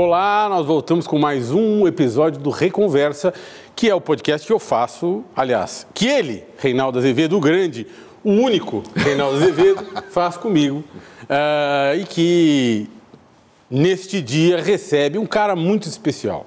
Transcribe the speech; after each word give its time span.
Olá, 0.00 0.46
nós 0.48 0.64
voltamos 0.64 1.08
com 1.08 1.18
mais 1.18 1.50
um 1.50 1.84
episódio 1.84 2.40
do 2.40 2.50
Reconversa, 2.50 3.34
que 3.74 3.90
é 3.90 3.94
o 3.96 4.00
podcast 4.00 4.46
que 4.46 4.52
eu 4.52 4.60
faço, 4.60 5.24
aliás, 5.34 5.88
que 5.92 6.06
ele, 6.06 6.44
Reinaldo 6.56 7.00
Azevedo, 7.00 7.36
o 7.36 7.40
grande, 7.40 7.84
o 8.22 8.30
único 8.30 8.84
Reinaldo 8.94 9.38
Azevedo, 9.38 9.84
faz 10.12 10.36
comigo. 10.36 10.84
Uh, 11.24 11.98
e 12.00 12.04
que 12.04 12.88
neste 13.68 14.22
dia 14.22 14.62
recebe 14.62 15.18
um 15.18 15.26
cara 15.26 15.56
muito 15.56 15.88
especial. 15.88 16.46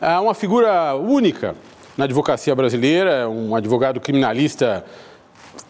Uh, 0.00 0.22
uma 0.22 0.32
figura 0.32 0.94
única 0.94 1.54
na 1.94 2.04
advocacia 2.04 2.54
brasileira, 2.54 3.28
um 3.28 3.54
advogado 3.54 4.00
criminalista 4.00 4.82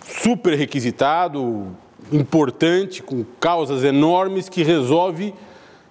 super 0.07 0.57
requisitado, 0.57 1.67
importante, 2.13 3.03
com 3.03 3.25
causas 3.41 3.83
enormes, 3.83 4.49
que 4.49 4.63
resolve 4.63 5.35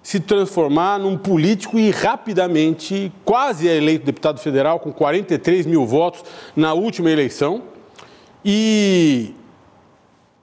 se 0.02 0.18
transformar 0.18 0.98
num 0.98 1.16
político 1.16 1.78
e 1.78 1.90
rapidamente 1.90 3.12
quase 3.24 3.68
é 3.68 3.76
eleito 3.76 4.04
deputado 4.04 4.40
federal 4.40 4.80
com 4.80 4.92
43 4.92 5.64
mil 5.66 5.86
votos 5.86 6.24
na 6.56 6.74
última 6.74 7.10
eleição. 7.10 7.62
E 8.44 9.32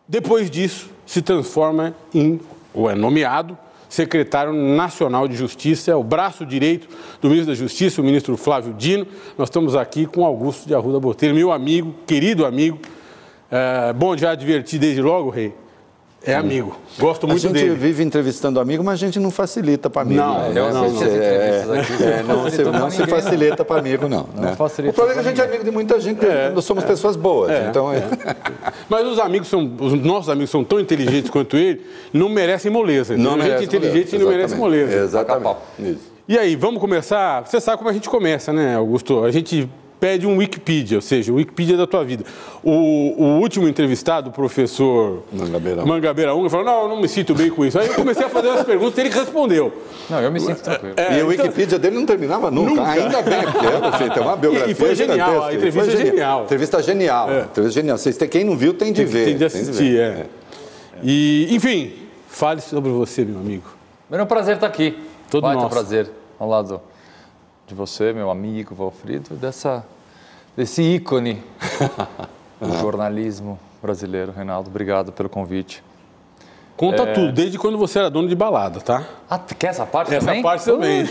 depois 0.08 0.50
disso 0.50 0.90
se 1.06 1.22
transforma 1.22 1.94
em, 2.14 2.40
ou 2.74 2.90
é 2.90 2.96
nomeado, 2.96 3.58
secretário 3.90 4.54
nacional 4.54 5.28
de 5.28 5.36
Justiça, 5.36 5.92
é 5.92 5.96
o 5.96 6.04
braço 6.04 6.46
direito 6.46 6.88
do 7.20 7.28
ministro 7.28 7.54
da 7.54 7.60
Justiça, 7.60 8.00
o 8.00 8.04
ministro 8.04 8.38
Flávio 8.38 8.74
Dino. 8.74 9.06
Nós 9.38 9.50
estamos 9.50 9.76
aqui 9.76 10.06
com 10.06 10.24
Augusto 10.24 10.68
de 10.68 10.76
Arruda 10.76 11.00
Botelho, 11.00 11.34
meu 11.34 11.52
amigo, 11.52 11.94
querido 12.06 12.46
amigo. 12.46 12.80
É, 13.52 13.92
bom 13.92 14.16
já 14.16 14.32
advertir 14.32 14.80
desde 14.80 15.02
logo, 15.02 15.32
Rei, 15.32 15.54
é 16.22 16.36
amigo. 16.36 16.76
Gosto 16.98 17.26
muito 17.28 17.42
dele. 17.42 17.56
A 17.56 17.60
gente 17.60 17.70
dele. 17.70 17.80
vive 17.80 18.04
entrevistando 18.04 18.60
amigo, 18.60 18.84
mas 18.84 18.96
a 18.96 19.06
gente 19.06 19.20
não 19.20 19.32
facilita 19.32 19.90
para 19.90 20.02
amigo. 20.02 20.20
Não, 20.20 20.50
né? 20.50 20.54
não, 20.54 20.74
não. 20.74 20.92
não. 20.92 21.04
É, 21.04 21.08
é, 21.08 22.24
não, 22.24 22.50
se, 22.50 22.64
não 22.64 22.92
se 22.92 23.08
facilita 23.08 23.64
para 23.64 23.80
amigo, 23.80 24.10
não. 24.10 24.28
não 24.36 24.44
né? 24.44 24.52
O 24.52 24.94
problema 24.94 25.12
é 25.12 25.14
que 25.14 25.20
a 25.20 25.24
gente 25.24 25.42
é 25.42 25.46
amigo 25.46 25.64
de 25.64 25.72
muita 25.72 26.00
gente, 26.00 26.26
é, 26.26 26.50
nós 26.50 26.66
somos 26.66 26.84
pessoas 26.84 27.16
boas. 27.16 27.52
É. 27.52 27.68
Então 27.70 27.92
é. 27.92 28.04
Mas 28.90 29.08
os 29.08 29.18
amigos 29.18 29.48
são, 29.48 29.72
os 29.80 29.94
nossos 29.94 30.30
amigos 30.30 30.50
são 30.50 30.64
tão 30.64 30.80
inteligentes 30.80 31.30
quanto 31.30 31.56
ele, 31.56 31.82
não 32.12 32.28
merecem 32.28 32.70
moleza. 32.70 33.16
Não 33.16 33.32
gente 33.32 33.44
merece 33.44 33.66
inteligente 33.66 34.12
moleza. 34.12 34.18
não 34.18 34.32
merece 34.32 34.56
moleza. 34.56 34.96
Exatamente. 34.98 35.58
Isso. 35.80 36.20
E 36.28 36.38
aí, 36.38 36.56
vamos 36.56 36.80
começar? 36.80 37.48
Você 37.48 37.60
sabe 37.60 37.78
como 37.78 37.90
a 37.90 37.94
gente 37.94 38.08
começa, 38.10 38.54
né, 38.54 38.76
Augusto? 38.76 39.24
A 39.24 39.32
gente 39.32 39.68
pede 40.00 40.26
um 40.26 40.38
Wikipedia, 40.38 40.98
ou 40.98 41.02
seja, 41.02 41.32
o 41.32 41.36
Wikipedia 41.36 41.76
da 41.76 41.86
tua 41.86 42.04
vida. 42.04 42.24
O, 42.64 42.72
o 42.72 43.40
último 43.40 43.68
entrevistado, 43.68 44.30
o 44.30 44.34
professor 44.34 45.24
Mangabeira, 45.32 45.86
Mangabeira 45.86 46.36
Unga, 46.36 46.50
falou, 46.50 46.66
não, 46.66 46.84
eu 46.84 46.90
não 46.90 47.02
me 47.02 47.08
sinto 47.08 47.36
bem 47.36 47.50
com 47.50 47.66
isso. 47.66 47.78
Aí 47.78 47.88
eu 47.88 47.94
comecei 47.96 48.26
a 48.26 48.30
fazer 48.30 48.50
as 48.50 48.64
perguntas 48.66 48.98
e 48.98 49.02
ele 49.02 49.10
respondeu. 49.10 49.74
Não, 50.10 50.22
eu 50.22 50.32
me 50.32 50.40
sinto 50.40 50.62
tranquilo. 50.62 50.94
É, 50.96 51.20
e 51.20 51.24
o 51.24 51.32
então, 51.32 51.46
Wikipedia 51.46 51.78
dele 51.78 51.96
não 51.96 52.06
terminava 52.06 52.50
nunca. 52.50 52.70
nunca. 52.70 52.90
Ainda 52.90 53.22
bem, 53.22 53.42
porque 53.44 54.04
é, 54.04 54.10
tem 54.10 54.24
uma 54.24 54.36
biografia 54.36 54.68
E, 54.68 54.72
e 54.72 54.76
foi 54.76 54.96
genial, 54.96 55.44
a 55.44 55.54
entrevista 55.54 55.92
foi 55.92 55.94
é 55.94 56.06
genial. 56.06 56.44
Entrevista 56.44 56.82
genial. 56.82 57.32
É. 57.32 57.42
Entrevista 57.42 57.82
genial. 57.82 57.98
Vocês, 57.98 58.18
quem 58.18 58.44
não 58.44 58.56
viu 58.56 58.74
tem 58.74 58.94
de 58.94 59.04
tem, 59.04 59.12
ver. 59.12 59.26
Tem 59.26 59.38
de 59.38 59.46
assistir, 59.46 59.74
tem 59.76 59.88
de 59.88 60.00
é. 60.00 60.04
é. 60.04 60.26
E, 61.04 61.48
enfim, 61.52 61.94
fale 62.28 62.62
sobre 62.62 62.90
você, 62.92 63.26
meu 63.26 63.40
amigo. 63.40 63.64
É 64.12 64.22
um 64.22 64.26
prazer 64.26 64.56
estar 64.56 64.68
aqui. 64.68 64.98
Todo 65.30 65.44
Baita 65.44 65.62
nosso. 65.62 65.74
prazer 65.74 66.10
ao 66.40 66.50
lado 66.50 66.82
de 67.70 67.76
você, 67.76 68.12
meu 68.12 68.32
amigo 68.32 68.74
Valfrido, 68.74 69.36
dessa 69.36 69.86
desse 70.58 70.82
ícone 70.82 71.42
do 72.60 72.78
jornalismo 72.80 73.60
brasileiro. 73.82 74.32
Reinaldo, 74.32 74.70
obrigado 74.70 75.12
pelo 75.12 75.30
convite. 75.30 75.84
Conta 76.76 77.04
é... 77.04 77.14
tudo, 77.14 77.32
desde 77.32 77.60
quando 77.60 77.78
você 77.78 78.00
era 78.00 78.10
dono 78.10 78.28
de 78.28 78.36
balada, 78.36 78.82
tá? 78.82 79.06
Ah, 79.30 79.38
quer 79.38 79.68
essa 79.68 79.86
parte 79.86 80.16
essa 80.16 80.26
também? 80.26 80.40
Essa 80.40 80.50
parte 80.50 80.66
também. 80.66 81.10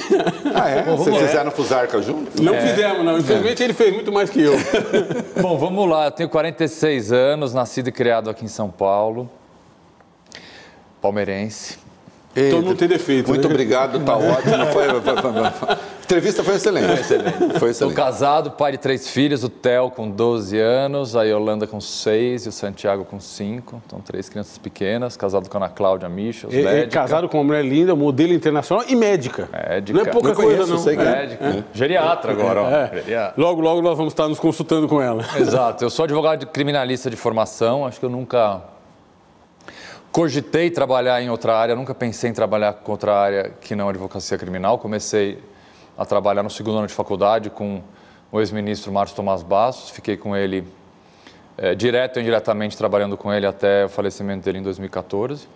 ah, 0.55 0.69
é? 0.69 0.83
Vocês 0.83 1.15
é. 1.15 1.27
fizeram 1.27 1.51
Fusarca 1.53 2.03
junto? 2.03 2.43
Não 2.43 2.55
é. 2.55 2.61
fizemos, 2.61 3.05
não. 3.05 3.19
Infelizmente 3.19 3.63
é. 3.63 3.67
ele 3.67 3.75
fez 3.75 3.95
muito 3.95 4.11
mais 4.11 4.29
que 4.29 4.41
eu. 4.41 4.55
Bom, 5.41 5.57
vamos 5.57 5.89
lá. 5.89 6.07
Eu 6.07 6.11
tenho 6.11 6.29
46 6.29 7.13
anos, 7.13 7.55
nascido 7.55 7.89
e 7.89 7.93
criado 7.93 8.29
aqui 8.29 8.45
em 8.45 8.49
São 8.49 8.69
Paulo. 8.69 9.31
Palmeirense. 11.01 11.79
Ei, 12.35 12.51
Todo 12.51 12.65
mundo 12.65 12.77
tem 12.77 12.89
defeito. 12.89 13.29
Muito 13.29 13.47
né? 13.47 13.55
obrigado, 13.55 14.05
tá 14.05 14.17
ótimo. 14.19 14.67
Foi, 14.73 14.89
foi, 15.01 15.53
foi, 15.53 15.77
entrevista 16.09 16.43
foi 16.43 16.55
excelente. 16.55 16.87
Foi 16.87 17.01
excelente. 17.01 17.37
Foi 17.37 17.71
excelente. 17.71 17.71
Estou 17.71 17.93
casado, 17.93 18.51
pai 18.53 18.73
de 18.73 18.79
três 18.79 19.11
filhos, 19.11 19.45
o 19.45 19.49
Theo 19.51 19.91
com 19.91 20.09
12 20.09 20.59
anos, 20.59 21.15
a 21.15 21.23
Yolanda 21.23 21.67
com 21.67 21.81
6 21.81 22.47
e 22.47 22.49
o 22.49 22.53
Santiago 22.53 23.05
com 23.05 23.21
5. 23.21 23.83
Então, 23.87 24.01
três 24.01 24.29
crianças 24.31 24.57
pequenas, 24.57 25.19
casado 25.19 25.51
com 25.51 25.59
a 25.59 25.67
Ana 25.67 25.69
Cláudia 25.69 26.09
Michels, 26.09 26.55
e, 26.55 26.63
médica. 26.63 27.01
Casado 27.01 27.29
com 27.29 27.37
uma 27.37 27.45
mulher 27.45 27.63
linda, 27.63 27.95
modelo 27.95 28.33
internacional 28.33 28.87
e 28.89 28.97
médica. 28.97 29.51
Médica. 29.53 29.99
Não 29.99 30.07
é 30.07 30.11
pouca 30.11 30.29
não 30.29 30.35
coisa, 30.35 30.51
conheço, 30.53 30.73
não. 30.73 30.79
Sei 30.79 30.97
que 30.97 31.03
é. 31.03 31.05
Médica. 31.05 31.45
É. 31.45 31.65
Geriatra 31.75 32.33
agora, 32.33 32.63
ó. 32.63 32.71
É. 32.71 32.91
Geriatra. 32.95 33.35
Logo, 33.37 33.61
logo 33.61 33.83
nós 33.83 33.97
vamos 33.97 34.15
estar 34.15 34.27
nos 34.29 34.41
consultando 34.41 34.89
com 34.89 35.03
ela. 35.03 35.23
Exato. 35.39 35.85
Eu 35.85 35.91
sou 35.91 36.05
advogado 36.05 36.47
criminalista 36.47 37.11
de 37.11 37.17
formação, 37.17 37.85
acho 37.85 38.01
que 38.01 38.07
eu 38.07 38.11
nunca 38.11 38.63
Cogitei 40.11 40.71
trabalhar 40.71 41.21
em 41.21 41.29
outra 41.29 41.55
área, 41.55 41.77
nunca 41.77 41.95
pensei 41.95 42.31
em 42.31 42.33
trabalhar 42.33 42.73
com 42.73 42.93
outra 42.93 43.15
área 43.15 43.53
que 43.61 43.77
não 43.77 43.91
advocacia 43.91 44.39
criminal. 44.39 44.79
Comecei 44.79 45.39
a 45.99 46.07
trabalhar 46.07 46.45
no 46.45 46.51
segundo 46.51 46.79
ano 46.79 46.87
de 46.87 46.95
faculdade 46.95 47.51
com 47.51 47.83
o 48.31 48.39
ex-ministro 48.39 48.93
Márcio 48.93 49.17
Tomás 49.17 49.43
Bastos. 49.43 49.91
Fiquei 49.91 50.17
com 50.17 50.37
ele, 50.37 50.65
é, 51.57 51.75
direto 51.75 52.17
ou 52.17 52.23
indiretamente, 52.23 52.79
trabalhando 52.79 53.17
com 53.17 53.33
ele 53.33 53.45
até 53.45 53.85
o 53.85 53.89
falecimento 53.89 54.45
dele 54.45 54.59
em 54.59 54.63
2014. 54.63 55.49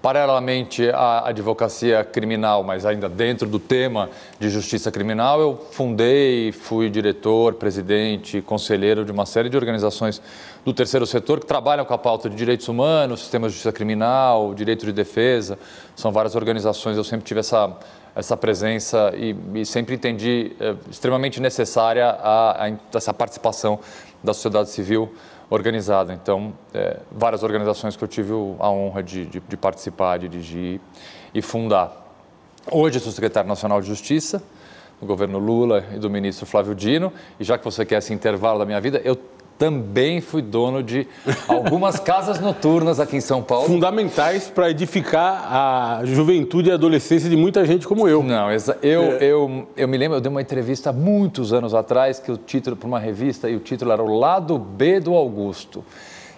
Paralelamente 0.00 0.88
à 0.88 1.28
advocacia 1.28 2.02
criminal, 2.02 2.64
mas 2.64 2.86
ainda 2.86 3.06
dentro 3.06 3.46
do 3.46 3.58
tema 3.58 4.08
de 4.38 4.48
justiça 4.48 4.90
criminal, 4.90 5.38
eu 5.38 5.58
fundei, 5.72 6.52
fui 6.52 6.88
diretor, 6.88 7.52
presidente, 7.52 8.40
conselheiro 8.40 9.04
de 9.04 9.12
uma 9.12 9.26
série 9.26 9.50
de 9.50 9.58
organizações 9.58 10.22
do 10.64 10.72
terceiro 10.72 11.04
setor 11.04 11.38
que 11.38 11.44
trabalham 11.44 11.84
com 11.84 11.92
a 11.92 11.98
pauta 11.98 12.30
de 12.30 12.36
direitos 12.36 12.66
humanos, 12.66 13.20
sistema 13.20 13.46
de 13.46 13.52
justiça 13.52 13.72
criminal, 13.72 14.54
direito 14.54 14.86
de 14.86 14.92
defesa. 14.92 15.58
São 15.94 16.10
várias 16.10 16.34
organizações, 16.34 16.96
eu 16.96 17.04
sempre 17.04 17.26
tive 17.26 17.40
essa, 17.40 17.76
essa 18.20 18.36
presença 18.36 19.12
e, 19.16 19.34
e 19.54 19.66
sempre 19.66 19.94
entendi 19.94 20.52
é, 20.60 20.76
extremamente 20.90 21.40
necessária 21.40 22.06
a, 22.06 22.66
a, 22.66 22.72
essa 22.94 23.12
participação 23.12 23.80
da 24.22 24.32
sociedade 24.32 24.70
civil 24.70 25.12
organizada. 25.48 26.12
Então, 26.12 26.52
é, 26.72 27.00
várias 27.10 27.42
organizações 27.42 27.96
que 27.96 28.04
eu 28.04 28.08
tive 28.08 28.32
a 28.58 28.70
honra 28.70 29.02
de, 29.02 29.26
de, 29.26 29.40
de 29.40 29.56
participar, 29.56 30.18
dirigir 30.18 30.80
e 31.34 31.42
fundar. 31.42 31.96
Hoje 32.70 33.00
sou 33.00 33.10
secretário 33.10 33.48
nacional 33.48 33.80
de 33.80 33.88
Justiça, 33.88 34.42
do 35.00 35.06
governo 35.06 35.38
Lula 35.38 35.84
e 35.94 35.98
do 35.98 36.10
ministro 36.10 36.44
Flávio 36.44 36.74
Dino, 36.74 37.12
e 37.38 37.44
já 37.44 37.56
que 37.56 37.64
você 37.64 37.86
quer 37.86 37.98
esse 37.98 38.12
intervalo 38.12 38.58
da 38.58 38.66
minha 38.66 38.80
vida, 38.80 39.00
eu 39.02 39.18
também 39.60 40.22
fui 40.22 40.40
dono 40.40 40.82
de 40.82 41.06
algumas 41.46 42.00
casas 42.00 42.40
noturnas 42.40 42.98
aqui 42.98 43.18
em 43.18 43.20
São 43.20 43.42
Paulo. 43.42 43.66
Fundamentais 43.66 44.48
para 44.48 44.70
edificar 44.70 45.52
a 45.52 46.00
juventude 46.02 46.70
e 46.70 46.72
a 46.72 46.76
adolescência 46.76 47.28
de 47.28 47.36
muita 47.36 47.62
gente 47.66 47.86
como 47.86 48.08
eu. 48.08 48.22
Não, 48.22 48.50
eu, 48.50 49.02
é. 49.02 49.18
eu, 49.20 49.68
eu 49.76 49.86
me 49.86 49.98
lembro, 49.98 50.16
eu 50.16 50.20
dei 50.22 50.30
uma 50.30 50.40
entrevista 50.40 50.88
há 50.88 50.92
muitos 50.94 51.52
anos 51.52 51.74
atrás, 51.74 52.18
que 52.18 52.32
o 52.32 52.38
título, 52.38 52.74
para 52.74 52.88
uma 52.88 52.98
revista, 52.98 53.50
e 53.50 53.54
o 53.54 53.60
título 53.60 53.92
era 53.92 54.02
O 54.02 54.18
Lado 54.18 54.58
B 54.58 54.98
do 54.98 55.14
Augusto. 55.14 55.84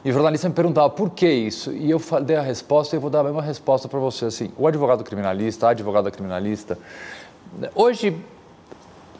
E 0.05 0.11
o 0.11 0.12
jornalista 0.12 0.49
me 0.49 0.55
perguntava 0.56 0.91
por 0.91 1.11
que 1.11 1.31
isso? 1.31 1.71
E 1.71 1.93
eu 1.93 2.03
dei 2.25 2.34
a 2.34 2.43
resposta 2.43 2.97
e 2.97 2.99
eu 2.99 3.00
vou 3.00 3.09
dar 3.09 3.21
a 3.21 3.25
mesma 3.25 3.41
resposta 3.41 3.87
para 3.87 4.00
você. 4.00 4.25
Assim, 4.25 4.50
o 4.59 4.66
advogado 4.66 5.05
criminalista, 5.05 5.69
a 5.69 5.71
advogada 5.71 6.11
criminalista, 6.11 6.77
hoje 7.72 8.16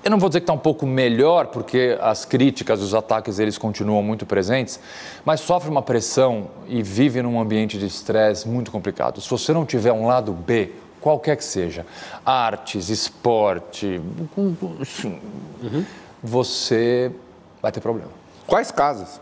eu 0.04 0.10
não 0.10 0.18
vou 0.18 0.28
dizer 0.28 0.40
que 0.40 0.44
está 0.44 0.52
um 0.52 0.58
pouco 0.58 0.86
melhor, 0.86 1.46
porque 1.46 1.97
as 2.00 2.24
críticas, 2.24 2.80
os 2.82 2.94
ataques, 2.94 3.38
eles 3.38 3.56
continuam 3.56 4.03
muito 4.03 4.27
presentes, 4.27 4.80
mas 5.24 5.41
sofre 5.41 5.71
uma 5.71 5.82
pressão 5.82 6.48
e 6.66 6.82
vive 6.82 7.22
num 7.22 7.41
ambiente 7.41 7.78
de 7.78 7.86
estresse 7.86 8.48
muito 8.48 8.71
complicado. 8.71 9.21
Se 9.21 9.30
você 9.30 9.53
não 9.53 9.65
tiver 9.65 9.92
um 9.92 10.06
lado 10.06 10.32
B, 10.32 10.72
qualquer 11.00 11.36
que 11.36 11.44
seja, 11.44 11.86
artes, 12.24 12.88
esporte, 12.88 14.00
uhum. 14.36 15.84
você 16.22 17.12
vai 17.60 17.71
ter 17.71 17.80
problema. 17.80 18.10
Quais 18.47 18.72
casas? 18.72 19.21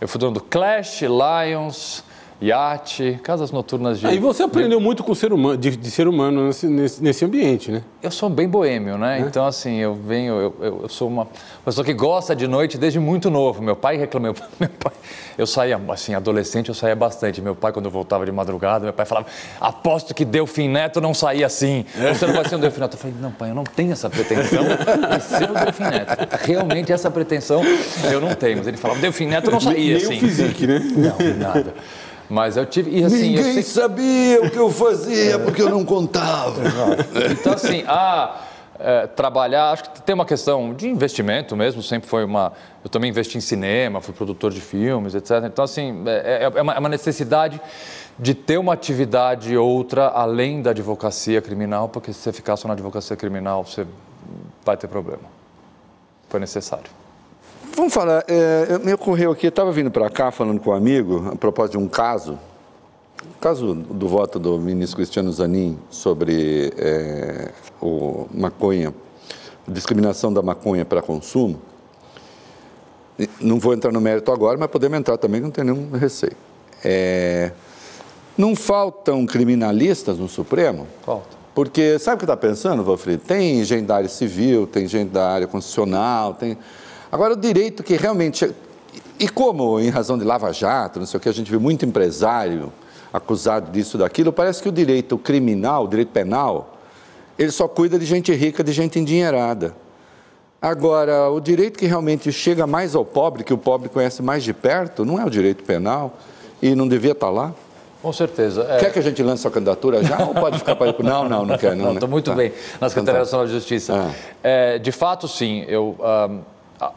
Eu 0.00 0.08
fui 0.08 0.18
dono 0.18 0.34
do 0.34 0.40
Clash, 0.40 1.02
Lions, 1.02 2.04
iate, 2.40 3.18
casas 3.22 3.50
noturnas 3.50 3.98
de. 3.98 4.06
Aí 4.06 4.16
ah, 4.16 4.20
você 4.20 4.44
aprendeu 4.44 4.80
muito 4.80 5.02
com 5.02 5.14
ser 5.14 5.32
humano, 5.32 5.56
de, 5.56 5.76
de 5.76 5.90
ser 5.90 6.06
humano 6.06 6.46
nesse, 6.46 6.66
nesse, 6.66 7.24
ambiente, 7.24 7.72
né? 7.72 7.82
Eu 8.00 8.12
sou 8.12 8.30
bem 8.30 8.48
boêmio, 8.48 8.96
né? 8.96 9.18
É. 9.18 9.20
Então, 9.22 9.44
assim, 9.44 9.76
eu 9.78 9.94
venho, 9.94 10.34
eu, 10.34 10.54
eu, 10.60 10.80
eu, 10.82 10.88
sou 10.88 11.08
uma 11.08 11.26
pessoa 11.64 11.84
que 11.84 11.92
gosta 11.92 12.36
de 12.36 12.46
noite 12.46 12.78
desde 12.78 13.00
muito 13.00 13.28
novo. 13.28 13.60
Meu 13.60 13.74
pai 13.74 13.96
reclamou, 13.96 14.34
meu 14.58 14.68
pai, 14.68 14.92
eu 15.36 15.46
saía, 15.46 15.80
assim, 15.88 16.14
adolescente 16.14 16.68
eu 16.68 16.74
saía 16.74 16.94
bastante. 16.94 17.42
Meu 17.42 17.56
pai, 17.56 17.72
quando 17.72 17.86
eu 17.86 17.90
voltava 17.90 18.24
de 18.24 18.30
madrugada, 18.30 18.84
meu 18.84 18.92
pai 18.92 19.04
falava, 19.04 19.26
aposto 19.60 20.14
que 20.14 20.24
Delfim 20.24 20.68
Neto 20.68 21.00
não 21.00 21.12
saía 21.12 21.46
assim. 21.46 21.84
É. 21.98 22.14
Você 22.14 22.26
não 22.26 22.34
vai 22.34 22.48
ser 22.48 22.54
um 22.54 22.60
Delfim 22.60 22.80
Neto. 22.80 22.94
Eu 22.94 22.98
falei, 22.98 23.16
não, 23.20 23.32
pai, 23.32 23.50
eu 23.50 23.54
não 23.54 23.64
tenho 23.64 23.92
essa 23.92 24.08
pretensão 24.08 24.62
de 24.62 25.24
ser 25.24 25.50
o 25.50 25.54
Delfim 25.54 25.82
Neto. 25.82 26.28
Realmente 26.44 26.92
essa 26.92 27.10
pretensão 27.10 27.62
eu 28.12 28.20
não 28.20 28.32
tenho. 28.34 28.58
Mas 28.58 28.68
ele 28.68 28.76
falava, 28.76 29.00
Delfim 29.00 29.26
Neto 29.26 29.50
não 29.50 29.60
saía 29.60 29.76
nem 29.76 29.96
assim. 29.96 30.08
Nem 30.08 30.18
o 30.18 30.20
físico, 30.20 30.66
né? 30.66 30.78
Não, 30.78 31.36
nada. 31.36 31.74
Mas 32.28 32.56
eu 32.56 32.66
tive. 32.66 32.90
E, 32.98 33.04
assim, 33.04 33.30
Ninguém 33.30 33.56
eu 33.56 33.62
sabia 33.62 34.42
o 34.42 34.50
que 34.50 34.58
eu 34.58 34.70
fazia 34.70 35.38
porque 35.38 35.62
eu 35.62 35.70
não 35.70 35.84
contava. 35.84 36.60
então, 37.30 37.52
assim, 37.52 37.84
a. 37.86 38.44
É, 38.80 39.08
trabalhar, 39.08 39.72
acho 39.72 39.90
que 39.90 40.02
tem 40.02 40.14
uma 40.14 40.24
questão 40.24 40.72
de 40.72 40.88
investimento 40.88 41.56
mesmo, 41.56 41.82
sempre 41.82 42.08
foi 42.08 42.24
uma. 42.24 42.52
Eu 42.84 42.88
também 42.88 43.10
investi 43.10 43.36
em 43.36 43.40
cinema, 43.40 44.00
fui 44.00 44.14
produtor 44.14 44.52
de 44.52 44.60
filmes, 44.60 45.16
etc. 45.16 45.42
Então, 45.46 45.64
assim, 45.64 46.04
é, 46.06 46.44
é, 46.44 46.58
é 46.58 46.62
uma, 46.62 46.74
é 46.74 46.78
uma 46.78 46.88
necessidade 46.88 47.60
de 48.16 48.34
ter 48.34 48.56
uma 48.56 48.72
atividade 48.72 49.56
outra 49.56 50.06
além 50.06 50.62
da 50.62 50.70
advocacia 50.70 51.42
criminal, 51.42 51.88
porque 51.88 52.12
se 52.12 52.20
você 52.20 52.32
ficar 52.32 52.56
só 52.56 52.68
na 52.68 52.74
advocacia 52.74 53.16
criminal, 53.16 53.64
você 53.64 53.84
vai 54.64 54.76
ter 54.76 54.86
problema. 54.86 55.22
Foi 56.28 56.38
necessário. 56.38 56.90
Vamos 57.74 57.94
falar, 57.94 58.24
é, 58.26 58.78
me 58.78 58.92
ocorreu 58.92 59.32
aqui, 59.32 59.46
eu 59.46 59.50
estava 59.50 59.70
vindo 59.72 59.90
para 59.90 60.10
cá 60.10 60.30
falando 60.30 60.60
com 60.60 60.70
um 60.70 60.74
amigo, 60.74 61.28
a 61.32 61.36
propósito 61.36 61.78
de 61.78 61.84
um 61.84 61.88
caso, 61.88 62.38
o 63.22 63.40
caso 63.40 63.74
do 63.74 64.08
voto 64.08 64.38
do 64.38 64.58
ministro 64.58 64.96
Cristiano 64.96 65.32
Zanin 65.32 65.78
sobre 65.90 66.72
é, 66.76 67.50
o 67.80 68.26
maconha, 68.34 68.92
discriminação 69.66 70.32
da 70.32 70.42
maconha 70.42 70.84
para 70.84 71.00
consumo. 71.00 71.60
Não 73.40 73.58
vou 73.58 73.74
entrar 73.74 73.92
no 73.92 74.00
mérito 74.00 74.30
agora, 74.32 74.56
mas 74.58 74.70
podemos 74.70 74.98
entrar 74.98 75.16
também, 75.16 75.40
não 75.40 75.50
tem 75.50 75.64
nenhum 75.64 75.90
receio. 75.90 76.36
É, 76.84 77.52
não 78.36 78.54
faltam 78.54 79.26
criminalistas 79.26 80.18
no 80.18 80.28
Supremo? 80.28 80.86
Falta. 81.04 81.36
Porque 81.54 81.98
sabe 81.98 82.14
o 82.14 82.18
que 82.18 82.24
está 82.24 82.36
pensando, 82.36 82.84
Valfrido? 82.84 83.24
Tem 83.24 83.64
gente 83.64 83.86
da 83.86 83.96
área 83.96 84.08
civil, 84.08 84.64
tem 84.64 84.86
gente 84.86 85.10
da 85.10 85.28
área 85.28 85.46
constitucional, 85.46 86.34
tem. 86.34 86.56
Agora, 87.10 87.34
o 87.34 87.36
direito 87.36 87.82
que 87.82 87.96
realmente. 87.96 88.54
E 89.18 89.28
como, 89.28 89.80
em 89.80 89.88
razão 89.88 90.16
de 90.16 90.24
lava-jato, 90.24 91.00
não 91.00 91.06
sei 91.06 91.18
o 91.18 91.20
que, 91.20 91.28
a 91.28 91.32
gente 91.32 91.50
vê 91.50 91.58
muito 91.58 91.84
empresário 91.84 92.72
acusado 93.12 93.70
disso, 93.72 93.98
daquilo, 93.98 94.32
parece 94.32 94.62
que 94.62 94.68
o 94.68 94.72
direito 94.72 95.18
criminal, 95.18 95.84
o 95.84 95.88
direito 95.88 96.10
penal, 96.10 96.78
ele 97.38 97.50
só 97.50 97.66
cuida 97.66 97.98
de 97.98 98.04
gente 98.04 98.32
rica, 98.32 98.62
de 98.62 98.72
gente 98.72 98.98
endinheirada. 98.98 99.74
Agora, 100.60 101.30
o 101.30 101.40
direito 101.40 101.78
que 101.78 101.86
realmente 101.86 102.32
chega 102.32 102.66
mais 102.66 102.94
ao 102.94 103.04
pobre, 103.04 103.44
que 103.44 103.54
o 103.54 103.58
pobre 103.58 103.88
conhece 103.88 104.22
mais 104.22 104.42
de 104.42 104.52
perto, 104.52 105.04
não 105.04 105.18
é 105.18 105.24
o 105.24 105.30
direito 105.30 105.62
penal 105.62 106.16
e 106.60 106.74
não 106.74 106.86
devia 106.86 107.12
estar 107.12 107.30
lá. 107.30 107.54
Com 108.02 108.12
certeza. 108.12 108.66
É... 108.68 108.78
Quer 108.78 108.92
que 108.92 108.98
a 108.98 109.02
gente 109.02 109.22
lance 109.22 109.46
a 109.46 109.50
candidatura 109.50 110.02
já 110.02 110.18
ou 110.24 110.34
pode 110.34 110.58
ficar 110.58 110.76
para... 110.76 110.92
Não, 111.02 111.28
não, 111.28 111.44
não 111.44 111.56
quer. 111.56 111.74
Não, 111.76 111.92
Estou 111.92 112.08
né? 112.08 112.12
muito 112.12 112.30
tá. 112.30 112.36
bem 112.36 112.52
na 112.80 112.88
Secretaria 112.88 113.20
Nacional 113.20 113.46
de 113.46 113.52
Justiça. 113.52 113.94
Ah. 113.94 114.12
É, 114.42 114.78
de 114.78 114.92
fato, 114.92 115.26
sim. 115.28 115.64
Eu, 115.68 115.96
um, 115.98 116.40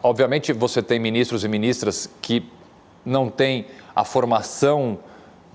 obviamente, 0.03 0.53
você 0.53 0.81
tem 0.81 0.99
ministros 0.99 1.43
e 1.43 1.47
ministras 1.47 2.09
que 2.21 2.45
não 3.05 3.29
têm 3.29 3.65
a 3.95 4.03
formação 4.03 4.99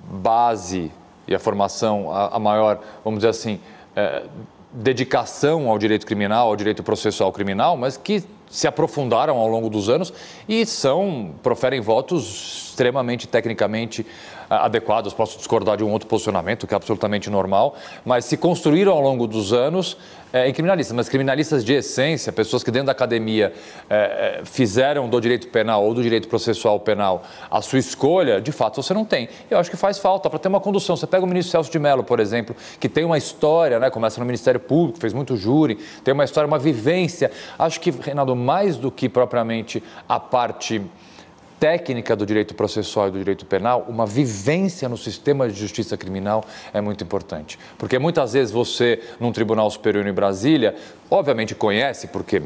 base 0.09 0.91
e 1.27 1.35
a 1.35 1.39
formação, 1.39 2.11
a, 2.13 2.39
maior, 2.39 2.81
vamos 3.05 3.19
dizer 3.19 3.31
assim, 3.31 3.61
é, 3.95 4.25
dedicação 4.73 5.69
ao 5.69 5.79
direito 5.79 6.07
criminal, 6.07 6.49
ao 6.49 6.57
direito 6.57 6.83
processual 6.83 7.33
criminal, 7.33 7.77
mas 7.77 7.97
que 7.97 8.23
se 8.49 8.67
aprofundaram 8.67 9.37
ao 9.37 9.49
longo 9.49 9.69
dos 9.69 9.89
anos 9.89 10.13
e 10.49 10.65
são 10.65 11.33
proferem 11.43 11.81
votos 11.81 12.69
extremamente 12.71 13.27
tecnicamente 13.27 14.07
adequados. 14.49 15.13
Posso 15.13 15.39
discordar 15.39 15.77
de 15.77 15.85
um 15.85 15.91
outro 15.91 16.09
posicionamento 16.09 16.67
que 16.67 16.75
é 16.75 16.77
absolutamente 16.77 17.31
normal, 17.31 17.77
mas 18.05 18.25
se 18.25 18.37
construíram 18.37 18.93
ao 18.93 19.01
longo 19.01 19.27
dos 19.27 19.53
anos 19.53 19.97
é, 20.33 20.49
em 20.49 20.53
criminalistas, 20.53 20.95
mas 20.95 21.09
criminalistas 21.09 21.65
de 21.65 21.73
essência, 21.73 22.33
pessoas 22.33 22.63
que 22.63 22.71
dentro 22.71 22.87
da 22.87 22.93
academia 22.93 23.53
é, 23.89 24.43
fizeram 24.45 25.09
do 25.09 25.21
direito 25.21 25.49
penal 25.49 25.85
ou 25.85 25.95
do 25.95 26.03
direito 26.03 26.29
processual 26.29 26.81
penal 26.81 27.23
a 27.51 27.63
sua 27.63 27.79
escolha, 27.79 28.41
de 28.41 28.53
fato 28.53 28.83
você 28.83 28.93
não 28.93 29.05
tem. 29.05 29.29
Eu 29.51 29.59
acho 29.59 29.71
que 29.71 29.77
faz 29.77 29.99
falta 29.99 30.29
para 30.29 30.39
ter 30.39 30.49
uma 30.49 30.61
condução. 30.61 30.97
Você 30.97 31.07
pega 31.07 31.25
o 31.25 31.29
ministro 31.29 31.53
Celso 31.53 31.71
de 31.71 31.79
Mello, 31.79 32.05
por 32.05 32.21
exemplo, 32.21 32.55
que 32.79 32.89
tem 32.89 33.05
uma 33.05 33.17
história, 33.17 33.79
né, 33.79 33.89
começa 33.89 34.21
no 34.21 34.27
Ministério 34.27 34.61
Público, 34.61 34.99
fez 34.99 35.13
muito 35.13 35.37
júri, 35.37 35.77
tem 36.05 36.13
uma 36.13 36.25
história, 36.25 36.47
uma 36.47 36.59
vivência. 36.59 37.31
Acho 37.59 37.81
que, 37.81 37.91
Reinaldo, 37.91 38.37
mais 38.37 38.77
do 38.77 38.91
que 38.91 39.09
propriamente 39.09 39.83
a 40.09 40.19
parte 40.19 40.83
técnica 41.59 42.15
do 42.15 42.27
direito 42.27 42.55
processual 42.55 43.09
e 43.09 43.11
do 43.11 43.19
direito 43.19 43.47
penal, 43.47 43.87
uma 43.89 44.07
vivência 44.07 44.89
no 44.89 44.97
sistema 44.97 45.49
de 45.49 45.59
justiça 45.59 45.97
criminal 45.97 46.45
é 46.73 46.81
muito 46.81 47.03
importante. 47.03 47.59
Porque 47.79 47.99
muitas 47.99 48.35
vezes 48.35 48.53
você, 48.53 49.01
num 49.19 49.33
tribunal 49.33 49.71
superior 49.71 50.07
em 50.07 50.13
Brasília, 50.13 50.75
obviamente 51.11 51.55
conhece, 51.55 52.09
porque 52.09 52.43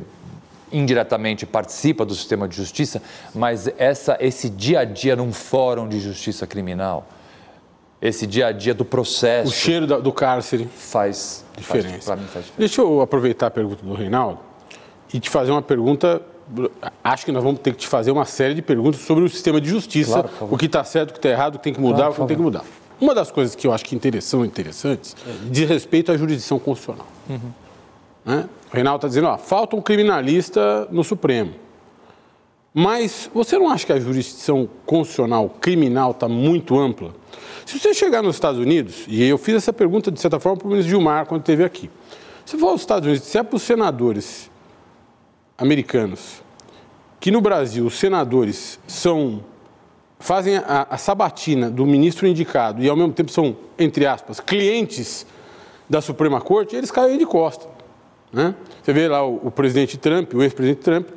indiretamente 0.73 1.45
participa 1.45 2.05
do 2.05 2.15
sistema 2.15 2.47
de 2.47 2.57
justiça, 2.57 3.03
mas 3.35 3.69
essa, 3.77 4.17
esse 4.21 4.49
dia 4.49 4.81
a 4.81 4.85
dia 4.85 5.17
num 5.17 5.33
fórum 5.33 5.89
de 5.89 5.99
justiça 5.99 6.47
criminal, 6.47 7.09
esse 8.01 8.27
dia 8.27 8.47
a 8.47 8.53
dia 8.53 8.73
do 8.73 8.85
processo. 8.85 9.49
O 9.49 9.53
cheiro 9.53 9.87
do 10.01 10.13
cárcere 10.13 10.67
faz 10.67 11.45
diferença. 11.57 11.89
Faz, 11.89 12.21
mim 12.21 12.27
faz 12.27 12.45
diferença. 12.45 12.53
Deixa 12.57 12.81
eu 12.81 13.01
aproveitar 13.01 13.49
a 13.49 13.51
pergunta 13.51 13.85
do 13.85 13.95
Reinaldo 13.95 14.39
e 15.13 15.19
te 15.19 15.29
fazer 15.29 15.51
uma 15.51 15.61
pergunta 15.61 16.23
acho 17.03 17.25
que 17.25 17.33
nós 17.33 17.43
vamos 17.43 17.61
ter 17.61 17.73
que 17.73 17.79
te 17.79 17.89
fazer 17.89 18.11
uma 18.11 18.25
série 18.25 18.55
de 18.55 18.63
perguntas 18.63 19.01
sobre 19.01 19.25
o 19.25 19.29
sistema 19.29 19.61
de 19.61 19.69
justiça, 19.69 20.23
claro, 20.23 20.55
o 20.55 20.57
que 20.57 20.67
está 20.67 20.85
certo, 20.85 21.11
o 21.11 21.13
que 21.13 21.19
está 21.19 21.29
errado, 21.29 21.55
o 21.55 21.59
que 21.59 21.65
tem 21.65 21.75
que 21.75 21.81
mudar, 21.81 21.97
claro, 21.97 22.11
o 22.11 22.15
que 22.15 22.21
não 22.21 22.27
tem 22.27 22.37
que 22.37 22.43
mudar. 22.43 22.65
Uma 23.01 23.15
das 23.15 23.31
coisas 23.31 23.55
que 23.55 23.67
eu 23.67 23.73
acho 23.73 23.85
que 23.85 24.21
são 24.21 24.45
interessantes 24.45 25.17
diz 25.51 25.69
respeito 25.69 26.13
à 26.13 26.17
jurisdição 26.17 26.59
constitucional. 26.59 27.07
Uhum. 27.29 27.39
Né? 28.25 28.49
O 28.71 28.75
Reinaldo 28.75 28.99
está 28.99 29.09
dizendo, 29.09 29.29
ó, 29.29 29.39
falta 29.39 29.75
um 29.75 29.81
criminalista 29.81 30.87
no 30.91 31.03
Supremo. 31.03 31.55
Mas 32.73 33.29
você 33.35 33.59
não 33.59 33.69
acha 33.69 33.87
que 33.87 33.93
a 33.93 33.99
jurisdição 33.99 34.69
constitucional 34.87 35.49
criminal 35.61 36.13
está 36.13 36.29
muito 36.29 36.79
ampla? 36.79 37.13
Se 37.67 37.79
você 37.79 37.95
chegar 37.95 38.23
nos 38.23 38.37
Estados 38.37 38.61
Unidos, 38.61 39.05
e 39.09 39.25
eu 39.25 39.39
fiz 39.39 39.55
essa 39.57 39.73
pergunta 39.73 40.11
de 40.11 40.21
certa 40.21 40.39
forma 40.39 40.59
para 40.59 40.67
o 40.67 40.71
ministro 40.71 40.91
Gilmar 40.91 41.27
quando 41.27 41.41
esteve 41.41 41.65
aqui. 41.65 41.91
Se 42.45 42.59
for 42.59 42.69
aos 42.69 42.81
Estados 42.81 43.07
Unidos, 43.09 43.27
se 43.27 43.39
é 43.39 43.43
para 43.43 43.57
os 43.57 43.63
senadores 43.63 44.50
americanos 45.61 46.43
que 47.21 47.31
no 47.31 47.41
Brasil 47.41 47.87
os 47.87 47.99
senadores 47.99 48.81
são 48.87 49.45
fazem 50.19 50.57
a, 50.57 50.87
a, 50.91 50.97
sabatina 50.99 51.71
do 51.71 51.87
ministro 51.87 52.27
indicado 52.27 52.83
e 52.83 52.89
ao 52.89 52.97
mesmo 52.97 53.13
tempo 53.13 53.31
são 53.31 53.57
entre 53.79 54.07
aspas 54.07 54.41
clientes 54.41 55.27
da 55.89 56.01
Suprema 56.01 56.41
Corte, 56.41 56.77
eles 56.77 56.91
caem 56.91 57.19
de 57.19 57.27
costa. 57.27 57.67
Né? 58.33 58.55
Você 58.83 58.93
vê 58.93 59.09
lá 59.09 59.27
o, 59.27 59.49
o 59.49 59.51
presidente 59.51 59.99
Trump, 59.99 60.33
o 60.35 60.43
ex-presidente 60.43 60.83
Trump, 60.83 61.09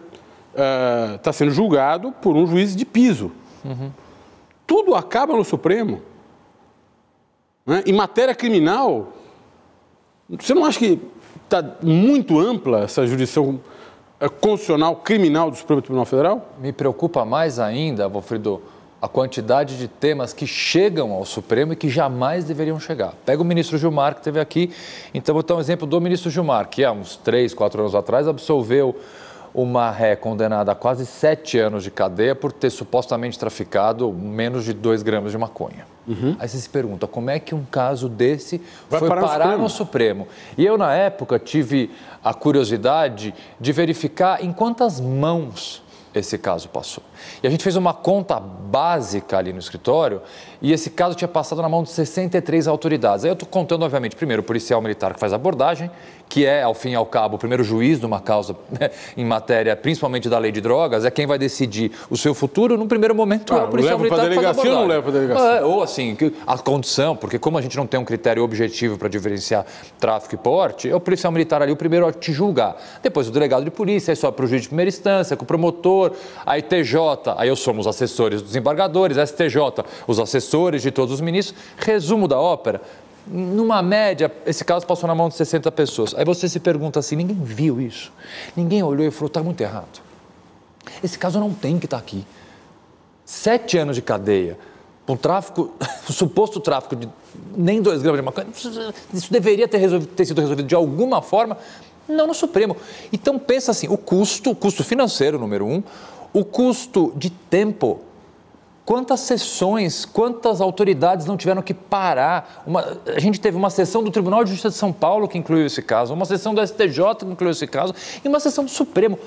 está 1.18 1.32
uh, 1.32 1.34
sendo 1.34 1.52
julgado 1.52 2.12
por 2.12 2.36
um 2.36 2.48
juiz 2.48 2.76
de 2.76 2.86
piso. 2.86 3.32
Uhum. 3.64 3.92
Tudo 4.66 4.96
acaba 4.96 5.36
no 5.36 5.44
Supremo. 5.44 6.02
Né? 7.66 7.84
Em 7.86 7.94
matéria 7.94 8.34
criminal, 8.34 9.14
você 10.30 10.54
não 10.54 10.66
acha 10.66 10.80
que 10.80 11.00
está 11.44 11.76
muito 11.82 12.40
ampla 12.40 12.84
essa 12.84 13.06
jurisdição 13.06 13.60
constitucional 14.30 14.96
criminal 14.98 15.52
do 15.52 15.58
Supremo 15.58 15.82
Tribunal 15.82 16.06
Federal? 16.06 16.50
Me 16.60 16.72
preocupa 16.72 17.26
mais 17.26 17.60
ainda, 17.60 18.08
Wolfrido, 18.08 18.62
a 19.02 19.08
quantidade 19.08 19.78
de 19.78 19.88
temas 19.88 20.32
que 20.32 20.48
chegam 20.48 21.12
ao 21.12 21.26
Supremo 21.26 21.74
e 21.74 21.76
que 21.76 21.90
jamais 21.90 22.46
deveriam 22.46 22.80
chegar. 22.80 23.14
Pega 23.26 23.42
o 23.42 23.46
ministro 23.46 23.78
Gilmar, 23.78 24.14
que 24.14 24.22
esteve 24.22 24.40
aqui. 24.40 24.72
Então, 25.14 25.34
vou 25.34 25.44
dar 25.44 25.56
um 25.56 25.60
exemplo 25.60 25.86
do 25.86 26.00
ministro 26.00 26.32
Gilmar, 26.32 26.70
que 26.70 26.86
há 26.86 26.92
uns 26.94 27.18
três, 27.18 27.54
quatro 27.54 27.82
anos 27.82 27.94
atrás 27.96 28.28
absolveu 28.28 28.96
uma 29.54 29.92
ré 29.92 30.16
condenada 30.16 30.72
a 30.72 30.76
quase 30.76 31.06
sete 31.06 31.60
anos 31.60 31.84
de 31.84 31.92
cadeia 31.92 32.34
por 32.34 32.52
ter 32.52 32.70
supostamente 32.70 33.38
traficado 33.38 34.12
menos 34.12 34.66
de 34.66 34.74
dois 34.74 35.04
gramas 35.04 35.32
de 35.32 35.38
maconha. 35.38 35.86
Uhum. 36.08 36.36
Aí 36.40 36.50
você 36.50 36.58
se 36.58 36.70
pergunta, 36.70 37.08
como 37.08 37.30
é 37.30 37.40
que 37.40 37.54
um 37.54 37.64
caso 37.64 38.10
desse 38.10 38.62
Vai 38.90 39.00
foi 39.00 39.08
parar, 39.08 39.22
parar 39.22 39.58
no, 39.58 39.70
Supremo? 39.70 40.26
no 40.26 40.28
Supremo? 40.28 40.28
E 40.58 40.66
eu, 40.66 40.78
na 40.78 40.94
época, 40.94 41.40
tive 41.40 41.92
a 42.24 42.34
curiosidade 42.34 43.34
de 43.60 43.72
verificar 43.72 44.44
em 44.44 44.52
quantas 44.52 45.00
mãos 45.00 45.84
esse 46.14 46.38
caso 46.38 46.70
passou. 46.70 47.04
E 47.42 47.48
a 47.48 47.50
gente 47.50 47.64
fez 47.64 47.76
uma 47.76 47.94
conta 47.94 48.40
básica 48.40 49.38
ali 49.38 49.52
no 49.52 49.60
escritório 49.60 50.22
e 50.64 50.72
esse 50.72 50.90
caso 50.90 51.14
tinha 51.14 51.28
passado 51.28 51.62
na 51.62 51.68
mão 51.68 51.84
de 51.84 51.90
63 51.90 52.70
autoridades. 52.70 53.26
Aí 53.26 53.30
eu 53.30 53.34
estou 53.34 53.46
contando, 53.50 53.84
obviamente, 53.84 54.16
primeiro 54.16 54.42
o 54.42 54.46
policial 54.46 54.82
militar 54.82 55.14
que 55.14 55.20
faz 55.20 55.34
a 55.34 55.36
abordagem, 55.36 55.92
que 56.30 56.46
é, 56.46 56.64
ao 56.64 56.74
fim 56.74 56.92
e 56.92 56.96
ao 56.96 57.06
cabo, 57.06 57.36
o 57.36 57.38
primeiro 57.38 57.66
juiz 57.66 58.00
de 58.00 58.06
uma 58.06 58.22
causa 58.22 58.56
né, 58.80 58.90
em 59.18 59.26
matéria, 59.26 59.76
principalmente 59.76 60.30
da 60.30 60.40
lei 60.40 60.54
de 60.54 60.62
drogas, 60.62 61.04
é 61.04 61.12
quem 61.12 61.28
vai 61.28 61.38
decidir 61.38 61.92
o 62.10 62.16
seu 62.16 62.34
futuro. 62.34 62.78
No 62.78 62.88
primeiro 62.88 63.14
momento, 63.14 63.54
ah, 63.54 63.58
é 63.58 63.64
o 63.64 63.68
policial 63.68 64.00
militar 64.00 64.30
que 64.30 64.36
faz 64.36 64.46
a 64.46 64.50
abordagem. 64.52 64.72
Ou 64.72 64.80
não 64.80 64.88
leva 64.88 65.04
para 65.04 65.12
delegacia? 65.12 65.50
É, 65.50 65.64
ou 65.66 65.84
assim, 65.84 66.18
a 66.48 66.58
condição, 66.58 67.14
porque 67.14 67.38
como 67.38 67.58
a 67.58 67.62
gente 67.62 67.76
não 67.76 67.86
tem 67.86 68.00
um 68.00 68.06
critério 68.06 68.42
objetivo 68.42 68.98
para 68.98 69.10
diferenciar 69.10 69.66
tráfico 70.00 70.36
e 70.36 70.38
porte, 70.38 70.90
é 70.90 70.96
o 70.96 71.00
policial 71.02 71.34
militar 71.34 71.62
ali 71.62 71.74
o 71.74 71.76
primeiro 71.76 72.08
a 72.08 72.14
te 72.14 72.32
julgar. 72.32 72.78
Depois 73.02 73.28
o 73.28 73.32
delegado 73.32 73.66
de 73.66 73.72
polícia, 73.72 74.14
aí 74.14 74.16
só 74.16 74.32
para 74.32 74.46
o 74.46 74.48
juiz 74.48 74.62
de 74.62 74.70
primeira 74.70 74.88
instância, 74.88 75.36
com 75.36 75.44
o 75.44 75.48
promotor, 75.48 76.14
aí 76.46 76.62
TJ, 76.62 77.36
aí 77.36 77.50
eu 77.50 77.56
somos 77.58 77.86
assessores 77.86 78.42
dos 78.42 78.56
embargadores, 78.56 79.18
STJ, 79.18 79.84
os 80.08 80.20
assessores 80.20 80.53
de 80.82 80.92
todos 80.92 81.14
os 81.14 81.22
ministros. 81.22 81.58
Resumo 81.78 82.28
da 82.28 82.40
ópera, 82.40 82.82
numa 83.26 83.82
média, 83.82 84.32
esse 84.46 84.64
caso 84.64 84.86
passou 84.86 85.08
na 85.08 85.16
mão 85.16 85.30
de 85.30 85.36
60 85.36 85.72
pessoas. 85.72 86.14
Aí 86.16 86.26
você 86.26 86.48
se 86.50 86.60
pergunta 86.60 87.00
assim: 87.00 87.16
ninguém 87.16 87.38
viu 87.42 87.80
isso? 87.80 88.12
Ninguém 88.56 88.84
olhou 88.84 89.06
e 89.06 89.12
falou: 89.12 89.28
está 89.28 89.42
muito 89.42 89.62
errado. 89.62 90.02
Esse 91.04 91.18
caso 91.18 91.40
não 91.40 91.54
tem 91.54 91.80
que 91.80 91.86
estar 91.86 91.98
tá 91.98 92.04
aqui. 92.04 92.26
Sete 93.26 93.78
anos 93.78 93.96
de 93.96 94.02
cadeia, 94.02 94.58
um 95.08 95.16
tráfico, 95.16 95.74
um 96.10 96.12
suposto 96.14 96.60
tráfico 96.60 96.96
de 96.96 97.10
nem 97.56 97.82
dois 97.82 98.02
gramas 98.02 98.20
de 98.20 98.26
maconha, 98.26 98.48
isso 99.14 99.32
deveria 99.32 99.68
ter, 99.68 100.06
ter, 100.08 100.26
sido 100.26 100.40
resolvido 100.40 100.68
de 100.68 100.76
alguma 100.76 101.22
forma, 101.22 101.58
não 102.08 102.28
no 102.28 102.34
Supremo. 102.34 102.76
Então 103.12 103.40
pensa 103.40 103.72
assim, 103.72 103.88
o 103.88 103.98
custo, 103.98 104.52
o 104.52 104.56
custo 104.56 104.84
financeiro, 104.84 105.40
número 105.40 105.66
um, 105.66 105.82
o 106.34 106.44
custo 106.44 107.14
de 107.16 107.30
tempo. 107.30 108.02
Quantas 108.86 109.22
sessões, 109.22 110.04
quantas 110.04 110.60
autoridades 110.60 111.26
não 111.26 111.38
tiveram 111.38 111.62
que 111.62 111.74
parar? 111.74 112.64
Uma, 112.68 112.98
a 113.08 113.20
gente 113.20 113.40
teve 113.40 113.56
uma 113.56 113.70
sessão 113.70 114.04
do 114.04 114.12
Tribunal 114.12 114.44
de 114.44 114.50
Justiça 114.50 114.70
de 114.70 114.76
São 114.76 114.92
Paulo 114.92 115.26
que 115.28 115.38
incluiu 115.38 115.66
esse 115.66 115.82
caso, 115.82 116.14
uma 116.14 116.26
sessão 116.26 116.54
do 116.54 116.66
STJ 116.66 117.16
que 117.20 117.26
incluiu 117.26 117.52
esse 117.52 117.66
caso, 117.66 117.96
e 118.24 118.28
uma 118.28 118.42
sessão 118.42 118.66
do 118.66 118.70
Supremo. 118.70 119.18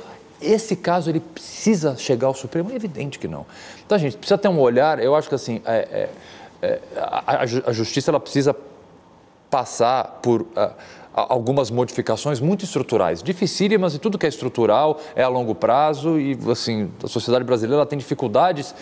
Esse 0.42 0.76
caso 0.76 1.08
ele 1.08 1.20
precisa 1.20 1.96
chegar 1.96 2.26
ao 2.26 2.34
Supremo? 2.34 2.70
É 2.70 2.76
evidente 2.76 3.18
que 3.18 3.26
não. 3.26 3.46
Então, 3.84 3.98
gente 3.98 4.18
precisa 4.18 4.36
ter 4.36 4.48
um 4.48 4.60
olhar. 4.60 5.02
Eu 5.02 5.14
acho 5.14 5.28
que 5.28 5.34
assim, 5.34 5.62
é, 5.64 6.10
é, 6.60 6.68
é 6.68 6.80
a, 6.98 7.40
a, 7.40 7.72
justiça 7.72 8.10
ela 8.10 8.20
precisa 8.20 8.54
passar 9.48 10.18
por 10.20 10.42
uh, 10.42 10.46
algumas 11.14 11.70
modificações 11.70 12.40
muito 12.40 12.66
estruturais, 12.66 13.22
dificílimas 13.22 13.94
e 13.94 13.98
tudo 13.98 14.18
que 14.18 14.26
é 14.26 14.28
estrutural 14.28 15.00
é 15.14 15.22
a 15.22 15.28
longo 15.28 15.54
prazo 15.54 16.20
e 16.20 16.36
assim 16.50 16.90
a 17.02 17.08
sociedade 17.08 17.42
brasileira 17.42 17.86
tem 17.86 17.98
dificuldades 17.98 18.74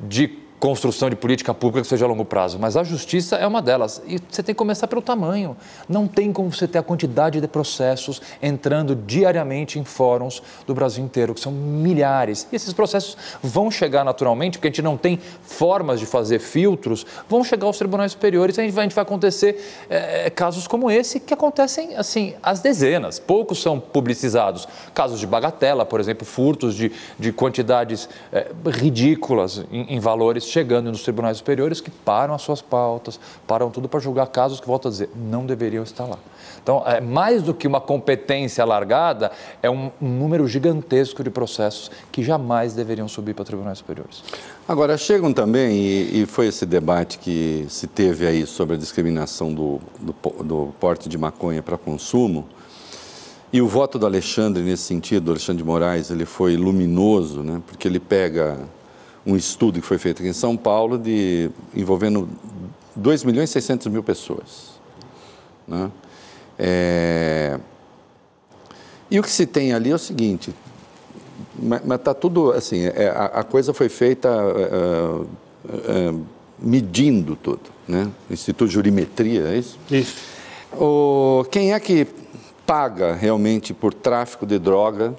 de 0.00 0.45
construção 0.58 1.10
de 1.10 1.16
política 1.16 1.52
pública 1.52 1.82
que 1.82 1.88
seja 1.88 2.04
a 2.04 2.08
longo 2.08 2.24
prazo, 2.24 2.58
mas 2.58 2.76
a 2.76 2.84
justiça 2.84 3.36
é 3.36 3.46
uma 3.46 3.60
delas. 3.60 4.02
E 4.06 4.18
você 4.28 4.42
tem 4.42 4.54
que 4.54 4.58
começar 4.58 4.86
pelo 4.86 5.02
tamanho. 5.02 5.56
Não 5.88 6.06
tem 6.06 6.32
como 6.32 6.50
você 6.50 6.66
ter 6.66 6.78
a 6.78 6.82
quantidade 6.82 7.40
de 7.40 7.48
processos 7.48 8.22
entrando 8.42 8.94
diariamente 8.94 9.78
em 9.78 9.84
fóruns 9.84 10.42
do 10.66 10.74
Brasil 10.74 11.04
inteiro, 11.04 11.34
que 11.34 11.40
são 11.40 11.52
milhares. 11.52 12.48
E 12.50 12.56
esses 12.56 12.72
processos 12.72 13.16
vão 13.42 13.70
chegar 13.70 14.04
naturalmente, 14.04 14.58
porque 14.58 14.68
a 14.68 14.70
gente 14.70 14.82
não 14.82 14.96
tem 14.96 15.18
formas 15.42 16.00
de 16.00 16.06
fazer 16.06 16.38
filtros, 16.38 17.04
vão 17.28 17.44
chegar 17.44 17.66
aos 17.66 17.76
tribunais 17.76 18.12
superiores 18.12 18.56
e 18.56 18.60
a 18.60 18.64
gente 18.64 18.72
vai, 18.72 18.84
a 18.84 18.88
gente 18.88 18.94
vai 18.94 19.02
acontecer 19.02 19.62
é, 19.90 20.30
casos 20.30 20.66
como 20.66 20.90
esse, 20.90 21.20
que 21.20 21.34
acontecem, 21.34 21.96
assim, 21.96 22.34
às 22.42 22.60
dezenas. 22.60 23.18
Poucos 23.18 23.60
são 23.60 23.78
publicizados. 23.78 24.66
Casos 24.94 25.20
de 25.20 25.26
bagatela, 25.26 25.84
por 25.84 26.00
exemplo, 26.00 26.26
furtos 26.26 26.74
de, 26.74 26.92
de 27.18 27.32
quantidades 27.32 28.08
é, 28.32 28.50
ridículas 28.66 29.62
em, 29.70 29.94
em 29.94 30.00
valores 30.00 30.45
chegando 30.46 30.90
nos 30.90 31.02
tribunais 31.02 31.38
superiores 31.38 31.80
que 31.80 31.90
param 31.90 32.34
as 32.34 32.42
suas 32.42 32.62
pautas, 32.62 33.18
param 33.46 33.70
tudo 33.70 33.88
para 33.88 34.00
julgar 34.00 34.26
casos 34.28 34.60
que, 34.60 34.66
volto 34.66 34.88
a 34.88 34.90
dizer, 34.90 35.10
não 35.14 35.46
deveriam 35.46 35.82
estar 35.82 36.04
lá. 36.04 36.18
Então, 36.62 36.82
é 36.84 37.00
mais 37.00 37.42
do 37.42 37.54
que 37.54 37.66
uma 37.66 37.80
competência 37.80 38.62
alargada, 38.64 39.30
é 39.62 39.70
um, 39.70 39.90
um 40.02 40.08
número 40.08 40.48
gigantesco 40.48 41.22
de 41.22 41.30
processos 41.30 41.90
que 42.10 42.22
jamais 42.22 42.74
deveriam 42.74 43.06
subir 43.06 43.34
para 43.34 43.44
tribunais 43.44 43.78
superiores. 43.78 44.24
Agora, 44.68 44.98
chegam 44.98 45.32
também, 45.32 45.76
e, 45.76 46.22
e, 46.22 46.26
foi 46.26 46.48
esse 46.48 46.66
debate 46.66 47.18
que 47.18 47.66
se 47.68 47.86
teve 47.86 48.26
aí 48.26 48.44
sobre 48.46 48.74
a 48.74 48.78
discriminação 48.78 49.54
do, 49.54 49.80
do, 50.00 50.14
do 50.42 50.74
porte 50.80 51.08
de 51.08 51.16
maconha 51.16 51.62
para 51.62 51.78
consumo, 51.78 52.44
e 53.52 53.62
o 53.62 53.68
voto 53.68 53.98
do 53.98 54.04
Alexandre 54.04 54.62
nesse 54.62 54.82
sentido, 54.82 55.30
Alexandre 55.30 55.62
de 55.62 55.64
Moraes, 55.68 56.10
ele 56.10 56.24
foi 56.24 56.56
luminoso, 56.56 57.42
né? 57.42 57.62
porque 57.66 57.86
ele 57.86 58.00
pega 58.00 58.58
um 59.26 59.36
estudo 59.36 59.80
que 59.80 59.86
foi 59.86 59.98
feito 59.98 60.22
aqui 60.22 60.28
em 60.28 60.32
São 60.32 60.56
Paulo 60.56 60.96
de, 60.96 61.50
envolvendo 61.74 62.28
2 62.94 63.24
milhões 63.24 63.50
e 63.50 63.52
600 63.54 63.88
mil 63.88 64.02
pessoas. 64.02 64.78
Né? 65.66 65.90
É... 66.56 67.58
E 69.10 69.18
o 69.18 69.22
que 69.22 69.30
se 69.30 69.44
tem 69.46 69.72
ali 69.72 69.90
é 69.90 69.94
o 69.94 69.98
seguinte, 69.98 70.54
mas 71.58 71.82
está 71.98 72.14
tudo 72.14 72.52
assim, 72.52 72.86
é, 72.86 73.08
a, 73.08 73.26
a, 73.26 73.44
coisa 73.44 73.72
foi 73.72 73.88
feita 73.88 74.28
é, 74.28 76.08
é, 76.08 76.14
medindo 76.58 77.36
tudo, 77.36 77.70
né? 77.86 78.10
Instituto 78.28 78.68
de 78.68 78.74
Jurimetria, 78.74 79.48
é 79.48 79.58
isso? 79.58 79.78
Isso. 79.88 80.16
O, 80.72 81.46
quem 81.50 81.72
é 81.72 81.78
que 81.78 82.06
paga 82.66 83.14
realmente 83.14 83.72
por 83.72 83.94
tráfico 83.94 84.44
de 84.44 84.58
droga 84.58 85.14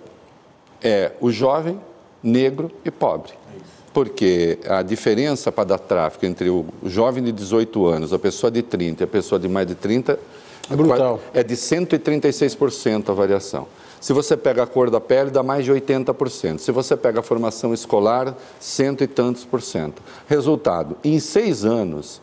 é 0.83 1.13
o 1.21 1.31
jovem, 1.31 1.79
negro 2.21 2.69
e 2.83 2.91
pobre 2.91 3.36
porque 3.97 4.59
a 4.69 4.83
diferença 4.83 5.51
para 5.51 5.63
dar 5.63 5.79
tráfico 5.79 6.23
entre 6.23 6.51
o 6.51 6.63
jovem 6.85 7.23
de 7.23 7.31
18 7.31 7.87
anos, 7.87 8.13
a 8.13 8.19
pessoa 8.19 8.51
de 8.51 8.61
30 8.61 9.01
e 9.01 9.05
a 9.05 9.07
pessoa 9.07 9.39
de 9.39 9.49
mais 9.49 9.65
de 9.65 9.73
30 9.73 10.19
é, 10.69 10.75
brutal. 10.75 11.19
é 11.33 11.41
de 11.41 11.55
136% 11.55 13.09
a 13.09 13.13
variação. 13.13 13.67
Se 13.99 14.13
você 14.13 14.37
pega 14.37 14.61
a 14.61 14.67
cor 14.67 14.91
da 14.91 15.01
pele, 15.01 15.31
dá 15.31 15.41
mais 15.41 15.65
de 15.65 15.71
80%. 15.71 16.59
Se 16.59 16.71
você 16.71 16.95
pega 16.95 17.21
a 17.21 17.23
formação 17.23 17.73
escolar, 17.73 18.37
cento 18.59 19.03
e 19.03 19.07
tantos 19.07 19.43
por 19.43 19.63
cento. 19.63 19.99
Resultado, 20.27 20.95
em 21.03 21.19
seis 21.19 21.65
anos 21.65 22.21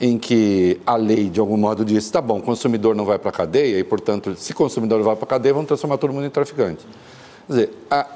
em 0.00 0.18
que 0.18 0.80
a 0.84 0.96
lei, 0.96 1.30
de 1.30 1.38
algum 1.38 1.56
modo, 1.56 1.84
disse, 1.84 2.10
tá 2.10 2.20
bom, 2.20 2.40
consumidor 2.40 2.96
não 2.96 3.04
vai 3.04 3.20
para 3.20 3.30
a 3.30 3.32
cadeia, 3.32 3.78
e, 3.78 3.84
portanto, 3.84 4.34
se 4.34 4.52
consumidor 4.52 5.00
vai 5.04 5.14
para 5.14 5.24
a 5.24 5.28
cadeia, 5.28 5.54
vamos 5.54 5.68
transformar 5.68 5.98
todo 5.98 6.12
mundo 6.12 6.26
em 6.26 6.30
traficante. 6.30 6.84
Quer 7.46 7.52
dizer, 7.52 7.70
a, 7.88 8.06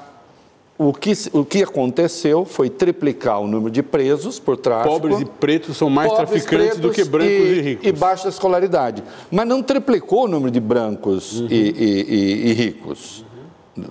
o 0.77 0.93
que, 0.93 1.11
o 1.33 1.43
que 1.43 1.63
aconteceu 1.63 2.45
foi 2.45 2.69
triplicar 2.69 3.41
o 3.41 3.47
número 3.47 3.71
de 3.71 3.81
presos 3.81 4.39
por 4.39 4.55
tráfico. 4.57 4.93
Pobres 4.93 5.21
e 5.21 5.25
pretos 5.25 5.75
são 5.75 5.89
mais 5.89 6.11
traficantes 6.13 6.77
do 6.77 6.91
que 6.91 7.03
brancos 7.03 7.31
e, 7.31 7.51
e, 7.51 7.61
ricos. 7.61 7.87
E 7.87 7.91
baixa 7.91 8.29
escolaridade. 8.29 9.03
Mas 9.31 9.47
não 9.47 9.63
triplicou 9.63 10.25
o 10.25 10.27
número 10.27 10.51
de 10.51 10.59
brancos 10.59 11.39
uhum. 11.39 11.47
e, 11.49 12.49
e, 12.49 12.53
ricos. 12.53 13.25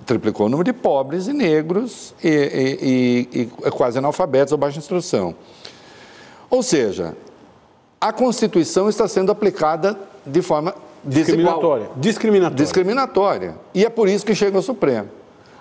Triplicou 0.05 0.45
o 0.45 0.49
número 0.49 0.63
de 0.63 0.73
pobres 0.73 1.27
e 1.27 1.33
negros 1.33 2.15
e, 2.23 3.49
quase 3.71 3.97
analfabetos 3.97 4.53
ou 4.53 4.57
baixa 4.57 4.79
instrução. 4.79 5.35
Ou 6.49 6.63
seja, 6.63 7.17
a 7.99 8.13
Constituição 8.13 8.87
está 8.87 9.09
sendo 9.09 9.29
aplicada 9.29 9.99
de 10.25 10.41
forma 10.41 10.73
discriminatória. 11.03 11.89
Discriminatória. 11.97 12.55
Discriminatória. 12.55 13.55
E 13.73 13.85
é 13.85 13.89
por 13.89 14.07
isso 14.07 14.25
que 14.25 14.33
chega 14.33 14.55
ao 14.55 14.63
Supremo. 14.63 15.09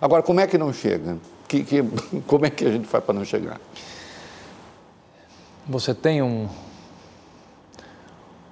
Agora, 0.01 0.23
como 0.23 0.41
é 0.41 0.47
que 0.47 0.59
não 0.59 0.73
chega? 0.73 1.19
Que, 1.49 1.65
que, 1.65 1.83
como 2.27 2.47
é 2.47 2.51
que 2.51 2.65
a 2.65 2.71
gente 2.71 2.87
faz 2.87 3.03
para 3.05 3.15
não 3.15 3.25
chegar? 3.25 3.61
Você 5.67 5.95
tem 5.95 6.23
um, 6.23 6.49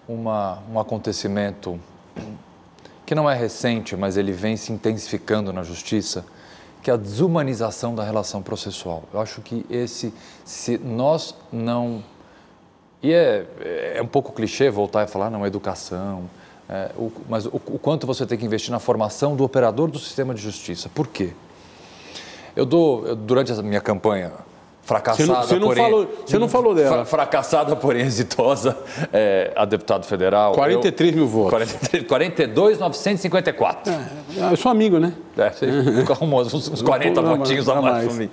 uma, 0.09 0.63
um 0.71 0.81
acontecimento 0.81 1.79
que 3.07 3.15
não 3.15 3.29
é 3.29 3.37
recente, 3.37 3.95
mas 3.97 4.17
ele 4.17 4.33
vem 4.33 4.57
se 4.57 4.73
intensificando 4.73 5.53
na 5.53 5.63
justiça, 5.63 6.25
que 6.83 6.91
é 6.91 6.95
a 6.95 6.97
desumanização 6.97 7.95
da 7.95 8.03
relação 8.03 8.43
processual. 8.43 9.05
Eu 9.13 9.21
acho 9.21 9.41
que 9.43 9.65
esse, 9.71 10.13
se 10.45 10.79
nós 10.79 11.35
não. 11.53 12.03
E 13.03 13.13
é, 13.13 13.47
é 13.97 14.03
um 14.03 14.07
pouco 14.07 14.33
clichê 14.33 14.71
voltar 14.71 15.05
e 15.05 15.07
falar, 15.07 15.31
não, 15.31 15.47
educação, 15.47 16.29
é, 16.69 16.91
o, 16.97 17.13
mas 17.29 17.47
o, 17.47 17.61
o, 17.67 17.79
quanto 17.79 18.07
você 18.07 18.25
tem 18.25 18.39
que 18.39 18.45
investir 18.45 18.71
na 18.71 18.79
formação 18.79 19.37
do 19.37 19.45
operador 19.45 19.91
do 19.91 19.99
sistema 19.99 20.35
de 20.35 20.41
justiça. 20.41 20.89
Por 20.89 21.07
quê? 21.07 21.33
Eu 22.57 22.65
dou, 22.65 23.07
eu, 23.07 23.15
durante 23.15 23.53
a 23.53 23.63
minha 23.63 23.81
campanha 23.81 24.33
fracassada, 24.83 25.27
você 25.27 25.33
não, 25.33 25.43
você 25.43 25.59
não 25.59 25.67
porém, 25.69 25.85
falou, 25.85 26.09
você 26.27 26.39
não 26.39 26.49
falou 26.49 26.75
dela. 26.75 27.05
Fracassada, 27.05 27.77
porém 27.77 28.03
exitosa, 28.07 28.77
é, 29.13 29.53
a 29.55 29.65
deputado 29.67 30.07
federal. 30.07 30.55
43 30.55 31.11
eu, 31.11 31.17
mil 31.17 31.27
votos. 31.27 31.51
43, 31.51 32.07
42,954. 32.07 33.93
É, 33.93 34.53
eu 34.53 34.57
sou 34.57 34.71
amigo, 34.71 34.99
né? 34.99 35.13
É, 35.37 35.51
você 35.51 35.67
arrumou 36.11 36.41
uns, 36.41 36.55
uns 36.55 36.83
40 36.83 37.21
não, 37.21 37.37
votinhos 37.37 37.69
a 37.69 37.81
mais 37.81 38.07
para 38.07 38.15
mim. 38.15 38.31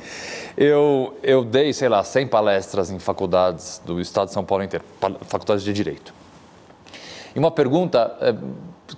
Eu, 0.55 1.13
eu 1.23 1.43
dei, 1.43 1.73
sei 1.73 1.89
lá, 1.89 2.03
100 2.03 2.27
palestras 2.27 2.91
em 2.91 2.99
faculdades 2.99 3.81
do 3.85 3.99
Estado 3.99 4.27
de 4.27 4.33
São 4.33 4.43
Paulo 4.43 4.63
inteiro, 4.63 4.85
faculdades 5.27 5.63
de 5.63 5.73
Direito. 5.73 6.20
E 7.35 7.39
uma 7.39 7.51
pergunta 7.51 8.15
é, 8.19 8.35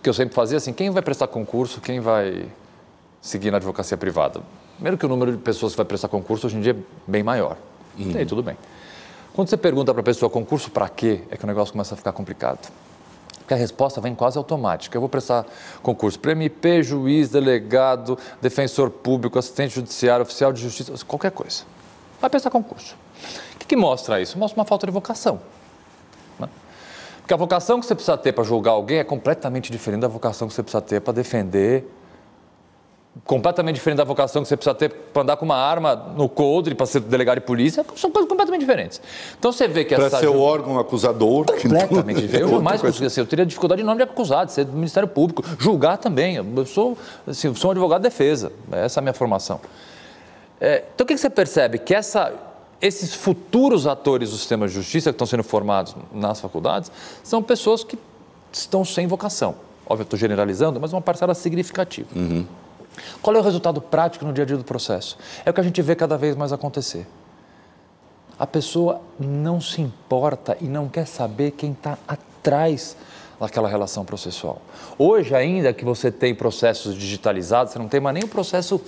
que 0.01 0.09
eu 0.09 0.13
sempre 0.13 0.33
fazia 0.33 0.57
assim, 0.57 0.73
quem 0.73 0.89
vai 0.89 1.01
prestar 1.01 1.27
concurso, 1.27 1.79
quem 1.81 1.99
vai 1.99 2.45
seguir 3.21 3.51
na 3.51 3.57
advocacia 3.57 3.97
privada? 3.97 4.41
Primeiro 4.75 4.97
que 4.97 5.05
o 5.05 5.09
número 5.09 5.31
de 5.31 5.37
pessoas 5.37 5.73
que 5.73 5.77
vai 5.77 5.85
prestar 5.85 6.07
concurso 6.07 6.47
hoje 6.47 6.57
em 6.57 6.61
dia 6.61 6.71
é 6.73 7.09
bem 7.09 7.23
maior. 7.23 7.57
Uhum. 7.97 8.11
E 8.11 8.17
aí, 8.17 8.25
tudo 8.25 8.41
bem. 8.41 8.57
Quando 9.33 9.49
você 9.49 9.57
pergunta 9.57 9.93
para 9.93 10.01
a 10.01 10.03
pessoa 10.03 10.29
concurso 10.29 10.69
para 10.69 10.89
quê, 10.89 11.21
é 11.29 11.37
que 11.37 11.43
o 11.43 11.47
negócio 11.47 11.71
começa 11.71 11.93
a 11.93 11.97
ficar 11.97 12.11
complicado. 12.11 12.71
Porque 13.39 13.53
a 13.53 13.57
resposta 13.57 13.99
vem 13.99 14.15
quase 14.15 14.37
automática. 14.37 14.95
Eu 14.95 15.01
vou 15.01 15.09
prestar 15.09 15.45
concurso 15.81 16.19
para 16.19 16.31
MP, 16.31 16.81
juiz, 16.81 17.29
delegado, 17.29 18.17
defensor 18.41 18.89
público, 18.89 19.37
assistente 19.37 19.75
judiciário, 19.75 20.23
oficial 20.23 20.53
de 20.53 20.61
justiça, 20.61 20.93
qualquer 21.05 21.31
coisa. 21.31 21.63
Vai 22.21 22.29
prestar 22.29 22.49
concurso. 22.49 22.95
O 23.55 23.57
que, 23.59 23.65
que 23.65 23.75
mostra 23.75 24.21
isso? 24.21 24.37
Mostra 24.37 24.59
uma 24.59 24.65
falta 24.65 24.85
de 24.85 24.93
vocação. 24.93 25.41
Porque 27.23 27.33
a 27.33 27.37
vocação 27.37 27.79
que 27.79 27.85
você 27.85 27.95
precisa 27.95 28.17
ter 28.17 28.33
para 28.33 28.43
julgar 28.43 28.71
alguém 28.71 28.99
é 28.99 29.03
completamente 29.03 29.71
diferente 29.71 30.01
da 30.01 30.09
vocação 30.09 30.45
que 30.45 30.53
você 30.53 30.61
precisa 30.61 30.81
ter 30.81 30.99
para 30.99 31.13
defender. 31.13 31.89
Completamente 33.23 33.75
diferente 33.75 33.99
da 33.99 34.03
vocação 34.03 34.41
que 34.41 34.47
você 34.49 34.57
precisa 34.57 34.75
ter 34.75 34.89
para 34.89 35.21
andar 35.21 35.37
com 35.37 35.45
uma 35.45 35.55
arma 35.55 35.95
no 35.95 36.27
coldre, 36.27 36.75
para 36.75 36.85
ser 36.85 36.99
delegado 36.99 37.39
de 37.39 37.45
polícia. 37.45 37.85
São 37.95 38.11
coisas 38.11 38.27
completamente 38.27 38.59
diferentes. 38.59 39.01
Então 39.39 39.53
você 39.53 39.69
vê 39.69 39.85
que 39.85 39.93
essa. 39.93 40.09
Para 40.09 40.19
ser 40.19 40.27
o 40.27 40.41
órgão 40.41 40.77
acusador. 40.77 41.45
Completamente 41.45 42.19
diferente. 42.19 42.51
Eu 42.51 42.61
mais 42.61 42.81
consigo 42.81 43.05
assim, 43.05 43.21
eu 43.21 43.25
teria 43.25 43.45
dificuldade 43.45 43.81
de 43.81 43.85
nome 43.85 44.03
de 44.03 44.03
acusado, 44.03 44.47
de 44.47 44.51
ser 44.51 44.65
do 44.65 44.73
Ministério 44.73 45.07
Público. 45.07 45.45
Julgar 45.57 45.97
também. 45.97 46.35
Eu 46.35 46.65
sou, 46.65 46.97
assim, 47.25 47.55
sou 47.55 47.69
um 47.69 47.71
advogado 47.71 48.01
de 48.01 48.09
defesa. 48.09 48.51
Essa 48.69 48.99
é 48.99 49.01
a 49.01 49.03
minha 49.03 49.13
formação. 49.13 49.61
É, 50.59 50.83
então 50.93 51.05
o 51.05 51.07
que 51.07 51.17
você 51.17 51.29
percebe? 51.29 51.77
Que 51.77 51.95
essa 51.95 52.33
esses 52.83 53.13
futuros 53.13 53.87
atores 53.87 54.31
do 54.31 54.37
sistema 54.37 54.67
de 54.67 54.73
justiça 54.73 55.09
que 55.09 55.15
estão 55.15 55.25
sendo 55.25 55.41
formados 55.41 55.95
nas 56.13 56.41
faculdades 56.41 56.91
são 57.23 57.41
pessoas 57.41 57.81
que 57.81 57.97
estão 58.51 58.83
sem 58.83 59.07
vocação. 59.07 59.55
Óbvio, 59.87 60.03
estou 60.03 60.19
generalizando, 60.19 60.81
mas 60.81 60.91
uma 60.91 61.01
parcela 61.01 61.33
significativa. 61.33 62.09
Uhum. 62.13 62.45
Qual 63.21 63.33
é 63.37 63.39
o 63.39 63.41
resultado 63.41 63.79
prático 63.79 64.25
no 64.25 64.33
dia 64.33 64.43
a 64.43 64.47
dia 64.47 64.57
do 64.57 64.65
processo? 64.65 65.17
É 65.45 65.49
o 65.49 65.53
que 65.53 65.61
a 65.61 65.63
gente 65.63 65.81
vê 65.81 65.95
cada 65.95 66.17
vez 66.17 66.35
mais 66.35 66.51
acontecer. 66.51 67.07
A 68.37 68.45
pessoa 68.45 68.99
não 69.17 69.61
se 69.61 69.81
importa 69.81 70.57
e 70.59 70.65
não 70.65 70.89
quer 70.89 71.07
saber 71.07 71.51
quem 71.51 71.71
está 71.71 71.97
atrás 72.05 72.97
daquela 73.39 73.69
relação 73.69 74.03
processual. 74.03 74.61
Hoje, 74.97 75.33
ainda 75.33 75.71
que 75.71 75.85
você 75.85 76.11
tem 76.11 76.35
processos 76.35 76.95
digitalizados, 76.95 77.71
você 77.71 77.79
não 77.79 77.87
tem 77.87 78.01
mais 78.01 78.13
nem 78.13 78.23
o 78.23 78.27
processo 78.27 78.81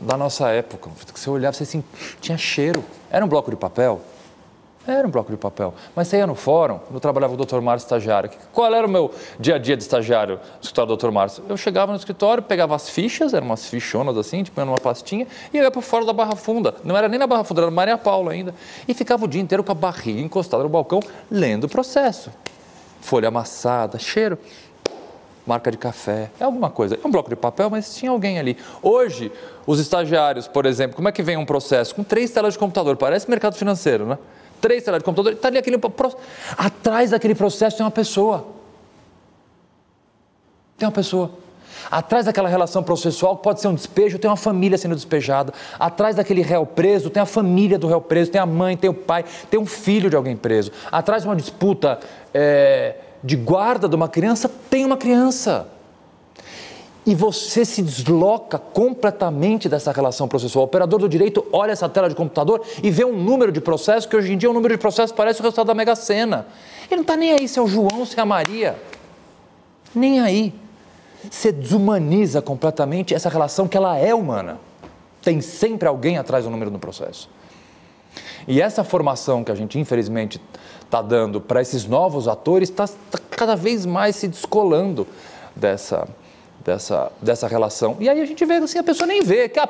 da 0.00 0.16
nossa 0.16 0.48
época. 0.48 0.90
Você 1.14 1.30
olhava, 1.30 1.54
você 1.54 1.62
assim, 1.62 1.84
tinha 2.20 2.38
cheiro. 2.38 2.84
Era 3.10 3.24
um 3.24 3.28
bloco 3.28 3.50
de 3.50 3.56
papel? 3.56 4.00
Era 4.86 5.06
um 5.06 5.10
bloco 5.10 5.30
de 5.30 5.36
papel. 5.36 5.72
Mas 5.94 6.08
você 6.08 6.16
ia 6.16 6.26
no 6.26 6.34
fórum, 6.34 6.80
eu 6.92 6.98
trabalhava 6.98 7.36
com 7.36 7.40
o 7.40 7.46
Dr. 7.46 7.60
Márcio 7.60 7.86
estagiário. 7.86 8.30
Qual 8.52 8.74
era 8.74 8.84
o 8.84 8.90
meu 8.90 9.12
dia 9.38 9.54
a 9.54 9.58
dia 9.58 9.76
de 9.76 9.82
estagiário 9.84 10.36
no 10.36 10.60
escritório 10.60 10.96
do 10.96 10.96
Dr. 10.96 11.12
Márcio? 11.12 11.44
Eu 11.48 11.56
chegava 11.56 11.92
no 11.92 11.98
escritório, 11.98 12.42
pegava 12.42 12.74
as 12.74 12.88
fichas, 12.88 13.32
eram 13.32 13.46
umas 13.46 13.66
fichonas 13.66 14.16
assim, 14.16 14.42
tipo 14.42 14.60
numa 14.64 14.78
pastinha, 14.78 15.26
e 15.54 15.58
ia 15.58 15.70
para 15.70 15.80
fora 15.80 16.04
da 16.04 16.12
Barra 16.12 16.34
Funda. 16.34 16.74
Não 16.82 16.96
era 16.96 17.08
nem 17.08 17.18
na 17.18 17.28
Barra 17.28 17.44
Funda, 17.44 17.60
era 17.60 17.70
na 17.70 17.74
Maria 17.74 17.96
Paula 17.96 18.32
ainda. 18.32 18.54
E 18.88 18.92
ficava 18.92 19.24
o 19.24 19.28
dia 19.28 19.40
inteiro 19.40 19.62
com 19.62 19.70
a 19.70 19.74
barriga 19.74 20.20
encostada 20.20 20.64
no 20.64 20.68
balcão, 20.68 20.98
lendo 21.30 21.64
o 21.64 21.68
processo. 21.68 22.30
Folha 23.00 23.28
amassada, 23.28 24.00
cheiro 24.00 24.36
marca 25.46 25.70
de 25.70 25.76
café, 25.76 26.30
é 26.38 26.44
alguma 26.44 26.70
coisa. 26.70 26.98
É 27.02 27.06
um 27.06 27.10
bloco 27.10 27.28
de 27.28 27.36
papel, 27.36 27.68
mas 27.68 27.94
tinha 27.94 28.10
alguém 28.10 28.38
ali. 28.38 28.56
Hoje, 28.80 29.32
os 29.66 29.80
estagiários, 29.80 30.46
por 30.46 30.66
exemplo, 30.66 30.96
como 30.96 31.08
é 31.08 31.12
que 31.12 31.22
vem 31.22 31.36
um 31.36 31.44
processo? 31.44 31.94
Com 31.94 32.04
três 32.04 32.30
telas 32.30 32.54
de 32.54 32.58
computador, 32.58 32.96
parece 32.96 33.28
mercado 33.28 33.56
financeiro, 33.56 34.06
né? 34.06 34.18
Três 34.60 34.84
telas 34.84 35.00
de 35.00 35.04
computador, 35.04 35.32
está 35.32 35.48
ali 35.48 35.58
aquele. 35.58 35.80
Atrás 36.56 37.10
daquele 37.10 37.34
processo 37.34 37.76
tem 37.76 37.84
uma 37.84 37.90
pessoa. 37.90 38.46
Tem 40.78 40.86
uma 40.86 40.92
pessoa. 40.92 41.30
Atrás 41.90 42.26
daquela 42.26 42.48
relação 42.48 42.80
processual, 42.80 43.36
pode 43.36 43.60
ser 43.60 43.66
um 43.66 43.74
despejo, 43.74 44.18
tem 44.18 44.30
uma 44.30 44.36
família 44.36 44.78
sendo 44.78 44.94
despejada. 44.94 45.52
Atrás 45.80 46.14
daquele 46.14 46.40
réu 46.40 46.64
preso, 46.64 47.10
tem 47.10 47.20
a 47.20 47.26
família 47.26 47.76
do 47.76 47.88
réu 47.88 48.00
preso, 48.00 48.30
tem 48.30 48.40
a 48.40 48.46
mãe, 48.46 48.76
tem 48.76 48.88
o 48.88 48.94
pai, 48.94 49.24
tem 49.50 49.58
um 49.58 49.66
filho 49.66 50.08
de 50.08 50.14
alguém 50.14 50.36
preso. 50.36 50.70
Atrás 50.92 51.22
de 51.22 51.28
uma 51.28 51.34
disputa. 51.34 51.98
É 52.32 52.94
de 53.22 53.36
guarda 53.36 53.88
de 53.88 53.94
uma 53.94 54.08
criança, 54.08 54.50
tem 54.70 54.84
uma 54.84 54.96
criança. 54.96 55.68
E 57.04 57.14
você 57.14 57.64
se 57.64 57.82
desloca 57.82 58.58
completamente 58.58 59.68
dessa 59.68 59.90
relação 59.90 60.28
processual. 60.28 60.64
O 60.64 60.66
operador 60.66 61.00
do 61.00 61.08
direito 61.08 61.44
olha 61.52 61.72
essa 61.72 61.88
tela 61.88 62.08
de 62.08 62.14
computador 62.14 62.62
e 62.82 62.90
vê 62.90 63.04
um 63.04 63.16
número 63.16 63.50
de 63.50 63.60
processos, 63.60 64.06
que 64.06 64.16
hoje 64.16 64.32
em 64.32 64.38
dia 64.38 64.48
o 64.48 64.52
um 64.52 64.54
número 64.54 64.74
de 64.74 64.80
processos 64.80 65.10
parece 65.10 65.40
o 65.40 65.42
resultado 65.42 65.66
da 65.66 65.74
Mega 65.74 65.96
Sena. 65.96 66.46
Ele 66.86 66.96
não 66.96 67.02
está 67.02 67.16
nem 67.16 67.32
aí 67.32 67.48
se 67.48 67.58
é 67.58 67.62
o 67.62 67.66
João, 67.66 68.06
se 68.06 68.16
é 68.18 68.22
a 68.22 68.26
Maria. 68.26 68.76
Nem 69.94 70.20
aí. 70.20 70.54
Você 71.28 71.50
desumaniza 71.50 72.40
completamente 72.40 73.14
essa 73.14 73.28
relação 73.28 73.66
que 73.66 73.76
ela 73.76 73.96
é 73.96 74.14
humana. 74.14 74.58
Tem 75.22 75.40
sempre 75.40 75.88
alguém 75.88 76.18
atrás 76.18 76.44
do 76.44 76.50
número 76.50 76.70
do 76.70 76.78
processo. 76.78 77.28
E 78.46 78.60
essa 78.60 78.82
formação 78.82 79.44
que 79.44 79.50
a 79.50 79.54
gente, 79.54 79.78
infelizmente, 79.78 80.40
está 80.92 81.00
dando 81.00 81.40
para 81.40 81.62
esses 81.62 81.86
novos 81.86 82.28
atores 82.28 82.68
está 82.68 82.86
tá 82.86 83.18
cada 83.30 83.56
vez 83.56 83.86
mais 83.86 84.14
se 84.14 84.28
descolando 84.28 85.06
dessa, 85.56 86.06
dessa, 86.62 87.10
dessa 87.22 87.48
relação. 87.48 87.96
E 87.98 88.10
aí 88.10 88.20
a 88.20 88.26
gente 88.26 88.44
vê 88.44 88.56
assim, 88.56 88.78
a 88.78 88.82
pessoa 88.82 89.06
nem 89.06 89.22
vê, 89.22 89.48
que 89.48 89.58
ah, 89.58 89.66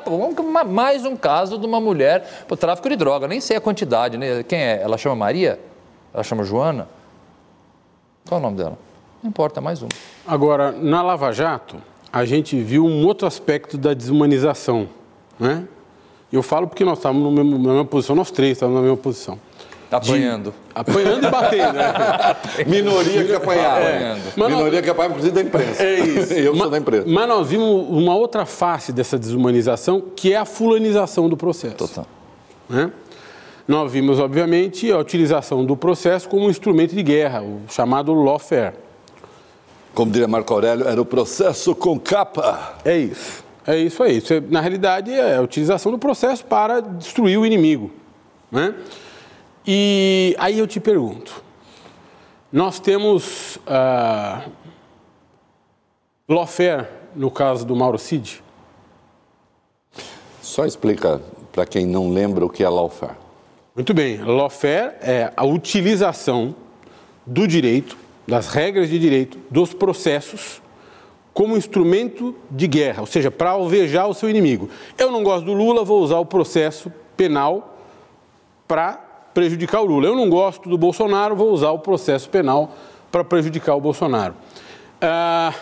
mais 0.67 1.05
um 1.05 1.15
caso 1.15 1.57
de 1.57 1.65
uma 1.65 1.79
mulher 1.79 2.43
por 2.45 2.57
tráfico 2.57 2.89
de 2.89 2.97
droga, 2.97 3.25
nem 3.25 3.39
sei 3.39 3.55
a 3.55 3.61
quantidade, 3.61 4.17
né? 4.17 4.43
quem 4.43 4.59
é? 4.59 4.81
Ela 4.81 4.97
chama 4.97 5.15
Maria? 5.15 5.57
Ela 6.13 6.23
chama 6.23 6.43
Joana? 6.43 6.89
Qual 8.27 8.37
é 8.37 8.41
o 8.41 8.43
nome 8.43 8.57
dela? 8.57 8.77
Não 9.23 9.29
importa, 9.29 9.61
mais 9.61 9.81
um. 9.81 9.87
Agora, 10.27 10.73
na 10.73 11.01
Lava 11.01 11.31
Jato, 11.31 11.77
a 12.11 12.25
gente 12.25 12.61
viu 12.61 12.85
um 12.85 13.05
outro 13.07 13.25
aspecto 13.25 13.77
da 13.77 13.93
desumanização, 13.93 14.89
né? 15.39 15.65
Eu 16.31 16.43
falo 16.43 16.67
porque 16.67 16.83
nós 16.83 16.97
estávamos 16.97 17.33
na 17.33 17.43
mesma 17.43 17.85
posição, 17.85 18.13
nós 18.13 18.29
três 18.29 18.53
estávamos 18.53 18.81
na 18.81 18.87
mesma 18.87 18.97
posição. 19.01 19.39
Apanhando. 19.97 20.51
De... 20.51 20.55
Apanhando 20.73 21.27
e 21.27 21.29
batendo, 21.29 21.73
né? 21.73 22.35
Minoria 22.65 23.23
que 23.23 23.33
apanhava. 23.33 23.79
É. 23.79 24.17
Minoria 24.35 24.81
que 24.81 24.89
apanhava, 24.89 25.13
inclusive, 25.13 25.35
da 25.35 25.41
imprensa. 25.41 25.83
É 25.83 25.99
isso. 25.99 26.33
Eu 26.35 26.55
sou 26.55 26.69
da 26.69 26.77
imprensa. 26.77 27.05
Mas 27.07 27.27
nós 27.27 27.47
vimos 27.47 27.87
uma 27.89 28.15
outra 28.15 28.45
face 28.45 28.91
dessa 28.91 29.17
desumanização, 29.17 30.01
que 30.15 30.33
é 30.33 30.37
a 30.37 30.45
fulanização 30.45 31.29
do 31.29 31.37
processo. 31.37 31.75
Total. 31.75 32.07
Né? 32.69 32.91
Nós 33.67 33.91
vimos, 33.91 34.19
obviamente, 34.19 34.91
a 34.91 34.97
utilização 34.97 35.65
do 35.65 35.77
processo 35.77 36.27
como 36.27 36.47
um 36.47 36.49
instrumento 36.49 36.93
de 36.93 37.03
guerra, 37.03 37.41
o 37.41 37.61
chamado 37.69 38.13
lawfare. 38.13 38.73
Como 39.93 40.11
diria 40.11 40.27
Marco 40.27 40.53
Aurélio, 40.53 40.87
era 40.87 40.99
o 40.99 41.05
processo 41.05 41.75
com 41.75 41.99
capa. 41.99 42.77
É 42.83 42.97
isso. 42.97 43.43
É 43.65 43.77
isso 43.77 44.03
aí. 44.03 44.17
Isso, 44.17 44.33
na 44.49 44.59
realidade, 44.59 45.11
é 45.11 45.37
a 45.37 45.41
utilização 45.41 45.91
do 45.91 45.97
processo 45.97 46.43
para 46.43 46.81
destruir 46.81 47.37
o 47.37 47.45
inimigo. 47.45 47.91
Né? 48.51 48.73
E 49.65 50.35
aí 50.37 50.59
eu 50.59 50.67
te 50.67 50.79
pergunto, 50.79 51.41
nós 52.51 52.79
temos 52.79 53.55
uh, 53.57 54.51
lawfare 56.27 56.87
no 57.15 57.31
caso 57.31 57.65
do 57.65 57.75
Mauro 57.75 57.97
Cid? 57.97 58.43
Só 60.41 60.65
explica 60.65 61.21
para 61.51 61.65
quem 61.65 61.85
não 61.85 62.11
lembra 62.11 62.45
o 62.45 62.49
que 62.49 62.63
é 62.63 62.67
lawfare. 62.67 63.15
Muito 63.73 63.93
bem, 63.93 64.17
lawfare 64.17 64.95
é 65.01 65.31
a 65.35 65.45
utilização 65.45 66.53
do 67.25 67.47
direito, 67.47 67.97
das 68.27 68.47
regras 68.49 68.89
de 68.89 68.99
direito, 68.99 69.39
dos 69.49 69.73
processos 69.73 70.61
como 71.33 71.57
instrumento 71.57 72.35
de 72.51 72.67
guerra, 72.67 73.01
ou 73.01 73.07
seja, 73.07 73.31
para 73.31 73.51
alvejar 73.51 74.07
o 74.07 74.13
seu 74.13 74.29
inimigo. 74.29 74.69
Eu 74.97 75.09
não 75.09 75.23
gosto 75.23 75.45
do 75.45 75.53
Lula, 75.53 75.83
vou 75.83 76.01
usar 76.01 76.19
o 76.19 76.25
processo 76.25 76.91
penal 77.17 77.77
para 78.67 79.12
prejudicar 79.33 79.81
o 79.81 79.85
Lula. 79.85 80.07
Eu 80.07 80.15
não 80.15 80.29
gosto 80.29 80.69
do 80.69 80.77
Bolsonaro, 80.77 81.35
vou 81.35 81.51
usar 81.51 81.71
o 81.71 81.79
processo 81.79 82.29
penal 82.29 82.71
para 83.11 83.23
prejudicar 83.23 83.75
o 83.75 83.81
Bolsonaro. 83.81 84.35
Ah, 85.01 85.53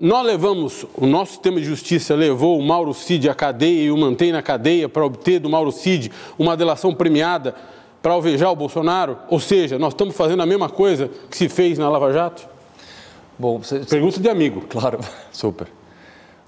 nós 0.00 0.24
levamos, 0.24 0.86
o 0.94 1.06
nosso 1.06 1.32
sistema 1.32 1.60
de 1.60 1.66
justiça 1.66 2.14
levou 2.14 2.58
o 2.58 2.62
Mauro 2.62 2.94
Cid 2.94 3.28
à 3.28 3.34
cadeia 3.34 3.82
e 3.82 3.90
o 3.90 3.96
mantém 3.96 4.30
na 4.30 4.40
cadeia 4.40 4.88
para 4.88 5.04
obter 5.04 5.40
do 5.40 5.48
Mauro 5.50 5.72
Cid 5.72 6.12
uma 6.38 6.56
delação 6.56 6.94
premiada 6.94 7.54
para 8.00 8.12
alvejar 8.12 8.52
o 8.52 8.56
Bolsonaro? 8.56 9.18
Ou 9.28 9.40
seja, 9.40 9.78
nós 9.78 9.92
estamos 9.92 10.16
fazendo 10.16 10.42
a 10.42 10.46
mesma 10.46 10.68
coisa 10.68 11.10
que 11.28 11.36
se 11.36 11.48
fez 11.48 11.78
na 11.78 11.88
Lava 11.88 12.12
Jato? 12.12 12.48
Bom, 13.38 13.58
você... 13.58 13.80
Pergunta 13.80 14.20
de 14.20 14.28
amigo. 14.28 14.62
Claro, 14.68 15.00
super. 15.32 15.66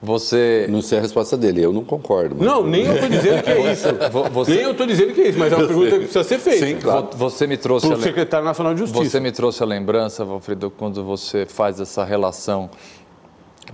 Você. 0.03 0.67
Não 0.71 0.81
sei 0.81 0.99
a 0.99 1.03
resposta 1.03 1.37
dele, 1.37 1.63
eu 1.63 1.73
não 1.73 1.85
concordo. 1.85 2.35
Mas... 2.39 2.47
Não, 2.47 2.67
nem 2.67 2.87
eu 2.87 2.95
estou 2.95 3.09
dizendo 3.11 3.43
que 3.43 3.51
é 3.51 3.73
isso. 3.73 3.89
Você... 4.33 4.55
Nem 4.55 4.61
eu 4.63 4.71
estou 4.71 4.87
dizendo 4.87 5.13
que 5.13 5.21
é 5.21 5.29
isso, 5.29 5.39
mas 5.39 5.53
é 5.53 5.57
uma 5.57 5.67
pergunta 5.67 5.91
que 5.91 5.99
precisa 5.99 6.25
ser 6.25 6.39
feita. 6.39 6.67
Sim, 6.67 6.77
claro. 6.77 7.09
Você 7.17 7.47
me 7.47 7.57
trouxe. 7.59 7.87
Para 7.87 7.99
o 7.99 8.03
secretário 8.03 8.47
nacional 8.47 8.73
de 8.73 8.81
Justiça. 8.81 9.05
Você 9.05 9.21
me 9.21 9.31
trouxe 9.31 9.63
a 9.63 9.67
lembrança, 9.67 10.25
Valfredo, 10.25 10.71
quando 10.71 11.05
você 11.05 11.45
faz 11.45 11.79
essa 11.81 12.03
relação 12.03 12.71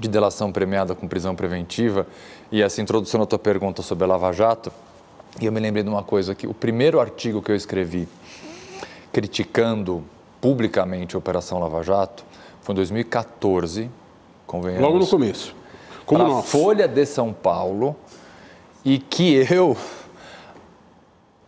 de 0.01 0.09
delação 0.09 0.51
premiada 0.51 0.95
com 0.97 1.07
prisão 1.07 1.35
preventiva 1.37 2.07
e 2.51 2.61
essa 2.61 2.83
introdução 2.83 3.21
na 3.21 3.27
tua 3.27 3.39
pergunta 3.39 3.81
sobre 3.81 4.05
a 4.05 4.09
Lava 4.09 4.33
Jato. 4.33 4.73
E 5.41 5.47
eu 5.47 5.53
me 5.53 5.61
lembrei 5.61 5.85
de 5.85 5.89
uma 5.89 6.03
coisa 6.03 6.35
que 6.35 6.47
o 6.47 6.55
primeiro 6.55 6.99
artigo 6.99 7.41
que 7.41 7.53
eu 7.53 7.57
escrevi 7.57 8.09
criticando 9.13 10.03
publicamente 10.41 11.15
a 11.15 11.19
Operação 11.19 11.61
Lava 11.61 11.83
Jato 11.83 12.25
foi 12.63 12.73
em 12.73 12.77
2014, 12.77 13.89
convenhamos. 14.45 14.83
Logo 14.83 14.99
no 14.99 15.07
começo 15.07 15.55
como 16.07 16.25
para 16.25 16.39
a 16.39 16.43
Folha 16.43 16.89
de 16.89 17.05
São 17.05 17.33
Paulo 17.33 17.97
e 18.85 18.99
que 18.99 19.45
eu 19.51 19.77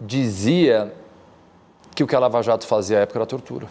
dizia 0.01 0.93
que 1.95 2.03
o 2.03 2.07
que 2.07 2.15
a 2.15 2.19
Lava 2.19 2.43
Jato 2.43 2.67
fazia 2.67 2.99
à 2.99 3.01
época 3.03 3.21
era 3.21 3.27
tortura. 3.27 3.67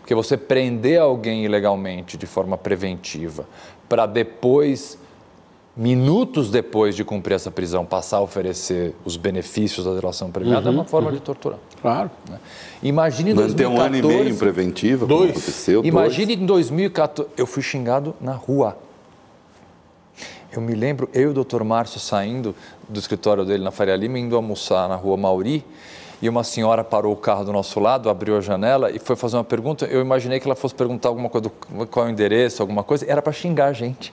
Porque 0.00 0.14
você 0.14 0.36
prender 0.36 1.00
alguém 1.00 1.44
ilegalmente 1.44 2.16
de 2.16 2.26
forma 2.26 2.58
preventiva 2.58 3.46
para 3.88 4.06
depois, 4.06 4.98
minutos 5.76 6.50
depois 6.50 6.96
de 6.96 7.04
cumprir 7.04 7.34
essa 7.34 7.50
prisão, 7.50 7.84
passar 7.84 8.18
a 8.18 8.20
oferecer 8.20 8.94
os 9.04 9.16
benefícios 9.16 9.84
da 9.84 9.94
delação 9.94 10.30
premiada 10.30 10.68
uhum, 10.68 10.76
é 10.76 10.78
uma 10.78 10.84
forma 10.84 11.08
uhum. 11.08 11.14
de 11.14 11.20
torturar. 11.20 11.58
Claro. 11.80 12.10
Né? 12.28 12.38
Imagine 12.82 13.30
em 13.30 13.34
2014... 13.34 13.76
um 13.76 13.84
ano 13.84 13.96
e 13.96 14.02
meio 14.02 14.28
em 14.28 14.36
preventiva, 14.36 15.06
dois. 15.06 15.30
aconteceu. 15.30 15.84
Imagine 15.84 16.36
dois. 16.36 16.42
em 16.42 16.46
2014... 16.46 17.30
Eu 17.36 17.46
fui 17.46 17.62
xingado 17.62 18.14
na 18.20 18.32
rua 18.32 18.76
eu 20.58 20.62
me 20.62 20.74
lembro, 20.74 21.08
eu 21.12 21.22
e 21.22 21.26
o 21.26 21.34
doutor 21.34 21.62
Márcio 21.64 22.00
saindo 22.00 22.54
do 22.88 22.98
escritório 22.98 23.44
dele 23.44 23.62
na 23.62 23.70
Faria 23.70 23.96
Lima, 23.96 24.18
indo 24.18 24.36
almoçar 24.36 24.88
na 24.88 24.96
rua 24.96 25.16
Mauri, 25.16 25.64
e 26.20 26.28
uma 26.28 26.42
senhora 26.42 26.82
parou 26.82 27.12
o 27.12 27.16
carro 27.16 27.44
do 27.44 27.52
nosso 27.52 27.78
lado, 27.78 28.08
abriu 28.08 28.36
a 28.36 28.40
janela 28.40 28.90
e 28.90 28.98
foi 28.98 29.16
fazer 29.16 29.36
uma 29.36 29.44
pergunta. 29.44 29.84
Eu 29.84 30.00
imaginei 30.00 30.40
que 30.40 30.46
ela 30.46 30.54
fosse 30.54 30.74
perguntar 30.74 31.08
alguma 31.08 31.28
coisa, 31.28 31.48
do, 31.48 31.86
qual 31.86 32.06
é 32.06 32.08
o 32.08 32.12
endereço, 32.12 32.62
alguma 32.62 32.82
coisa, 32.82 33.04
era 33.08 33.20
para 33.20 33.32
xingar 33.32 33.66
a 33.66 33.72
gente. 33.72 34.12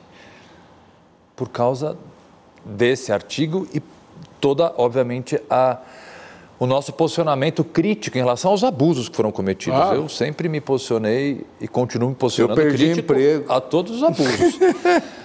Por 1.36 1.50
causa 1.50 1.98
desse 2.66 3.12
artigo 3.12 3.68
e 3.74 3.82
toda, 4.40 4.74
obviamente, 4.78 5.42
a 5.50 5.80
o 6.60 6.68
nosso 6.68 6.94
posicionamento 6.94 7.62
crítico 7.62 8.18
em 8.18 8.22
relação 8.22 8.52
aos 8.52 8.64
abusos 8.64 9.10
que 9.10 9.16
foram 9.16 9.32
cometidos. 9.34 9.80
Ah. 9.80 9.96
Eu 9.96 10.08
sempre 10.08 10.48
me 10.48 10.62
posicionei 10.62 11.46
e 11.60 11.68
continuo 11.68 12.10
me 12.10 12.16
posicionando 12.16 12.62
eu 12.62 12.68
perdi 12.68 12.86
crítico 12.86 13.14
emprego. 13.14 13.52
a 13.52 13.60
todos 13.60 13.98
os 13.98 14.04
abusos. 14.04 14.60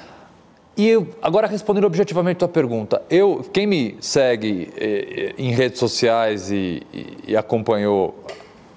e 0.78 0.88
eu, 0.88 1.08
agora 1.20 1.48
respondendo 1.48 1.84
objetivamente 1.84 2.36
a 2.36 2.38
tua 2.38 2.48
pergunta, 2.48 3.02
eu, 3.10 3.44
quem 3.52 3.66
me 3.66 3.96
segue 4.00 4.72
eh, 4.76 5.34
em 5.36 5.50
redes 5.50 5.80
sociais 5.80 6.52
e, 6.52 6.82
e, 6.94 7.16
e 7.28 7.36
acompanhou 7.36 8.14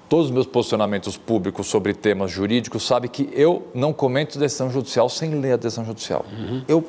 todos 0.10 0.26
os 0.26 0.32
meus 0.32 0.46
posicionamentos 0.46 1.16
públicos 1.16 1.68
sobre 1.68 1.94
temas 1.94 2.30
jurídicos 2.32 2.86
sabe 2.86 3.08
que 3.08 3.30
eu 3.32 3.68
não 3.74 3.94
comento 3.94 4.38
decisão 4.38 4.70
judicial 4.70 5.08
sem 5.08 5.36
ler 5.36 5.54
a 5.54 5.56
decisão 5.56 5.86
judicial. 5.86 6.26
Uhum. 6.38 6.64
Eu, 6.68 6.84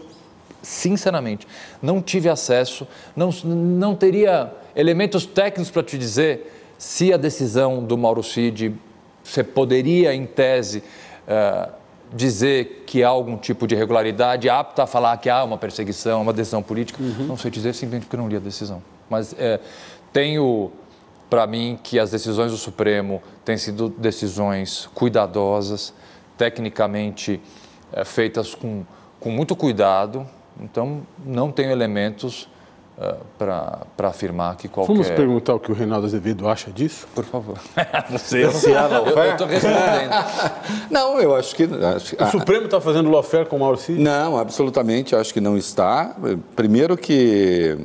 sinceramente, 0.61 1.46
não 1.81 2.03
tive 2.03 2.29
acesso, 2.29 2.85
não, 3.14 3.31
não 3.44 3.94
teria 3.94 4.51
elementos 4.75 5.25
técnicos 5.25 5.70
para 5.70 5.85
te 5.85 5.96
dizer 5.96 6.53
se 6.79 7.12
a 7.12 7.16
decisão 7.16 7.85
do 7.85 7.96
Mauro 7.96 8.25
Cid, 8.25 8.75
você 9.22 9.44
poderia, 9.44 10.12
em 10.12 10.27
tese, 10.27 10.83
uh, 11.29 11.81
dizer 12.12 12.85
que 12.87 13.03
há 13.03 13.09
algum 13.09 13.37
tipo 13.37 13.66
de 13.66 13.75
irregularidade, 13.75 14.48
apta 14.48 14.83
a 14.83 14.87
falar 14.87 15.16
que 15.16 15.31
há 15.31 15.42
uma 15.42 15.57
perseguição, 15.57 16.22
uma 16.22 16.33
decisão 16.33 16.62
política. 16.62 17.03
Uhum. 17.03 17.27
Não 17.27 17.37
sei 17.37 17.51
dizer 17.51 17.75
simplesmente 17.75 18.07
porque 18.07 18.16
não 18.16 18.29
li 18.29 18.37
a 18.37 18.40
decisão. 18.40 18.83
Mas 19.09 19.35
é, 19.38 19.59
tenho 20.12 20.70
para 21.31 21.46
mim 21.46 21.79
que 21.83 21.98
as 21.98 22.11
decisões 22.11 22.51
do 22.51 22.59
Supremo 22.59 23.22
têm 23.44 23.57
sido 23.57 23.88
decisões 23.88 24.88
cuidadosas, 24.94 25.94
tecnicamente 26.37 27.40
é, 27.92 28.05
feitas 28.05 28.55
com, 28.55 28.85
com 29.18 29.31
muito 29.31 29.57
cuidado, 29.57 30.27
então 30.61 31.07
não 31.25 31.51
tenho 31.51 31.70
elementos 31.70 32.48
uh, 32.98 33.16
para 33.38 34.09
afirmar 34.09 34.57
que 34.57 34.68
qualquer... 34.68 34.92
Vamos 34.92 35.11
perguntar 35.11 35.55
o 35.55 35.61
que 35.61 35.70
o 35.70 35.74
Reinaldo 35.74 36.07
Azevedo 36.07 36.48
acha 36.48 36.70
disso? 36.70 37.07
Por 37.14 37.24
favor. 37.24 37.59
Você, 38.11 38.44
Você 38.46 38.72
é 38.72 38.76
Eu 38.76 39.31
estou 39.31 39.46
respondendo. 39.46 40.12
não, 40.90 41.20
eu 41.20 41.35
acho 41.35 41.55
que... 41.55 41.64
Acho, 41.64 42.16
o 42.22 42.31
Supremo 42.31 42.64
está 42.66 42.81
fazendo 42.81 43.11
lawfare 43.11 43.46
com 43.46 43.57
o 43.57 43.61
Mauro 43.61 43.76
Cid? 43.76 44.00
Não, 44.00 44.37
absolutamente, 44.38 45.14
acho 45.14 45.33
que 45.33 45.40
não 45.40 45.57
está. 45.57 46.16
Primeiro 46.55 46.96
que 46.96 47.78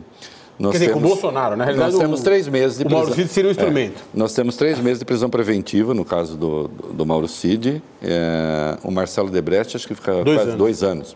nós 0.60 0.72
Quer 0.72 0.80
dizer, 0.80 0.91
temos, 0.93 1.02
com 1.02 1.08
o 1.08 1.12
Bolsonaro, 1.12 1.56
na 1.56 1.63
realidade. 1.65 1.91
Nós 1.91 2.02
temos 2.02 2.22
três 2.22 2.48
meses 2.48 2.80
de 2.80 2.86
prisão. 2.86 3.00
O 3.00 3.06
Mauro 3.06 3.15
Cid 3.15 3.32
seria 3.32 3.50
o 3.50 3.52
instrumento. 3.52 4.02
É, 4.02 4.17
nós 4.17 4.34
temos 4.34 4.56
três 4.56 4.80
meses 4.80 5.00
de 5.00 5.06
prisão 5.06 5.30
preventiva, 5.30 5.93
no 5.93 6.04
caso 6.04 6.36
do, 6.36 6.67
do, 6.67 6.93
do 6.93 7.06
Mauro 7.06 7.28
Cid. 7.28 7.82
É, 8.02 8.78
o 8.84 8.91
Marcelo 8.91 9.30
Debrecht, 9.30 9.76
acho 9.76 9.88
que 9.88 9.93
fica 9.93 10.24
dois 10.24 10.38
quase 10.38 10.50
anos. 10.50 10.58
dois 10.58 10.84
anos. 10.84 11.15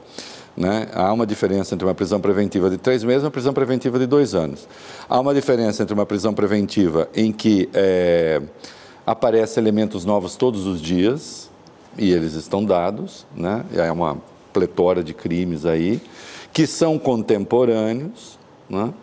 Né? 0.56 0.88
Há 0.94 1.12
uma 1.14 1.26
diferença 1.26 1.74
entre 1.74 1.86
uma 1.86 1.96
prisão 1.96 2.20
preventiva 2.20 2.70
de 2.70 2.78
três 2.78 3.04
meses 3.04 3.24
e 3.24 3.26
uma 3.26 3.32
prisão 3.32 3.54
preventiva 3.54 3.98
de 3.98 4.06
dois 4.06 4.36
anos. 4.36 4.68
Há 5.10 5.20
uma 5.20 5.34
diferença 5.34 5.82
entre 5.84 5.94
uma 5.94 6.06
prisão 6.06 6.34
preventiva 6.34 7.10
em 7.16 7.32
que 7.32 7.70
é, 7.74 8.42
aparecem 9.06 9.62
elementos 9.62 10.06
novos 10.06 10.36
todos 10.36 10.68
os 10.68 10.82
dias, 10.82 11.50
e 11.98 12.12
eles 12.12 12.34
estão 12.34 12.64
dados, 12.64 13.26
né? 13.36 13.66
é 13.76 13.92
uma 13.92 14.18
pletora 14.54 15.04
de 15.04 15.14
crimes 15.14 15.66
aí, 15.66 16.02
que 16.54 16.68
são 16.68 17.00
contemporâneos, 17.00 18.38
né? 18.70 18.94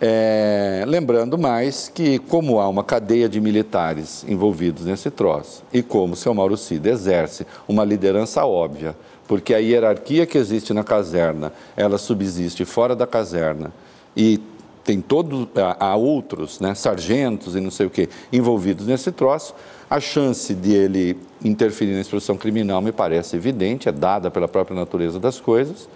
É, 0.00 0.84
lembrando 0.86 1.38
mais 1.38 1.88
que, 1.88 2.18
como 2.18 2.60
há 2.60 2.68
uma 2.68 2.82
cadeia 2.82 3.28
de 3.28 3.40
militares 3.40 4.24
envolvidos 4.28 4.84
nesse 4.84 5.10
troço, 5.10 5.62
e 5.72 5.82
como 5.82 6.14
o 6.14 6.16
seu 6.16 6.34
Mauro 6.34 6.56
Cid 6.56 6.88
exerce 6.88 7.46
uma 7.66 7.84
liderança 7.84 8.44
óbvia, 8.44 8.96
porque 9.26 9.54
a 9.54 9.58
hierarquia 9.58 10.26
que 10.26 10.38
existe 10.38 10.72
na 10.72 10.84
caserna, 10.84 11.52
ela 11.76 11.98
subsiste 11.98 12.64
fora 12.64 12.94
da 12.94 13.06
caserna, 13.06 13.72
e 14.16 14.40
tem 14.84 15.00
todos, 15.00 15.48
há 15.80 15.96
outros, 15.96 16.60
né, 16.60 16.74
sargentos 16.74 17.56
e 17.56 17.60
não 17.60 17.70
sei 17.70 17.86
o 17.86 17.90
que, 17.90 18.08
envolvidos 18.32 18.86
nesse 18.86 19.10
troço, 19.10 19.54
a 19.88 19.98
chance 19.98 20.54
de 20.54 20.72
ele 20.72 21.16
interferir 21.42 21.94
na 21.94 22.00
instrução 22.00 22.36
criminal 22.36 22.82
me 22.82 22.92
parece 22.92 23.36
evidente, 23.36 23.88
é 23.88 23.92
dada 23.92 24.30
pela 24.30 24.46
própria 24.46 24.76
natureza 24.76 25.18
das 25.18 25.40
coisas, 25.40 25.88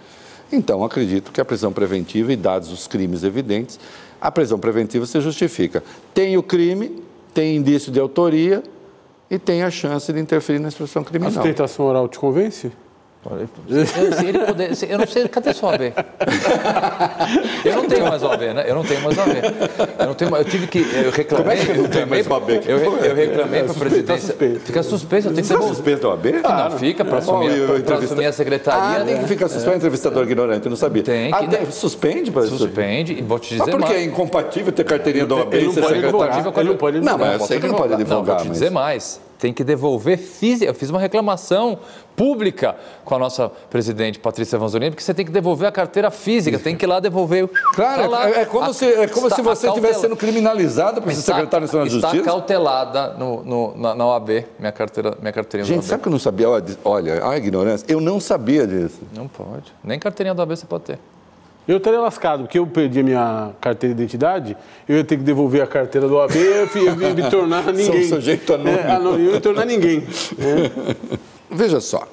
então, 0.51 0.83
acredito 0.83 1.31
que 1.31 1.39
a 1.39 1.45
prisão 1.45 1.71
preventiva, 1.71 2.33
e 2.33 2.35
dados 2.35 2.71
os 2.71 2.87
crimes 2.87 3.23
evidentes, 3.23 3.79
a 4.19 4.31
prisão 4.31 4.59
preventiva 4.59 5.05
se 5.05 5.21
justifica. 5.21 5.83
Tem 6.13 6.37
o 6.37 6.43
crime, 6.43 7.03
tem 7.33 7.55
indício 7.55 7.91
de 7.91 7.99
autoria 7.99 8.63
e 9.29 9.37
tem 9.37 9.63
a 9.63 9.69
chance 9.69 10.11
de 10.11 10.19
interferir 10.19 10.59
na 10.59 10.67
instrução 10.67 11.03
criminal. 11.03 11.31
A 11.31 11.33
sustentação 11.35 11.85
oral 11.85 12.07
te 12.07 12.17
convence? 12.17 12.71
Eu, 13.25 14.45
poder, 14.47 14.71
eu 14.89 14.97
não 14.97 15.05
sei, 15.05 15.27
cadê 15.27 15.53
sua 15.53 15.71
OAB? 15.71 15.93
Eu 17.65 17.75
não 17.75 17.85
tenho 17.85 18.07
mais 18.07 18.23
OAB, 18.23 18.41
né? 18.41 18.63
Eu 18.65 18.75
não 18.75 18.83
tenho 18.83 19.01
mais 19.01 19.17
OAB. 19.17 19.29
Eu, 19.99 20.05
não 20.05 20.13
tenho, 20.13 20.35
eu 20.37 20.45
tive 20.45 20.67
que. 20.67 20.79
Eu 20.79 21.11
reclamei. 21.11 21.27
Como 21.27 21.51
é 21.51 21.65
que 21.65 21.71
eu 21.71 21.83
não 21.83 21.89
tenho 21.89 22.07
mais 22.07 22.25
OAB? 22.25 22.49
Eu, 22.65 22.77
eu 22.79 23.15
reclamei 23.15 23.63
para 23.63 23.71
a 23.73 23.75
presidência. 23.75 24.27
Suspeito. 24.27 24.59
Fica 24.61 24.83
suspenso, 24.83 25.27
eu 25.27 25.33
tenho 25.33 25.45
que 25.45 25.53
ser. 25.53 25.61
suspenso 25.61 26.07
a 26.07 26.09
OAB? 26.11 26.25
Ah, 26.43 26.69
não, 26.69 26.79
fica 26.79 27.03
para 27.03 27.17
assumir, 27.17 27.49
assumir 28.03 28.25
a 28.25 28.31
secretaria. 28.31 29.01
Ah, 29.01 29.05
tem 29.05 29.19
que 29.19 29.27
ficar 29.27 29.49
suspenso, 29.49 29.75
entrevistador 29.75 30.23
ignorante, 30.23 30.65
eu 30.65 30.69
não 30.69 30.77
sabia. 30.77 31.03
Tem 31.03 31.31
que. 31.31 31.55
Ah, 31.55 31.71
suspende 31.71 32.31
para 32.31 32.43
Suspende, 32.43 33.13
e 33.13 33.21
vou 33.21 33.37
te 33.37 33.49
dizer. 33.49 33.65
Mas 33.65 33.75
porque 33.75 33.93
é 33.93 34.03
incompatível 34.03 34.71
ter 34.71 34.85
carteirinha 34.85 35.25
da 35.25 35.35
OAB 35.35 35.53
e 35.55 35.73
ser 35.73 35.83
secretário? 35.83 36.53
Ele 36.55 36.69
não 36.69 36.77
pode 36.77 37.01
Não, 37.01 37.17
mas 37.17 37.41
eu 37.41 37.47
sei 37.47 37.59
que 37.59 37.67
não 37.67 37.75
pode 37.75 37.97
divulgar. 37.97 38.37
Não, 38.37 38.43
vou 38.43 38.45
te 38.45 38.49
dizer 38.49 38.71
mais 38.71 39.19
tem 39.39 39.53
que 39.53 39.63
devolver 39.63 40.17
física. 40.17 40.69
Eu 40.69 40.75
fiz 40.75 40.89
uma 40.89 40.99
reclamação 40.99 41.79
pública 42.15 42.75
com 43.05 43.15
a 43.15 43.19
nossa 43.19 43.49
presidente 43.69 44.19
Patrícia 44.19 44.59
Vanzolini, 44.59 44.91
porque 44.91 45.01
você 45.01 45.13
tem 45.13 45.25
que 45.25 45.31
devolver 45.31 45.69
a 45.69 45.71
carteira 45.71 46.11
física, 46.11 46.59
tem 46.59 46.75
que 46.75 46.85
ir 46.85 46.87
lá 46.87 46.99
devolver. 46.99 47.47
Claro, 47.73 48.01
tá 48.01 48.07
lá, 48.07 48.29
é, 48.29 48.45
como, 48.45 48.65
a, 48.65 48.73
se, 48.73 48.85
é 48.85 49.07
como 49.07 49.33
se 49.33 49.41
você 49.41 49.69
estivesse 49.69 50.01
sendo 50.01 50.17
criminalizado 50.17 51.01
por 51.01 51.11
ser 51.13 51.21
secretário 51.21 51.65
nacional 51.65 51.87
de 51.87 51.93
Justiça. 51.93 52.17
Está 52.17 52.29
cautelada 52.29 53.13
no, 53.13 53.43
no, 53.43 53.77
na, 53.77 53.95
na, 53.95 54.05
OAB, 54.05 54.45
minha, 54.59 54.71
carteira, 54.73 55.17
minha 55.21 55.31
carteirinha 55.31 55.73
Gente, 55.73 55.85
sabe 55.85 56.03
que 56.03 56.09
eu 56.09 56.11
não 56.11 56.19
sabia? 56.19 56.47
Olha, 56.83 57.25
a 57.25 57.37
ignorância, 57.37 57.85
eu 57.87 58.01
não 58.01 58.19
sabia 58.19 58.67
disso. 58.67 58.99
Não 59.15 59.29
pode. 59.29 59.73
Nem 59.81 59.97
carteirinha 59.97 60.35
da 60.35 60.43
OAB 60.43 60.57
você 60.57 60.65
pode 60.65 60.83
ter. 60.83 60.99
Eu 61.69 61.77
estaria 61.77 62.01
lascado, 62.01 62.45
porque 62.45 62.57
eu 62.57 62.65
perdi 62.65 63.01
a 63.01 63.03
minha 63.03 63.51
carteira 63.61 63.93
de 63.93 64.01
identidade, 64.01 64.57
eu 64.87 64.97
ia 64.97 65.03
ter 65.03 65.17
que 65.17 65.23
devolver 65.23 65.61
a 65.61 65.67
carteira 65.67 66.07
do 66.07 66.19
AB, 66.19 66.33
eu 66.75 66.99
ia 66.99 67.13
me 67.13 67.29
tornar 67.29 67.71
ninguém. 67.71 68.07
Sou 68.07 68.17
sujeito 68.17 68.55
anônimo. 68.55 68.79
É, 68.79 68.95
eu 68.97 69.19
ia 69.19 69.31
me 69.33 69.39
tornar 69.39 69.65
ninguém. 69.65 69.99
É. 69.99 70.95
Veja 71.47 71.79
só, 71.79 72.07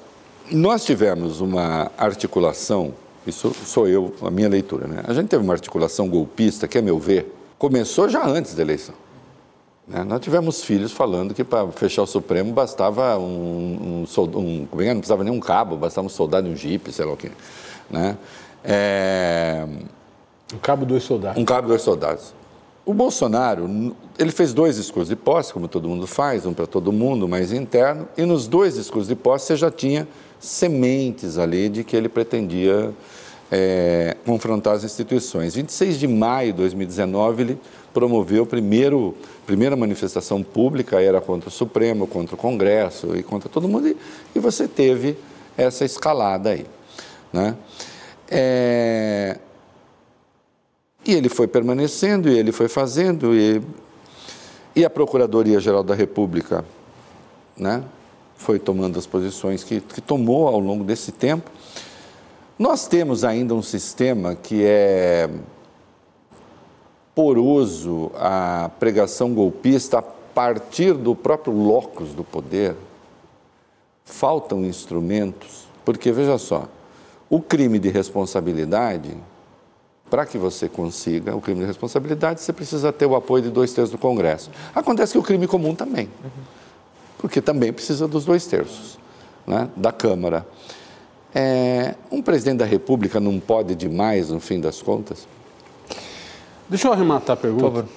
nós 0.51 0.85
tivemos 0.85 1.41
uma 1.41 1.91
articulação, 1.97 2.93
isso 3.25 3.51
sou 3.65 3.87
eu, 3.87 4.13
a 4.21 4.29
minha 4.29 4.47
leitura, 4.47 4.85
né? 4.85 5.01
A 5.07 5.11
gente 5.11 5.27
teve 5.27 5.43
uma 5.43 5.53
articulação 5.53 6.07
golpista 6.07 6.67
que, 6.67 6.77
a 6.77 6.81
meu 6.83 6.99
ver, 6.99 7.33
começou 7.57 8.07
já 8.07 8.23
antes 8.27 8.53
da 8.53 8.61
eleição. 8.61 8.93
Né? 9.87 10.03
Nós 10.03 10.21
tivemos 10.21 10.63
filhos 10.63 10.91
falando 10.91 11.33
que 11.33 11.43
para 11.43 11.67
fechar 11.71 12.03
o 12.03 12.07
Supremo 12.07 12.53
bastava 12.53 13.17
um, 13.17 14.05
um, 14.05 14.21
um, 14.37 14.67
como 14.67 14.83
é, 14.83 14.93
não 14.93 14.99
precisava 14.99 15.23
nem 15.23 15.33
um 15.33 15.39
cabo, 15.39 15.75
bastava 15.77 16.05
um 16.05 16.11
soldado 16.11 16.47
e 16.47 16.51
um 16.51 16.55
jipe, 16.55 16.91
sei 16.91 17.05
lá 17.05 17.13
o 17.13 17.17
quê. 17.17 17.31
Né? 17.89 18.15
É... 18.67 19.65
Um 20.53 20.57
cabo 20.57 20.85
dois 20.85 21.03
soldados. 21.03 21.41
Um 21.41 21.45
cabo 21.45 21.69
dois 21.69 21.81
soldados. 21.81 22.33
O 22.85 22.93
Bolsonaro, 22.93 23.95
ele 24.17 24.31
fez 24.31 24.53
dois 24.53 24.77
discursos 24.77 25.09
de 25.09 25.15
posse, 25.15 25.51
como 25.51 25.67
todo 25.67 25.89
mundo 25.89 26.07
faz, 26.07 26.45
um 26.45 26.53
para 26.53 26.65
todo 26.65 26.91
mundo, 26.91 27.27
mais 27.27 27.51
interno, 27.51 28.07
e 28.17 28.23
nos 28.23 28.47
dois 28.47 28.75
discursos 28.75 29.09
de 29.09 29.15
posse 29.15 29.47
você 29.47 29.55
já 29.57 29.69
tinha 29.69 30.07
sementes 30.39 31.37
ali 31.37 31.67
de 31.67 31.83
que 31.83 31.97
ele 31.97 32.07
pretendia 32.07 32.93
é, 33.51 34.15
confrontar 34.25 34.75
as 34.75 34.83
instituições. 34.83 35.55
26 35.55 35.99
de 35.99 36.07
maio 36.07 36.53
de 36.53 36.59
2019, 36.59 37.41
ele 37.41 37.59
promoveu 37.93 38.43
a 38.43 38.45
primeiro, 38.45 39.15
primeira 39.45 39.75
manifestação 39.75 40.41
pública, 40.43 41.01
era 41.01 41.19
contra 41.19 41.49
o 41.49 41.51
Supremo, 41.51 42.07
contra 42.07 42.35
o 42.35 42.37
Congresso 42.37 43.17
e 43.17 43.23
contra 43.23 43.49
todo 43.49 43.67
mundo, 43.67 43.87
e, 43.89 43.97
e 44.35 44.39
você 44.39 44.67
teve 44.67 45.17
essa 45.57 45.83
escalada 45.83 46.51
aí. 46.51 46.65
Né? 47.33 47.55
É... 48.29 49.37
E 51.05 51.13
ele 51.13 51.29
foi 51.29 51.47
permanecendo, 51.47 52.29
e 52.29 52.37
ele 52.37 52.51
foi 52.51 52.67
fazendo, 52.67 53.33
e, 53.33 53.61
e 54.75 54.83
a 54.83 54.89
Procuradoria-Geral 54.89 55.83
da 55.83 55.95
República 55.95 56.65
né, 57.55 57.83
foi 58.35 58.59
tomando 58.59 58.99
as 58.99 59.05
posições 59.05 59.63
que, 59.63 59.79
que 59.79 60.01
tomou 60.01 60.47
ao 60.47 60.59
longo 60.59 60.83
desse 60.83 61.11
tempo. 61.11 61.49
Nós 62.59 62.87
temos 62.87 63.23
ainda 63.23 63.53
um 63.53 63.61
sistema 63.61 64.35
que 64.35 64.63
é 64.65 65.29
poroso 67.15 68.11
à 68.15 68.69
pregação 68.79 69.33
golpista 69.33 69.99
a 69.99 70.01
partir 70.01 70.93
do 70.93 71.15
próprio 71.15 71.53
locus 71.53 72.09
do 72.13 72.23
poder. 72.23 72.75
Faltam 74.05 74.63
instrumentos, 74.65 75.67
porque 75.83 76.11
veja 76.11 76.37
só, 76.37 76.67
o 77.29 77.41
crime 77.41 77.79
de 77.79 77.89
responsabilidade, 77.89 79.15
para 80.09 80.25
que 80.25 80.37
você 80.37 80.69
consiga 80.69 81.35
o 81.35 81.41
crime 81.41 81.61
de 81.61 81.65
responsabilidade, 81.65 82.41
você 82.41 82.53
precisa 82.53 82.93
ter 82.93 83.05
o 83.05 83.15
apoio 83.15 83.43
de 83.43 83.49
dois 83.49 83.73
terços 83.73 83.91
do 83.91 83.97
Congresso. 83.97 84.49
Acontece 84.73 85.13
que 85.13 85.17
o 85.17 85.23
crime 85.23 85.47
comum 85.47 85.75
também, 85.75 86.09
porque 87.17 87.41
também 87.41 87.73
precisa 87.73 88.07
dos 88.07 88.23
dois 88.23 88.45
terços 88.45 88.97
né, 89.45 89.69
da 89.75 89.91
Câmara. 89.91 90.47
É, 91.35 91.95
um 92.09 92.21
presidente 92.21 92.59
da 92.59 92.65
República 92.65 93.19
não 93.19 93.39
pode 93.39 93.75
demais, 93.75 94.29
no 94.29 94.39
fim 94.39 94.59
das 94.59 94.81
contas? 94.81 95.27
Deixa 96.69 96.87
eu 96.87 96.93
arrematar 96.93 97.33
a 97.33 97.39
pergunta. 97.39 97.63
Por 97.63 97.73
favor. 97.73 97.89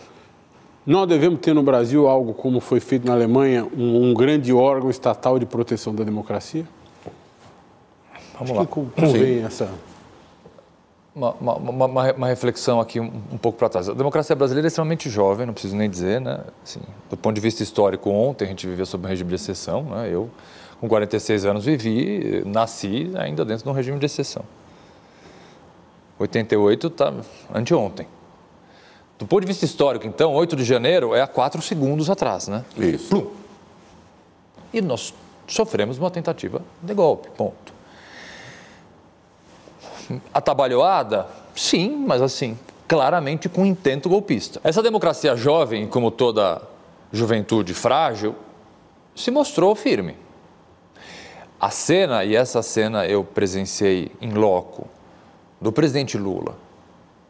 Nós 0.87 1.09
devemos 1.09 1.41
ter 1.41 1.55
no 1.55 1.63
Brasil 1.63 2.09
algo 2.09 2.33
como 2.33 2.59
foi 2.59 2.81
feito 2.81 3.07
na 3.07 3.13
Alemanha, 3.13 3.67
um, 3.77 4.11
um 4.11 4.15
grande 4.15 4.53
órgão 4.53 4.91
estatal 4.91 5.39
de 5.39 5.47
proteção 5.47 5.95
da 5.95 6.03
democracia? 6.03 6.67
Vamos 8.41 8.53
Acho 8.53 8.61
lá. 8.61 8.67
convém 8.67 9.45
essa. 9.45 9.69
Uma, 11.15 11.33
uma, 11.35 11.55
uma, 11.57 12.13
uma, 12.13 12.27
reflexão 12.27 12.81
aqui 12.81 12.99
um, 12.99 13.13
um 13.33 13.37
pouco 13.37 13.59
para 13.59 13.69
trás. 13.69 13.89
A 13.89 13.93
democracia 13.93 14.35
brasileira 14.35 14.67
é 14.67 14.69
extremamente 14.69 15.11
jovem, 15.11 15.45
não 15.45 15.53
preciso 15.53 15.77
nem 15.77 15.91
dizer, 15.91 16.21
né? 16.21 16.41
Assim, 16.65 16.81
do 17.11 17.17
ponto 17.17 17.35
de 17.35 17.41
vista 17.41 17.63
histórico, 17.63 18.09
ontem 18.09 18.47
a 18.47 18.49
gente 18.49 18.67
vivia 18.67 18.87
sob 18.87 19.05
um 19.05 19.09
regime 19.09 19.29
de 19.29 19.35
exceção, 19.35 19.83
né? 19.83 20.09
Eu, 20.11 20.31
com 20.81 20.89
46 20.89 21.45
anos, 21.45 21.65
vivi, 21.67 22.43
nasci 22.47 23.11
ainda 23.17 23.45
dentro 23.45 23.65
de 23.65 23.69
um 23.69 23.73
regime 23.73 23.99
de 23.99 24.07
exceção. 24.07 24.43
88 26.19 26.87
está 26.87 27.13
anteontem. 27.53 28.07
Do 29.19 29.27
ponto 29.27 29.41
de 29.43 29.47
vista 29.47 29.67
histórico, 29.67 30.07
então, 30.07 30.33
8 30.33 30.57
de 30.57 30.65
janeiro 30.65 31.15
é 31.15 31.21
há 31.21 31.27
quatro 31.27 31.61
segundos 31.61 32.09
atrás, 32.09 32.49
né? 32.49 32.65
Isso. 32.79 33.09
Plum. 33.09 33.27
E 34.73 34.81
nós 34.81 35.13
sofremos 35.47 35.99
uma 35.99 36.11
tentativa 36.11 36.63
de 36.81 36.95
golpe, 36.95 37.29
ponto. 37.37 37.70
Atabalhoada? 40.33 41.27
Sim, 41.55 42.05
mas 42.07 42.23
assim, 42.23 42.59
claramente 42.89 43.49
com 43.49 43.65
intento 43.67 44.09
golpista. 44.09 44.61
Essa 44.65 44.83
democracia 44.83 45.37
jovem, 45.37 45.87
como 45.87 46.11
toda 46.11 46.63
juventude 47.13 47.75
frágil, 47.75 48.35
se 49.15 49.31
mostrou 49.31 49.75
firme. 49.75 50.17
A 51.61 51.71
cena, 51.71 52.25
e 52.25 52.35
essa 52.35 52.63
cena 52.63 53.07
eu 53.07 53.23
presenciei 53.23 54.11
em 54.21 54.33
loco, 54.33 54.89
do 55.61 55.71
presidente 55.71 56.17
Lula, 56.17 56.57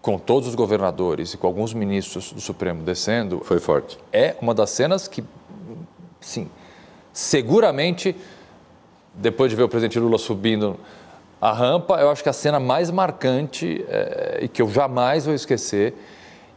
com 0.01 0.17
todos 0.19 0.49
os 0.49 0.55
governadores 0.55 1.35
e 1.35 1.37
com 1.37 1.47
alguns 1.49 1.75
ministros 1.75 2.33
do 2.33 2.41
Supremo 2.41 2.83
descendo. 2.83 3.41
Foi 3.45 3.59
forte. 3.59 3.99
É 4.13 4.37
uma 4.41 4.55
das 4.55 4.71
cenas 4.71 5.09
que, 5.09 5.25
sim, 6.21 6.49
seguramente, 7.13 8.15
depois 9.13 9.51
de 9.51 9.57
ver 9.57 9.65
o 9.65 9.69
presidente 9.69 9.99
Lula 9.99 10.17
subindo 10.17 10.79
a 11.41 11.53
rampa, 11.53 11.99
eu 12.01 12.11
acho 12.11 12.23
que 12.23 12.29
a 12.29 12.33
cena 12.33 12.61
mais 12.61 12.91
marcante 12.91 13.85
é, 13.89 14.41
e 14.43 14.49
que 14.49 14.61
eu 14.61 14.69
jamais 14.69 15.25
vou 15.25 15.35
esquecer, 15.35 15.95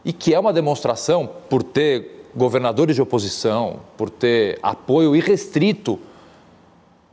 e 0.04 0.12
que 0.12 0.34
é 0.34 0.38
uma 0.38 0.52
demonstração, 0.52 1.28
por 1.48 1.62
ter 1.62 2.28
governadores 2.34 2.94
de 2.94 3.00
oposição, 3.00 3.80
por 3.96 4.10
ter 4.10 4.58
apoio 4.62 5.16
irrestrito 5.16 5.98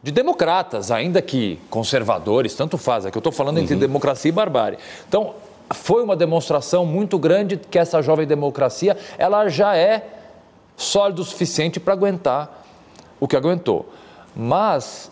de 0.03 0.11
democratas, 0.11 0.91
ainda 0.91 1.21
que 1.21 1.59
conservadores, 1.69 2.55
tanto 2.55 2.77
faz, 2.77 3.05
é 3.05 3.11
que 3.11 3.17
eu 3.17 3.19
estou 3.19 3.31
falando 3.31 3.59
entre 3.59 3.75
uhum. 3.75 3.79
democracia 3.79 4.29
e 4.29 4.31
barbárie. 4.31 4.77
Então, 5.07 5.35
foi 5.73 6.03
uma 6.03 6.15
demonstração 6.15 6.85
muito 6.85 7.17
grande 7.17 7.57
que 7.57 7.77
essa 7.77 8.01
jovem 8.01 8.25
democracia 8.25 8.97
ela 9.17 9.47
já 9.47 9.77
é 9.77 10.05
sólida 10.75 11.21
o 11.21 11.23
suficiente 11.23 11.79
para 11.79 11.93
aguentar 11.93 12.65
o 13.19 13.27
que 13.27 13.35
aguentou. 13.35 13.87
Mas 14.35 15.10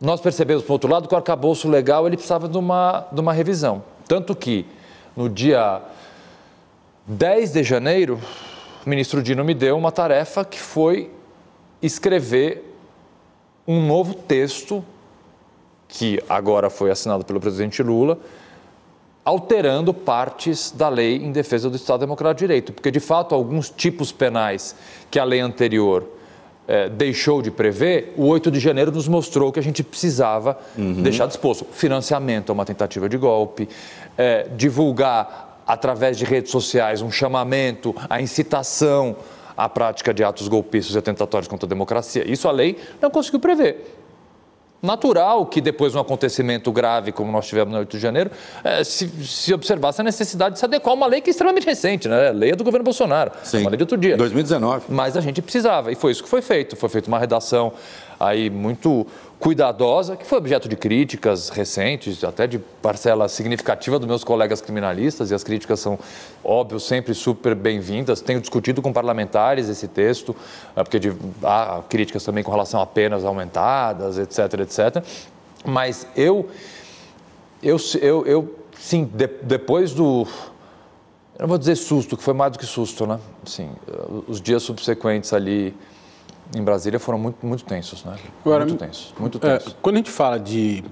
nós 0.00 0.20
percebemos, 0.20 0.64
por 0.64 0.74
outro 0.74 0.90
lado, 0.90 1.06
que 1.06 1.14
o 1.14 1.16
arcabouço 1.16 1.68
legal 1.68 2.06
ele 2.06 2.16
precisava 2.16 2.48
de 2.48 2.56
uma, 2.56 3.06
de 3.12 3.20
uma 3.20 3.32
revisão. 3.32 3.82
Tanto 4.08 4.34
que 4.34 4.64
no 5.14 5.28
dia 5.28 5.82
10 7.06 7.52
de 7.52 7.62
janeiro, 7.62 8.18
o 8.86 8.88
ministro 8.88 9.22
Dino 9.22 9.44
me 9.44 9.52
deu 9.52 9.76
uma 9.76 9.92
tarefa 9.92 10.44
que 10.44 10.58
foi 10.58 11.10
escrever 11.82 12.64
um 13.66 13.86
novo 13.86 14.14
texto, 14.14 14.82
que 15.86 16.22
agora 16.28 16.70
foi 16.70 16.90
assinado 16.90 17.24
pelo 17.24 17.40
presidente 17.40 17.82
Lula, 17.82 18.18
alterando 19.22 19.92
partes 19.92 20.70
da 20.70 20.88
lei 20.88 21.16
em 21.16 21.30
defesa 21.30 21.68
do 21.68 21.76
Estado 21.76 22.00
Democrático 22.00 22.38
de 22.38 22.46
Direito, 22.46 22.72
porque 22.72 22.90
de 22.90 23.00
fato 23.00 23.34
alguns 23.34 23.68
tipos 23.68 24.10
penais 24.10 24.74
que 25.10 25.18
a 25.18 25.24
lei 25.24 25.40
anterior 25.40 26.08
eh, 26.72 26.88
deixou 26.88 27.42
de 27.42 27.50
prever, 27.50 28.14
o 28.16 28.28
8 28.28 28.48
de 28.48 28.60
janeiro 28.60 28.92
nos 28.92 29.08
mostrou 29.08 29.50
que 29.50 29.58
a 29.58 29.62
gente 29.62 29.82
precisava 29.82 30.56
uhum. 30.78 31.02
deixar 31.02 31.26
disposto. 31.26 31.66
Financiamento 31.72 32.50
é 32.50 32.52
uma 32.52 32.64
tentativa 32.64 33.08
de 33.08 33.16
golpe, 33.16 33.68
eh, 34.16 34.46
divulgar 34.56 35.64
através 35.66 36.16
de 36.16 36.24
redes 36.24 36.52
sociais 36.52 37.02
um 37.02 37.10
chamamento, 37.10 37.92
a 38.08 38.20
incitação 38.22 39.16
à 39.56 39.68
prática 39.68 40.14
de 40.14 40.22
atos 40.22 40.46
golpistas 40.46 40.94
e 40.94 40.98
atentatórios 40.98 41.48
contra 41.48 41.66
a 41.66 41.68
democracia. 41.68 42.24
Isso 42.30 42.46
a 42.46 42.52
lei 42.52 42.78
não 43.02 43.10
conseguiu 43.10 43.40
prever 43.40 43.99
natural 44.82 45.46
que 45.46 45.60
depois 45.60 45.92
de 45.92 45.98
um 45.98 46.00
acontecimento 46.00 46.72
grave 46.72 47.12
como 47.12 47.30
nós 47.30 47.46
tivemos 47.46 47.72
no 47.72 47.78
8 47.80 47.96
de 47.96 48.02
janeiro, 48.02 48.30
eh, 48.64 48.82
se, 48.84 49.08
se, 49.24 49.52
observasse 49.52 50.00
a 50.00 50.04
necessidade 50.04 50.54
de 50.54 50.58
se 50.58 50.64
adequar 50.64 50.92
a 50.92 50.94
uma 50.94 51.06
lei 51.06 51.20
que 51.20 51.30
é 51.30 51.32
extremamente 51.32 51.66
recente, 51.66 52.08
né? 52.08 52.28
A 52.28 52.32
lei 52.32 52.52
é 52.52 52.56
do 52.56 52.64
governo 52.64 52.84
Bolsonaro, 52.84 53.32
Sim. 53.42 53.60
uma 53.60 53.70
lei 53.70 53.76
de 53.76 53.82
outro 53.82 53.96
dia. 53.96 54.16
2019. 54.16 54.86
Mas 54.88 55.16
a 55.16 55.20
gente 55.20 55.42
precisava, 55.42 55.92
e 55.92 55.94
foi 55.94 56.12
isso 56.12 56.22
que 56.22 56.28
foi 56.28 56.42
feito. 56.42 56.76
Foi 56.76 56.88
feita 56.88 57.08
uma 57.08 57.18
redação 57.18 57.72
aí 58.18 58.50
muito 58.50 59.06
cuidadosa, 59.40 60.16
que 60.16 60.26
foi 60.26 60.36
objeto 60.36 60.68
de 60.68 60.76
críticas 60.76 61.48
recentes, 61.48 62.22
até 62.22 62.46
de 62.46 62.58
parcela 62.58 63.26
significativa 63.26 63.98
dos 63.98 64.06
meus 64.06 64.22
colegas 64.22 64.60
criminalistas, 64.60 65.30
e 65.30 65.34
as 65.34 65.42
críticas 65.42 65.80
são, 65.80 65.98
óbvio, 66.44 66.78
sempre 66.78 67.14
super 67.14 67.54
bem-vindas. 67.54 68.20
Tenho 68.20 68.38
discutido 68.38 68.82
com 68.82 68.92
parlamentares 68.92 69.70
esse 69.70 69.88
texto, 69.88 70.36
eh, 70.76 70.84
porque 70.84 70.98
de, 70.98 71.14
há 71.42 71.82
críticas 71.88 72.22
também 72.22 72.44
com 72.44 72.50
relação 72.50 72.82
a 72.82 72.86
penas 72.86 73.24
aumentadas, 73.24 74.18
etc, 74.18 74.60
etc. 74.60 75.02
Mas 75.64 76.06
eu, 76.14 76.46
eu, 77.62 77.78
eu, 78.02 78.26
eu 78.26 78.58
sim, 78.78 79.04
de, 79.04 79.26
depois 79.26 79.94
do 79.94 80.26
eu 81.38 81.44
não 81.44 81.48
vou 81.48 81.56
dizer 81.56 81.76
susto, 81.76 82.18
que 82.18 82.22
foi 82.22 82.34
mais 82.34 82.52
do 82.52 82.58
que 82.58 82.66
susto, 82.66 83.06
né? 83.06 83.18
Sim, 83.46 83.70
os 84.28 84.42
dias 84.42 84.62
subsequentes 84.62 85.32
ali 85.32 85.74
em 86.54 86.62
Brasília 86.62 86.98
foram 86.98 87.18
muito, 87.18 87.44
muito 87.46 87.64
tensos, 87.64 88.04
né? 88.04 88.16
Agora, 88.44 88.64
muito 88.64 88.78
tensos, 88.78 89.14
muito 89.18 89.38
é, 89.38 89.58
tensos. 89.58 89.72
É, 89.72 89.76
quando 89.80 89.96
a 89.96 89.98
gente 89.98 90.10
fala 90.10 90.38
de 90.38 90.84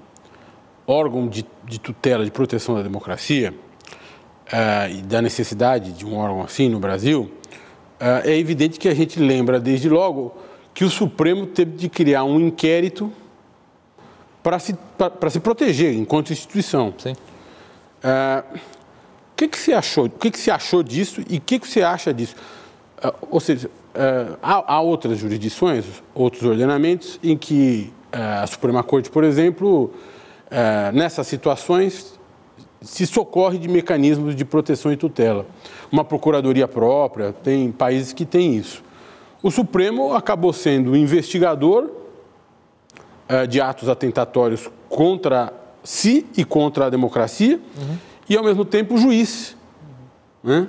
órgão 0.87 1.29
de, 1.29 1.45
de 1.65 1.79
tutela, 1.79 2.25
de 2.25 2.31
proteção 2.31 2.75
da 2.75 2.83
democracia, 2.83 3.55
é, 4.51 4.91
e 4.91 5.03
da 5.03 5.21
necessidade 5.21 5.93
de 5.93 6.07
um 6.07 6.17
órgão 6.17 6.43
assim 6.43 6.69
no 6.69 6.81
Brasil, 6.81 7.31
é, 8.01 8.33
é 8.33 8.39
evidente 8.39 8.79
que 8.79 8.89
a 8.89 8.95
gente 8.95 9.21
lembra 9.21 9.61
desde 9.61 9.89
logo 9.89 10.35
que 10.73 10.85
o 10.85 10.91
Supremo 10.91 11.47
teve 11.47 11.73
de 11.73 11.89
criar 11.89 12.25
um 12.25 12.41
inquérito 12.41 13.13
para 14.43 14.59
se, 14.59 14.75
se 15.31 15.41
proteger 15.41 15.93
enquanto 15.95 16.33
instituição. 16.33 16.95
Sim. 16.97 17.15
É, 18.03 18.45
o 18.53 19.37
que, 19.37 19.49
que 19.49 19.59
você 19.59 19.73
achou? 19.73 20.07
O 20.07 20.11
que, 20.11 20.31
que 20.31 20.39
você 20.39 20.51
achou 20.51 20.83
disso 20.83 21.23
e 21.29 21.39
o 21.39 21.41
que, 21.41 21.59
que 21.59 21.69
você 21.69 21.83
acha 21.83 22.15
disso? 22.15 22.37
É, 23.03 23.13
ou 23.31 23.41
seja, 23.41 23.71
Uh, 23.95 24.39
há, 24.43 24.75
há, 24.75 24.81
outras 24.81 25.19
jurisdições, 25.19 25.85
outros 26.15 26.43
ordenamentos, 26.43 27.19
em 27.23 27.37
que 27.37 27.93
uh, 28.15 28.43
a 28.43 28.47
Suprema 28.47 28.83
Corte, 28.83 29.11
por 29.11 29.25
exemplo, 29.25 29.93
uh, 30.47 30.93
nessas 30.93 31.27
situações, 31.27 32.19
se 32.81 33.07
socorre 33.07 33.59
de 33.59 33.67
mecanismos 33.67 34.37
de 34.37 34.45
proteção 34.45 34.93
e 34.93 34.97
tutela. 34.97 35.47
Uma 35.91 36.05
procuradoria 36.05 36.69
própria, 36.69 37.33
tem 37.33 37.73
países 37.73 38.13
que 38.13 38.25
têm 38.25 38.57
isso. 38.57 38.85
O 39.43 39.51
Supremo 39.51 40.15
acabou 40.15 40.53
sendo 40.53 40.97
investigador 40.97 41.91
de 43.49 43.61
atos 43.61 43.91
atentatórios 43.91 44.71
contra 44.89 45.53
si 45.83 46.27
e 46.37 46.45
contra 46.45 46.87
a 46.87 46.91
democracia, 46.91 47.61
uhum. 47.77 47.97
e, 48.29 48.37
ao 48.37 48.45
mesmo 48.45 48.65
tempo, 48.65 48.97
juiz. 48.97 49.57
Né? 50.43 50.69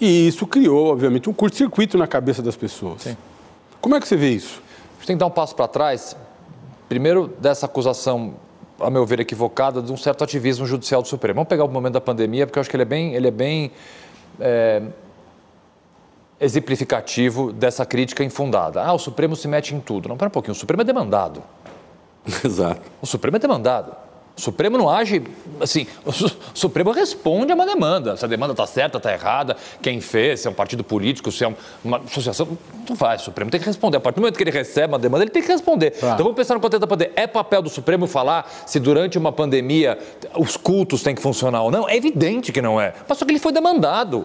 E 0.00 0.28
isso 0.28 0.46
criou, 0.46 0.92
obviamente, 0.92 1.28
um 1.28 1.32
curto-circuito 1.32 1.98
na 1.98 2.06
cabeça 2.06 2.40
das 2.40 2.56
pessoas. 2.56 3.02
Sim. 3.02 3.16
Como 3.80 3.96
é 3.96 4.00
que 4.00 4.06
você 4.06 4.16
vê 4.16 4.30
isso? 4.30 4.62
A 4.92 4.94
gente 4.98 5.06
tem 5.06 5.16
que 5.16 5.20
dar 5.20 5.26
um 5.26 5.30
passo 5.30 5.54
para 5.54 5.66
trás. 5.66 6.16
Primeiro, 6.88 7.28
dessa 7.40 7.66
acusação, 7.66 8.34
a 8.80 8.90
meu 8.90 9.04
ver, 9.04 9.20
equivocada, 9.20 9.82
de 9.82 9.92
um 9.92 9.96
certo 9.96 10.22
ativismo 10.22 10.66
judicial 10.66 11.02
do 11.02 11.08
Supremo. 11.08 11.36
Vamos 11.36 11.48
pegar 11.48 11.64
o 11.64 11.68
momento 11.68 11.94
da 11.94 12.00
pandemia, 12.00 12.46
porque 12.46 12.58
eu 12.58 12.60
acho 12.60 12.70
que 12.70 12.76
ele 12.76 12.82
é 12.82 12.86
bem, 12.86 13.14
ele 13.14 13.28
é 13.28 13.30
bem 13.30 13.72
é, 14.40 14.82
exemplificativo 16.40 17.52
dessa 17.52 17.84
crítica 17.84 18.22
infundada. 18.22 18.82
Ah, 18.82 18.92
o 18.92 18.98
Supremo 18.98 19.34
se 19.34 19.48
mete 19.48 19.74
em 19.74 19.80
tudo. 19.80 20.08
Não, 20.08 20.16
pera 20.16 20.28
um 20.28 20.32
pouquinho, 20.32 20.52
o 20.52 20.56
Supremo 20.56 20.82
é 20.82 20.84
demandado. 20.84 21.42
Exato. 22.44 22.82
O 23.02 23.06
Supremo 23.06 23.36
é 23.36 23.40
demandado. 23.40 24.07
O 24.38 24.40
Supremo 24.40 24.78
não 24.78 24.88
age 24.88 25.20
assim. 25.60 25.84
O 26.06 26.12
Supremo 26.54 26.92
responde 26.92 27.50
a 27.50 27.56
uma 27.56 27.66
demanda. 27.66 28.16
Se 28.16 28.24
a 28.24 28.28
demanda 28.28 28.52
está 28.52 28.68
certa, 28.68 28.96
está 28.96 29.12
errada, 29.12 29.56
quem 29.82 30.00
fez, 30.00 30.40
se 30.40 30.46
é 30.46 30.50
um 30.50 30.54
partido 30.54 30.84
político, 30.84 31.32
se 31.32 31.44
é 31.44 31.52
uma 31.84 31.98
associação. 31.98 32.56
Não 32.88 32.94
faz. 32.94 33.22
O 33.22 33.24
Supremo 33.24 33.50
tem 33.50 33.58
que 33.58 33.66
responder. 33.66 33.96
A 33.96 34.00
partir 34.00 34.14
do 34.14 34.20
momento 34.20 34.36
que 34.36 34.44
ele 34.44 34.52
recebe 34.52 34.92
uma 34.92 34.98
demanda, 34.98 35.24
ele 35.24 35.32
tem 35.32 35.42
que 35.42 35.48
responder. 35.48 35.90
Tá. 35.90 36.12
Então 36.12 36.18
vamos 36.18 36.36
pensar 36.36 36.54
no 36.54 36.60
contexto 36.60 36.82
da 36.82 36.86
pandemia. 36.86 37.14
É 37.16 37.26
papel 37.26 37.60
do 37.62 37.68
Supremo 37.68 38.06
falar 38.06 38.48
se 38.64 38.78
durante 38.78 39.18
uma 39.18 39.32
pandemia 39.32 39.98
os 40.36 40.56
cultos 40.56 41.02
têm 41.02 41.16
que 41.16 41.20
funcionar 41.20 41.64
ou 41.64 41.72
não? 41.72 41.88
É 41.88 41.96
evidente 41.96 42.52
que 42.52 42.62
não 42.62 42.80
é. 42.80 42.94
Mas 43.08 43.18
só 43.18 43.24
que 43.24 43.32
ele 43.32 43.40
foi 43.40 43.50
demandado. 43.50 44.24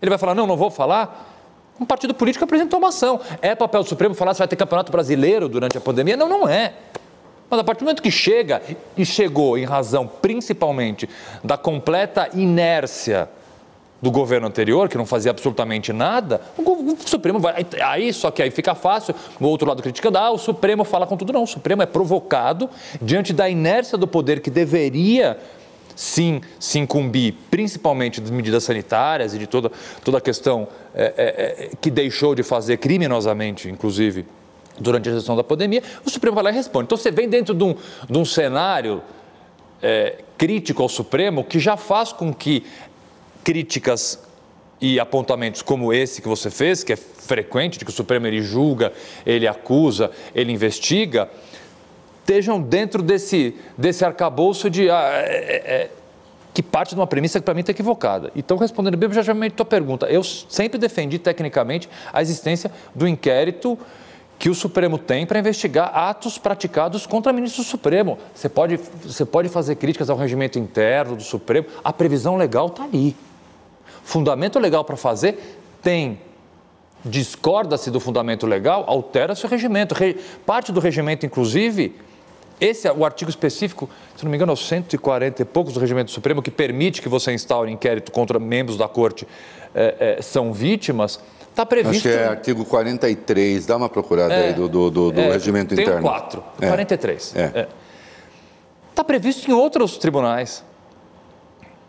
Ele 0.00 0.08
vai 0.08 0.18
falar: 0.18 0.34
não, 0.34 0.48
não 0.48 0.56
vou 0.56 0.68
falar. 0.68 1.28
Um 1.80 1.86
partido 1.86 2.12
político 2.12 2.44
apresentou 2.44 2.80
uma 2.80 2.88
ação. 2.88 3.20
É 3.40 3.54
papel 3.54 3.84
do 3.84 3.88
Supremo 3.88 4.16
falar 4.16 4.34
se 4.34 4.38
vai 4.38 4.48
ter 4.48 4.56
campeonato 4.56 4.90
brasileiro 4.90 5.48
durante 5.48 5.78
a 5.78 5.80
pandemia? 5.80 6.16
Não, 6.16 6.28
não 6.28 6.48
é. 6.48 6.74
Mas 7.52 7.60
a 7.60 7.64
partir 7.64 7.80
do 7.80 7.84
momento 7.84 8.02
que 8.02 8.10
chega, 8.10 8.62
e 8.96 9.04
chegou 9.04 9.58
em 9.58 9.64
razão 9.66 10.06
principalmente 10.06 11.06
da 11.44 11.58
completa 11.58 12.30
inércia 12.32 13.28
do 14.00 14.10
governo 14.10 14.46
anterior, 14.46 14.88
que 14.88 14.96
não 14.96 15.04
fazia 15.04 15.30
absolutamente 15.30 15.92
nada, 15.92 16.40
o, 16.56 16.96
Supremo 17.04 17.38
vai. 17.38 17.66
Aí, 17.82 18.10
só 18.10 18.30
que 18.30 18.42
aí 18.42 18.50
fica 18.50 18.74
fácil, 18.74 19.14
o 19.38 19.44
outro 19.44 19.68
lado 19.68 19.82
criticando, 19.82 20.16
ah, 20.16 20.30
o 20.30 20.38
Supremo 20.38 20.82
fala 20.82 21.06
com 21.06 21.14
tudo. 21.14 21.30
Não, 21.30 21.42
o 21.42 21.46
Supremo 21.46 21.82
é 21.82 21.86
provocado 21.86 22.70
diante 23.02 23.34
da 23.34 23.50
inércia 23.50 23.98
do 23.98 24.06
poder 24.06 24.40
que 24.40 24.50
deveria 24.50 25.38
sim 25.94 26.40
se 26.58 26.78
incumbir, 26.78 27.34
principalmente 27.50 28.18
das 28.18 28.30
medidas 28.30 28.64
sanitárias 28.64 29.34
e 29.34 29.38
de 29.38 29.46
toda, 29.46 29.70
toda 30.02 30.16
a 30.16 30.22
questão 30.22 30.66
é, 30.94 31.12
é, 31.18 31.70
que 31.78 31.90
deixou 31.90 32.34
de 32.34 32.42
fazer 32.42 32.78
criminosamente, 32.78 33.68
inclusive, 33.68 34.24
durante 34.78 35.08
a 35.08 35.12
gestão 35.12 35.36
da 35.36 35.44
pandemia, 35.44 35.82
o 36.04 36.10
Supremo 36.10 36.34
vai 36.34 36.44
lá 36.44 36.50
e 36.50 36.54
responde. 36.54 36.84
Então 36.84 36.98
você 36.98 37.10
vem 37.10 37.28
dentro 37.28 37.54
de 37.54 37.64
um, 37.64 37.74
de 38.08 38.18
um 38.18 38.24
cenário 38.24 39.02
é, 39.82 40.18
crítico 40.38 40.82
ao 40.82 40.88
Supremo 40.88 41.44
que 41.44 41.58
já 41.58 41.76
faz 41.76 42.12
com 42.12 42.32
que 42.32 42.64
críticas 43.44 44.18
e 44.80 44.98
apontamentos 44.98 45.62
como 45.62 45.92
esse 45.92 46.20
que 46.20 46.28
você 46.28 46.50
fez, 46.50 46.82
que 46.82 46.92
é 46.92 46.96
frequente, 46.96 47.78
de 47.78 47.84
que 47.84 47.90
o 47.90 47.94
Supremo 47.94 48.26
ele 48.26 48.42
julga, 48.42 48.92
ele 49.24 49.46
acusa, 49.46 50.10
ele 50.34 50.52
investiga, 50.52 51.30
estejam 52.20 52.60
dentro 52.60 53.02
desse, 53.02 53.54
desse 53.78 54.04
arcabouço 54.04 54.68
de. 54.68 54.90
Ah, 54.90 55.22
é, 55.24 55.34
é, 55.34 55.74
é 55.74 55.90
que 56.54 56.62
parte 56.62 56.90
de 56.90 57.00
uma 57.00 57.06
premissa 57.06 57.40
que 57.40 57.44
para 57.44 57.54
mim 57.54 57.60
está 57.60 57.72
equivocada. 57.72 58.30
Então, 58.36 58.58
respondendo 58.58 58.96
bem 58.96 59.06
objetivamente 59.06 59.54
a 59.54 59.56
tua 59.56 59.66
pergunta, 59.66 60.06
eu 60.06 60.22
sempre 60.22 60.78
defendi 60.78 61.18
tecnicamente 61.18 61.88
a 62.12 62.20
existência 62.20 62.70
do 62.94 63.08
inquérito 63.08 63.78
que 64.38 64.50
o 64.50 64.54
Supremo 64.54 64.98
tem 64.98 65.24
para 65.24 65.38
investigar 65.38 65.96
atos 65.96 66.36
praticados 66.36 67.06
contra 67.06 67.32
ministro 67.32 67.62
do 67.62 67.66
Supremo. 67.66 68.18
Você 68.34 68.48
pode, 68.48 68.80
você 69.04 69.24
pode 69.24 69.48
fazer 69.48 69.76
críticas 69.76 70.10
ao 70.10 70.16
regimento 70.16 70.58
interno 70.58 71.16
do 71.16 71.22
Supremo, 71.22 71.66
a 71.84 71.92
previsão 71.92 72.36
legal 72.36 72.66
está 72.66 72.84
ali. 72.84 73.16
Fundamento 74.02 74.58
legal 74.58 74.84
para 74.84 74.96
fazer 74.96 75.60
tem 75.80 76.18
discorda-se 77.04 77.90
do 77.90 77.98
fundamento 77.98 78.46
legal, 78.46 78.84
altera-se 78.86 79.44
o 79.44 79.48
regimento. 79.48 79.94
Parte 80.46 80.72
do 80.72 80.80
regimento, 80.80 81.26
inclusive, 81.26 81.96
esse 82.60 82.86
é 82.86 82.92
o 82.92 83.04
artigo 83.04 83.28
específico, 83.28 83.90
se 84.16 84.22
não 84.24 84.30
me 84.30 84.36
engano, 84.36 84.52
é 84.52 84.54
o 84.54 84.56
140 84.56 85.42
e 85.42 85.44
poucos 85.44 85.74
do 85.74 85.80
Regimento 85.80 86.12
Supremo, 86.12 86.40
que 86.40 86.50
permite 86.50 87.02
que 87.02 87.08
você 87.08 87.32
instaure 87.32 87.72
inquérito 87.72 88.12
contra 88.12 88.38
membros 88.38 88.76
da 88.76 88.86
corte 88.86 89.26
é, 89.74 90.16
é, 90.18 90.22
são 90.22 90.52
vítimas. 90.52 91.18
Está 91.52 91.66
previsto. 91.66 92.08
Acho 92.08 92.16
que 92.16 92.22
é 92.22 92.26
artigo 92.26 92.64
43, 92.64 93.66
dá 93.66 93.76
uma 93.76 93.88
procurada 93.88 94.32
é, 94.32 94.48
aí 94.48 94.54
do, 94.54 94.66
do, 94.68 94.90
do, 94.90 95.12
do 95.12 95.20
é, 95.20 95.32
regimento 95.32 95.74
tem 95.74 95.84
interno. 95.84 96.00
Tem 96.00 96.10
4, 96.10 96.42
43. 96.58 97.22
Está 97.22 97.40
é. 97.40 97.68
é. 98.96 99.02
previsto 99.04 99.50
em 99.50 99.52
outros 99.52 99.98
tribunais, 99.98 100.64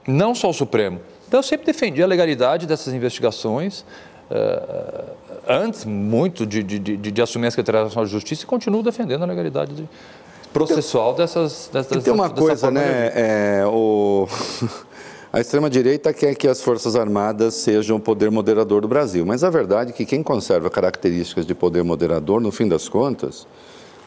não 0.06 0.36
só 0.36 0.50
o 0.50 0.54
Supremo. 0.54 1.00
Então 1.28 1.40
eu 1.40 1.44
sempre 1.44 1.66
defendi 1.66 2.04
a 2.04 2.06
legalidade 2.06 2.68
dessas 2.68 2.94
investigações. 2.94 3.86
Uh, 4.30 5.12
antes, 5.48 5.86
muito, 5.86 6.46
de, 6.46 6.62
de, 6.64 6.80
de, 6.80 6.98
de 6.98 7.22
assumir 7.22 7.48
a 7.48 7.52
Secretaria 7.52 7.84
Nacional 7.84 8.06
de 8.06 8.12
Justiça 8.12 8.44
e 8.44 8.46
continuo 8.46 8.82
defendendo 8.84 9.24
a 9.24 9.26
legalidade 9.26 9.74
de, 9.74 9.88
processual 10.54 11.14
dessas, 11.14 11.70
dessas 11.74 11.98
e 11.98 12.02
tem 12.02 12.14
uma 12.14 12.30
coisa, 12.30 12.70
né? 12.70 13.12
É, 13.14 13.64
o... 13.66 14.28
A 15.34 15.42
extrema-direita 15.42 16.14
quer 16.14 16.36
que 16.36 16.48
as 16.48 16.62
Forças 16.62 16.96
Armadas 16.96 17.56
sejam 17.56 17.98
o 17.98 18.00
poder 18.00 18.30
moderador 18.30 18.82
do 18.82 18.88
Brasil, 18.88 19.26
mas 19.26 19.44
a 19.44 19.50
verdade 19.50 19.90
é 19.90 19.94
que 19.94 20.06
quem 20.06 20.22
conserva 20.22 20.70
características 20.70 21.44
de 21.44 21.56
poder 21.56 21.84
moderador, 21.84 22.40
no 22.40 22.52
fim 22.52 22.68
das 22.68 22.88
contas, 22.88 23.48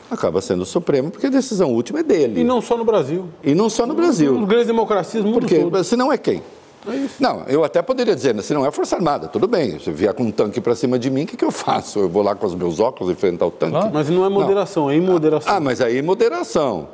acaba 0.09 0.41
sendo 0.41 0.63
o 0.63 0.65
Supremo, 0.65 1.11
porque 1.11 1.27
a 1.27 1.31
decisão 1.31 1.73
última 1.75 1.99
é 1.99 2.03
dele. 2.05 2.43
E 2.43 2.45
não 2.45 2.63
só 2.63 2.77
no 2.77 2.85
Brasil. 2.85 3.29
E 3.43 3.57
não 3.57 3.69
só 3.69 3.85
no 3.89 3.95
Brasil. 3.95 4.35
Nos 4.35 4.49
grandes 4.49 4.69
democracias 4.69 5.25
do 5.25 5.29
mundo 5.29 5.41
porque, 5.41 5.59
todo. 5.59 5.83
Se 5.83 5.97
não 5.97 6.13
é 6.13 6.17
quem? 6.17 6.41
É 6.87 7.09
não, 7.19 7.43
eu 7.49 7.65
até 7.65 7.83
poderia 7.83 8.15
dizer, 8.15 8.41
se 8.45 8.55
não 8.55 8.65
é 8.65 8.71
Força 8.71 8.95
Armada, 8.95 9.27
tudo 9.27 9.49
bem. 9.49 9.81
Se 9.81 9.91
vier 9.91 10.15
com 10.15 10.23
um 10.23 10.31
tanque 10.31 10.61
para 10.61 10.77
cima 10.77 10.97
de 10.97 11.11
mim, 11.11 11.25
o 11.25 11.27
que, 11.27 11.37
que 11.37 11.45
eu 11.45 11.51
faço? 11.51 11.99
Eu 11.99 12.09
vou 12.09 12.23
lá 12.23 12.37
com 12.37 12.47
os 12.47 12.55
meus 12.55 12.79
óculos 12.79 13.13
enfrentar 13.13 13.47
o 13.47 13.51
tanque? 13.51 13.77
Ah, 13.77 13.91
mas 13.93 14.09
não 14.09 14.25
é 14.25 14.29
moderação, 14.29 14.85
não. 14.85 14.91
é 14.93 14.97
imoderação. 14.97 15.53
Ah, 15.53 15.59
mas 15.59 15.81
aí 15.81 15.99
é 15.99 16.03
moderação. 16.03 16.87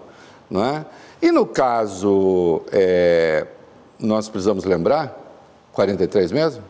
Não 0.51 0.65
é? 0.65 0.87
E 1.21 1.31
no 1.31 1.45
caso, 1.45 2.63
é, 2.73 3.47
nós 4.03 4.29
precisamos 4.29 4.65
lembrar, 4.65 5.19
43 5.73 6.33
mesmo? 6.33 6.63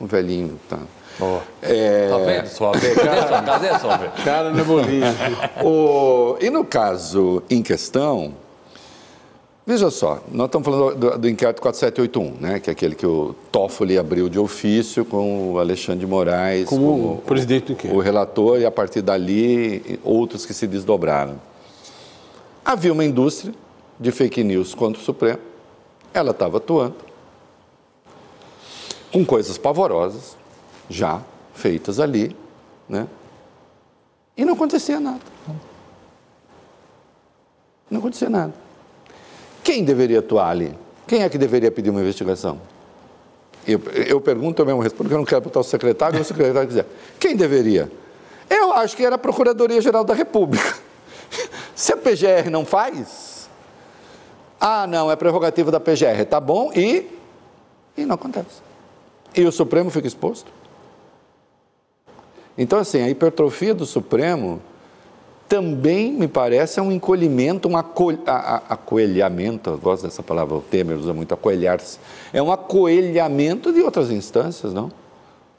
Um 0.00 0.06
velhinho, 0.06 0.58
tá. 0.68 0.78
Oh. 1.20 1.38
É... 1.60 2.08
Tá 2.08 2.18
vendo? 2.18 2.94
Cara, 2.94 3.42
cadê 3.42 3.68
a 3.68 3.78
sua 3.78 3.98
Cara 4.24 4.50
na 4.50 4.64
bolinha. 4.64 5.14
o... 5.62 6.36
E 6.40 6.48
no 6.48 6.64
caso 6.64 7.42
em 7.50 7.62
questão, 7.62 8.34
Veja 9.64 9.92
só, 9.92 10.20
nós 10.32 10.46
estamos 10.46 10.66
falando 10.66 10.96
do, 10.96 11.18
do, 11.18 11.28
inquérito 11.28 11.62
4781, 11.62 12.40
né, 12.40 12.58
que 12.58 12.68
é 12.68 12.72
aquele 12.72 12.96
que 12.96 13.06
o 13.06 13.32
Toffoli 13.52 13.96
abriu 13.96 14.28
de 14.28 14.36
ofício 14.36 15.04
com 15.04 15.52
o 15.52 15.58
Alexandre 15.60 16.00
de 16.00 16.06
Moraes 16.06 16.68
como, 16.68 16.84
como 16.84 17.16
presidente 17.18 17.66
do 17.66 17.72
inquérito. 17.74 17.96
O 17.96 18.00
relator 18.00 18.58
e 18.58 18.66
a 18.66 18.72
partir 18.72 19.02
dali 19.02 20.00
outros 20.02 20.44
que 20.44 20.52
se 20.52 20.66
desdobraram. 20.66 21.40
Havia 22.64 22.92
uma 22.92 23.04
indústria 23.04 23.54
de 24.00 24.10
fake 24.10 24.42
news 24.42 24.74
contra 24.74 25.00
o 25.00 25.04
Supremo, 25.04 25.38
ela 26.12 26.30
estava 26.32 26.58
atuando 26.58 26.96
com 29.12 29.24
coisas 29.24 29.58
pavorosas 29.58 30.36
já 30.88 31.20
feitas 31.54 32.00
ali, 32.00 32.36
né? 32.88 33.06
E 34.36 34.44
não 34.44 34.54
acontecia 34.54 34.98
nada. 34.98 35.20
Não 37.90 37.98
acontecia 37.98 38.30
nada. 38.30 38.54
Quem 39.62 39.84
deveria 39.84 40.20
atuar 40.20 40.48
ali? 40.48 40.74
Quem 41.06 41.22
é 41.22 41.28
que 41.28 41.36
deveria 41.36 41.70
pedir 41.70 41.90
uma 41.90 42.00
investigação? 42.00 42.58
Eu, 43.66 43.80
eu 44.06 44.20
pergunto, 44.20 44.60
eu 44.62 44.66
mesmo 44.66 44.80
respondo, 44.80 45.04
porque 45.04 45.14
eu 45.14 45.18
não 45.18 45.24
quero 45.24 45.42
botar 45.42 45.60
o 45.60 45.62
secretário, 45.62 46.20
o 46.20 46.24
secretário 46.24 46.66
quiser. 46.66 46.86
Quem 47.20 47.36
deveria? 47.36 47.90
Eu 48.48 48.72
acho 48.72 48.96
que 48.96 49.04
era 49.04 49.14
a 49.16 49.18
Procuradoria-Geral 49.18 50.04
da 50.04 50.14
República. 50.14 50.76
Se 51.76 51.92
a 51.92 51.96
PGR 51.96 52.50
não 52.50 52.64
faz, 52.64 53.31
ah, 54.64 54.86
não, 54.86 55.10
é 55.10 55.16
prerrogativa 55.16 55.72
da 55.72 55.80
PGR, 55.80 56.24
tá 56.30 56.38
bom, 56.38 56.70
e, 56.72 57.10
e 57.96 58.04
não 58.04 58.14
acontece. 58.14 58.62
E 59.34 59.44
o 59.44 59.50
Supremo 59.50 59.90
fica 59.90 60.06
exposto. 60.06 60.52
Então, 62.56 62.78
assim, 62.78 63.02
a 63.02 63.10
hipertrofia 63.10 63.74
do 63.74 63.84
Supremo 63.84 64.62
também 65.48 66.12
me 66.12 66.28
parece 66.28 66.78
é 66.78 66.82
um 66.82 66.92
encolhimento, 66.92 67.66
um 67.66 67.76
acol, 67.76 68.16
a, 68.24 68.62
acoelhamento, 68.68 69.70
eu 69.70 69.78
gosto 69.78 70.04
dessa 70.04 70.22
palavra, 70.22 70.54
o 70.54 70.60
Temer 70.60 70.96
usa 70.96 71.12
muito, 71.12 71.34
acoelhar-se. 71.34 71.98
É 72.32 72.40
um 72.40 72.52
acoelhamento 72.52 73.72
de 73.72 73.82
outras 73.82 74.12
instâncias, 74.12 74.72
não? 74.72 74.92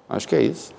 Acho 0.08 0.30
que 0.30 0.36
é 0.38 0.44
isso. 0.44 0.74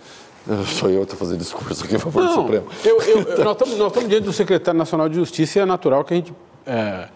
Sou 0.79 0.89
eu 0.89 1.01
que 1.01 1.13
estou 1.13 1.19
fazendo 1.19 1.41
discurso 1.41 1.85
aqui 1.85 1.97
a 1.97 1.99
favor 1.99 2.23
não, 2.23 2.29
do 2.31 2.35
Supremo. 2.37 2.67
Eu, 2.83 3.03
eu, 3.03 3.17
nós, 3.45 3.53
estamos, 3.53 3.77
nós 3.77 3.89
estamos 3.89 4.09
diante 4.09 4.25
do 4.25 4.33
secretário 4.33 4.79
nacional 4.79 5.11
de 5.11 5.17
Justiça 5.17 5.59
e 5.59 5.63
é 5.63 5.67
natural 5.67 6.03
que 6.05 6.15
a 6.15 6.17
gente 6.17 6.35
é, 6.67 7.09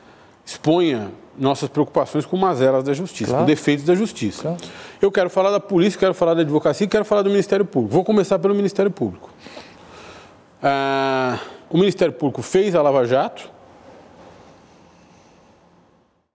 exponha 0.49 1.11
nossas 1.37 1.69
preocupações 1.69 2.25
com 2.25 2.37
mazelas 2.37 2.83
da 2.83 2.95
justiça, 2.95 3.31
claro. 3.31 3.45
com 3.45 3.47
defeitos 3.47 3.85
da 3.85 3.95
justiça. 3.95 4.43
Claro. 4.43 4.57
Eu 5.01 5.13
quero 5.13 5.29
falar 5.29 5.51
da 5.51 5.61
polícia, 5.61 6.01
quero 6.01 6.15
falar 6.15 6.33
da 6.33 6.41
advocacia 6.41 6.87
quero 6.89 7.05
falar 7.05 7.21
do 7.21 7.29
Ministério 7.29 7.67
Público. 7.67 7.93
Vou 7.93 8.03
começar 8.03 8.39
pelo 8.39 8.55
Ministério 8.55 8.91
Público. 8.91 9.29
Ah, 10.63 11.39
o 11.69 11.77
Ministério 11.77 12.15
Público 12.15 12.41
fez 12.41 12.75
a 12.75 12.81
Lava 12.81 13.05
Jato. 13.05 13.51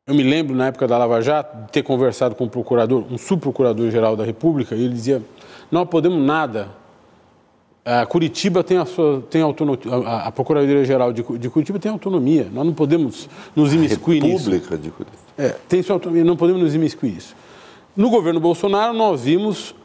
Eu 0.06 0.14
me 0.14 0.22
lembro, 0.22 0.56
na 0.56 0.68
época 0.68 0.88
da 0.88 0.96
Lava 0.98 1.20
Jato, 1.20 1.66
de 1.66 1.72
ter 1.72 1.82
conversado 1.82 2.36
com 2.36 2.44
um 2.44 2.50
procurador, 2.50 3.06
um 3.10 3.18
subprocurador-geral 3.18 4.16
da 4.16 4.24
República, 4.24 4.76
e 4.76 4.84
ele 4.84 4.94
dizia: 4.94 5.24
não 5.72 5.88
podemos 5.88 6.24
nada. 6.24 6.70
A 7.86 8.06
Curitiba 8.06 8.64
tem 8.64 8.78
a 8.78 8.86
sua 8.86 9.22
tem 9.30 9.42
autonomia, 9.42 9.82
a, 10.06 10.28
a 10.28 10.32
Procuradoria-Geral 10.32 11.12
de, 11.12 11.22
de, 11.38 11.50
Curitiba 11.50 11.78
tem 11.80 11.92
autonomia. 11.92 12.48
Nós 12.52 12.66
não 12.66 12.74
podemos 12.74 13.28
nos 13.54 13.74
imiscuir 13.74 14.22
nisso. 14.22 14.50
República 14.50 14.78
de 14.78 14.90
Curitiba. 14.90 15.24
É, 15.38 15.50
tem 15.68 15.84
sua 15.84 15.98
autonomia, 15.98 16.24
não 16.24 16.38
podemos 16.38 16.62
nos 16.62 16.74
imiscuir 16.74 17.14
nisso. 17.14 17.36
No 17.96 18.10
governo 18.10 18.40
Bolsonaro, 18.40 18.94
nós 18.94 19.22
vimos 19.22 19.76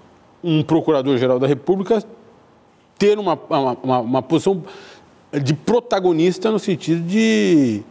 um 0.44 0.62
procurador-geral 0.62 1.40
da 1.40 1.48
República 1.48 2.00
ter 2.96 3.18
uma, 3.18 3.38
uma, 3.82 3.98
uma, 3.98 4.22
posição 4.22 4.62
de 5.32 5.54
protagonista 5.54 6.52
no 6.52 6.58
sentido 6.58 7.02
de, 7.02 7.82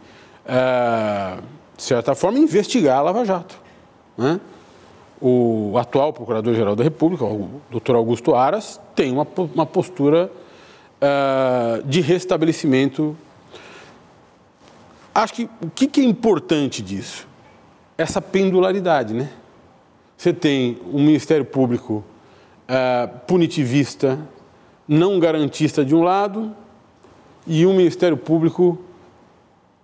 é, 0.46 1.36
de 1.76 1.82
certa 1.82 2.14
forma, 2.14 2.38
investigar 2.38 2.98
a 2.98 3.02
Lava 3.02 3.24
Jato. 3.26 3.58
Né? 4.16 4.40
O 5.20 5.76
atual 5.76 6.12
Procurador-Geral 6.12 6.76
da 6.76 6.84
República, 6.84 7.24
o 7.24 7.60
doutor 7.70 7.96
Augusto 7.96 8.34
Aras, 8.34 8.80
tem 8.94 9.10
uma, 9.12 9.26
uma 9.54 9.66
postura 9.66 10.30
é, 11.00 11.82
de 11.84 12.00
restabelecimento. 12.00 13.16
Acho 15.14 15.34
que 15.34 15.50
o 15.60 15.70
que, 15.74 15.86
que 15.88 16.00
é 16.00 16.04
importante 16.04 16.80
disso? 16.80 17.26
Essa 17.96 18.20
pendularidade, 18.20 19.12
né? 19.12 19.30
Você 20.16 20.32
tem 20.32 20.78
um 20.92 21.02
Ministério 21.02 21.44
Público 21.44 22.04
é, 22.68 23.08
punitivista, 23.26 24.18
não 24.86 25.18
garantista 25.18 25.84
de 25.84 25.94
um 25.94 26.02
lado, 26.02 26.54
e 27.48 27.64
um 27.66 27.72
Ministério 27.72 28.16
Público 28.16 28.78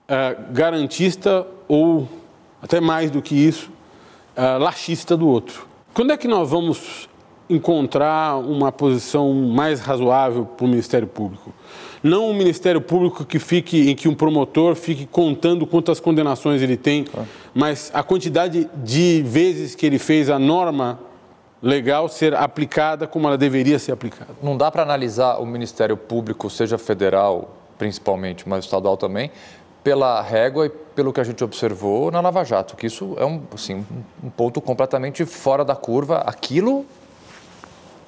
uh, 0.05 0.53
garantista 0.53 1.47
ou, 1.67 2.07
até 2.61 2.79
mais 2.79 3.11
do 3.11 3.23
que 3.23 3.35
isso, 3.35 3.71
uh, 4.37 4.59
laxista 4.59 5.17
do 5.17 5.29
outro. 5.29 5.67
Quando 5.93 6.13
é 6.13 6.17
que 6.17 6.29
nós 6.29 6.51
vamos 6.51 7.09
encontrar 7.49 8.37
uma 8.39 8.73
posição 8.73 9.33
mais 9.33 9.81
razoável 9.81 10.45
para 10.45 10.65
o 10.65 10.69
Ministério 10.69 11.07
Público? 11.07 11.53
Não 12.03 12.31
um 12.31 12.35
Ministério 12.35 12.81
Público 12.81 13.25
que 13.25 13.39
fique, 13.39 13.91
em 13.91 13.95
que 13.95 14.09
um 14.09 14.15
promotor 14.15 14.75
fique 14.75 15.07
contando 15.07 15.67
quantas 15.67 16.01
condenações 16.01 16.61
ele 16.61 16.77
tem, 16.77 17.07
mas 17.55 17.91
a 17.95 18.03
quantidade 18.03 18.69
de 18.77 19.23
vezes 19.23 19.75
que 19.75 19.87
ele 19.87 19.99
fez 19.99 20.29
a 20.29 20.39
norma 20.39 21.01
legal 21.63 22.09
ser 22.11 22.35
aplicada 22.35 23.07
como 23.07 23.27
ela 23.27 23.39
deveria 23.39 23.79
ser 23.79 23.93
aplicada. 23.93 24.33
Não 24.43 24.55
dá 24.55 24.71
para 24.71 24.83
analisar 24.83 25.39
o 25.39 25.47
Ministério 25.47 25.97
Público, 25.97 26.51
seja 26.51 26.77
federal 26.77 27.57
principalmente, 27.79 28.49
mas 28.49 28.65
estadual 28.65 28.97
também, 28.97 29.31
pela 29.85 30.21
régua 30.23 30.67
e 30.67 30.71
pelo 30.71 31.13
que 31.13 31.21
a 31.21 31.25
gente 31.25 31.45
observou 31.45 32.11
na 32.11 32.21
Lava 32.21 32.43
Jato, 32.43 32.75
que 32.75 32.87
isso 32.87 33.15
é 33.19 33.25
um, 33.25 33.43
assim, 33.55 33.85
um 34.23 34.31
ponto 34.31 34.61
completamente 34.61 35.25
fora 35.25 35.65
da 35.65 35.77
curva. 35.77 36.19
Aquilo 36.19 36.85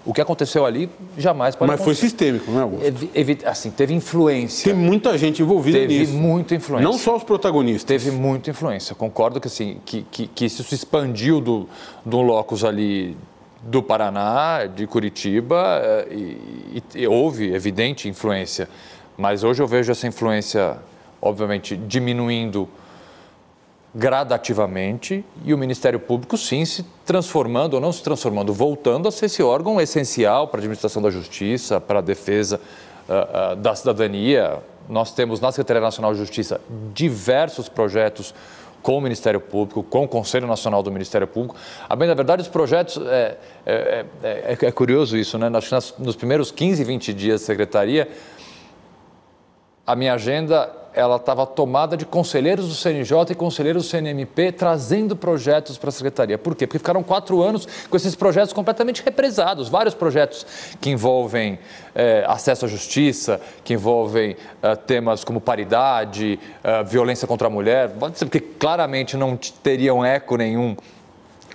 o 0.07 0.15
que 0.15 0.21
aconteceu 0.21 0.65
ali 0.65 0.89
jamais 1.19 1.57
pode 1.57 1.69
Mas 1.69 1.81
acontecer. 1.81 2.01
foi 2.01 2.09
sistêmico, 2.09 2.51
não 2.53 2.61
é, 2.61 2.63
Augusto? 2.63 3.11
Evi, 3.13 3.39
assim, 3.45 3.73
teve 3.73 3.93
influência. 3.93 4.73
Tem 4.73 4.81
muita 4.81 5.19
gente 5.19 5.43
envolvida 5.43 5.79
teve 5.81 5.99
nisso. 5.99 6.13
Teve 6.13 6.23
muita 6.23 6.55
influência. 6.55 6.89
Não 6.89 6.97
só 6.97 7.17
os 7.17 7.25
protagonistas. 7.25 7.83
Teve 7.83 8.13
muita 8.13 8.51
influência. 8.51 8.95
Concordo 8.95 9.41
que, 9.41 9.49
assim, 9.49 9.79
que, 9.85 10.07
que, 10.09 10.29
que 10.29 10.45
isso 10.45 10.63
se 10.63 10.77
expandiu 10.77 11.41
do, 11.41 11.69
do 12.05 12.21
locus 12.21 12.65
ali 12.65 13.17
do 13.61 13.83
Paraná, 13.83 14.67
de 14.67 14.87
Curitiba, 14.87 15.81
eh, 15.83 16.07
e, 16.13 16.83
e, 16.95 17.01
e 17.03 17.09
houve 17.09 17.53
evidente 17.53 18.09
influência. 18.09 18.69
Mas 19.17 19.43
hoje 19.43 19.61
eu 19.61 19.67
vejo 19.67 19.91
essa 19.91 20.07
influência, 20.07 20.77
obviamente, 21.21 21.77
diminuindo 21.77 22.69
gradativamente 23.97 25.25
e 25.43 25.55
o 25.55 25.59
Ministério 25.59 25.99
Público, 25.99 26.37
sim, 26.37 26.65
se 26.67 26.85
transformando 27.07 27.75
ou 27.75 27.81
não 27.81 27.91
se 27.91 28.03
transformando, 28.03 28.53
voltando 28.53 29.09
a 29.09 29.11
ser 29.11 29.27
esse 29.27 29.43
órgão 29.43 29.81
essencial 29.81 30.49
para 30.49 30.59
a 30.59 30.61
administração 30.61 31.01
da 31.01 31.09
justiça, 31.11 31.81
para 31.81 32.01
a 32.01 32.03
defesa 32.03 32.61
uh, 33.09 33.53
uh, 33.53 33.57
da 33.57 33.75
cidadania. 33.75 34.59
Nós 34.87 35.15
temos 35.15 35.41
na 35.41 35.51
Secretaria 35.51 35.81
Nacional 35.81 36.13
de 36.13 36.19
Justiça 36.19 36.61
diversos 36.93 37.71
projetos 37.71 38.35
com 38.83 38.99
o 38.99 39.01
Ministério 39.01 39.41
Público, 39.41 39.83
com 39.83 40.05
o 40.05 40.09
Conselho 40.09 40.47
Nacional 40.47 40.83
do 40.83 40.93
Ministério 40.93 41.27
Público. 41.27 41.57
A 41.89 41.97
bem 41.97 42.07
da 42.07 42.15
verdade, 42.15 42.43
os 42.43 42.49
projetos, 42.49 42.99
é, 42.99 43.37
é, 43.65 44.05
é, 44.23 44.59
é 44.61 44.71
curioso 44.71 45.17
isso, 45.17 45.37
né? 45.39 45.51
Nos 45.99 46.15
primeiros 46.15 46.53
15, 46.53 46.85
20 46.85 47.13
dias 47.13 47.41
de 47.41 47.47
secretaria, 47.47 48.09
a 49.85 49.97
minha 49.97 50.15
agenda 50.15 50.73
ela 50.97 51.17
estava 51.17 51.47
tomada 51.47 51.95
de 51.95 52.07
conselheiros 52.07 52.67
do 52.67 52.75
CNJ 52.75 53.33
e 53.33 53.35
conselheiros 53.35 53.85
do 53.85 53.89
CNMP 53.91 54.51
trazendo 54.51 55.15
projetos 55.15 55.77
para 55.77 55.91
a 55.91 55.93
secretaria. 55.93 56.39
Por 56.39 56.57
quê? 56.57 56.67
Porque 56.67 56.79
ficaram 56.79 57.03
quatro 57.03 57.43
anos 57.43 57.69
com 57.91 57.97
esses 57.97 58.17
projetos 58.17 58.55
completamente 58.55 59.03
represados. 59.05 59.69
Vários 59.69 59.95
projetos 59.95 60.47
que 60.81 60.89
envolvem 60.89 61.59
é, 61.95 62.25
acesso 62.27 62.65
à 62.65 62.69
justiça, 62.69 63.39
que 63.63 63.75
envolvem 63.75 64.37
é, 64.63 64.75
temas 64.75 65.23
como 65.23 65.39
paridade, 65.39 66.41
é, 66.65 66.83
violência 66.83 67.29
contra 67.29 67.49
a 67.49 67.51
mulher, 67.51 67.91
porque 68.19 68.41
claramente 68.41 69.19
não 69.19 69.37
teriam 69.37 70.03
eco 70.03 70.37
nenhum 70.39 70.75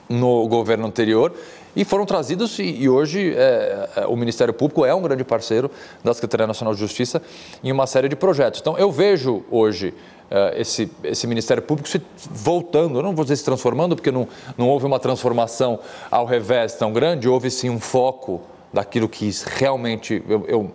no 0.08 0.48
governo 0.48 0.86
anterior 0.86 1.34
e 1.76 1.86
foram 1.86 2.06
trazidos 2.06 2.58
e, 2.60 2.64
e 2.64 2.90
hoje 2.90 3.34
é, 3.36 3.90
é, 3.98 4.06
o 4.08 4.16
Ministério 4.16 4.54
Público 4.54 4.86
é 4.86 4.94
um 4.94 5.02
grande 5.02 5.24
parceiro 5.24 5.72
da 6.04 6.14
Secretaria 6.14 6.48
Nacional 6.48 6.74
de 6.74 6.80
Justiça 6.80 7.22
em 7.64 7.72
uma 7.72 7.88
série 7.88 8.10
de 8.10 8.16
projetos. 8.16 8.60
Então 8.60 8.78
eu 8.78 8.92
vejo 8.92 9.44
hoje 9.50 9.94
é, 10.30 10.62
esse, 10.62 10.92
esse 11.04 11.28
Ministério 11.28 11.64
Público 11.64 11.90
se 11.90 12.02
voltando, 12.30 13.00
eu 13.00 13.04
não 13.04 13.16
vou 13.16 13.24
dizer 13.24 13.36
se 13.36 13.46
transformando, 13.46 13.96
porque 13.96 14.12
não, 14.12 14.28
não 14.58 14.70
houve 14.70 14.86
uma 14.86 15.00
transformação 15.00 15.80
ao 16.10 16.26
revés 16.26 16.74
tão 16.74 16.92
grande, 16.92 17.28
houve 17.28 17.50
sim 17.50 17.70
um 17.70 17.80
foco 17.80 18.42
daquilo 18.74 19.10
que 19.10 19.30
realmente 19.58 20.24
eu, 20.28 20.46
eu 20.48 20.72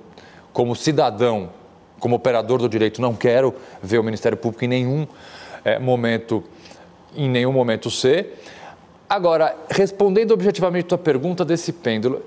como 0.53 0.75
cidadão, 0.75 1.51
como 1.99 2.17
operador 2.17 2.59
do 2.59 2.69
direito, 2.69 3.01
não 3.01 3.15
quero 3.15 3.55
ver 3.83 3.99
o 3.99 4.03
Ministério 4.03 4.39
Público 4.39 4.65
em 4.65 4.69
nenhum 4.69 5.07
é, 5.65 5.79
momento, 5.79 6.43
em 7.15 7.29
nenhum 7.29 7.53
momento 7.53 7.91
ser. 7.91 8.43
Agora, 9.09 9.57
respondendo 9.71 10.33
objetivamente 10.33 10.87
a 10.87 10.89
tua 10.89 10.99
pergunta 10.99 11.45
desse 11.45 11.73
pêndulo, 11.73 12.23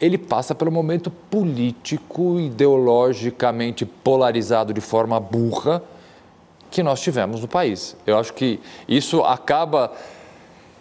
ele 0.00 0.18
passa 0.18 0.54
pelo 0.54 0.70
momento 0.70 1.10
político, 1.10 2.38
ideologicamente 2.38 3.84
polarizado 3.84 4.72
de 4.72 4.80
forma 4.80 5.18
burra 5.18 5.82
que 6.70 6.82
nós 6.82 7.00
tivemos 7.00 7.40
no 7.40 7.48
país. 7.48 7.96
Eu 8.06 8.18
acho 8.18 8.32
que 8.34 8.60
isso 8.86 9.22
acaba 9.22 9.92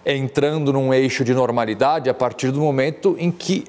entrando 0.05 0.71
num 0.71 0.93
eixo 0.93 1.23
de 1.23 1.33
normalidade 1.33 2.09
a 2.09 2.13
partir 2.13 2.51
do 2.51 2.59
momento 2.59 3.15
em 3.17 3.31
que 3.31 3.65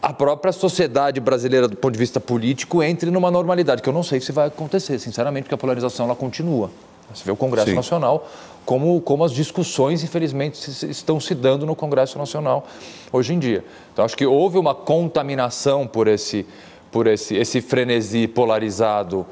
a 0.00 0.12
própria 0.12 0.52
sociedade 0.52 1.20
brasileira, 1.20 1.68
do 1.68 1.76
ponto 1.76 1.92
de 1.92 1.98
vista 1.98 2.18
político, 2.18 2.82
entre 2.82 3.08
numa 3.10 3.30
normalidade, 3.30 3.80
que 3.80 3.88
eu 3.88 3.92
não 3.92 4.02
sei 4.02 4.20
se 4.20 4.32
vai 4.32 4.48
acontecer, 4.48 4.98
sinceramente, 4.98 5.44
porque 5.44 5.54
a 5.54 5.58
polarização 5.58 6.06
ela 6.06 6.16
continua. 6.16 6.70
Você 7.14 7.24
vê 7.24 7.30
o 7.30 7.36
Congresso 7.36 7.68
Sim. 7.68 7.76
Nacional, 7.76 8.28
como, 8.64 9.00
como 9.00 9.24
as 9.24 9.32
discussões, 9.32 10.02
infelizmente, 10.02 10.58
estão 10.88 11.18
se 11.18 11.34
dando 11.34 11.66
no 11.66 11.74
Congresso 11.74 12.18
Nacional 12.18 12.66
hoje 13.12 13.34
em 13.34 13.38
dia. 13.38 13.64
Então, 13.92 14.04
acho 14.04 14.16
que 14.16 14.26
houve 14.26 14.58
uma 14.58 14.74
contaminação 14.74 15.86
por 15.86 16.08
esse, 16.08 16.46
por 16.90 17.06
esse, 17.06 17.34
esse 17.34 17.60
frenesi 17.60 18.26
polarizado 18.28 19.26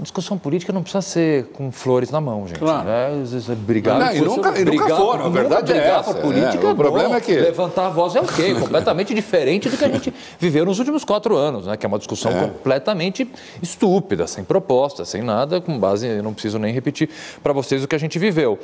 discussão 0.00 0.36
política 0.36 0.72
não 0.72 0.82
precisa 0.82 1.00
ser 1.00 1.46
com 1.46 1.72
flores 1.72 2.10
na 2.10 2.20
mão, 2.20 2.46
gente. 2.46 2.58
Claro. 2.58 2.88
É, 2.88 3.54
brigar 3.54 3.98
não, 3.98 4.12
e 4.12 4.20
nunca, 4.20 4.58
e 4.58 4.64
brigar, 4.64 4.88
nunca 4.88 4.96
foram, 4.96 5.24
a 5.24 5.28
verdade 5.28 5.72
brigar 5.72 5.86
é 5.86 6.00
essa. 6.00 6.14
Por 6.14 6.22
política 6.22 6.66
é, 6.66 6.68
é 6.68 6.72
o 6.72 6.76
problema 6.76 7.08
bom. 7.08 7.14
é 7.14 7.20
que... 7.20 7.34
Levantar 7.34 7.86
a 7.86 7.90
voz 7.90 8.14
é 8.14 8.20
o 8.20 8.26
quê? 8.26 8.54
completamente 8.60 9.14
diferente 9.14 9.68
do 9.68 9.76
que 9.76 9.84
a 9.84 9.88
gente 9.88 10.12
viveu 10.38 10.66
nos 10.66 10.78
últimos 10.78 11.04
quatro 11.04 11.36
anos, 11.36 11.66
né? 11.66 11.76
que 11.76 11.86
é 11.86 11.88
uma 11.88 11.98
discussão 11.98 12.32
é. 12.32 12.48
completamente 12.48 13.30
estúpida, 13.62 14.26
sem 14.26 14.44
proposta, 14.44 15.04
sem 15.04 15.22
nada, 15.22 15.60
com 15.60 15.78
base, 15.78 16.06
eu 16.06 16.22
não 16.22 16.32
preciso 16.32 16.58
nem 16.58 16.72
repetir 16.72 17.08
para 17.42 17.52
vocês 17.52 17.82
o 17.82 17.88
que 17.88 17.94
a 17.94 17.98
gente 17.98 18.18
viveu. 18.18 18.58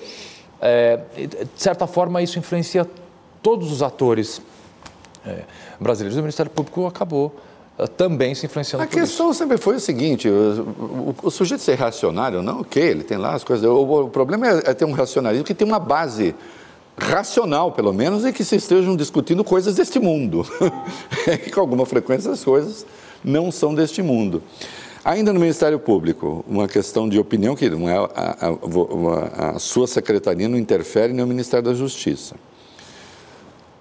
É, 0.61 1.01
de 1.17 1.63
certa 1.63 1.87
forma, 1.87 2.23
isso 2.23 2.39
influencia 2.39 2.87
todos 3.43 3.71
os 3.73 3.83
atores 3.83 4.41
é, 5.27 5.43
brasileiros. 5.81 6.17
O 6.17 6.21
Ministério 6.21 6.51
Público 6.51 6.87
acabou 6.87 7.35
também 7.97 8.35
se 8.35 8.47
influenciando 8.47 8.85
A 8.85 8.87
questão 8.87 9.31
isso. 9.31 9.39
sempre 9.39 9.59
foi 9.59 9.77
o 9.77 9.81
seguinte, 9.81 10.29
o, 10.29 11.15
o, 11.23 11.27
o, 11.27 11.31
sujeito 11.31 11.61
ser 11.63 11.75
racionário, 11.75 12.41
não, 12.41 12.61
ok, 12.61 12.81
ele 12.81 13.03
tem 13.03 13.19
lá 13.19 13.35
as 13.35 13.43
coisas, 13.43 13.69
o, 13.69 14.05
o 14.05 14.09
problema 14.09 14.47
é, 14.47 14.71
é, 14.71 14.75
ter 14.75 14.85
um 14.85 14.93
racionalismo 14.93 15.45
que 15.45 15.55
tem 15.55 15.67
uma 15.67 15.81
base 15.81 16.35
racional, 16.97 17.73
pelo 17.73 17.93
menos, 17.93 18.25
e 18.25 18.33
que 18.33 18.45
se 18.45 18.55
estejam 18.57 18.95
discutindo 18.95 19.43
coisas 19.43 19.75
deste 19.75 19.99
mundo. 19.99 20.47
com 21.53 21.61
alguma 21.61 21.85
frequência 21.85 22.31
as 22.31 22.45
coisas 22.45 22.87
não 23.25 23.51
são 23.51 23.75
deste 23.75 24.03
mundo. 24.03 24.41
Ainda 25.05 25.33
no 25.33 25.41
Ministério 25.41 25.79
Público, 25.79 26.45
uma 26.49 26.69
questão 26.69 27.09
de 27.09 27.19
opinião 27.19 27.57
que 27.57 27.69
não 27.69 27.89
é 27.89 27.97
a, 27.97 28.09
a, 28.41 29.51
a 29.51 29.59
sua 29.59 29.87
secretaria 29.87 30.49
não 30.49 30.57
interfere 30.57 31.13
no 31.13 31.27
Ministério 31.27 31.65
da 31.65 31.75
Justiça. 31.75 32.37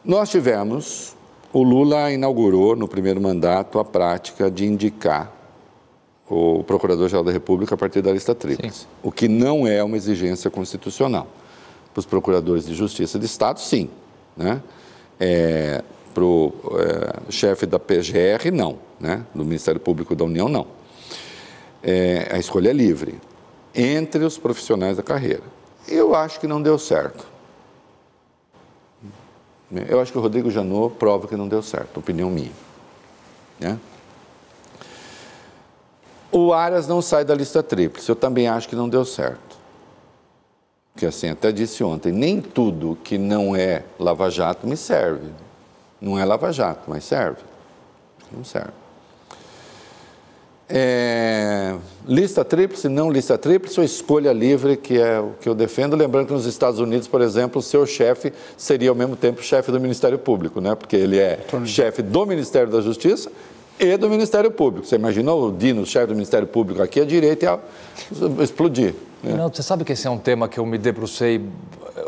Nós 0.04 0.30
tivemos 0.30 1.16
o 1.54 1.62
Lula 1.62 2.12
inaugurou 2.12 2.76
no 2.76 2.88
primeiro 2.88 3.22
mandato 3.22 3.78
a 3.78 3.86
prática 3.86 4.50
de 4.50 4.66
indicar 4.66 5.32
o 6.28 6.64
Procurador-Geral 6.64 7.24
da 7.24 7.32
República 7.32 7.76
a 7.76 7.78
partir 7.78 8.02
da 8.02 8.12
lista 8.12 8.34
tríplice, 8.34 8.88
o 9.04 9.12
que 9.12 9.28
não 9.28 9.68
é 9.68 9.84
uma 9.84 9.96
exigência 9.96 10.50
constitucional. 10.50 11.28
Para 11.94 12.00
os 12.00 12.08
procuradores 12.08 12.66
de 12.66 12.74
justiça 12.74 13.20
de 13.20 13.28
Estado, 13.28 13.60
sim. 13.60 13.88
Né? 14.36 14.64
É, 15.20 15.84
para 16.12 16.24
o 16.24 16.52
é, 16.80 17.32
chefe 17.32 17.68
da 17.68 17.78
PGR, 17.78 18.52
não. 18.52 18.80
Né? 19.00 19.24
Do 19.36 19.46
Ministério 19.46 19.80
Público 19.80 20.16
da 20.16 20.24
União, 20.24 20.50
não. 20.50 20.66
É, 21.84 22.30
a 22.32 22.40
escolha 22.40 22.72
é 22.72 22.74
livre 22.74 23.20
entre 23.76 24.24
os 24.24 24.40
profissionais 24.40 24.98
da 24.98 25.04
carreira. 25.04 25.44
Eu 25.88 26.16
acho 26.16 26.40
que 26.40 26.48
não 26.48 26.60
deu 26.60 26.80
certo. 26.80 27.33
Né? 29.74 29.88
Eu 29.90 30.00
acho 30.00 30.12
que 30.12 30.18
o 30.20 30.22
Rodrigo 30.22 30.52
Janot 30.52 30.96
prova 30.98 31.28
que 31.28 31.36
não 31.36 31.48
deu 31.48 31.64
certo, 31.64 32.00
opinião 32.00 32.30
minha. 32.30 32.52
Né? 33.60 33.80
O 36.32 36.54
Arias 36.54 36.88
não 36.88 37.02
sai 37.02 37.26
da 37.26 37.34
lista 37.34 37.64
tríplice, 37.64 38.08
eu 38.08 38.16
também 38.16 38.48
acho 38.48 38.70
que 38.70 38.76
não 38.76 38.88
deu 38.88 39.04
certo. 39.04 39.58
Porque 40.94 41.08
assim, 41.08 41.30
até 41.30 41.52
disse 41.52 41.84
ontem, 41.84 42.12
nem 42.12 42.40
tudo 42.40 42.96
que 43.04 43.18
não 43.18 43.56
é 43.56 43.84
lava-jato 44.00 44.68
me 44.68 44.78
serve. 44.78 45.32
Não 46.00 46.20
é 46.20 46.24
lava-jato, 46.24 46.84
mas 46.88 47.04
serve. 47.04 47.42
Não 48.32 48.44
serve. 48.44 48.83
É, 50.70 51.76
lista 52.08 52.44
tríplice, 52.44 52.88
não 52.88 53.12
lista 53.12 53.38
tríplice 53.38 53.80
ou 53.80 53.86
escolha 53.86 54.32
livre, 54.32 54.78
que 54.78 55.00
é 55.00 55.20
o 55.20 55.32
que 55.40 55.48
eu 55.48 55.54
defendo. 55.54 55.96
Lembrando 55.96 56.28
que 56.28 56.34
nos 56.34 56.46
Estados 56.46 56.80
Unidos, 56.80 57.08
por 57.08 57.22
exemplo, 57.22 57.60
o 57.60 57.62
seu 57.62 57.86
chefe 57.86 58.34
seria 58.58 58.90
ao 58.90 58.96
mesmo 58.96 59.16
tempo 59.16 59.44
chefe 59.44 59.72
do 59.72 59.80
Ministério 59.80 60.18
Público, 60.18 60.62
né? 60.62 60.74
porque 60.74 60.96
ele 60.96 61.20
é 61.20 61.40
chefe 61.66 62.02
do 62.02 62.26
Ministério 62.26 62.72
da 62.72 62.82
Justiça 62.82 63.30
e 63.80 63.98
do 63.98 64.10
Ministério 64.10 64.50
Público. 64.52 64.88
Você 64.88 64.96
imaginou 64.96 65.50
o 65.50 65.52
Dino, 65.52 65.86
chefe 65.86 66.08
do 66.08 66.14
Ministério 66.14 66.48
Público 66.48 66.82
aqui, 66.82 67.02
a 67.02 67.06
direita 67.06 67.46
ia 67.46 67.60
explodir. 68.44 68.96
Né? 69.22 69.34
Não, 69.36 69.50
você 69.50 69.64
sabe 69.64 69.84
que 69.84 69.92
esse 69.92 70.08
é 70.08 70.10
um 70.10 70.18
tema 70.18 70.48
que 70.48 70.60
eu 70.60 70.66
me 70.66 70.78
debrucei 70.78 71.42
eh, 71.96 72.02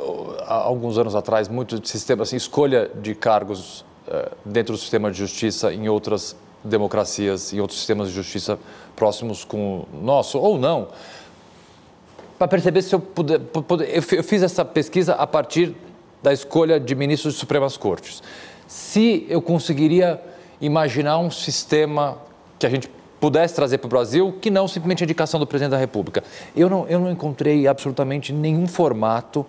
há 0.48 0.56
alguns 0.56 0.98
anos 0.98 1.14
atrás, 1.14 1.48
muito 1.48 1.80
de 1.80 1.90
sistema, 1.90 2.24
assim, 2.24 2.36
escolha 2.36 2.90
de 3.02 3.16
cargos 3.16 3.82
uh, 4.08 4.32
dentro 4.46 4.74
do 4.74 4.78
sistema 4.78 5.12
de 5.12 5.18
justiça 5.18 5.74
em 5.74 5.90
outras 5.90 6.36
democracias, 6.66 7.54
em 7.54 7.60
outros 7.60 7.80
sistemas 7.80 8.10
de 8.10 8.14
justiça 8.14 8.60
próximos 8.96 9.44
com 9.44 9.86
o 9.94 9.98
nosso, 10.02 10.40
ou 10.40 10.58
não, 10.58 10.88
para 12.38 12.48
perceber 12.48 12.82
se 12.82 12.94
eu 12.94 13.00
puder. 13.00 13.42
Eu 13.92 14.24
fiz 14.24 14.44
essa 14.44 14.66
pesquisa 14.66 15.14
a 15.14 15.26
partir 15.26 15.76
da 16.22 16.34
escolha 16.34 16.80
de 16.80 16.96
ministros 16.96 17.36
de 17.36 17.40
Supremas 17.40 17.78
Cortes. 17.78 18.22
Se 18.68 19.26
eu 19.30 19.42
conseguiria 19.42 20.22
imaginar 20.60 21.20
um 21.20 21.30
sistema 21.30 22.18
que 22.58 22.66
a 22.66 22.70
gente 22.70 22.90
pudesse 23.20 23.56
trazer 23.56 23.78
para 23.78 23.88
o 23.88 23.90
Brasil, 23.90 24.38
que 24.42 24.52
não 24.52 24.68
simplesmente 24.68 25.04
a 25.04 25.06
indicação 25.06 25.40
do 25.40 25.48
presidente 25.48 25.72
da 25.72 25.78
República. 25.78 26.24
Eu 26.56 26.70
não, 26.70 26.88
eu 26.88 27.00
não 27.00 27.12
encontrei 27.12 27.68
absolutamente 27.68 28.34
nenhum 28.34 28.68
formato 28.68 29.46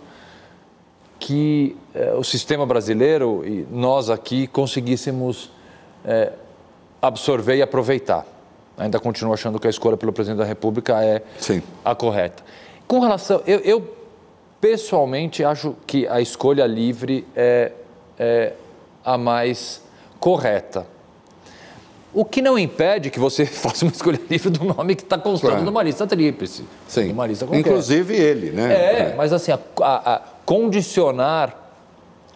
que 1.19 1.77
eh, 1.95 2.15
o 2.15 2.23
sistema 2.23 2.65
brasileiro 2.65 3.43
e 3.47 3.67
nós 3.71 4.11
aqui 4.11 4.47
conseguíssemos 4.47 5.51
eh, 6.05 6.33
absorver 7.01 7.57
e 7.57 7.63
aproveitar. 7.63 8.27
Ainda 8.77 8.99
continuo 9.01 9.33
achando 9.33 9.59
que 9.59 9.67
a 9.67 9.71
escolha 9.71 9.97
pelo 9.97 10.13
presidente 10.13 10.39
da 10.39 10.45
República 10.45 11.03
é 11.03 11.23
Sim. 11.39 11.63
a 11.85 11.95
correta. 11.95 12.43
Com 12.87 13.01
relação. 13.01 13.43
Eu, 13.47 13.59
eu, 13.61 13.97
pessoalmente 14.61 15.45
acho 15.45 15.75
que 15.87 16.07
a 16.07 16.21
escolha 16.21 16.67
livre 16.67 17.27
é, 17.35 17.73
é 18.19 18.53
a 19.05 19.17
mais 19.17 19.83
correta. 20.21 20.87
O 22.13 22.25
que 22.25 22.41
não 22.41 22.59
impede 22.59 23.11
que 23.11 23.19
você 23.19 23.45
faça 23.47 23.85
uma 23.85 23.93
escolha 23.93 24.21
livre 24.29 24.51
do 24.51 24.65
nome 24.65 24.95
que 24.95 25.03
está 25.03 25.19
constando 25.19 25.53
claro. 25.53 25.65
numa 25.67 25.83
lista 25.83 26.07
tríplice. 26.07 26.65
Sim. 26.87 27.09
Numa 27.09 27.27
lista 27.27 27.47
Inclusive 27.53 28.15
ele, 28.15 28.51
né? 28.51 28.75
É, 28.75 28.99
é. 29.01 29.15
mas 29.17 29.33
assim, 29.33 29.53
a, 29.53 29.59
a, 29.81 30.15
a 30.15 30.23
condicionar 30.45 31.67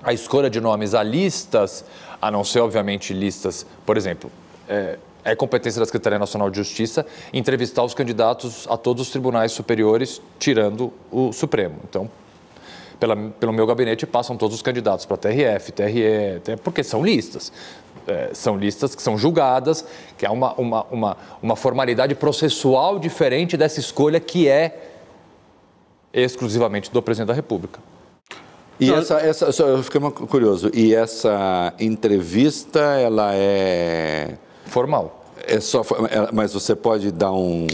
a 0.03 0.13
escolha 0.13 0.49
de 0.49 0.61
nomes 0.61 0.95
a 0.95 1.03
listas, 1.03 1.85
a 2.21 2.31
não 2.31 2.45
ser, 2.45 2.61
obviamente, 2.61 3.13
listas, 3.13 3.67
por 3.85 3.97
exemplo, 3.97 4.31
é, 4.71 4.99
é 5.25 5.35
competência 5.35 5.81
da 5.81 5.85
Secretaria 5.85 6.18
Nacional 6.18 6.49
de 6.49 6.57
Justiça 6.57 7.05
entrevistar 7.33 7.83
os 7.83 7.93
candidatos 7.93 8.66
a 8.71 8.77
todos 8.77 9.03
os 9.03 9.11
tribunais 9.11 9.53
superiores, 9.53 10.23
tirando 10.39 10.93
o 11.11 11.33
Supremo. 11.33 11.77
Então, 11.89 12.11
pela, 12.99 13.16
pelo 13.16 13.53
meu 13.53 13.66
gabinete 13.66 14.07
passam 14.07 14.37
todos 14.37 14.55
os 14.55 14.62
candidatos 14.62 15.07
para 15.07 15.16
TRF, 15.16 15.73
TRE, 15.73 16.57
porque 16.62 16.85
são 16.85 17.05
listas. 17.05 17.53
É, 18.07 18.31
são 18.33 18.57
listas 18.57 18.95
que 18.95 19.03
são 19.03 19.18
julgadas, 19.18 19.85
que 20.16 20.25
é 20.25 20.31
uma, 20.31 20.53
uma, 20.55 20.87
uma, 20.91 21.16
uma 21.43 21.57
formalidade 21.57 22.14
processual 22.14 22.99
diferente 22.99 23.57
dessa 23.57 23.81
escolha 23.81 24.18
que 24.21 24.49
é 24.49 24.91
exclusivamente 26.12 26.91
do 26.91 27.03
presidente 27.03 27.29
da 27.29 27.35
República. 27.35 27.81
E 28.79 28.91
essa, 28.91 29.18
essa, 29.18 29.62
eu 29.62 29.83
fiquei 29.83 30.01
curioso, 30.01 30.71
e 30.73 30.95
essa 30.95 31.75
entrevista, 31.79 32.81
ela 32.81 33.35
é 33.35 34.39
formal. 34.71 35.25
É 35.47 35.61
só, 35.61 35.81
é, 35.81 36.31
mas 36.33 36.53
você 36.53 36.75
pode 36.75 37.11
dar 37.11 37.33
um 37.33 37.66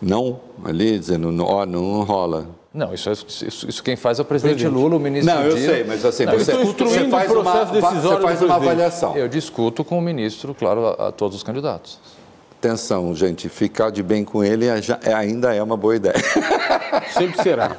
não 0.00 0.40
ali, 0.64 0.98
dizendo, 0.98 1.44
ó, 1.44 1.62
oh, 1.62 1.66
não 1.66 2.02
rola. 2.02 2.46
Não, 2.72 2.94
isso, 2.94 3.08
é, 3.08 3.12
isso, 3.12 3.68
isso, 3.68 3.82
quem 3.82 3.96
faz 3.96 4.18
é 4.18 4.22
o 4.22 4.24
presidente 4.24 4.66
Lula, 4.68 4.96
o 4.96 5.00
ministro 5.00 5.34
Não, 5.34 5.42
eu 5.42 5.54
Dino. 5.54 5.66
sei, 5.66 5.84
mas 5.84 6.04
assim, 6.04 6.26
não, 6.26 6.34
você, 6.34 6.52
você, 6.52 7.08
faz 7.08 7.30
uma, 7.30 7.64
você 7.64 7.80
faz 8.20 8.42
uma 8.42 8.54
avaliação. 8.54 9.16
Eu 9.16 9.26
discuto 9.26 9.82
com 9.82 9.98
o 9.98 10.02
ministro, 10.02 10.54
claro, 10.54 10.86
a, 10.86 11.08
a, 11.08 11.12
todos 11.12 11.36
os 11.36 11.42
candidatos. 11.42 11.98
Atenção, 12.58 13.14
gente, 13.14 13.48
ficar 13.48 13.90
de 13.90 14.02
bem 14.02 14.24
com 14.24 14.44
ele 14.44 14.66
é, 14.66 14.82
já, 14.82 14.98
é, 15.02 15.14
ainda 15.14 15.54
é 15.54 15.62
uma 15.62 15.76
boa 15.76 15.96
ideia. 15.96 16.14
Sempre 17.10 17.42
será. 17.42 17.76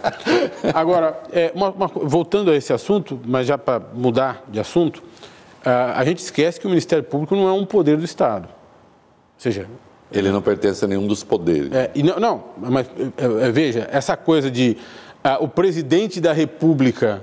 Agora, 0.74 1.22
é, 1.32 1.52
uma, 1.54 1.70
uma, 1.70 1.88
voltando 1.88 2.50
a 2.50 2.56
esse 2.56 2.74
assunto, 2.74 3.20
mas 3.26 3.46
já 3.46 3.58
para 3.58 3.82
mudar 3.94 4.44
de 4.48 4.60
assunto, 4.60 5.04
a 5.64 6.04
gente 6.06 6.20
esquece 6.20 6.60
que 6.60 6.66
o 6.66 6.70
Ministério 6.70 7.04
Público 7.04 7.36
não 7.36 7.48
é 7.48 7.52
um 7.52 7.66
poder 7.66 7.98
do 7.98 8.06
Estado. 8.06 8.50
Seja, 9.40 9.68
ele 10.12 10.30
não 10.32 10.42
pertence 10.42 10.84
a 10.84 10.88
nenhum 10.88 11.08
dos 11.08 11.24
poderes. 11.24 11.72
É, 11.72 11.92
não, 12.04 12.20
não, 12.20 12.44
mas 12.58 12.88
é, 13.18 13.48
é, 13.48 13.52
veja, 13.52 13.88
essa 13.90 14.18
coisa 14.18 14.52
de 14.52 14.78
o 15.40 15.48
presidente 15.48 16.20
da 16.20 16.34
República 16.34 17.22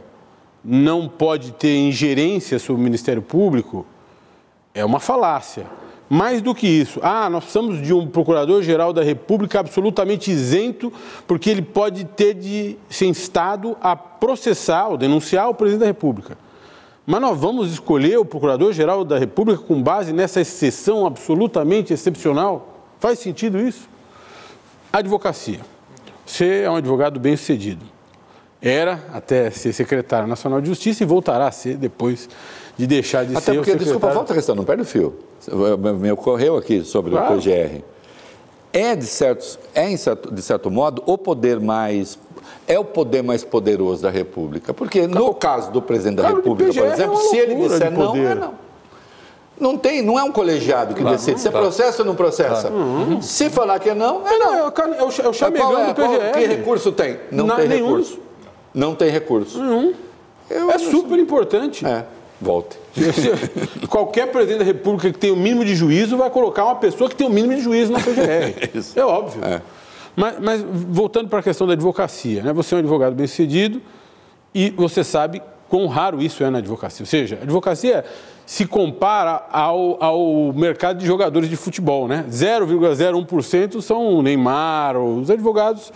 não 0.64 1.08
pode 1.08 1.52
ter 1.52 1.76
ingerência 1.76 2.58
sobre 2.58 2.80
o 2.80 2.84
Ministério 2.84 3.22
Público 3.22 3.86
é 4.74 4.84
uma 4.84 4.98
falácia. 4.98 5.66
Mais 6.08 6.40
do 6.40 6.54
que 6.54 6.66
isso, 6.66 7.00
ah, 7.02 7.28
nós 7.28 7.44
precisamos 7.44 7.82
de 7.82 7.92
um 7.92 8.06
procurador-geral 8.06 8.92
da 8.92 9.02
República 9.02 9.60
absolutamente 9.60 10.30
isento, 10.30 10.92
porque 11.26 11.50
ele 11.50 11.62
pode 11.62 12.04
ter 12.04 12.34
de 12.34 12.76
ser 12.88 13.06
instado 13.06 13.76
a 13.80 13.96
processar 13.96 14.88
ou 14.88 14.96
denunciar 14.96 15.48
o 15.48 15.54
presidente 15.54 15.80
da 15.80 15.86
República. 15.86 16.38
Mas 17.06 17.20
nós 17.20 17.38
vamos 17.38 17.70
escolher 17.70 18.18
o 18.18 18.24
Procurador-Geral 18.24 19.04
da 19.04 19.16
República 19.16 19.62
com 19.62 19.80
base 19.80 20.12
nessa 20.12 20.40
exceção 20.40 21.06
absolutamente 21.06 21.92
excepcional? 21.92 22.82
Faz 22.98 23.20
sentido 23.20 23.60
isso? 23.60 23.88
Advocacia. 24.92 25.60
Você 26.26 26.62
é 26.62 26.70
um 26.70 26.74
advogado 26.74 27.20
bem-sucedido. 27.20 27.84
Era 28.60 29.04
até 29.12 29.50
ser 29.50 29.72
secretário 29.72 30.26
nacional 30.26 30.60
de 30.60 30.66
Justiça 30.66 31.04
e 31.04 31.06
voltará 31.06 31.46
a 31.46 31.52
ser 31.52 31.76
depois 31.76 32.28
de 32.76 32.86
deixar 32.88 33.24
de 33.24 33.36
até 33.36 33.52
ser 33.52 33.58
porque, 33.58 33.76
desculpa, 33.76 34.10
volta 34.10 34.32
a 34.32 34.36
questão, 34.36 34.56
não 34.56 34.64
perde 34.64 34.82
o 34.82 34.84
fio. 34.84 35.16
Me 36.00 36.10
ocorreu 36.10 36.56
aqui 36.56 36.82
sobre 36.82 37.12
claro. 37.12 37.36
o 37.36 37.38
PGR. 37.38 37.84
É, 38.72 38.96
de 38.96 39.06
certo, 39.06 39.58
é, 39.74 39.88
de 39.94 40.42
certo 40.42 40.70
modo, 40.70 41.02
o 41.06 41.16
poder 41.16 41.60
mais 41.60 42.18
é 42.66 42.78
o 42.78 42.84
poder 42.84 43.22
mais 43.22 43.44
poderoso 43.44 44.02
da 44.02 44.10
República. 44.10 44.74
Porque 44.74 45.06
no 45.06 45.34
caso 45.34 45.70
do 45.70 45.80
presidente 45.80 46.16
da 46.16 46.28
República, 46.28 46.72
por 46.72 46.86
exemplo, 46.86 47.14
é 47.14 47.22
se 47.22 47.36
ele 47.36 47.54
disser 47.54 47.90
não, 47.90 48.16
é 48.16 48.34
não. 48.34 48.66
Não 49.58 49.76
tem, 49.78 50.02
não 50.02 50.18
é 50.18 50.22
um 50.22 50.30
colegiado 50.30 50.94
que 50.94 51.00
claro, 51.00 51.16
decide. 51.16 51.40
Se 51.40 51.48
é 51.48 51.50
processa 51.50 52.02
ou 52.02 52.06
não 52.06 52.14
processa. 52.14 52.68
Uhum. 52.68 53.22
Se 53.22 53.48
falar 53.48 53.78
que 53.78 53.88
é 53.88 53.94
não, 53.94 54.26
é 54.26 54.38
não. 54.38 54.54
É, 54.54 54.62
o, 54.64 54.72
é 55.22 55.28
o 55.28 55.32
chamegão 55.32 55.78
é, 55.78 55.86
do 55.86 55.94
PGR. 55.94 56.32
que 56.34 56.46
recurso 56.46 56.92
tem? 56.92 57.18
Não, 57.30 57.46
não 57.46 57.56
tem 57.56 57.68
nenhum. 57.68 57.86
recurso. 57.86 58.18
Não 58.74 58.94
tem 58.94 59.10
recurso. 59.10 59.58
Uhum. 59.58 59.94
é 60.50 60.78
super 60.78 61.18
importante. 61.18 61.86
É. 61.86 62.04
Volte. 62.38 62.76
Qualquer 63.88 64.30
presidente 64.30 64.58
da 64.58 64.64
República 64.64 65.10
que 65.10 65.18
tenha 65.18 65.32
o 65.32 65.36
mínimo 65.36 65.64
de 65.64 65.74
juízo 65.74 66.18
vai 66.18 66.28
colocar 66.28 66.66
uma 66.66 66.74
pessoa 66.74 67.08
que 67.08 67.16
tem 67.16 67.26
o 67.26 67.30
mínimo 67.30 67.54
de 67.54 67.62
juízo 67.62 67.90
na 67.92 67.98
PGR. 67.98 68.70
é 68.94 69.04
óbvio. 69.04 69.42
É. 69.42 69.62
Mas, 70.16 70.40
mas 70.40 70.62
voltando 70.62 71.28
para 71.28 71.40
a 71.40 71.42
questão 71.42 71.66
da 71.66 71.74
advocacia, 71.74 72.42
né? 72.42 72.52
você 72.52 72.74
é 72.74 72.76
um 72.76 72.80
advogado 72.80 73.14
bem-sucedido 73.14 73.82
e 74.54 74.70
você 74.70 75.04
sabe 75.04 75.42
quão 75.68 75.86
raro 75.86 76.22
isso 76.22 76.42
é 76.42 76.48
na 76.48 76.58
advocacia. 76.58 77.02
Ou 77.02 77.06
seja, 77.06 77.36
a 77.36 77.42
advocacia 77.42 78.04
se 78.46 78.64
compara 78.64 79.46
ao, 79.50 80.02
ao 80.02 80.52
mercado 80.52 80.98
de 80.98 81.06
jogadores 81.06 81.50
de 81.50 81.56
futebol, 81.56 82.08
né? 82.08 82.24
0,01% 82.30 83.80
são 83.82 84.22
Neymar, 84.22 84.96
os 84.96 85.30
advogados 85.30 85.92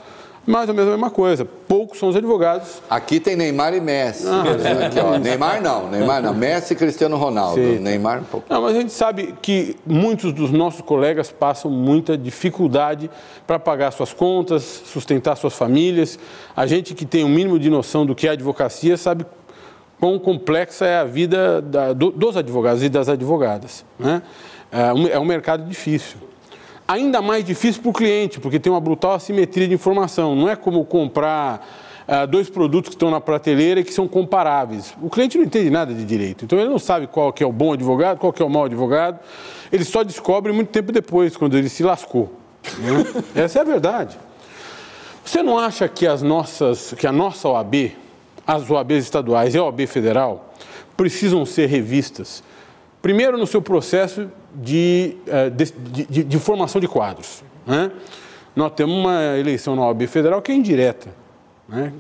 mais 0.51 0.69
ou 0.69 0.75
menos 0.75 0.89
a 0.89 0.93
mesma 0.93 1.11
coisa. 1.11 1.45
Poucos 1.45 1.99
são 1.99 2.09
os 2.09 2.17
advogados. 2.17 2.83
Aqui 2.91 3.21
tem 3.21 3.37
Neymar 3.37 3.73
e 3.73 3.81
Messi. 3.81 4.27
Ah, 4.27 4.87
aqui, 4.87 4.99
ó. 4.99 5.17
Neymar 5.17 5.63
não, 5.63 5.89
Neymar 5.89 6.23
não. 6.23 6.35
Messi 6.35 6.73
e 6.73 6.77
Cristiano 6.77 7.17
Ronaldo. 7.17 7.61
Sim. 7.61 7.79
Neymar 7.79 8.21
um 8.21 8.25
pouco. 8.25 8.47
Não, 8.53 8.61
mas 8.61 8.77
a 8.77 8.81
gente 8.81 8.93
sabe 8.93 9.35
que 9.41 9.77
muitos 9.87 10.33
dos 10.33 10.51
nossos 10.51 10.81
colegas 10.81 11.31
passam 11.31 11.71
muita 11.71 12.19
dificuldade 12.19 13.09
para 13.47 13.59
pagar 13.59 13.93
suas 13.93 14.13
contas, 14.13 14.63
sustentar 14.85 15.37
suas 15.37 15.55
famílias. 15.55 16.19
A 16.57 16.67
gente 16.67 16.95
que 16.95 17.07
tem 17.07 17.23
o 17.23 17.27
um 17.27 17.31
mínimo 17.31 17.59
de 17.59 17.71
noção 17.71 18.05
do 18.05 18.15
que 18.15 18.27
é 18.27 18.31
advocacia 18.31 18.97
sabe 18.97 19.25
quão 20.01 20.19
complexa 20.19 20.85
é 20.87 20.99
a 20.99 21.05
vida 21.05 21.63
da, 21.63 21.93
do, 21.93 22.11
dos 22.11 22.37
advogados 22.37 22.83
e 22.83 22.89
das 22.89 23.09
advogadas. 23.09 23.85
Né? 23.99 24.21
É, 24.73 24.93
um, 24.93 25.07
é 25.07 25.19
um 25.19 25.25
mercado 25.25 25.65
difícil 25.65 26.30
ainda 26.91 27.23
mais 27.23 27.45
difícil 27.45 27.81
para 27.83 27.91
o 27.91 27.93
cliente, 27.93 28.41
porque 28.41 28.59
tem 28.59 28.73
uma 28.73 28.81
brutal 28.81 29.13
assimetria 29.13 29.69
de 29.69 29.75
informação. 29.75 30.35
Não 30.35 30.49
é 30.49 30.57
como 30.57 30.85
comprar 30.85 31.65
uh, 32.09 32.27
dois 32.27 32.51
produtos 32.51 32.89
que 32.89 32.97
estão 32.97 33.11
na 33.11 33.21
prateleira 33.21 33.81
e 33.81 33.85
que 33.85 33.95
são 33.95 34.09
comparáveis. 34.09 34.93
O 35.01 35.09
cliente 35.09 35.39
não 35.39 35.45
entende 35.45 35.71
nada 35.71 35.95
de 35.95 36.05
direito, 36.05 36.45
então 36.45 36.59
ele 36.59 36.69
não 36.69 36.81
sabe 36.81 37.07
qual 37.07 37.33
que 37.33 37.45
é 37.45 37.47
o 37.47 37.53
bom 37.53 37.73
advogado, 37.73 38.19
qual 38.19 38.33
que 38.33 38.43
é 38.43 38.45
o 38.45 38.51
mau 38.51 38.65
advogado. 38.65 39.21
Ele 39.71 39.85
só 39.85 40.03
descobre 40.03 40.51
muito 40.53 40.71
tempo 40.71 40.91
depois, 40.91 41.37
quando 41.37 41.57
ele 41.57 41.69
se 41.69 41.85
lascou. 41.85 42.33
Né? 42.79 43.23
Essa 43.43 43.61
é 43.61 43.63
a 43.63 43.65
verdade. 43.65 44.19
Você 45.25 45.45
não 45.45 45.57
acha 45.57 45.89
que 45.89 46.09
as 46.09 46.23
nossas, 46.23 46.93
que 46.95 47.07
a 47.07 47.13
nossa 47.13 47.49
OAB, 47.49 47.93
as 48.45 48.69
OABs 48.69 49.05
estaduais 49.05 49.55
e 49.55 49.59
a 49.59 49.63
OAB 49.63 49.87
federal 49.87 50.53
precisam 50.97 51.47
ser 51.47 51.67
revistas? 51.67 52.43
Primeiro, 53.03 53.39
no 53.39 53.47
seu 53.47 53.63
processo 53.63 54.29
de, 54.55 55.17
eh, 55.27 55.51
de, 55.51 55.73
de, 56.09 56.25
de 56.25 56.39
formação 56.39 56.81
de 56.81 56.87
quadros. 56.87 57.43
Né? 57.67 57.91
Nós 58.55 58.73
temos 58.73 58.95
uma 58.95 59.39
eleição 59.39 59.75
na 59.75 59.87
OAB 59.87 60.07
federal 60.07 60.43
que 60.43 60.53
é 60.53 60.55
indireta. 60.55 61.09
Né? 61.69 61.93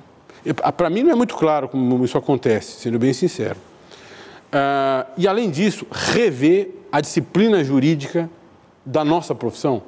Para 0.76 0.90
mim 0.90 1.02
não 1.02 1.12
é 1.12 1.14
muito 1.14 1.34
claro 1.36 1.68
como 1.68 2.04
isso 2.04 2.18
acontece, 2.18 2.80
sendo 2.80 2.98
bem 2.98 3.12
sincero. 3.12 3.56
Uh, 4.52 5.06
e 5.16 5.28
além 5.28 5.48
disso, 5.50 5.86
rever 5.90 6.70
a 6.90 7.00
disciplina 7.00 7.62
jurídica 7.62 8.28
da 8.84 9.04
nossa 9.04 9.34
profissão? 9.34 9.82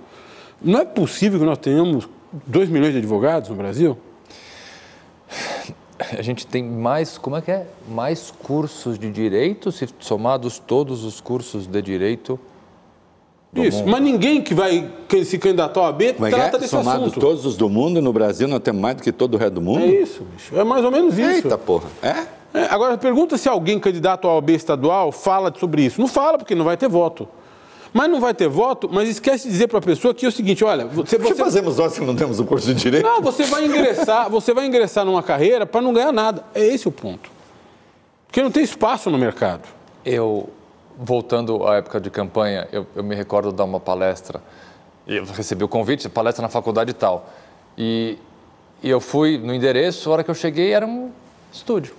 Não 0.60 0.78
é 0.78 0.84
possível 0.84 1.40
que 1.40 1.44
nós 1.44 1.58
tenhamos 1.58 2.08
2 2.46 2.68
milhões 2.68 2.92
de 2.92 2.98
advogados 2.98 3.48
no 3.48 3.56
Brasil? 3.56 3.98
A 6.18 6.22
gente 6.22 6.46
tem 6.46 6.62
mais, 6.62 7.18
como 7.18 7.36
é 7.36 7.40
que 7.40 7.50
é? 7.50 7.66
Mais 7.88 8.32
cursos 8.42 8.98
de 8.98 9.10
direito, 9.10 9.70
se 9.72 9.88
somados 10.00 10.58
todos 10.58 11.04
os 11.04 11.20
cursos 11.20 11.66
de 11.66 11.82
direito 11.82 12.38
do 13.52 13.62
Isso, 13.64 13.78
mundo. 13.78 13.90
mas 13.90 14.02
ninguém 14.02 14.40
que 14.40 14.54
vai 14.54 14.90
que 15.08 15.24
se 15.24 15.38
candidatar 15.38 15.80
ao 15.80 15.86
AB 15.86 16.14
Como 16.14 16.26
é 16.26 16.30
que 16.30 16.36
trata 16.36 16.56
é? 16.56 16.60
desse 16.60 16.70
Somados 16.70 17.08
assunto. 17.08 17.20
todos 17.20 17.44
os 17.44 17.56
do 17.56 17.68
mundo, 17.68 18.00
no 18.00 18.12
Brasil 18.12 18.48
nós 18.48 18.60
temos 18.60 18.80
mais 18.80 18.96
do 18.96 19.02
que 19.02 19.12
todo 19.12 19.34
o 19.34 19.36
resto 19.36 19.54
do 19.54 19.60
mundo? 19.60 19.84
É 19.84 19.86
isso, 19.86 20.24
bicho. 20.34 20.56
É 20.58 20.64
mais 20.64 20.84
ou 20.84 20.90
menos 20.90 21.18
isso. 21.18 21.46
Eita 21.46 21.58
porra. 21.58 21.88
É? 22.02 22.26
É, 22.54 22.64
agora, 22.70 22.98
pergunta 22.98 23.36
se 23.38 23.48
alguém 23.48 23.78
candidato 23.78 24.26
ao 24.28 24.38
AB 24.38 24.52
estadual 24.54 25.10
fala 25.12 25.52
sobre 25.58 25.82
isso. 25.82 26.00
Não 26.00 26.08
fala, 26.08 26.36
porque 26.38 26.54
não 26.54 26.64
vai 26.64 26.76
ter 26.76 26.88
voto. 26.88 27.28
Mas 27.92 28.10
não 28.10 28.20
vai 28.20 28.32
ter 28.32 28.48
voto, 28.48 28.88
mas 28.90 29.08
esquece 29.08 29.44
de 29.44 29.50
dizer 29.50 29.68
para 29.68 29.78
a 29.78 29.82
pessoa 29.82 30.14
que 30.14 30.24
é 30.24 30.28
o 30.28 30.32
seguinte, 30.32 30.64
olha, 30.64 30.86
você, 30.86 31.16
O 31.16 31.18
que 31.20 31.28
você 31.28 31.34
fazemos 31.34 31.76
nós 31.76 31.92
que 31.92 32.04
não 32.04 32.16
temos 32.16 32.40
o 32.40 32.44
curso 32.44 32.66
de 32.66 32.74
direito? 32.74 33.04
não, 33.04 33.20
você 33.20 33.44
vai 33.44 33.66
ingressar, 33.66 34.30
você 34.30 34.54
vai 34.54 34.66
ingressar 34.66 35.04
numa 35.04 35.22
carreira 35.22 35.66
para 35.66 35.82
não 35.82 35.92
ganhar 35.92 36.12
nada. 36.12 36.42
É 36.54 36.64
esse 36.64 36.88
o 36.88 36.92
ponto. 36.92 37.30
Porque 38.26 38.42
não 38.42 38.50
tem 38.50 38.62
espaço 38.62 39.10
no 39.10 39.18
mercado. 39.18 39.68
Eu, 40.04 40.48
voltando 40.98 41.66
à 41.66 41.76
época 41.76 42.00
de 42.00 42.08
campanha, 42.08 42.66
eu, 42.72 42.86
eu 42.96 43.04
me 43.04 43.14
recordo 43.14 43.50
de 43.50 43.56
dar 43.56 43.64
uma 43.64 43.78
palestra. 43.78 44.42
Eu 45.06 45.24
recebi 45.26 45.62
o 45.62 45.68
convite, 45.68 46.08
palestra 46.08 46.40
na 46.40 46.48
faculdade 46.48 46.92
e 46.92 46.94
tal. 46.94 47.28
E, 47.76 48.16
e 48.82 48.88
eu 48.88 49.00
fui 49.00 49.36
no 49.36 49.52
endereço, 49.52 50.08
a 50.08 50.12
hora 50.14 50.24
que 50.24 50.30
eu 50.30 50.34
cheguei 50.34 50.72
era 50.72 50.86
um 50.86 51.10
estúdio. 51.52 51.94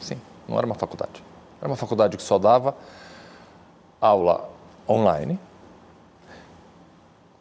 Sim, 0.00 0.16
não 0.48 0.56
era 0.56 0.64
uma 0.64 0.74
faculdade. 0.74 1.22
Era 1.60 1.68
uma 1.68 1.76
faculdade 1.76 2.16
que 2.16 2.22
só 2.22 2.38
dava 2.38 2.74
aula 4.00 4.48
online. 4.88 5.38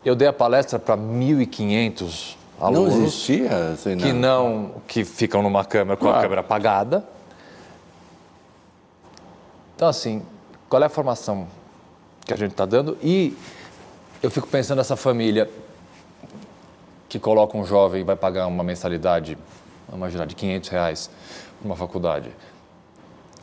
Eu 0.03 0.15
dei 0.15 0.27
a 0.27 0.33
palestra 0.33 0.79
para 0.79 0.95
1.500 0.97 2.35
Não 2.59 2.67
alunos 2.67 2.93
existia 2.95 3.71
assim, 3.73 3.97
que 3.97 4.13
não 4.13 4.71
que 4.87 5.03
ficam 5.03 5.41
numa 5.41 5.63
câmera 5.65 5.97
com 5.97 6.05
a 6.07 6.11
Claro. 6.11 6.23
câmera 6.23 6.41
apagada. 6.41 7.07
Então 9.75 9.87
assim, 9.87 10.21
qual 10.69 10.81
é 10.81 10.85
a 10.85 10.89
formação 10.89 11.47
que 12.25 12.33
a 12.33 12.37
gente 12.37 12.51
está 12.51 12.65
dando? 12.65 12.97
E 13.01 13.35
eu 14.21 14.29
fico 14.29 14.47
pensando 14.47 14.77
nessa 14.77 14.95
família 14.95 15.49
que 17.07 17.17
coloca 17.19 17.57
um 17.57 17.65
jovem 17.65 18.01
e 18.01 18.03
vai 18.03 18.15
pagar 18.15 18.45
uma 18.47 18.63
mensalidade, 18.63 19.37
vamos 19.87 19.99
imaginar, 20.01 20.25
de 20.25 20.35
500 20.35 20.69
reais 20.69 21.09
para 21.59 21.65
uma 21.65 21.75
faculdade, 21.75 22.29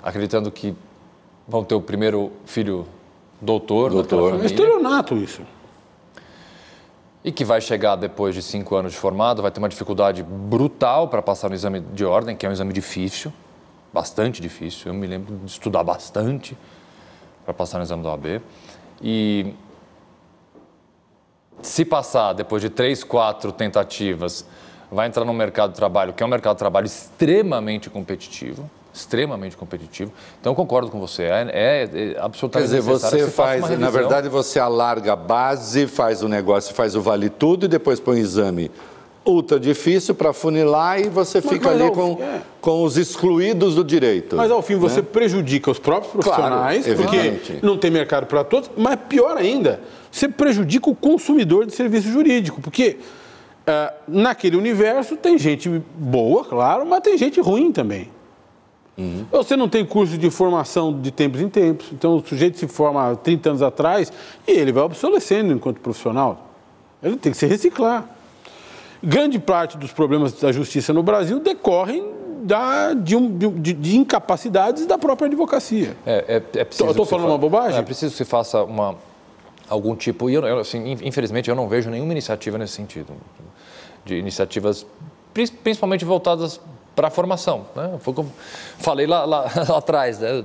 acreditando 0.02 0.50
que 0.52 0.74
vão 1.48 1.64
ter 1.64 1.74
o 1.74 1.80
primeiro 1.80 2.30
filho 2.44 2.86
doutor, 3.40 3.90
Doutor. 3.90 4.42
É 4.42 4.46
estelionato 4.46 5.16
isso. 5.16 5.42
E 7.24 7.32
que 7.32 7.44
vai 7.44 7.60
chegar 7.60 7.96
depois 7.96 8.34
de 8.34 8.42
cinco 8.42 8.76
anos 8.76 8.92
de 8.92 8.98
formado, 8.98 9.42
vai 9.42 9.50
ter 9.50 9.58
uma 9.58 9.68
dificuldade 9.68 10.22
brutal 10.22 11.08
para 11.08 11.20
passar 11.20 11.48
no 11.48 11.54
exame 11.54 11.80
de 11.80 12.04
ordem, 12.04 12.36
que 12.36 12.46
é 12.46 12.48
um 12.48 12.52
exame 12.52 12.72
difícil, 12.72 13.32
bastante 13.92 14.40
difícil. 14.40 14.92
Eu 14.92 14.94
me 14.94 15.06
lembro 15.06 15.36
de 15.36 15.50
estudar 15.50 15.82
bastante 15.82 16.56
para 17.44 17.52
passar 17.52 17.78
no 17.78 17.84
exame 17.84 18.02
da 18.02 18.10
OAB. 18.10 18.40
E 19.02 19.54
se 21.62 21.84
passar 21.84 22.32
depois 22.32 22.62
de 22.62 22.70
três, 22.70 23.02
quatro 23.02 23.50
tentativas, 23.50 24.46
vai 24.90 25.08
entrar 25.08 25.24
no 25.24 25.34
mercado 25.34 25.70
de 25.70 25.76
trabalho, 25.76 26.12
que 26.12 26.22
é 26.22 26.26
um 26.26 26.28
mercado 26.28 26.54
de 26.54 26.60
trabalho 26.60 26.86
extremamente 26.86 27.90
competitivo. 27.90 28.70
Extremamente 28.96 29.56
competitivo. 29.56 30.10
Então, 30.40 30.52
eu 30.52 30.56
concordo 30.56 30.90
com 30.90 30.98
você. 30.98 31.24
É, 31.24 31.28
é- 31.28 31.82
é 31.82 31.86
Quer 32.14 32.20
absolutamente 32.20 32.70
dizer, 32.70 32.82
necessário 32.82 33.18
que 33.18 33.24
você 33.24 33.30
faz, 33.30 33.78
na 33.78 33.90
verdade, 33.90 34.28
você 34.28 34.58
alarga 34.58 35.12
a 35.12 35.16
base, 35.16 35.86
faz 35.86 36.22
o 36.22 36.28
negócio, 36.28 36.74
faz 36.74 36.96
o 36.96 37.00
vale 37.02 37.28
tudo 37.28 37.66
e 37.66 37.68
depois 37.68 38.00
põe 38.00 38.16
um 38.16 38.18
exame 38.18 38.70
ultra 39.28 39.58
difícil 39.58 40.14
para 40.14 40.32
funilar 40.32 41.00
e 41.00 41.08
você 41.08 41.40
Mas- 41.44 41.52
fica 41.52 41.70
mas 41.72 41.80
ali 41.82 41.90
com, 41.90 42.16
fim- 42.16 42.22
é. 42.22 42.40
com 42.60 42.84
os 42.84 42.96
excluídos 42.96 43.74
do 43.74 43.82
direito. 43.82 44.36
Mas 44.36 44.50
ao 44.52 44.62
fim 44.62 44.76
você 44.76 45.02
prejudica 45.02 45.68
os 45.68 45.80
próprios 45.80 46.12
profissionais, 46.12 46.84
Claro, 46.84 47.02
porque 47.02 47.16
evidente. 47.16 47.58
não 47.60 47.76
tem 47.76 47.90
mercado 47.90 48.26
para 48.26 48.44
todos, 48.44 48.70
mas 48.76 48.96
pior 49.08 49.36
ainda, 49.36 49.80
você 50.12 50.28
prejudica 50.28 50.88
o 50.88 50.94
consumidor 50.94 51.66
de 51.66 51.74
serviço 51.74 52.08
jurídico, 52.08 52.60
porque 52.60 52.98
ah, 53.66 53.92
naquele 54.06 54.56
universo 54.56 55.16
tem 55.16 55.36
gente 55.36 55.68
boa, 55.98 56.44
claro, 56.44 56.86
mas 56.86 57.00
tem 57.00 57.18
gente 57.18 57.40
ruim 57.40 57.72
também. 57.72 58.08
Você 59.30 59.56
não 59.56 59.68
tem 59.68 59.84
curso 59.84 60.16
de 60.16 60.30
formação 60.30 60.98
de 61.00 61.10
tempos 61.10 61.40
em 61.40 61.48
tempos, 61.50 61.88
então 61.92 62.16
o 62.16 62.26
sujeito 62.26 62.58
se 62.58 62.66
forma 62.66 63.10
há 63.10 63.14
30 63.16 63.50
anos 63.50 63.62
atrás 63.62 64.10
e 64.48 64.52
ele 64.52 64.72
vai 64.72 64.82
obsolescendo 64.84 65.52
enquanto 65.52 65.80
profissional. 65.80 66.50
Ele 67.02 67.16
tem 67.16 67.30
que 67.30 67.36
se 67.38 67.44
reciclar. 67.46 68.08
Grande 69.02 69.38
parte 69.38 69.76
dos 69.76 69.92
problemas 69.92 70.32
da 70.32 70.50
justiça 70.50 70.92
no 70.94 71.02
Brasil 71.02 71.38
decorrem 71.38 72.04
da, 72.42 72.94
de, 72.94 73.14
um- 73.14 73.36
de- 73.36 73.48
de- 73.50 73.72
de 73.74 73.96
incapacidades 73.98 74.86
da 74.86 74.96
própria 74.96 75.26
advocacia. 75.26 75.94
É, 76.06 76.24
é, 76.54 76.60
é 76.60 76.64
preciso 76.64 76.88
se 76.92 77.04
falando 77.10 77.24
fa- 77.26 77.32
uma 77.32 77.38
bobagem? 77.38 77.78
É 77.78 77.82
preciso 77.82 78.12
que 78.12 78.16
se 78.18 78.24
faça 78.24 78.62
uma, 78.64 78.94
algum 79.68 79.94
tipo. 79.94 80.30
E 80.30 80.34
eu, 80.34 80.58
assim, 80.58 80.78
in- 80.92 80.98
infelizmente, 81.06 81.50
eu 81.50 81.54
não 81.54 81.68
vejo 81.68 81.90
nenhuma 81.90 82.12
iniciativa 82.12 82.56
nesse 82.56 82.72
sentido. 82.72 83.12
De 84.06 84.14
iniciativas 84.16 84.86
prin- 85.34 85.46
principalmente 85.62 86.04
voltadas 86.04 86.58
para 86.96 87.08
a 87.08 87.10
formação. 87.10 87.66
Né? 87.76 87.98
Foi 88.00 88.12
como 88.14 88.32
falei 88.78 89.06
lá, 89.06 89.24
lá- 89.24 89.42
lá 89.68 89.78
atrás 89.78 90.18
né? 90.18 90.42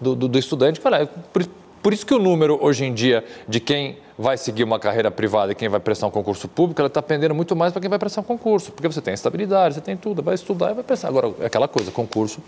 do, 0.00 0.14
do, 0.16 0.28
do 0.28 0.38
estudante. 0.38 0.78
que 0.80 0.88
é 0.88 1.06
Por, 1.32 1.46
por 1.82 1.92
isso 1.92 2.04
que 2.04 2.12
o 2.12 2.18
número, 2.18 2.58
hoje 2.60 2.84
em 2.84 2.92
dia, 2.92 3.24
de 3.48 3.60
quem 3.60 3.98
vai 4.18 4.36
seguir 4.36 4.64
uma 4.64 4.78
carreira 4.78 5.10
privada 5.10 5.52
e 5.52 5.54
quem 5.54 5.68
vai 5.68 5.80
prestar 5.80 6.06
um 6.06 6.10
concurso 6.10 6.46
público, 6.46 6.80
ela 6.80 6.88
está 6.88 7.00
pendendo 7.00 7.34
muito 7.34 7.56
mais 7.56 7.72
para 7.72 7.80
quem 7.80 7.88
vai 7.88 7.98
prestar 7.98 8.20
um 8.20 8.24
concurso. 8.24 8.70
Porque 8.72 8.86
você 8.86 9.00
tem 9.00 9.14
estabilidade, 9.14 9.76
você 9.76 9.80
tem 9.80 9.96
tudo, 9.96 10.22
vai 10.22 10.34
estudar 10.34 10.72
e 10.72 10.74
vai 10.74 10.84
prestar. 10.84 11.08
Agora, 11.08 11.32
é 11.40 11.46
aquela 11.46 11.66
coisa, 11.68 11.90
concurso 11.90 12.40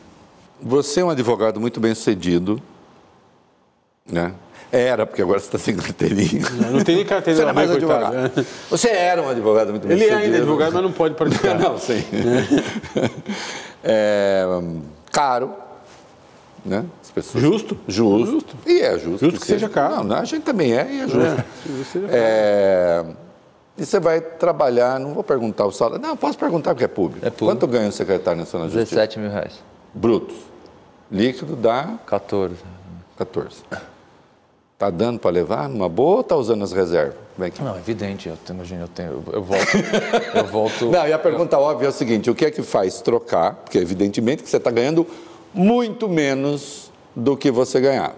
Você 0.60 1.00
é 1.00 1.04
um 1.04 1.10
advogado 1.10 1.60
muito 1.60 1.80
bem 1.80 1.94
sucedido, 1.94 2.60
né? 4.10 4.34
Era, 4.76 5.06
porque 5.06 5.22
agora 5.22 5.38
você 5.38 5.46
está 5.46 5.58
sem 5.58 5.76
carteirinha. 5.76 6.42
Não 6.72 6.82
tem 6.82 6.96
nem 6.96 7.04
carteira 7.04 7.38
Você 7.38 7.42
não 7.44 7.50
é 7.50 7.52
mais 7.52 7.70
coitado, 7.70 8.16
advogado. 8.16 8.46
Você 8.70 8.88
era 8.88 9.22
um 9.22 9.28
advogado 9.28 9.70
muito 9.70 9.86
bem 9.86 9.96
Ele 9.96 10.04
é 10.04 10.08
sucedido. 10.08 10.24
ainda 10.32 10.38
advogado, 10.38 10.72
mas 10.72 10.82
não 10.82 10.90
pode 10.92 11.14
participar. 11.14 11.54
Não, 11.60 11.78
sim. 11.78 12.02
É, 13.84 14.44
caro, 15.12 15.52
né? 16.64 16.84
As 17.02 17.10
pessoas... 17.10 17.44
Justo. 17.44 17.78
Justo. 17.86 18.26
Justo. 18.32 18.56
E 18.66 18.80
é 18.80 18.98
justo. 18.98 19.18
Justo 19.26 19.40
que 19.40 19.46
seja 19.46 19.68
caro. 19.68 20.02
Não, 20.04 20.16
a 20.16 20.24
gente 20.24 20.42
também 20.42 20.72
é 20.76 20.90
e 20.90 21.00
é 21.00 21.08
justo. 21.08 21.20
É, 21.20 21.84
seja. 21.92 22.06
É, 22.10 23.04
E 23.76 23.84
você 23.84 24.00
vai 24.00 24.20
trabalhar, 24.22 24.98
não 24.98 25.12
vou 25.12 25.22
perguntar 25.22 25.66
o 25.66 25.70
salário. 25.70 26.00
Não, 26.00 26.16
posso 26.16 26.38
perguntar 26.38 26.70
porque 26.74 26.84
é 26.84 26.88
público. 26.88 27.24
É 27.26 27.30
público. 27.30 27.44
Quanto 27.44 27.66
ganha 27.70 27.88
o 27.88 27.92
secretário 27.92 28.40
nacional 28.40 28.68
de 28.68 28.74
Justiça? 28.74 28.96
17 28.96 29.18
mil 29.20 29.30
reais. 29.30 29.52
Brutos. 29.92 30.36
Líquido 31.12 31.54
dá 31.54 31.98
14. 32.06 32.56
14. 33.18 33.56
Tá 34.84 34.90
dando 34.90 35.18
para 35.18 35.30
levar 35.30 35.66
numa 35.66 35.88
boa 35.88 36.16
ou 36.18 36.22
tá 36.22 36.36
usando 36.36 36.62
as 36.62 36.70
reservas? 36.70 37.14
É 37.40 37.48
que- 37.48 37.62
Não, 37.62 37.74
evidente, 37.74 38.28
eu 38.28 38.36
tenho, 38.36 38.58
imagina, 38.58 38.82
eu 38.82 38.88
tenho, 38.88 39.24
eu- 39.32 39.42
volto, 39.42 39.66
eu 40.34 40.44
volto. 40.46 40.84
Não, 40.92 41.08
e 41.08 41.12
a 41.14 41.18
pergunta 41.18 41.58
óbvia 41.58 41.86
é 41.86 41.88
o 41.88 41.92
seguinte: 41.92 42.28
o 42.28 42.34
que 42.34 42.44
é 42.44 42.50
que 42.50 42.60
faz 42.62 43.00
trocar? 43.00 43.54
Porque, 43.54 43.78
evidentemente, 43.78 44.42
que 44.42 44.48
você 44.50 44.58
está 44.58 44.70
ganhando 44.70 45.06
muito 45.54 46.06
menos 46.06 46.90
do 47.16 47.34
que 47.34 47.50
você 47.50 47.80
ganhava. 47.80 48.12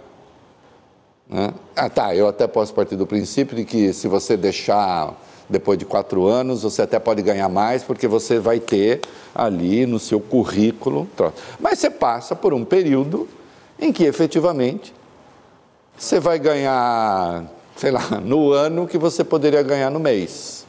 Né? 1.28 1.54
Ah, 1.76 1.88
tá, 1.88 2.16
eu 2.16 2.26
até 2.26 2.48
posso 2.48 2.74
partir 2.74 2.96
do 2.96 3.06
princípio 3.06 3.56
de 3.56 3.64
que 3.64 3.92
se 3.92 4.08
você 4.08 4.36
deixar 4.36 5.14
depois 5.48 5.78
de 5.78 5.84
quatro 5.84 6.26
anos, 6.26 6.64
você 6.64 6.82
até 6.82 6.98
pode 6.98 7.22
ganhar 7.22 7.48
mais, 7.48 7.84
porque 7.84 8.08
você 8.08 8.40
vai 8.40 8.58
ter 8.58 9.02
ali 9.32 9.86
no 9.86 10.00
seu 10.00 10.18
currículo. 10.18 11.06
troca. 11.16 11.34
Mas 11.60 11.78
você 11.78 11.90
passa 11.90 12.34
por 12.34 12.52
um 12.52 12.64
período 12.64 13.28
em 13.78 13.92
que 13.92 14.02
efetivamente 14.02 14.92
você 15.96 16.20
vai 16.20 16.38
ganhar, 16.38 17.44
sei 17.76 17.90
lá, 17.90 18.02
no 18.22 18.52
ano 18.52 18.86
que 18.86 18.98
você 18.98 19.24
poderia 19.24 19.62
ganhar 19.62 19.90
no 19.90 20.00
mês. 20.00 20.66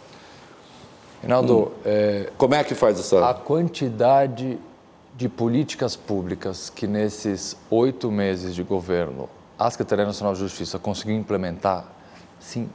Reinaldo, 1.22 1.72
é, 1.84 2.30
Como 2.38 2.54
é 2.54 2.64
que 2.64 2.76
faz 2.76 3.00
essa. 3.00 3.28
a 3.28 3.34
quantidade 3.34 4.60
de 5.16 5.28
políticas 5.28 5.96
públicas 5.96 6.70
que 6.70 6.86
nesses 6.86 7.58
oito 7.72 8.12
meses 8.12 8.54
de 8.54 8.62
governo 8.62 9.28
a 9.58 9.70
Secretaria 9.72 10.06
Nacional 10.06 10.34
de 10.34 10.40
Justiça 10.40 10.78
conseguiu 10.78 11.16
implementar, 11.16 11.86
sim, 12.40 12.70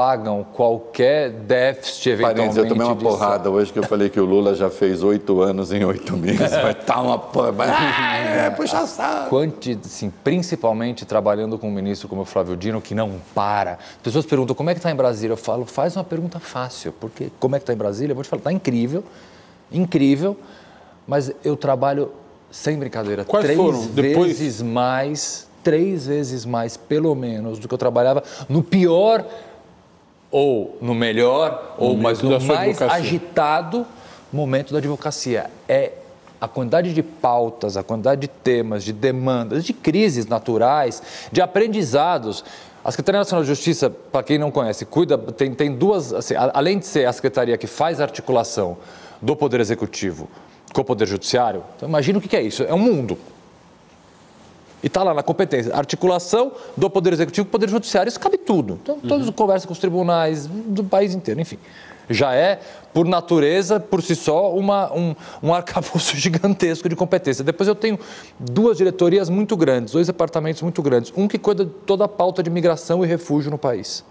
pagam 0.00 0.42
qualquer 0.54 1.28
déficit 1.28 2.08
eventualmente. 2.08 2.38
Parênteses, 2.38 2.64
eu 2.64 2.68
tomei 2.70 2.86
uma 2.86 2.96
porrada 2.96 3.50
hoje 3.50 3.70
que 3.70 3.78
eu 3.78 3.82
falei 3.82 4.08
que 4.08 4.18
o 4.18 4.24
Lula 4.24 4.54
já 4.54 4.70
fez 4.70 5.02
oito 5.02 5.42
anos 5.42 5.70
em 5.74 5.84
oito 5.84 6.16
meses. 6.16 6.50
Vai 6.50 6.70
estar 6.72 7.02
uma 7.02 7.18
porra. 7.18 7.52
Ah, 7.58 8.16
é, 8.16 8.48
puxa 8.50 8.86
saco. 8.86 9.28
Quanti, 9.28 9.78
assim, 9.84 10.10
principalmente 10.24 11.04
trabalhando 11.04 11.58
com 11.58 11.68
um 11.68 11.70
ministro 11.70 12.08
como 12.08 12.22
o 12.22 12.24
Flávio 12.24 12.56
Dino, 12.56 12.80
que 12.80 12.94
não 12.94 13.20
para. 13.34 13.72
As 13.72 14.02
pessoas 14.02 14.24
perguntam 14.24 14.56
como 14.56 14.70
é 14.70 14.72
que 14.72 14.78
está 14.78 14.90
em 14.90 14.94
Brasília. 14.96 15.34
Eu 15.34 15.36
falo, 15.36 15.66
faz 15.66 15.94
uma 15.98 16.04
pergunta 16.04 16.40
fácil, 16.40 16.94
porque 16.98 17.30
como 17.38 17.54
é 17.54 17.58
que 17.58 17.64
está 17.64 17.74
em 17.74 17.76
Brasília? 17.76 18.12
Eu 18.12 18.16
vou 18.16 18.24
te 18.24 18.30
falar, 18.30 18.40
está 18.40 18.52
incrível, 18.52 19.04
incrível, 19.70 20.34
mas 21.06 21.30
eu 21.44 21.58
trabalho 21.58 22.10
sem 22.50 22.78
brincadeira, 22.78 23.22
Quais 23.22 23.44
três 23.44 23.58
foram? 23.58 23.84
Depois- 23.88 24.38
vezes 24.38 24.62
mais 24.62 25.46
três 25.62 26.06
vezes 26.06 26.46
mais, 26.46 26.76
pelo 26.76 27.14
menos, 27.14 27.58
do 27.58 27.68
que 27.68 27.74
eu 27.74 27.78
trabalhava 27.78 28.22
no 28.48 28.62
pior 28.62 29.24
ou 30.30 30.78
no 30.80 30.94
melhor, 30.94 31.74
ou 31.78 31.96
mas 31.96 32.22
no 32.22 32.30
mais 32.30 32.50
advocacia. 32.50 32.96
agitado 32.96 33.86
momento 34.32 34.72
da 34.72 34.78
advocacia. 34.78 35.50
É 35.68 35.92
a 36.40 36.48
quantidade 36.48 36.94
de 36.94 37.02
pautas, 37.02 37.76
a 37.76 37.82
quantidade 37.82 38.22
de 38.22 38.28
temas, 38.28 38.82
de 38.82 38.92
demandas, 38.92 39.64
de 39.64 39.72
crises 39.72 40.26
naturais, 40.26 41.02
de 41.30 41.40
aprendizados. 41.40 42.44
A 42.82 42.90
Secretaria 42.90 43.18
Nacional 43.18 43.42
de 43.42 43.48
Justiça, 43.48 43.90
para 43.90 44.22
quem 44.22 44.38
não 44.38 44.50
conhece, 44.50 44.86
cuida, 44.86 45.18
tem, 45.18 45.54
tem 45.54 45.74
duas, 45.74 46.14
assim, 46.14 46.34
além 46.34 46.78
de 46.78 46.86
ser 46.86 47.04
a 47.06 47.12
secretaria 47.12 47.58
que 47.58 47.66
faz 47.66 48.00
a 48.00 48.04
articulação 48.04 48.78
do 49.20 49.36
Poder 49.36 49.60
Executivo 49.60 50.28
com 50.72 50.80
o 50.80 50.84
Poder 50.84 51.06
Judiciário, 51.06 51.62
então 51.76 51.88
imagina 51.88 52.18
o 52.18 52.22
que 52.22 52.34
é 52.34 52.40
isso, 52.40 52.62
é 52.62 52.72
um 52.72 52.78
mundo. 52.78 53.18
E 54.82 54.86
está 54.86 55.02
lá 55.02 55.12
na 55.12 55.22
competência, 55.22 55.74
articulação 55.74 56.52
do 56.76 56.88
Poder 56.88 57.12
Executivo 57.12 57.46
com 57.46 57.50
o 57.50 57.52
Poder 57.52 57.68
Judiciário, 57.68 58.08
isso 58.08 58.18
cabe 58.18 58.38
tudo. 58.38 58.78
Então, 58.82 58.98
todos 58.98 59.26
uhum. 59.26 59.32
conversam 59.32 59.66
com 59.66 59.72
os 59.72 59.78
tribunais 59.78 60.46
do 60.46 60.82
país 60.82 61.14
inteiro, 61.14 61.40
enfim 61.40 61.58
já 62.10 62.34
é, 62.34 62.60
por 62.92 63.06
natureza, 63.06 63.78
por 63.78 64.02
si 64.02 64.16
só, 64.16 64.52
uma, 64.52 64.92
um, 64.92 65.14
um 65.40 65.54
arcabouço 65.54 66.16
gigantesco 66.18 66.88
de 66.88 66.96
competência. 66.96 67.44
Depois 67.44 67.68
eu 67.68 67.74
tenho 67.74 67.98
duas 68.38 68.76
diretorias 68.76 69.30
muito 69.30 69.56
grandes, 69.56 69.92
dois 69.92 70.08
departamentos 70.08 70.60
muito 70.60 70.82
grandes. 70.82 71.12
Um 71.16 71.28
que 71.28 71.38
cuida 71.38 71.64
de 71.64 71.70
toda 71.86 72.04
a 72.04 72.08
pauta 72.08 72.42
de 72.42 72.50
migração 72.50 73.04
e 73.04 73.06
refúgio 73.06 73.50
no 73.50 73.56
país. 73.56 74.04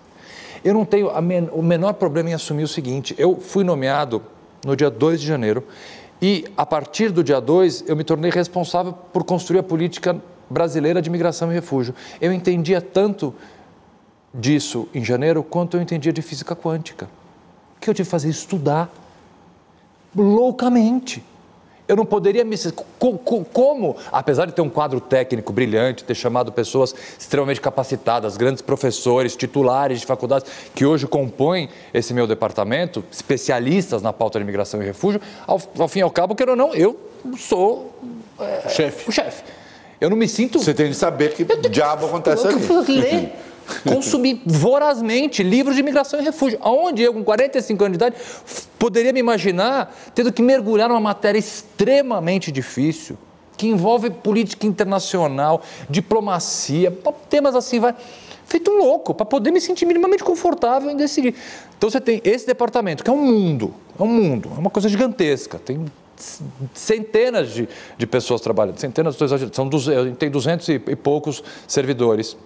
Eu 0.63 0.73
não 0.73 0.85
tenho 0.85 1.09
men 1.21 1.49
o 1.51 1.61
menor 1.61 1.93
problema 1.93 2.29
em 2.29 2.33
assumir 2.33 2.63
o 2.63 2.67
seguinte: 2.67 3.13
eu 3.17 3.37
fui 3.39 3.63
nomeado 3.63 4.21
no 4.65 4.75
dia 4.75 4.89
2 4.89 5.21
de 5.21 5.27
janeiro 5.27 5.63
e, 6.21 6.45
a 6.55 6.65
partir 6.65 7.11
do 7.11 7.23
dia 7.23 7.39
2, 7.39 7.85
eu 7.87 7.95
me 7.95 8.03
tornei 8.03 8.31
responsável 8.31 8.93
por 9.13 9.23
construir 9.23 9.59
a 9.59 9.63
política 9.63 10.17
brasileira 10.49 11.01
de 11.01 11.09
migração 11.09 11.51
e 11.51 11.55
refúgio. 11.55 11.93
Eu 12.19 12.33
entendia 12.33 12.81
tanto 12.81 13.33
disso 14.33 14.87
em 14.93 15.03
janeiro 15.03 15.43
quanto 15.43 15.77
eu 15.77 15.81
entendia 15.81 16.13
de 16.13 16.21
física 16.21 16.55
quântica 16.55 17.07
que 17.79 17.89
eu 17.89 17.93
tive 17.93 18.07
que 18.07 18.11
fazer 18.11 18.29
estudar 18.29 18.91
loucamente. 20.15 21.23
Eu 21.87 21.95
não 21.95 22.05
poderia 22.05 22.43
me. 22.45 22.55
Como, 23.51 23.97
apesar 24.11 24.45
de 24.45 24.51
ter 24.51 24.61
um 24.61 24.69
quadro 24.69 25.01
técnico 25.01 25.51
brilhante, 25.51 26.03
ter 26.03 26.13
chamado 26.13 26.51
pessoas 26.51 26.93
extremamente 27.17 27.59
capacitadas, 27.59 28.37
grandes 28.37 28.61
professores, 28.61 29.35
titulares 29.35 30.01
de 30.01 30.05
faculdades, 30.05 30.51
que 30.75 30.85
hoje 30.85 31.07
compõem 31.07 31.67
esse 31.91 32.13
meu 32.13 32.27
departamento, 32.27 33.03
especialistas 33.11 34.03
na 34.03 34.13
pauta 34.13 34.37
de 34.37 34.43
imigração 34.43 34.83
e 34.83 34.85
refúgio, 34.85 35.19
ao, 35.47 35.59
ao 35.79 35.87
fim 35.87 35.99
e 35.99 36.01
ao 36.03 36.11
cabo, 36.11 36.35
quero 36.35 36.51
ou 36.51 36.57
não, 36.57 36.75
eu 36.75 36.95
sou 37.37 37.91
é, 38.39 38.69
chefe. 38.69 39.09
o 39.09 39.11
chefe. 39.11 39.43
Eu 39.99 40.09
não 40.09 40.17
me 40.17 40.27
sinto. 40.27 40.59
Você 40.59 40.73
tem 40.73 40.89
de 40.89 40.95
saber 40.95 41.33
que 41.33 41.43
diabo 41.69 42.05
acontece 42.05 42.47
ali. 42.47 42.99
Ler 42.99 43.33
consumir 43.87 44.41
vorazmente 44.45 45.43
livros 45.43 45.75
de 45.75 45.81
imigração 45.81 46.19
e 46.19 46.23
refúgio. 46.23 46.57
Aonde 46.61 47.03
eu, 47.03 47.13
com 47.13 47.23
45 47.23 47.83
anos 47.83 47.97
de 47.97 48.03
idade, 48.03 48.15
poderia 48.77 49.13
me 49.13 49.19
imaginar 49.19 49.95
tendo 50.13 50.31
que 50.31 50.41
mergulhar 50.41 50.89
numa 50.89 50.99
matéria 50.99 51.37
extremamente 51.37 52.51
difícil, 52.51 53.17
que 53.57 53.67
envolve 53.67 54.09
política 54.09 54.65
internacional, 54.65 55.61
diplomacia, 55.89 56.95
temas 57.29 57.55
assim, 57.55 57.79
vai 57.79 57.95
feito 58.45 58.71
um 58.71 58.79
louco, 58.79 59.13
para 59.13 59.27
poder 59.27 59.51
me 59.51 59.61
sentir 59.61 59.85
minimamente 59.85 60.23
confortável 60.23 60.89
em 60.89 60.95
decidir. 60.95 61.35
Então 61.77 61.87
você 61.87 62.01
tem 62.01 62.19
esse 62.23 62.47
departamento, 62.47 63.03
que 63.03 63.09
é 63.09 63.13
um 63.13 63.21
mundo, 63.21 63.75
é 63.97 64.01
um 64.01 64.07
mundo, 64.07 64.51
é 64.55 64.59
uma 64.59 64.71
coisa 64.71 64.89
gigantesca, 64.89 65.59
tem 65.59 65.85
centenas 66.73 67.53
de, 67.53 67.69
de 67.97 68.07
pessoas 68.07 68.41
trabalhando, 68.41 68.77
centenas, 68.77 69.15
são, 69.15 69.69
tem 70.17 70.29
200 70.29 70.69
e, 70.69 70.73
e 70.73 70.95
poucos 70.95 71.43
servidores 71.67 72.37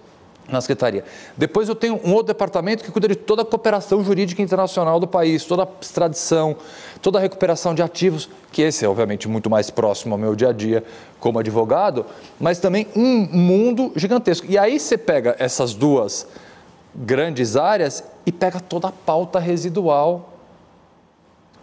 na 0.48 0.60
Secretaria. 0.60 1.04
Depois 1.36 1.68
eu 1.68 1.74
tenho 1.74 2.00
um 2.04 2.12
outro 2.12 2.26
departamento 2.26 2.84
que 2.84 2.90
cuida 2.90 3.08
de 3.08 3.16
toda 3.16 3.42
a 3.42 3.44
cooperação 3.44 4.04
jurídica 4.04 4.42
internacional 4.42 5.00
do 5.00 5.06
país, 5.06 5.44
toda 5.44 5.62
a 5.62 5.68
extradição, 5.80 6.56
toda 7.00 7.18
a 7.18 7.20
recuperação 7.20 7.74
de 7.74 7.82
ativos, 7.82 8.28
que 8.52 8.62
esse 8.62 8.84
é 8.84 8.88
obviamente 8.88 9.26
muito 9.26 9.48
mais 9.48 9.70
próximo 9.70 10.14
ao 10.14 10.18
meu 10.18 10.34
dia 10.34 10.50
a 10.50 10.52
dia 10.52 10.84
como 11.18 11.38
advogado, 11.38 12.04
mas 12.38 12.58
também 12.58 12.86
um 12.94 13.26
mundo 13.32 13.92
gigantesco. 13.96 14.46
E 14.48 14.58
aí 14.58 14.78
você 14.78 14.98
pega 14.98 15.34
essas 15.38 15.72
duas 15.72 16.26
grandes 16.94 17.56
áreas 17.56 18.04
e 18.26 18.30
pega 18.30 18.60
toda 18.60 18.88
a 18.88 18.92
pauta 18.92 19.38
residual 19.38 20.33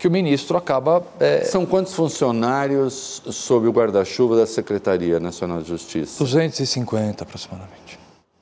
que 0.01 0.07
o 0.07 0.11
ministro 0.11 0.57
acaba. 0.57 1.03
É... 1.19 1.43
São 1.43 1.63
quantos 1.63 1.93
funcionários 1.93 3.21
sob 3.29 3.67
o 3.67 3.71
guarda-chuva 3.71 4.35
da 4.35 4.47
Secretaria 4.47 5.19
Nacional 5.19 5.61
de 5.61 5.67
Justiça? 5.67 6.17
250 6.17 7.23
aproximadamente. 7.23 7.99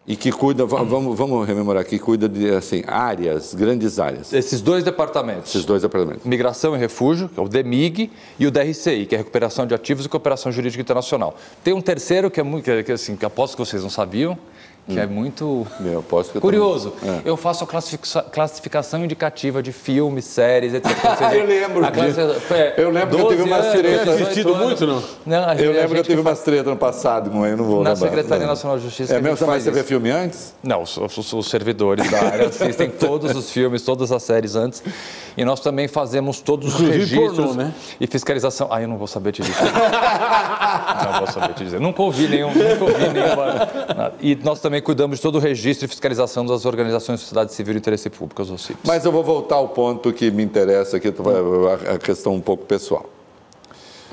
E 0.07 0.15
que 0.15 0.31
cuida, 0.31 0.65
vamos, 0.65 1.17
vamos 1.17 1.45
rememorar, 1.45 1.83
que 1.83 1.99
cuida 1.99 2.29
de 2.29 2.49
assim, 2.49 2.81
áreas, 2.87 3.53
grandes 3.53 3.99
áreas. 3.99 4.31
Esses 4.31 4.61
dois 4.61 4.85
departamentos. 4.85 5.49
Esses 5.49 5.65
dois 5.65 5.81
departamentos. 5.81 6.25
Migração 6.25 6.75
e 6.75 6.79
Refúgio, 6.79 7.27
que 7.27 7.37
é 7.37 7.43
o 7.43 7.49
DEMIG, 7.49 8.09
e 8.39 8.47
o 8.47 8.51
DRCI, 8.51 9.05
que 9.05 9.13
é 9.13 9.17
Recuperação 9.17 9.67
de 9.67 9.75
Ativos 9.75 10.05
e 10.05 10.09
Cooperação 10.09 10.53
Jurídica 10.53 10.81
Internacional. 10.81 11.35
Tem 11.61 11.73
um 11.73 11.81
terceiro 11.81 12.31
que 12.31 12.39
é 12.39 12.43
muito, 12.43 12.71
que, 12.85 12.91
assim, 12.93 13.17
que 13.17 13.25
aposto 13.25 13.57
que 13.57 13.65
vocês 13.65 13.83
não 13.83 13.89
sabiam, 13.89 14.35
que 14.87 14.99
é 14.99 15.05
hum. 15.05 15.09
muito 15.09 15.67
Meu, 15.79 16.01
posso 16.01 16.31
que 16.31 16.39
curioso. 16.39 16.93
Eu, 17.01 17.09
é. 17.09 17.21
eu 17.25 17.37
faço 17.37 17.63
a 17.63 17.67
classifica 17.67 18.21
classificação 18.23 19.03
indicativa 19.03 19.61
de 19.61 19.71
filmes, 19.71 20.25
séries, 20.25 20.73
etc. 20.73 20.91
eu 21.33 21.45
lembro. 21.45 21.85
É, 21.85 22.73
eu 22.77 22.89
lembro 22.89 23.15
que 23.15 23.21
eu 23.21 23.27
tive 23.29 23.41
umas 23.43 23.71
tretas. 23.71 24.21
assistido 24.21 24.55
muito, 24.55 24.87
não? 24.87 25.03
não 25.25 25.53
eu 25.53 25.71
lembro 25.71 25.93
que 25.93 25.99
eu 25.99 26.03
tive 26.03 26.21
umas 26.21 26.41
tretas 26.41 26.67
no 26.67 26.77
passado 26.77 27.29
com 27.29 27.45
ele, 27.45 27.55
não 27.55 27.65
vou 27.65 27.83
Na 27.83 27.91
lembrar. 27.91 28.07
Secretaria 28.07 28.47
Nacional 28.47 28.77
de 28.77 28.85
Justiça. 28.85 29.15
É 29.15 29.21
mesmo? 29.21 29.47
Mas 29.47 29.63
você 29.63 29.71
vê 29.71 29.83
filme 29.83 30.09
antes? 30.09 30.55
Não, 30.63 30.81
os, 30.83 30.97
os, 30.97 31.33
os 31.33 31.49
servidores 31.49 32.09
da 32.09 32.19
área 32.23 32.47
assistem 32.47 32.89
todos 32.91 33.35
os 33.35 33.51
filmes, 33.51 33.83
todas 33.83 34.11
as 34.11 34.23
séries 34.23 34.55
antes. 34.55 34.83
E 35.39 35.45
nós 35.45 35.61
também 35.61 35.87
fazemos 35.87 36.41
todos 36.41 36.75
os 36.75 36.81
registros 36.81 37.37
pornô, 37.37 37.53
né? 37.53 37.73
e 37.99 38.05
fiscalização. 38.07 38.67
Ah, 38.69 38.81
eu 38.81 38.89
não 38.89 38.97
vou 38.97 39.07
saber 39.07 39.31
te 39.31 39.41
dizer. 39.41 39.55
não 41.03 41.19
vou 41.19 41.27
saber 41.31 41.53
te 41.53 41.63
dizer. 41.63 41.79
Nunca 41.79 42.01
ouvi 42.01 42.27
nenhum, 42.27 42.49
nunca 42.53 42.83
ouvi 42.83 43.09
nenhuma. 43.09 44.13
E 44.19 44.35
nós 44.35 44.59
também 44.59 44.81
cuidamos 44.81 45.17
de 45.17 45.21
todo 45.21 45.35
o 45.35 45.39
registro 45.39 45.85
e 45.85 45.87
fiscalização 45.87 46.45
das 46.45 46.65
organizações 46.65 47.19
de 47.19 47.25
sociedade 47.25 47.53
civil 47.53 47.75
e 47.75 47.77
interesse 47.77 48.09
público, 48.09 48.41
os 48.41 48.51
OCIPs. 48.51 48.81
Mas 48.83 49.05
eu 49.05 49.13
vou 49.13 49.23
voltar 49.23 49.55
ao 49.55 49.69
ponto 49.69 50.11
que 50.11 50.29
me 50.29 50.43
interessa 50.43 50.97
aqui, 50.97 51.07
a 51.93 51.97
questão 51.97 52.35
um 52.35 52.41
pouco 52.41 52.65
pessoal. 52.65 53.05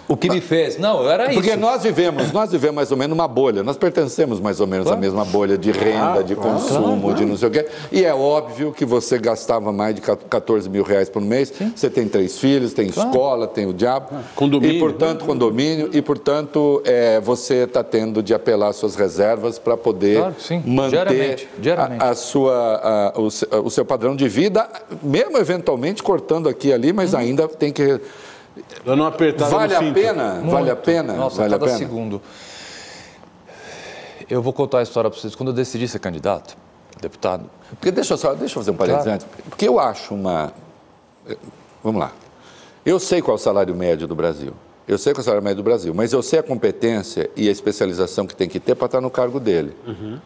O 0.09 0.17
que 0.17 0.29
me 0.29 0.41
fez? 0.41 0.79
Não, 0.79 1.09
era 1.09 1.25
Porque 1.25 1.41
isso. 1.41 1.43
Porque 1.43 1.57
nós 1.57 1.83
vivemos, 1.83 2.33
nós 2.33 2.53
vivemos 2.53 2.77
mais 2.77 2.91
ou 2.93 2.97
menos 2.97 3.15
uma 3.15 3.27
bolha. 3.27 3.63
Nós 3.63 3.77
pertencemos 3.77 4.39
mais 4.39 4.61
ou 4.61 4.67
menos 4.67 4.91
à 4.91 4.97
mesma 4.97 5.25
bolha 5.25 5.59
de 5.59 5.73
renda, 5.73 6.23
de 6.23 6.37
consumo, 6.37 7.01
claro, 7.01 7.17
de 7.17 7.25
não 7.25 7.37
sei 7.37 7.49
o 7.49 7.51
quê. 7.51 7.67
E 7.91 8.05
é 8.05 8.15
óbvio 8.15 8.73
que 8.73 8.85
você 8.85 9.19
gastava 9.19 9.73
mais 9.73 9.95
de 9.95 10.01
14 10.01 10.69
mil 10.69 10.85
reais 10.85 11.09
por 11.09 11.21
mês. 11.21 11.53
Sim. 11.57 11.73
Você 11.75 11.91
tem 11.91 12.09
três 12.09 12.39
filhos, 12.39 12.73
tem 12.73 12.87
escola, 12.87 13.47
tem 13.47 13.67
o 13.67 13.73
diabo. 13.73 14.11
Condomínio. 14.35 14.77
E, 14.77 14.79
portanto, 14.79 15.25
condomínio. 15.25 15.91
E, 15.93 16.01
portanto, 16.01 16.83
é, 16.85 17.21
você 17.21 17.65
está 17.65 17.83
tendo 17.83 18.23
de 18.23 18.33
apelar 18.33 18.73
suas 18.73 18.95
reservas 18.95 19.59
para 19.59 19.77
poder 19.77 20.25
manter 20.65 20.91
diariamente, 20.91 21.49
diariamente. 21.59 22.05
A, 22.05 22.11
a, 22.11 22.15
sua, 22.15 23.13
a, 23.15 23.21
o, 23.21 23.27
o, 23.65 23.71
seu 23.71 23.85
padrão 23.85 24.15
de 24.15 24.29
vida, 24.29 24.69
mesmo 25.03 25.37
eventualmente 25.39 26.03
cortando 26.03 26.49
aqui 26.49 26.69
e 26.69 26.73
ali, 26.73 26.93
mas 26.93 27.15
hum. 27.15 27.19
ainda 27.19 27.49
tem 27.49 27.73
que 27.73 28.01
Dando 28.85 29.03
uma 29.03 29.09
apertada 29.09 29.51
vale 29.51 29.75
a 29.75 29.93
pena? 29.93 30.35
Muito. 30.35 30.51
Vale 30.51 30.71
a 30.71 30.77
pena? 30.77 31.13
Nossa, 31.15 31.37
vale 31.39 31.51
cada 31.51 31.65
a 31.65 31.69
pena? 31.69 31.79
segundo. 31.79 32.23
Eu 34.29 34.43
vou 34.43 34.53
contar 34.53 34.79
a 34.79 34.83
história 34.83 35.11
para 35.11 35.19
vocês. 35.19 35.35
Quando 35.35 35.51
eu 35.51 35.55
decidi 35.55 35.87
ser 35.87 35.99
candidato, 35.99 36.57
deputado. 37.01 37.49
Porque 37.71 37.91
deixa 37.91 38.15
eu 38.15 38.19
só, 38.19 38.35
deixa 38.35 38.59
eu 38.59 38.63
fazer 38.63 38.71
um 38.71 38.77
parênteses 38.77 39.05
claro. 39.05 39.23
antes. 39.23 39.45
Porque 39.49 39.69
eu 39.69 39.79
acho 39.79 40.15
uma. 40.15 40.53
Vamos 41.83 42.01
lá. 42.01 42.13
Eu 42.85 42.99
sei 42.99 43.21
qual 43.21 43.37
é 43.37 43.41
o 43.41 43.43
salário 43.43 43.75
médio 43.75 44.07
do 44.07 44.15
Brasil. 44.15 44.53
Eu 44.89 44.99
sei 44.99 45.13
qual 45.13 45.21
é 45.21 45.23
o 45.23 45.25
salário 45.25 45.45
médio 45.45 45.57
do 45.57 45.65
Brasil, 45.65 45.93
mas 45.93 46.13
eu 46.13 46.23
sei 46.23 46.39
a 46.39 46.43
competência 46.43 47.29
e 47.37 47.49
a 47.49 47.53
especialização 47.53 48.27
que 48.27 48.35
tem 48.35 48.49
que 48.49 48.61
ter 48.61 48.75
para 48.75 48.87
estar 48.87 49.01
no 49.01 49.11
cargo 49.11 49.41
dele. 49.41 49.77
Uhum. 49.87 50.19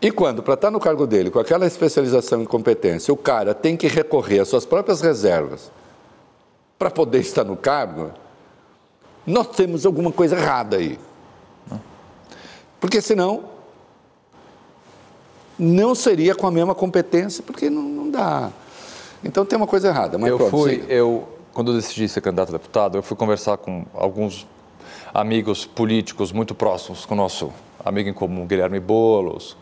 E 0.00 0.10
quando, 0.10 0.42
para 0.42 0.54
estar 0.54 0.70
no 0.70 0.80
cargo 0.80 1.06
dele, 1.06 1.30
com 1.30 1.38
aquela 1.38 1.66
especialização 1.66 2.42
e 2.42 2.46
competência, 2.46 3.12
o 3.14 3.16
cara 3.16 3.54
tem 3.54 3.76
que 3.76 3.86
recorrer 3.86 4.40
às 4.40 4.48
suas 4.48 4.66
próprias 4.66 5.00
reservas 5.00 5.70
para 6.82 6.90
poder 6.90 7.20
estar 7.20 7.44
no 7.44 7.56
cargo, 7.56 8.10
nós 9.24 9.46
temos 9.46 9.86
alguma 9.86 10.10
coisa 10.10 10.36
errada 10.36 10.78
aí. 10.78 10.98
Porque 12.80 13.00
senão 13.00 13.44
não 15.56 15.94
seria 15.94 16.34
com 16.34 16.44
a 16.44 16.50
mesma 16.50 16.74
competência, 16.74 17.40
porque 17.46 17.70
não, 17.70 17.84
não 17.84 18.10
dá. 18.10 18.50
Então 19.22 19.46
tem 19.46 19.56
uma 19.56 19.68
coisa 19.68 19.86
errada. 19.86 20.18
Mas 20.18 20.30
eu 20.30 20.38
pronto, 20.38 20.50
fui, 20.50 20.84
eu 20.88 21.28
quando 21.52 21.70
eu 21.70 21.76
decidi 21.76 22.08
ser 22.08 22.20
candidato 22.20 22.48
a 22.48 22.52
deputado, 22.52 22.98
eu 22.98 23.02
fui 23.02 23.16
conversar 23.16 23.58
com 23.58 23.84
alguns 23.94 24.44
amigos 25.14 25.64
políticos 25.64 26.32
muito 26.32 26.52
próximos, 26.52 27.06
com 27.06 27.14
o 27.14 27.16
nosso 27.16 27.52
amigo 27.84 28.08
em 28.08 28.12
comum, 28.12 28.44
Guilherme 28.44 28.80
Bolos. 28.80 29.56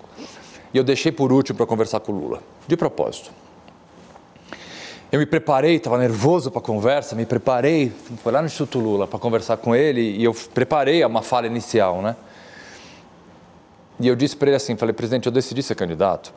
E 0.73 0.79
eu 0.79 0.85
deixei 0.85 1.13
por 1.13 1.35
último 1.35 1.59
para 1.59 1.67
conversar 1.67 2.01
com 2.01 2.13
o 2.13 2.19
Lula, 2.19 2.43
de 2.67 2.79
propósito. 2.79 3.31
Eu 5.13 5.19
me 5.19 5.27
preparei, 5.27 5.77
estava 5.77 5.99
nervoso 5.99 6.51
para 6.51 6.61
a 6.61 6.63
conversa, 6.63 7.17
me 7.17 7.27
preparei, 7.27 7.93
foi 8.23 8.33
lá 8.33 8.41
no 8.41 8.47
Instituto 8.47 8.79
Lula 8.79 9.09
para 9.09 9.19
conversar 9.19 9.57
com 9.57 9.75
ele 9.75 10.01
e 10.01 10.23
eu 10.23 10.33
preparei 10.55 11.05
uma 11.05 11.21
fala 11.21 11.49
inicial, 11.49 12.01
né? 12.01 12.15
E 13.99 14.07
eu 14.07 14.15
disse 14.15 14.37
para 14.37 14.49
ele 14.49 14.57
assim, 14.57 14.77
falei, 14.77 14.93
presidente, 14.93 15.27
eu 15.27 15.33
decidi 15.33 15.63
ser 15.63 15.75
candidato 15.75 16.33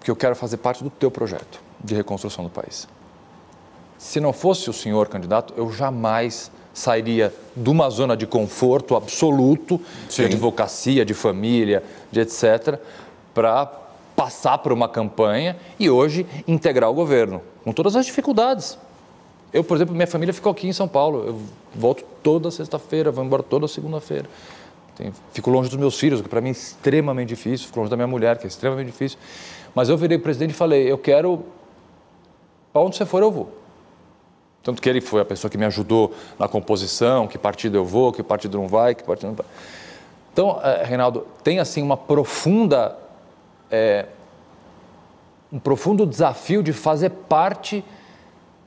porque 0.00 0.10
eu 0.10 0.16
quero 0.16 0.34
fazer 0.34 0.56
parte 0.56 0.82
do 0.82 0.90
teu 0.90 1.10
projeto 1.10 1.60
de 1.82 1.94
reconstrução 1.94 2.44
do 2.44 2.50
país. 2.50 2.88
Se 3.98 4.18
não 4.18 4.32
fosse 4.32 4.68
o 4.70 4.72
senhor 4.72 5.08
candidato, 5.08 5.52
eu 5.56 5.70
jamais 5.70 6.50
sairia 6.72 7.34
de 7.54 7.68
uma 7.68 7.90
zona 7.90 8.16
de 8.16 8.26
conforto 8.26 8.96
absoluto, 8.96 9.78
Sim. 10.08 10.22
de 10.22 10.34
advocacia, 10.34 11.04
de 11.04 11.12
família, 11.12 11.82
de 12.10 12.20
etc., 12.20 12.78
para 13.34 13.70
passar 14.20 14.58
por 14.58 14.70
uma 14.70 14.86
campanha 14.86 15.56
e 15.78 15.88
hoje 15.88 16.26
integrar 16.46 16.90
o 16.90 16.92
governo, 16.92 17.40
com 17.64 17.72
todas 17.72 17.96
as 17.96 18.04
dificuldades. 18.04 18.76
Eu, 19.50 19.64
por 19.64 19.78
exemplo, 19.78 19.94
minha 19.94 20.06
família 20.06 20.34
ficou 20.34 20.52
aqui 20.52 20.68
em 20.68 20.74
São 20.74 20.86
Paulo. 20.86 21.24
Eu 21.26 21.40
volto 21.74 22.04
toda 22.22 22.50
sexta-feira, 22.50 23.10
vou 23.10 23.24
embora 23.24 23.42
toda 23.42 23.66
segunda-feira. 23.66 24.28
Fico 25.32 25.48
longe 25.48 25.70
dos 25.70 25.78
meus 25.78 25.98
filhos, 25.98 26.20
que 26.20 26.28
para 26.28 26.42
mim 26.42 26.50
é 26.50 26.52
extremamente 26.52 27.30
difícil. 27.30 27.68
Fico 27.68 27.78
longe 27.78 27.88
da 27.88 27.96
minha 27.96 28.06
mulher, 28.06 28.36
que 28.36 28.44
é 28.44 28.48
extremamente 28.48 28.88
difícil. 28.88 29.18
Mas 29.74 29.88
eu 29.88 29.96
virei 29.96 30.18
presidente 30.18 30.50
e 30.50 30.54
falei: 30.54 30.92
eu 30.92 30.98
quero. 30.98 31.42
Para 32.74 32.82
onde 32.82 32.96
você 32.96 33.06
for, 33.06 33.22
eu 33.22 33.32
vou. 33.32 33.50
Tanto 34.62 34.82
que 34.82 34.88
ele 34.90 35.00
foi 35.00 35.22
a 35.22 35.24
pessoa 35.24 35.50
que 35.50 35.56
me 35.56 35.64
ajudou 35.64 36.12
na 36.38 36.46
composição, 36.46 37.26
que 37.26 37.38
partido 37.38 37.78
eu 37.78 37.86
vou, 37.86 38.12
que 38.12 38.22
partido 38.22 38.58
não 38.58 38.68
vai, 38.68 38.94
que 38.94 39.02
partido 39.02 39.28
não 39.28 39.34
vai. 39.34 39.46
Então, 40.30 40.60
eh, 40.62 40.84
Reinaldo, 40.84 41.26
tem 41.42 41.58
assim 41.58 41.82
uma 41.82 41.96
profunda. 41.96 42.99
É, 43.70 44.06
um 45.52 45.58
profundo 45.58 46.06
desafio 46.06 46.62
de 46.62 46.72
fazer 46.72 47.10
parte 47.10 47.84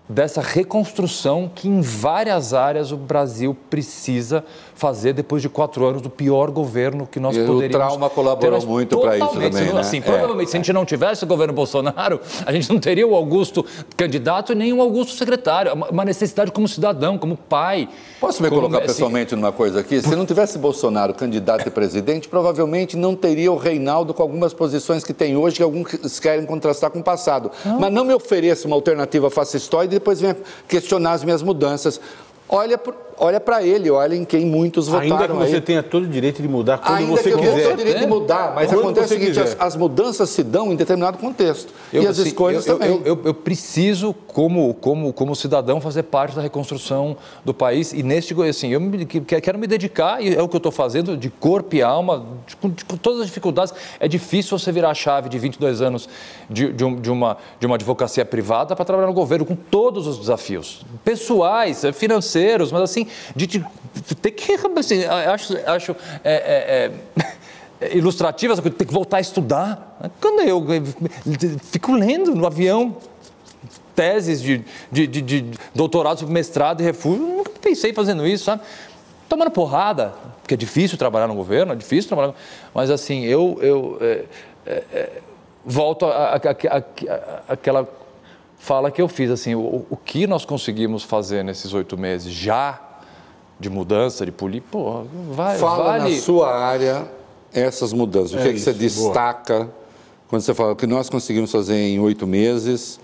dessa 0.07 0.41
reconstrução 0.41 1.49
que 1.53 1.67
em 1.67 1.81
várias 1.81 2.53
áreas 2.53 2.91
o 2.91 2.97
Brasil 2.97 3.55
precisa 3.69 4.43
fazer 4.75 5.13
depois 5.13 5.41
de 5.41 5.49
quatro 5.49 5.85
anos 5.85 6.01
do 6.01 6.09
pior 6.09 6.51
governo 6.51 7.07
que 7.07 7.19
nós 7.19 7.35
e 7.35 7.39
poderíamos 7.39 7.71
ter. 7.71 7.77
O 7.77 7.79
trauma 7.79 8.09
colaborou 8.09 8.59
ter, 8.59 8.65
muito 8.65 8.99
para 8.99 9.17
isso 9.17 9.27
também, 9.29 9.51
né? 9.51 9.79
assim, 9.79 9.97
é. 9.97 10.01
Provavelmente, 10.01 10.51
se 10.51 10.57
a 10.57 10.59
gente 10.59 10.73
não 10.73 10.85
tivesse 10.85 11.23
o 11.23 11.27
governo 11.27 11.53
Bolsonaro, 11.53 12.19
a 12.45 12.51
gente 12.51 12.69
não 12.71 12.79
teria 12.79 13.07
o 13.07 13.15
Augusto 13.15 13.65
candidato 13.95 14.51
e 14.51 14.55
nem 14.55 14.73
o 14.73 14.81
Augusto 14.81 15.13
secretário. 15.15 15.69
É 15.69 15.73
uma 15.73 16.05
necessidade 16.05 16.51
como 16.51 16.67
cidadão, 16.67 17.17
como 17.17 17.37
pai. 17.37 17.87
Posso 18.19 18.41
me 18.41 18.49
como, 18.49 18.61
colocar 18.61 18.79
assim, 18.79 18.87
pessoalmente 18.87 19.35
numa 19.35 19.51
coisa 19.51 19.79
aqui? 19.79 20.01
Se 20.01 20.15
não 20.15 20.25
tivesse 20.25 20.57
Bolsonaro 20.57 21.13
candidato 21.13 21.67
e 21.67 21.71
presidente, 21.71 22.27
provavelmente 22.27 22.97
não 22.97 23.15
teria 23.15 23.51
o 23.51 23.57
Reinaldo 23.57 24.13
com 24.13 24.21
algumas 24.21 24.53
posições 24.53 25.03
que 25.03 25.13
tem 25.13 25.35
hoje, 25.35 25.57
que 25.57 25.63
alguns 25.63 26.19
querem 26.19 26.45
contrastar 26.45 26.91
com 26.91 26.99
o 26.99 27.03
passado. 27.03 27.51
Não. 27.65 27.79
Mas 27.79 27.91
não 27.91 28.05
me 28.05 28.13
ofereça 28.13 28.67
uma 28.67 28.75
alternativa 28.75 29.29
fascistoide 29.29 29.93
depois 29.93 30.19
venha 30.19 30.37
questionar 30.67 31.13
as 31.13 31.23
minhas 31.23 31.41
mudanças. 31.41 31.99
Olha, 32.55 32.79
olha 33.17 33.39
para 33.39 33.63
ele, 33.63 33.89
olha 33.89 34.15
em 34.15 34.23
quem 34.23 34.45
muitos 34.45 34.87
votaram. 34.87 35.11
Ainda 35.11 35.27
que 35.27 35.33
você 35.33 35.55
aí. 35.55 35.61
tenha 35.61 35.81
todo 35.81 36.03
o 36.03 36.07
direito 36.07 36.39
de 36.39 36.47
mudar 36.47 36.77
quando 36.77 36.97
Ainda 36.97 37.11
você 37.11 37.31
que 37.31 37.37
quiser. 37.37 37.39
Ainda 37.39 37.41
que 37.41 37.47
eu 37.47 37.55
tenha 37.55 37.69
todo 37.69 37.73
o 37.73 37.77
direito 37.77 37.99
de 37.99 38.07
mudar, 38.07 38.53
mas 38.53 38.67
quando 38.69 38.79
acontece 38.81 39.05
o 39.05 39.17
seguinte, 39.17 39.39
as, 39.39 39.55
as, 39.59 39.75
mudanças 39.75 40.29
se 40.29 40.43
dão 40.43 40.71
em 40.71 40.75
determinado 40.75 41.17
contexto. 41.17 41.73
Eu, 41.91 42.03
e 42.03 42.07
as 42.07 42.19
escolhas 42.19 42.67
eu, 42.67 42.77
também. 42.77 43.01
Eu, 43.03 43.19
eu, 43.25 43.33
preciso, 43.33 44.13
como, 44.27 44.71
como, 44.75 45.11
como 45.11 45.35
cidadão, 45.35 45.81
fazer 45.81 46.03
parte 46.03 46.35
da 46.35 46.43
reconstrução 46.43 47.17
do 47.43 47.55
país 47.55 47.91
e 47.91 48.03
neste, 48.03 48.35
assim, 48.47 48.69
eu 48.69 48.79
me, 48.79 49.03
quero 49.03 49.57
me 49.57 49.65
dedicar, 49.65 50.21
e 50.21 50.35
é 50.35 50.41
o 50.41 50.47
que 50.47 50.55
eu 50.55 50.59
estou 50.59 50.71
fazendo, 50.71 51.17
de 51.17 51.31
corpo 51.31 51.75
e 51.75 51.81
alma, 51.81 52.23
de, 52.45 52.55
com, 52.55 52.69
de, 52.69 52.85
com, 52.85 52.97
todas 52.97 53.21
as 53.21 53.25
dificuldades. 53.25 53.73
É 53.99 54.07
difícil 54.07 54.59
você 54.59 54.71
virar 54.71 54.91
a 54.91 54.93
chave 54.93 55.27
de 55.27 55.39
22 55.39 55.81
anos 55.81 56.07
de, 56.47 56.71
de, 56.71 56.85
um, 56.85 56.95
de 56.95 57.09
uma, 57.09 57.37
de 57.59 57.65
uma 57.65 57.77
advocacia 57.77 58.23
privada 58.23 58.75
para 58.75 58.85
trabalhar 58.85 59.07
no 59.07 59.13
governo, 59.13 59.43
com 59.43 59.55
todos 59.55 60.05
os 60.05 60.19
desafios, 60.19 60.85
pessoais, 61.03 61.81
financeiros, 61.95 62.42
mas 62.71 62.81
assim, 62.81 63.07
de, 63.35 63.47
de 63.47 63.65
ter 64.21 64.31
que. 64.31 64.53
Assim, 64.77 65.03
acho 65.05 65.57
acho 65.65 65.95
é, 66.23 66.91
é, 67.81 67.87
é, 67.87 67.95
ilustrativa 67.97 68.53
essa 68.53 68.61
coisa, 68.61 68.77
ter 68.77 68.85
que 68.85 68.93
voltar 68.93 69.17
a 69.17 69.21
estudar. 69.21 69.97
Quando 70.21 70.41
eu, 70.41 70.65
eu 70.73 70.83
fico 71.71 71.93
lendo 71.93 72.35
no 72.35 72.45
avião 72.45 72.97
teses 73.95 74.41
de, 74.41 74.63
de, 74.91 75.07
de, 75.07 75.21
de 75.21 75.45
doutorado 75.73 76.27
mestrado 76.27 76.81
e 76.81 76.83
refúgio, 76.83 77.25
nunca 77.25 77.51
pensei 77.61 77.93
fazendo 77.93 78.25
isso, 78.25 78.45
sabe? 78.45 78.63
Tomando 79.29 79.51
porrada, 79.51 80.13
porque 80.41 80.53
é 80.53 80.57
difícil 80.57 80.97
trabalhar 80.97 81.27
no 81.27 81.35
governo, 81.35 81.73
é 81.73 81.75
difícil 81.75 82.07
trabalhar. 82.07 82.33
Mas 82.73 82.89
assim, 82.89 83.23
eu, 83.23 83.57
eu 83.61 83.97
é, 84.01 84.25
é, 84.65 84.83
é 84.93 85.09
volto 85.65 86.05
àquela 87.47 87.87
fala 88.63 88.89
que 88.89 89.01
eu 89.01 89.09
fiz, 89.09 89.29
assim, 89.29 89.53
o, 89.55 89.85
o 89.89 89.97
que 89.97 90.25
nós 90.25 90.45
conseguimos 90.45 91.03
fazer 91.03 91.43
nesses 91.43 91.73
oito 91.73 91.97
meses 91.97 92.31
já 92.31 92.79
de 93.59 93.69
mudança, 93.69 94.25
de 94.25 94.31
política, 94.31 94.69
pô, 94.71 95.03
vai, 95.31 95.57
Fala 95.57 95.83
vale... 95.83 96.15
na 96.15 96.21
sua 96.21 96.55
área 96.55 97.05
essas 97.53 97.91
mudanças. 97.91 98.33
O 98.33 98.37
que, 98.37 98.47
é, 98.47 98.53
que 98.53 98.59
você 98.59 98.71
destaca 98.71 99.55
boa. 99.55 99.73
quando 100.29 100.41
você 100.43 100.53
fala 100.53 100.71
o 100.71 100.75
que 100.77 100.87
nós 100.87 101.09
conseguimos 101.09 101.51
fazer 101.51 101.75
em 101.75 101.99
oito 101.99 102.25
meses? 102.25 103.01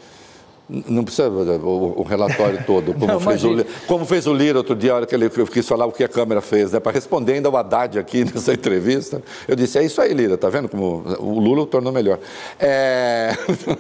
Não 0.70 1.04
precisa 1.04 1.28
o, 1.28 2.02
o 2.02 2.04
relatório 2.04 2.64
todo, 2.64 2.94
como, 2.94 3.08
não, 3.08 3.20
fez 3.20 3.44
o, 3.44 3.66
como, 3.88 4.06
fez 4.06 4.28
o, 4.28 4.34
Lira 4.34 4.60
outro 4.60 4.76
dia, 4.76 4.94
a 4.94 4.98
hora 4.98 5.06
que 5.08 5.16
ele 5.16 5.26
eu 5.26 5.48
quis 5.48 5.68
falar 5.68 5.88
o 5.88 5.92
que 5.92 6.04
a 6.04 6.08
Câmara 6.08 6.42
fez, 6.42 6.72
né? 6.72 6.80
para 6.80 6.92
responder 6.92 7.34
ainda 7.34 7.50
o 7.50 7.58
Haddad 7.58 7.98
aqui 7.98 8.24
nessa 8.32 8.54
entrevista. 8.54 9.20
Eu 9.48 9.56
disse, 9.56 9.80
é 9.80 9.84
isso 9.84 10.00
aí, 10.00 10.14
Lira, 10.14 10.38
tá 10.38 10.48
vendo 10.48 10.70
como 10.70 11.04
o 11.18 11.40
Lula 11.40 11.64
o 11.64 11.66
tornou 11.66 11.92
melhor. 11.92 12.20
É... 12.60 13.32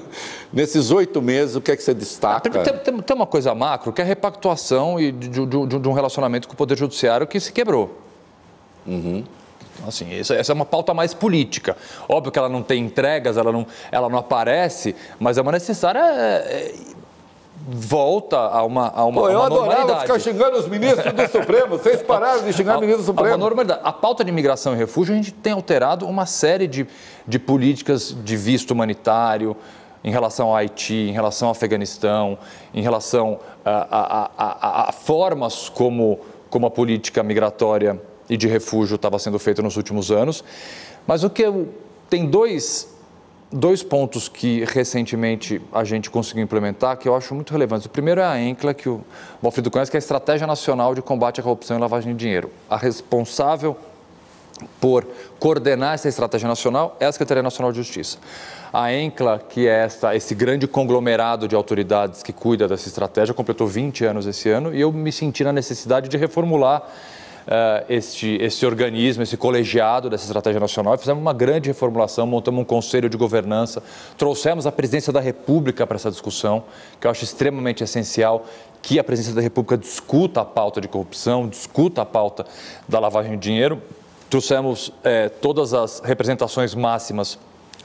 Nesses 0.52 0.90
oito 0.90 1.22
meses, 1.22 1.56
o 1.56 1.62
que 1.62 1.72
é 1.72 1.76
que 1.76 1.84
você 1.84 1.94
destaca? 1.94 2.50
Tem, 2.50 2.74
tem, 2.78 2.98
tem 3.02 3.16
uma 3.16 3.28
coisa 3.28 3.54
macro, 3.54 3.94
que 3.94 4.02
é 4.02 4.04
a 4.04 4.08
repactuação 4.08 4.98
de, 4.98 5.12
de, 5.12 5.46
de, 5.46 5.80
de, 5.80 5.88
um 5.88 5.94
relacionamento 5.94 6.48
com 6.48 6.56
o 6.56 6.58
Poder 6.58 6.76
Judiciário 6.76 7.28
que 7.28 7.40
se 7.40 7.54
quebrou. 7.54 8.00
Uhum. 8.88 9.24
Assim, 9.88 10.14
essa 10.14 10.52
é 10.52 10.54
uma 10.54 10.66
pauta 10.66 10.94
mais 10.94 11.14
política. 11.14 11.76
Óbvio 12.08 12.32
que 12.32 12.40
ela 12.40 12.50
não 12.50 12.62
tem 12.62 12.84
entregas, 12.84 13.38
ela 13.38 13.52
não, 13.52 13.66
ela 13.92 14.10
não 14.10 14.20
aparece, 14.20 14.96
mas 15.20 15.38
é 15.38 15.42
uma 15.42 15.52
necessária 15.52 16.02
é, 16.02 16.74
volta 17.68 18.38
a 18.38 18.64
uma, 18.64 18.90
a 18.90 19.06
uma, 19.06 19.22
Pô, 19.22 19.30
eu 19.30 19.38
uma 19.38 19.46
adorava 19.46 20.00
ficar 20.02 20.20
xingando 20.20 20.58
os 20.58 20.68
ministros 20.68 21.14
do 21.14 21.28
Supremo. 21.28 21.78
Vocês 21.78 22.02
pararam 22.02 22.44
de 22.44 22.54
xingar 22.54 22.78
o 22.78 22.82
ministro 22.82 23.04
do 23.04 23.06
Supremo. 23.06 23.34
A, 23.34 23.38
normalidade. 23.38 23.82
a 23.84 23.92
pauta 23.92 24.24
de 24.24 24.32
imigração 24.32 24.74
e 24.74 24.78
refúgio, 24.78 25.14
a 25.14 25.18
gente 25.18 25.32
tem 25.32 25.54
alterado 25.54 26.08
uma 26.08 26.26
série 26.26 26.68
de, 26.68 26.88
de 27.28 27.40
políticas 27.40 28.16
de 28.24 28.38
visto 28.38 28.72
humanitário 28.72 29.56
em 30.04 30.12
relação 30.12 30.48
ao 30.48 30.56
Haiti, 30.56 30.94
em 30.94 31.12
relação 31.12 31.50
ao 31.50 31.52
Afeganistão, 31.52 32.38
em 32.74 32.82
relação 32.82 33.40
a, 33.66 33.88
a, 33.92 34.30
a, 34.38 34.90
a 34.90 34.92
formas 34.92 35.68
como, 35.68 36.20
como 36.50 36.66
a 36.66 36.72
política 36.72 37.22
migratória 37.22 38.02
e 38.30 38.38
de 38.38 38.48
refúgio 38.48 38.96
estava 38.96 39.18
sendo 39.18 39.40
feito 39.40 39.62
nos 39.62 39.76
últimos 39.76 40.12
anos. 40.12 40.44
Mas 41.08 41.24
o 41.24 41.30
que 41.30 41.42
eu, 41.42 41.70
tem 42.10 42.28
dois, 42.28 42.88
dois 43.52 43.82
pontos 43.82 44.30
que 44.30 44.64
recentemente 44.66 45.62
a 45.74 45.84
gente 45.84 46.10
conseguiu 46.10 46.44
implementar 46.44 46.98
que 46.98 47.10
eu 47.10 47.16
acho 47.16 47.34
muito 47.34 47.52
relevantes. 47.52 47.88
O 47.88 47.90
primeiro 47.90 48.22
é 48.22 48.26
a 48.26 48.40
ENCLA, 48.40 48.74
que 48.74 48.88
o 48.88 49.02
Valfrido 49.42 49.72
conhece, 49.72 49.90
que 49.90 49.98
é 49.98 50.00
a 50.00 50.00
Estratégia 50.00 50.46
Nacional 50.46 50.94
de 50.94 51.02
Combate 51.02 51.40
à 51.40 51.44
Corrupção 51.44 51.78
e 51.78 51.80
Lavagem 51.80 52.14
de 52.14 52.20
Dinheiro. 52.20 52.52
A 52.70 52.78
responsável 52.78 53.76
por 54.80 55.08
coordenar 55.40 55.94
essa 55.94 56.10
estratégia 56.10 56.48
nacional 56.48 56.98
é 57.00 57.06
a 57.06 57.12
Secretaria 57.12 57.42
Nacional 57.42 57.72
de 57.72 57.78
Justiça. 57.78 58.18
A 58.72 58.94
ENCLA, 58.94 59.40
que 59.40 59.68
é 59.68 59.86
esta, 59.86 60.16
esse 60.16 60.36
grande 60.36 60.68
conglomerado 60.68 61.48
de 61.48 61.56
autoridades 61.56 62.22
que 62.22 62.32
cuida 62.32 62.68
dessa 62.68 62.88
estratégia, 62.88 63.34
completou 63.34 63.66
20 63.66 64.06
anos 64.06 64.28
esse 64.28 64.50
ano 64.50 64.74
e 64.76 64.82
eu 64.82 64.92
me 64.92 65.12
senti 65.12 65.44
na 65.44 65.54
necessidade 65.54 66.08
de 66.08 66.18
reformular 66.18 66.84
uh, 67.50 67.84
este, 67.89 68.38
este 68.39 68.66
organismo, 68.66 69.24
esse 69.24 69.36
colegiado 69.36 70.10
dessa 70.10 70.26
estratégia 70.26 70.60
nacional. 70.60 70.97
Fizemos 70.97 71.22
uma 71.22 71.34
grande 71.34 71.70
reformulação, 71.70 72.28
montamos 72.28 72.62
um 72.62 72.66
conselho 72.66 73.10
de 73.10 73.18
governança, 73.18 73.82
trouxemos 74.18 74.68
a 74.68 74.72
presidência 74.72 75.12
da 75.12 75.20
República 75.20 75.86
para 75.88 75.95
essa 75.95 76.12
discussão, 76.12 76.64
que 77.02 77.08
eu 77.08 77.12
acho 77.12 77.24
extremamente 77.24 77.84
essencial 77.84 78.45
que 78.82 79.00
a 79.00 79.04
presidência 79.04 79.36
da 79.36 79.41
República 79.41 79.78
discuta 79.78 80.41
a 80.41 80.45
pauta 80.45 80.80
de 80.80 80.88
corrupção, 80.88 81.47
discuta 81.47 82.04
a 82.04 82.06
pauta 82.06 82.45
da 82.88 83.00
lavagem 83.00 83.32
de 83.32 83.39
dinheiro. 83.39 83.82
Trouxemos 84.30 84.93
eh, 85.04 85.28
todas 85.28 85.74
as 85.74 86.00
representações 86.00 86.74
máximas 86.76 87.38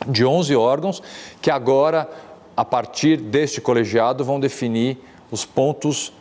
de 0.07 0.25
11 0.25 0.55
órgãos 0.55 1.03
que 1.41 1.51
agora, 1.51 2.09
a 2.57 2.65
partir 2.65 3.17
deste 3.17 3.61
colegiado, 3.61 4.25
vão 4.25 4.39
definir 4.39 4.99
os 5.33 5.45
pontos, 5.45 6.13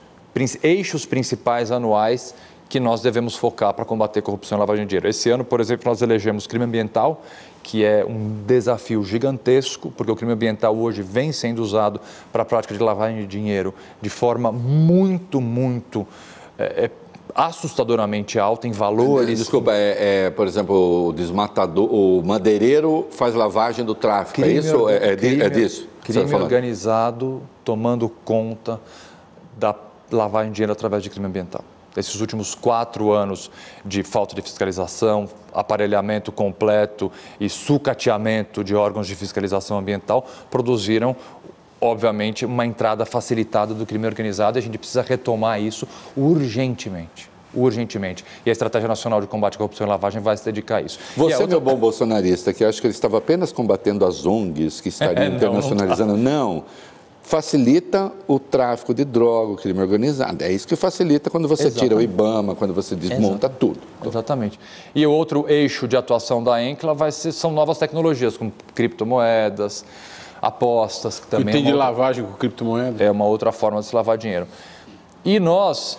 eixos 0.63 1.05
principais 1.05 1.69
anuais 1.69 2.33
que 2.69 2.79
nós 2.79 3.01
devemos 3.01 3.35
focar 3.35 3.73
para 3.73 3.85
combater 3.85 4.21
corrupção 4.21 4.57
e 4.57 4.59
lavagem 4.59 4.85
de 4.85 4.89
dinheiro. 4.89 5.07
Esse 5.07 5.29
ano, 5.29 5.43
por 5.43 5.59
exemplo, 5.59 5.89
nós 5.89 6.01
elegemos 6.01 6.47
crime 6.47 6.65
ambiental, 6.65 7.21
que 7.61 7.83
é 7.83 8.03
um 8.03 8.43
desafio 8.45 9.03
gigantesco, 9.03 9.91
porque 9.91 10.11
o 10.11 10.15
crime 10.15 10.33
ambiental 10.33 10.75
hoje 10.75 11.01
vem 11.01 11.31
sendo 11.31 11.61
usado 11.61 11.99
para 12.31 12.43
a 12.43 12.45
prática 12.45 12.73
de 12.73 12.83
lavagem 12.83 13.21
de 13.21 13.27
dinheiro 13.27 13.73
de 14.01 14.09
forma 14.09 14.51
muito, 14.51 15.39
muito 15.39 16.05
é, 16.57 16.85
é, 16.85 16.91
assustadoramente 17.33 18.37
alta 18.37 18.67
em 18.67 18.71
valores. 18.71 19.39
Desculpa, 19.39 19.71
é, 19.73 20.25
é, 20.25 20.29
por 20.29 20.47
exemplo, 20.47 21.07
o 21.07 21.13
desmatador, 21.13 21.93
o 21.93 22.21
madeireiro 22.23 23.07
faz 23.11 23.33
lavagem 23.33 23.85
do 23.85 23.95
tráfico, 23.95 24.41
é 24.41 24.43
crime, 24.43 24.57
é 24.57 24.61
isso? 24.61 24.89
É, 24.89 25.15
crime, 25.15 25.43
é 25.43 25.49
disso? 25.49 25.87
Crime 26.03 26.33
organizado 26.35 27.41
tomando 27.63 28.09
conta 28.09 28.79
da 29.57 29.73
lavagem 30.11 30.51
de 30.51 30.55
dinheiro 30.55 30.73
através 30.73 31.01
de 31.01 31.09
crime 31.09 31.25
ambiental. 31.25 31.63
Esses 31.95 32.19
últimos 32.19 32.55
quatro 32.55 33.11
anos 33.11 33.51
de 33.85 34.03
falta 34.03 34.35
de 34.35 34.41
fiscalização, 34.41 35.29
aparelhamento 35.53 36.31
completo 36.31 37.11
e 37.39 37.49
sucateamento 37.49 38.63
de 38.63 38.75
órgãos 38.75 39.07
de 39.07 39.15
fiscalização 39.15 39.77
ambiental 39.77 40.27
produziram 40.49 41.15
obviamente, 41.79 42.45
uma 42.45 42.65
entrada 42.65 43.05
facilitada 43.05 43.73
do 43.73 43.85
crime 43.85 44.07
organizado 44.07 44.57
e 44.57 44.59
a 44.59 44.61
gente 44.61 44.77
precisa 44.77 45.01
retomar 45.01 45.61
isso 45.61 45.85
urgentemente 46.15 47.33
urgentemente. 47.53 48.25
E 48.45 48.49
a 48.49 48.51
Estratégia 48.51 48.87
Nacional 48.87 49.21
de 49.21 49.27
Combate 49.27 49.55
à 49.55 49.57
Corrupção 49.57 49.85
e 49.85 49.89
Lavagem 49.89 50.21
vai 50.21 50.35
se 50.35 50.43
dedicar 50.43 50.77
a 50.77 50.81
isso. 50.81 50.99
Você, 51.15 51.35
outra... 51.35 51.47
meu 51.47 51.61
bom 51.61 51.75
bolsonarista, 51.75 52.51
que 52.51 52.65
acha 52.65 52.81
que 52.81 52.87
ele 52.87 52.93
estava 52.93 53.19
apenas 53.19 53.51
combatendo 53.51 54.05
as 54.05 54.25
ONGs 54.25 54.81
que 54.81 54.89
estariam 54.89 55.21
é, 55.23 55.29
não, 55.29 55.35
internacionalizando. 55.35 56.17
Não, 56.17 56.55
não, 56.55 56.63
facilita 57.23 58.11
o 58.27 58.37
tráfico 58.37 58.93
de 58.93 59.05
droga, 59.05 59.53
o 59.53 59.55
crime 59.55 59.79
organizado. 59.79 60.43
É 60.43 60.51
isso 60.51 60.67
que 60.67 60.75
facilita 60.75 61.29
quando 61.29 61.47
você 61.47 61.63
Exatamente. 61.63 61.89
tira 61.89 61.95
o 61.95 62.01
IBAMA, 62.01 62.53
quando 62.53 62.73
você 62.73 62.95
desmonta 62.95 63.47
Exatamente. 63.47 63.59
tudo. 63.59 63.79
Exatamente. 64.05 64.59
E 64.93 65.07
o 65.07 65.11
outro 65.11 65.45
eixo 65.49 65.87
de 65.87 65.95
atuação 65.95 66.43
da 66.43 66.61
ENCLA 66.61 66.93
vai 66.93 67.11
ser, 67.11 67.31
são 67.31 67.51
novas 67.51 67.77
tecnologias, 67.77 68.35
como 68.35 68.51
criptomoedas, 68.75 69.85
apostas, 70.41 71.19
que 71.19 71.27
também... 71.27 71.49
E 71.49 71.51
tem 71.53 71.61
é 71.61 71.65
de 71.65 71.71
outra, 71.71 71.89
lavagem 71.89 72.25
com 72.25 72.33
criptomoedas? 72.33 73.01
É 73.01 73.09
uma 73.09 73.25
outra 73.25 73.51
forma 73.51 73.79
de 73.79 73.85
se 73.87 73.95
lavar 73.95 74.17
dinheiro. 74.17 74.45
E 75.23 75.39
nós... 75.39 75.97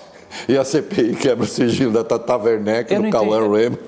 E 0.48 0.56
a 0.56 0.64
CPI 0.64 1.16
quebra 1.16 1.44
o 1.44 1.46
sigilo 1.46 1.92
da 1.92 2.04
Tata 2.04 2.36
Werneck, 2.36 2.94
do 2.94 3.10
Cauã 3.10 3.40
Remo 3.50 3.78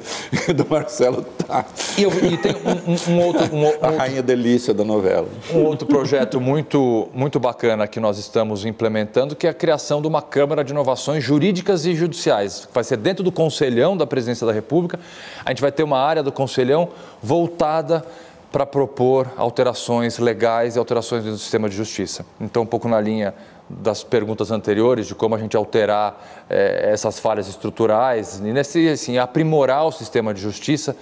e 0.48 0.52
do 0.52 0.66
Marcelo 0.68 1.22
Tassi. 1.22 2.00
E, 2.00 2.04
eu, 2.04 2.10
e 2.10 2.36
tem 2.36 2.52
um, 2.52 2.92
um, 2.92 3.14
um 3.14 3.26
outro... 3.26 3.54
Um, 3.54 3.84
a 3.84 3.90
rainha 3.90 4.22
delícia 4.22 4.72
da 4.72 4.84
novela. 4.84 5.28
Um 5.52 5.64
outro 5.64 5.86
projeto 5.86 6.40
muito, 6.40 7.08
muito 7.12 7.38
bacana 7.38 7.86
que 7.86 8.00
nós 8.00 8.18
estamos 8.18 8.64
implementando, 8.64 9.36
que 9.36 9.46
é 9.46 9.50
a 9.50 9.54
criação 9.54 10.00
de 10.00 10.08
uma 10.08 10.22
Câmara 10.22 10.64
de 10.64 10.72
Inovações 10.72 11.22
Jurídicas 11.22 11.86
e 11.86 11.94
Judiciais, 11.94 12.66
que 12.66 12.74
vai 12.74 12.84
ser 12.84 12.96
dentro 12.96 13.22
do 13.22 13.32
Conselhão 13.32 13.96
da 13.96 14.06
Presidência 14.06 14.46
da 14.46 14.52
República. 14.52 14.98
A 15.44 15.50
gente 15.50 15.60
vai 15.60 15.72
ter 15.72 15.82
uma 15.82 15.98
área 15.98 16.22
do 16.22 16.32
Conselhão 16.32 16.88
voltada 17.22 18.04
para 18.52 18.64
propor 18.64 19.30
alterações 19.36 20.18
legais 20.18 20.76
e 20.76 20.78
alterações 20.78 21.24
no 21.24 21.36
sistema 21.36 21.68
de 21.68 21.76
justiça. 21.76 22.24
Então, 22.40 22.62
um 22.62 22.66
pouco 22.66 22.88
na 22.88 23.00
linha 23.00 23.34
das 23.68 24.04
perguntas 24.04 24.50
anteriores, 24.50 25.06
de 25.06 25.14
como 25.14 25.34
a 25.34 25.38
gente 25.38 25.56
alterar 25.56 26.46
eh, 26.48 26.90
essas 26.92 27.18
falhas 27.18 27.48
estruturais, 27.48 28.38
e 28.38 28.52
nesse, 28.52 28.88
assim, 28.88 29.18
aprimorar 29.18 29.86
o 29.86 29.92
sistema 29.92 30.32
de 30.32 30.40
justiça 30.40 30.96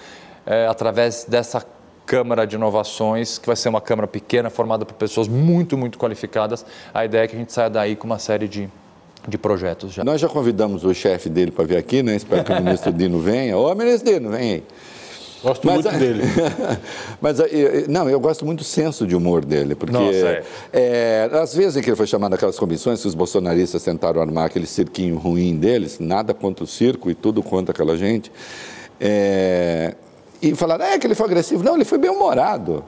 eh, 0.47 0.67
através 0.67 1.25
dessa 1.29 1.65
Câmara 2.07 2.47
de 2.47 2.57
Inovações, 2.57 3.39
que 3.39 3.47
vai 3.47 3.57
ser 3.57 3.69
uma 3.69 3.81
Câmara 3.81 4.07
pequena, 4.07 4.51
formada 4.51 4.85
por 4.85 4.95
pessoas 4.95 5.27
muito, 5.27 5.77
muito 5.77 5.99
qualificadas. 5.99 6.65
A 6.93 7.05
ideia 7.05 7.25
é 7.25 7.27
que 7.27 7.35
a 7.35 7.39
gente 7.39 7.53
saia 7.53 7.71
daí 7.71 7.97
com 7.97 8.07
uma 8.07 8.19
série 8.19 8.47
de, 8.47 8.69
de 9.27 9.39
projetos 9.39 9.93
já. 9.93 10.05
Nós 10.05 10.21
já 10.21 10.29
convidamos 10.29 10.85
o 10.85 10.93
chefe 10.93 11.31
dele 11.31 11.51
para 11.51 11.65
vir 11.65 11.77
aqui, 11.77 12.03
né? 12.03 12.15
Espero 12.15 12.45
que 12.45 12.53
o 12.53 12.57
ministro 12.57 12.93
Dino 12.93 13.21
venha. 13.21 13.57
Ô, 13.57 13.75
ministro 13.75 14.13
Dino, 14.13 14.31
vem 14.31 14.53
aí. 14.53 14.63
Gosto 15.45 15.67
mas, 15.67 15.85
muito 15.85 15.99
dele. 15.99 16.23
mas, 17.21 17.39
não, 17.87 18.09
eu 18.09 18.19
gosto 18.19 18.47
muito 18.47 18.61
do 18.61 18.65
senso 18.65 19.07
de 19.07 19.15
humor 19.15 19.45
dele, 19.45 19.75
porque 19.75 19.93
Nossa, 19.93 20.17
é. 20.17 20.43
É, 20.73 21.31
às 21.33 21.55
vezes 21.55 21.83
que 21.85 21.91
ele 21.91 21.97
foi 21.97 22.07
chamado 22.07 22.33
aquelas 22.33 22.59
comissões 22.59 23.03
que 23.03 23.07
os 23.07 23.15
bolsonaristas 23.15 23.85
tentaram 23.85 24.23
armar 24.23 24.47
aquele 24.47 24.67
cirquinho 24.67 25.19
ruim 25.19 25.55
deles, 25.55 25.99
nada 26.01 26.33
contra 26.33 26.65
o 26.65 26.67
circo 26.67 27.11
e 27.11 27.15
tudo 27.15 27.43
contra 27.43 27.73
aquela 27.73 27.95
gente, 27.97 28.33
é, 28.99 29.95
e 30.41 30.55
falaram, 30.55 30.87
é 30.87 30.99
que 30.99 31.07
ele 31.07 31.15
foi 31.15 31.27
agressivo. 31.27 31.63
Não, 31.63 31.75
ele 31.75 31.85
foi 31.85 31.99
bem-humorado 31.99 32.83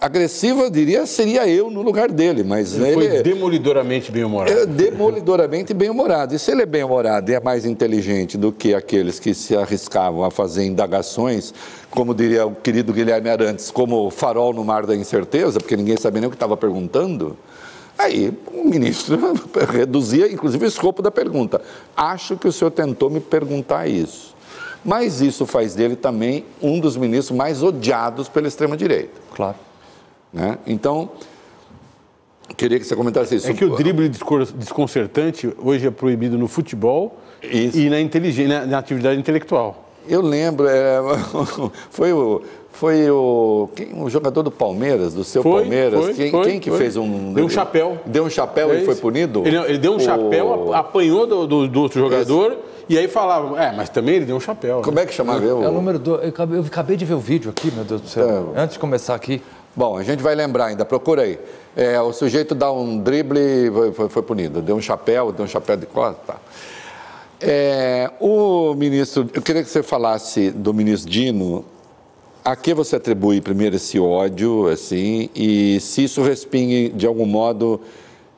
agressiva, 0.00 0.62
eu 0.62 0.70
diria, 0.70 1.04
seria 1.04 1.46
eu 1.46 1.70
no 1.70 1.82
lugar 1.82 2.10
dele, 2.10 2.42
mas 2.42 2.74
ele, 2.74 2.84
ele 2.84 2.94
foi 2.94 3.06
é 3.06 3.22
demolidoramente 3.22 4.10
bem-humorado. 4.10 4.58
É, 4.58 4.66
demolidoramente 4.66 5.74
bem-humorado. 5.74 6.34
E 6.34 6.38
se 6.38 6.50
ele 6.50 6.62
é 6.62 6.66
bem-humorado 6.66 7.30
e 7.30 7.34
é 7.34 7.40
mais 7.40 7.66
inteligente 7.66 8.38
do 8.38 8.50
que 8.50 8.74
aqueles 8.74 9.18
que 9.18 9.34
se 9.34 9.54
arriscavam 9.54 10.24
a 10.24 10.30
fazer 10.30 10.64
indagações, 10.64 11.52
como 11.90 12.14
diria 12.14 12.46
o 12.46 12.54
querido 12.54 12.92
Guilherme 12.92 13.28
Arantes, 13.28 13.70
como 13.70 14.08
farol 14.10 14.54
no 14.54 14.64
mar 14.64 14.86
da 14.86 14.96
incerteza, 14.96 15.60
porque 15.60 15.76
ninguém 15.76 15.96
sabia 15.98 16.22
nem 16.22 16.28
o 16.28 16.30
que 16.30 16.36
estava 16.36 16.56
perguntando, 16.56 17.36
Aí 17.98 18.32
o 18.54 18.64
ministro 18.64 19.18
reduzia, 19.70 20.32
inclusive, 20.32 20.64
o 20.64 20.68
escopo 20.68 21.02
da 21.02 21.10
pergunta. 21.10 21.60
Acho 21.94 22.34
que 22.34 22.48
o 22.48 22.52
senhor 22.52 22.70
tentou 22.70 23.10
me 23.10 23.20
perguntar 23.20 23.86
isso. 23.88 24.34
Mas 24.82 25.20
isso 25.20 25.44
faz 25.44 25.74
dele 25.74 25.96
também 25.96 26.46
um 26.62 26.80
dos 26.80 26.96
ministros 26.96 27.36
mais 27.36 27.62
odiados 27.62 28.26
pela 28.26 28.48
extrema-direita. 28.48 29.20
Claro. 29.34 29.56
Né? 30.32 30.58
Então, 30.66 31.10
queria 32.56 32.78
que 32.78 32.84
você 32.84 32.96
comentasse 32.96 33.34
isso. 33.34 33.50
É 33.50 33.54
que 33.54 33.64
o 33.64 33.76
drible 33.76 34.08
desconcertante 34.08 35.52
hoje 35.58 35.86
é 35.86 35.90
proibido 35.90 36.38
no 36.38 36.48
futebol 36.48 37.18
isso. 37.42 37.78
e 37.78 37.90
na, 37.90 38.00
inteligência, 38.00 38.66
na 38.66 38.78
atividade 38.78 39.18
intelectual. 39.18 39.88
Eu 40.08 40.22
lembro, 40.22 40.66
é, 40.66 40.98
foi 41.90 42.12
o 42.12 42.42
foi 42.72 43.10
o, 43.10 43.68
quem, 43.74 43.88
o 44.02 44.08
jogador 44.08 44.42
do 44.42 44.50
Palmeiras, 44.50 45.12
do 45.12 45.24
seu 45.24 45.42
foi, 45.42 45.62
Palmeiras. 45.62 46.02
Foi, 46.02 46.14
quem, 46.14 46.30
foi, 46.30 46.44
quem 46.44 46.60
que 46.60 46.70
fez 46.70 46.96
um. 46.96 47.34
Deu 47.34 47.44
um 47.44 47.48
chapéu. 47.48 47.98
Deu 48.06 48.24
um 48.24 48.30
chapéu 48.30 48.72
é 48.72 48.80
e 48.80 48.84
foi 48.84 48.94
punido? 48.94 49.42
Ele, 49.44 49.56
ele 49.56 49.78
deu 49.78 49.92
um 49.92 49.96
o... 49.96 50.00
chapéu, 50.00 50.72
apanhou 50.72 51.26
do, 51.26 51.46
do, 51.46 51.68
do 51.68 51.80
outro 51.80 52.00
jogador. 52.00 52.52
Esse... 52.52 52.60
E 52.88 52.98
aí 52.98 53.06
falava, 53.06 53.60
é, 53.60 53.72
mas 53.76 53.88
também 53.88 54.16
ele 54.16 54.24
deu 54.24 54.36
um 54.36 54.40
chapéu. 54.40 54.82
Como 54.82 54.96
né? 54.96 55.02
é 55.02 55.06
que 55.06 55.12
chamava? 55.12 55.44
É, 55.44 55.48
é 55.48 55.52
o 55.52 55.72
número 55.72 55.98
do. 55.98 56.14
Eu 56.16 56.28
acabei, 56.28 56.58
eu 56.58 56.62
acabei 56.62 56.96
de 56.96 57.04
ver 57.04 57.14
o 57.14 57.20
vídeo 57.20 57.50
aqui, 57.50 57.70
meu 57.70 57.84
Deus 57.84 58.00
do 58.00 58.08
céu. 58.08 58.52
É. 58.56 58.60
Antes 58.60 58.74
de 58.74 58.78
começar 58.80 59.14
aqui. 59.14 59.42
Bom, 59.74 59.96
a 59.96 60.02
gente 60.02 60.22
vai 60.22 60.34
lembrar 60.34 60.66
ainda, 60.66 60.84
procura 60.84 61.22
aí. 61.22 61.38
É, 61.76 62.00
o 62.00 62.12
sujeito 62.12 62.54
dá 62.54 62.72
um 62.72 62.98
drible, 62.98 63.70
foi, 63.72 63.92
foi, 63.92 64.08
foi, 64.08 64.22
punido. 64.22 64.60
Deu 64.60 64.76
um 64.76 64.80
chapéu, 64.80 65.30
deu 65.32 65.44
um 65.44 65.48
chapéu 65.48 65.76
de 65.76 65.86
costa. 65.86 66.20
Tá. 66.26 66.36
É, 67.40 68.10
o 68.20 68.74
ministro, 68.74 69.30
eu 69.32 69.40
queria 69.40 69.62
que 69.62 69.70
você 69.70 69.82
falasse 69.82 70.50
do 70.50 70.74
ministro 70.74 71.10
Dino. 71.10 71.64
A 72.44 72.56
que 72.56 72.72
você 72.72 72.96
atribui 72.96 73.40
primeiro 73.40 73.76
esse 73.76 74.00
ódio, 74.00 74.66
assim, 74.68 75.28
e 75.34 75.78
se 75.78 76.04
isso 76.04 76.22
respingue 76.22 76.88
de 76.88 77.06
algum 77.06 77.26
modo 77.26 77.80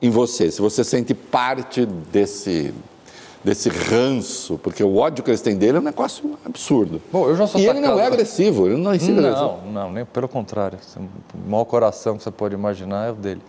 em 0.03 0.11
você, 0.11 0.51
se 0.51 0.61
você 0.61 0.83
sente 0.83 1.15
parte 1.15 1.87
desse, 1.87 2.75
desse 3.45 3.69
ranço, 3.69 4.59
porque 4.59 4.83
o 4.85 4.97
ódio 4.97 5.25
que 5.25 5.31
eles 5.31 5.41
têm 5.41 5.57
dele 5.57 5.79
é 5.79 5.81
um 5.81 5.85
negócio 5.85 6.39
absurdo. 6.45 7.03
Bom, 7.11 7.29
eu 7.29 7.37
já 7.37 7.47
sou 7.47 7.61
e 7.61 7.67
ele 7.67 7.81
não 7.81 7.99
é 7.99 8.07
agressivo, 8.07 8.67
ele 8.67 8.77
não 8.77 8.93
é 8.93 8.99
não, 8.99 9.19
agressivo. 9.19 9.71
Não, 9.73 9.93
nem 9.93 10.05
pelo 10.05 10.29
contrário. 10.29 10.79
O 11.35 11.51
maior 11.51 11.65
coração 11.65 12.17
que 12.17 12.23
você 12.23 12.31
pode 12.31 12.55
imaginar 12.55 13.09
é 13.09 13.11
o 13.11 13.15
dele. 13.15 13.43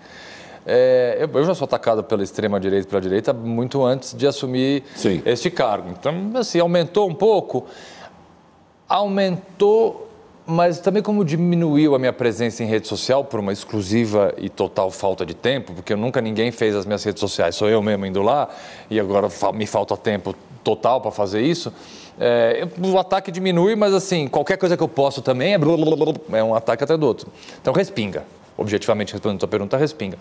É, 0.66 1.18
eu, 1.20 1.30
eu, 1.40 1.46
já 1.46 1.54
sou 1.54 1.66
atacado 1.66 2.04
pela 2.04 2.24
extrema 2.24 2.60
direita 2.60 2.88
e 2.88 2.90
pela 2.90 3.02
direita 3.02 3.34
muito 3.34 3.84
antes 3.84 4.16
de 4.16 4.26
assumir 4.26 4.84
Sim. 4.96 5.22
este 5.26 5.52
cargo. 5.52 5.90
Então, 5.90 6.32
assim, 6.36 6.60
aumentou 6.60 7.10
um 7.10 7.14
pouco. 7.14 7.66
Aumentou 8.88 10.10
mas 10.46 10.80
também 10.80 11.02
como 11.02 11.24
diminuiu 11.24 11.96
a 11.96 12.00
minha 12.00 12.12
presença 12.12 12.64
em 12.64 12.68
rede 12.68 12.88
social 12.88 13.24
por 13.24 13.40
uma 13.40 13.54
exclusiva 13.54 14.34
e 14.38 14.50
total 14.50 14.92
falta 14.92 15.26
de 15.26 15.34
tempo, 15.34 15.74
porque 15.74 15.96
nunca 15.96 16.20
ninguém 16.20 16.52
fez 16.52 16.76
as 16.76 16.86
minhas 16.86 17.04
redes 17.04 17.22
sociais, 17.22 17.56
sou 17.56 17.70
eu 17.70 17.82
mesmo 17.82 18.06
indo 18.06 18.22
lá 18.22 18.50
e 18.90 19.00
agora 19.00 19.30
me 19.54 19.66
falta 19.66 19.96
tempo 19.96 20.36
total 20.64 21.00
para 21.00 21.12
fazer 21.12 21.42
isso. 21.42 21.72
É, 22.20 22.68
o 22.78 22.98
ataque 22.98 23.32
diminui, 23.32 23.76
mas 23.76 23.94
assim, 23.94 24.28
qualquer 24.28 24.58
coisa 24.58 24.76
que 24.76 24.84
eu 24.84 24.88
posto 24.88 25.22
também 25.22 25.54
é, 25.54 25.60
é 26.38 26.44
um 26.44 26.54
ataque 26.54 26.84
até 26.84 26.98
do 26.98 27.06
outro. 27.06 27.32
Então 27.62 27.74
respinga. 27.74 28.24
Objetivamente 28.58 29.14
respondendo 29.14 29.38
a 29.38 29.40
tua 29.40 29.48
pergunta, 29.48 29.78
respinga. 29.78 30.18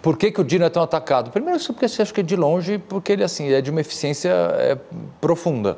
Por 0.00 0.16
que, 0.16 0.30
que 0.30 0.40
o 0.40 0.44
Dino 0.44 0.64
é 0.64 0.70
tão 0.70 0.82
atacado? 0.82 1.30
Primeiro, 1.30 1.58
porque 1.66 1.88
você 1.88 2.02
acha 2.02 2.14
que 2.14 2.20
é 2.20 2.22
de 2.22 2.36
longe, 2.36 2.78
porque 2.78 3.12
ele 3.12 3.24
assim 3.24 3.50
é 3.52 3.60
de 3.60 3.70
uma 3.70 3.80
eficiência 3.80 4.30
é, 4.30 4.78
profunda, 5.20 5.76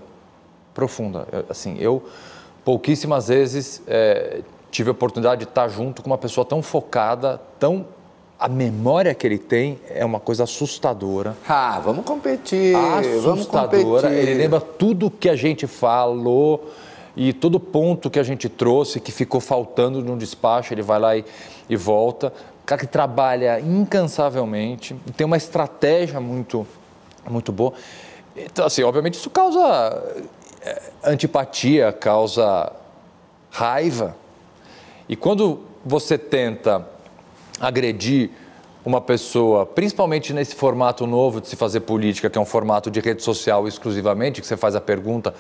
profunda. 0.75 1.27
Assim, 1.49 1.77
eu 1.81 2.05
pouquíssimas 2.65 3.29
vezes 3.29 3.83
é, 3.87 4.41
tive 4.71 4.91
a 4.91 4.93
oportunidade 4.93 5.45
de 5.45 5.51
estar 5.51 5.69
junto 5.69 6.03
com 6.03 6.11
uma 6.11 6.19
pessoa 6.19 6.45
tão 6.45 6.63
focada, 6.63 7.41
tão 7.59 7.87
a 8.39 8.49
memória 8.49 9.15
que 9.15 9.27
ele 9.27 9.37
tem 9.37 9.79
é 9.91 10.03
uma 10.03 10.19
coisa 10.19 10.45
assustadora. 10.45 11.37
Ah, 11.47 11.79
vamos 11.85 12.07
competir. 12.07 12.75
Assustadora. 12.75 13.21
Vamos 13.21 13.47
competir. 13.47 14.13
Ele 14.13 14.35
lembra 14.35 14.61
tudo 14.61 15.11
que 15.11 15.29
a 15.29 15.37
gente 15.37 15.67
falou 15.67 16.73
e 17.15 17.35
todo 17.35 17.61
ponto 17.61 18.09
que 18.09 18.19
a 18.19 18.23
gente 18.23 18.49
trouxe 18.49 18.99
que 18.99 19.13
ficou 19.13 19.43
faltando 19.43 20.03
num 20.03 20.17
despacho, 20.17 20.73
ele 20.73 20.81
vai 20.81 20.99
lá 20.99 21.17
e, 21.17 21.25
e 21.69 21.77
volta. 21.77 22.33
Cara 22.65 22.81
que 22.81 22.87
trabalha 22.87 23.61
incansavelmente, 23.61 24.97
tem 25.19 25.27
uma 25.27 25.37
estratégia 25.37 26.19
muito, 26.19 26.67
muito 27.29 27.53
boa. 27.53 27.75
Então, 28.35 28.65
assim, 28.65 28.83
obviamente 28.83 29.15
isso 29.15 29.29
causa 29.29 30.03
antipatia, 31.03 31.93
causa 31.93 32.73
raiva. 33.51 34.17
E 35.09 35.17
quando 35.17 35.61
você 35.85 36.17
tenta 36.17 36.87
agredir 37.61 38.31
uma 38.85 39.01
pessoa, 39.01 39.67
principalmente 39.67 40.33
nesse 40.33 40.55
formato 40.55 41.07
novo 41.07 41.41
de 41.41 41.49
se 41.49 41.57
fazer 41.57 41.81
política, 41.81 42.31
que 42.31 42.39
é 42.39 42.41
um 42.41 42.47
formato 42.47 42.91
de 42.91 43.01
rede 43.01 43.23
social 43.23 43.69
exclusivamente, 43.69 44.41
que 44.41 44.47
você 44.47 44.57
faz 44.57 44.75
a 44.75 44.81
pergunta 44.81 45.35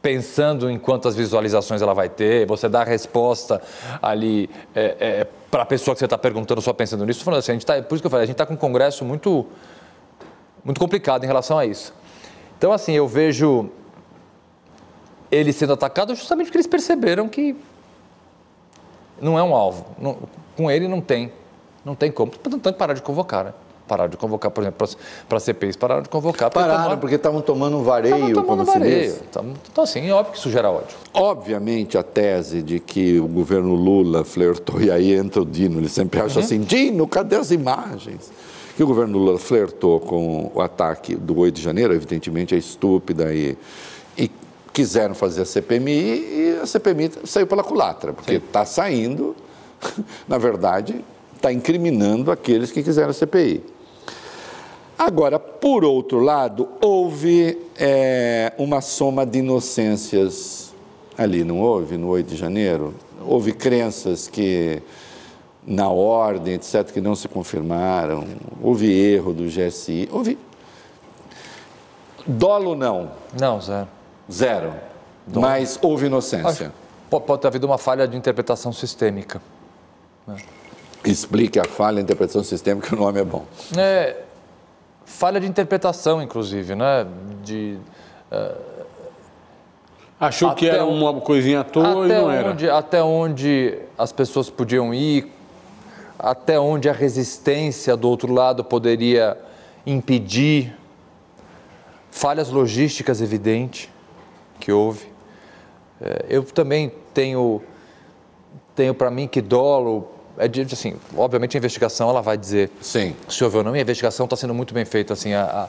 pensando 0.00 0.68
em 0.68 0.78
quantas 0.78 1.14
visualizações 1.14 1.80
ela 1.80 1.94
vai 1.94 2.08
ter, 2.08 2.44
você 2.44 2.68
dá 2.68 2.80
a 2.80 2.84
resposta 2.84 3.62
ali 4.02 4.50
é, 4.74 4.96
é, 4.98 5.26
para 5.48 5.62
a 5.62 5.66
pessoa 5.66 5.94
que 5.94 6.00
você 6.00 6.06
está 6.06 6.18
perguntando 6.18 6.60
só 6.60 6.72
pensando 6.72 7.06
nisso, 7.06 7.22
falando 7.22 7.38
assim, 7.38 7.52
a 7.52 7.54
gente 7.54 7.66
tá, 7.66 7.80
por 7.80 7.94
isso 7.94 8.02
que 8.02 8.06
eu 8.06 8.10
falei, 8.10 8.24
a 8.24 8.26
gente 8.26 8.34
está 8.34 8.44
com 8.44 8.54
um 8.54 8.56
congresso 8.56 9.04
muito 9.04 9.46
muito 10.64 10.80
complicado 10.80 11.24
em 11.24 11.26
relação 11.26 11.58
a 11.58 11.66
isso. 11.66 11.92
Então, 12.56 12.72
assim, 12.72 12.92
eu 12.92 13.08
vejo 13.08 13.70
ele 15.32 15.52
sendo 15.52 15.72
atacado 15.72 16.14
justamente 16.14 16.46
porque 16.46 16.58
eles 16.58 16.66
perceberam 16.66 17.28
que 17.28 17.56
não 19.20 19.38
é 19.38 19.42
um 19.42 19.54
alvo. 19.54 19.86
Não, 19.98 20.18
com 20.56 20.70
ele 20.70 20.86
não 20.86 21.00
tem. 21.00 21.32
Não 21.84 21.94
tem 21.94 22.12
como. 22.12 22.30
Portanto, 22.30 22.76
parar 22.76 22.92
de 22.92 23.02
convocar, 23.02 23.46
né? 23.46 23.52
Pararam 23.88 24.10
de 24.10 24.16
convocar, 24.16 24.50
por 24.50 24.62
exemplo, 24.62 24.88
para 25.28 25.40
CPIs, 25.40 25.76
pararam 25.76 26.02
de 26.02 26.08
convocar. 26.08 26.50
Pararam, 26.50 26.98
porque 26.98 27.16
estavam 27.16 27.40
tomando 27.40 27.78
um 27.78 27.82
vareio, 27.82 28.32
tomando 28.32 28.46
como 28.46 28.64
vareio. 28.64 29.10
se 29.10 29.18
diz. 29.18 29.24
Então, 29.70 29.84
assim, 29.84 30.08
é 30.08 30.12
óbvio 30.12 30.32
que 30.32 30.38
isso 30.38 30.50
gera 30.50 30.70
ódio. 30.70 30.96
Obviamente, 31.12 31.98
a 31.98 32.02
tese 32.02 32.62
de 32.62 32.78
que 32.78 33.18
o 33.18 33.26
governo 33.26 33.74
Lula 33.74 34.24
flertou, 34.24 34.80
e 34.80 34.90
aí 34.90 35.12
entra 35.12 35.42
o 35.42 35.44
Dino, 35.44 35.80
ele 35.80 35.88
sempre 35.88 36.20
acha 36.20 36.38
uhum. 36.38 36.44
assim, 36.44 36.60
Dino, 36.60 37.06
cadê 37.08 37.36
as 37.36 37.50
imagens? 37.50 38.32
Que 38.76 38.84
o 38.84 38.86
governo 38.86 39.18
Lula 39.18 39.38
flertou 39.38 39.98
com 39.98 40.50
o 40.54 40.60
ataque 40.60 41.16
do 41.16 41.36
8 41.38 41.56
de 41.56 41.62
janeiro, 41.62 41.92
evidentemente 41.92 42.54
é 42.54 42.58
estúpida 42.58 43.34
e, 43.34 43.58
e 44.16 44.30
quiseram 44.72 45.14
fazer 45.14 45.42
a 45.42 45.44
CPMI 45.44 45.92
e 45.92 46.58
a 46.62 46.66
CPMI 46.66 47.12
saiu 47.24 47.46
pela 47.46 47.62
culatra, 47.62 48.12
porque 48.12 48.34
está 48.34 48.64
saindo, 48.64 49.36
na 50.26 50.38
verdade, 50.38 51.04
está 51.36 51.52
incriminando 51.52 52.30
aqueles 52.30 52.70
que 52.70 52.82
quiseram 52.82 53.10
a 53.10 53.12
CPI. 53.12 53.62
Agora, 54.98 55.38
por 55.38 55.84
outro 55.84 56.20
lado, 56.20 56.68
houve 56.80 57.58
é, 57.76 58.52
uma 58.56 58.80
soma 58.80 59.26
de 59.26 59.40
inocências 59.40 60.72
ali, 61.18 61.42
não 61.42 61.60
houve, 61.60 61.96
no 61.96 62.08
8 62.08 62.28
de 62.28 62.36
janeiro? 62.36 62.94
Houve 63.26 63.52
crenças 63.52 64.28
que, 64.28 64.80
na 65.66 65.88
ordem, 65.88 66.54
etc., 66.54 66.84
que 66.92 67.00
não 67.00 67.16
se 67.16 67.26
confirmaram, 67.26 68.24
houve 68.62 68.90
erro 68.92 69.32
do 69.32 69.44
GSI, 69.44 70.08
houve. 70.12 70.38
Dolo 72.24 72.76
não? 72.76 73.10
Não, 73.38 73.60
zero. 73.60 73.88
Zero. 74.32 74.72
Mas 75.26 75.78
houve 75.80 76.06
inocência. 76.06 76.68
Acho, 77.10 77.20
pode 77.20 77.42
ter 77.42 77.48
havido 77.48 77.66
uma 77.66 77.78
falha 77.78 78.08
de 78.08 78.16
interpretação 78.16 78.72
sistêmica. 78.72 79.40
Né? 80.26 80.36
Explique 81.04 81.60
a 81.60 81.64
falha 81.64 81.96
de 81.96 82.02
interpretação 82.02 82.42
sistêmica, 82.42 82.88
que 82.88 82.94
o 82.96 82.98
nome 82.98 83.20
é 83.20 83.24
bom. 83.24 83.44
É, 83.76 84.16
falha 85.04 85.38
de 85.38 85.46
interpretação, 85.46 86.22
inclusive, 86.22 86.74
né? 86.74 87.06
De, 87.44 87.76
uh, 88.32 88.72
Achou 90.18 90.54
que 90.54 90.68
era 90.68 90.84
uma 90.84 91.20
coisinha 91.20 91.60
à 91.60 91.64
toa 91.64 92.06
e 92.06 92.08
não 92.08 92.26
onde, 92.26 92.66
era. 92.66 92.78
Até 92.78 93.02
onde 93.02 93.78
as 93.98 94.12
pessoas 94.12 94.48
podiam 94.48 94.94
ir, 94.94 95.30
até 96.18 96.58
onde 96.58 96.88
a 96.88 96.92
resistência 96.92 97.96
do 97.96 98.08
outro 98.08 98.32
lado 98.32 98.64
poderia 98.64 99.36
impedir. 99.84 100.76
Falhas 102.10 102.50
logísticas 102.50 103.20
evidentes 103.20 103.91
que 104.62 104.70
houve. 104.70 105.06
É, 106.00 106.26
eu 106.28 106.44
também 106.44 106.92
tenho, 107.12 107.60
tenho 108.76 108.94
para 108.94 109.10
mim 109.10 109.26
que 109.26 109.40
dolo 109.42 110.08
é 110.38 110.48
de, 110.48 110.62
assim, 110.62 110.94
obviamente 111.16 111.56
a 111.56 111.58
investigação 111.58 112.08
ela 112.08 112.22
vai 112.22 112.36
dizer 112.36 112.70
Sim. 112.80 113.14
se 113.28 113.42
houve 113.44 113.58
ou 113.58 113.64
não, 113.64 113.76
e 113.76 113.78
a 113.78 113.82
investigação 113.82 114.24
está 114.24 114.36
sendo 114.36 114.54
muito 114.54 114.72
bem 114.72 114.84
feita, 114.84 115.12
assim, 115.12 115.34
a, 115.34 115.68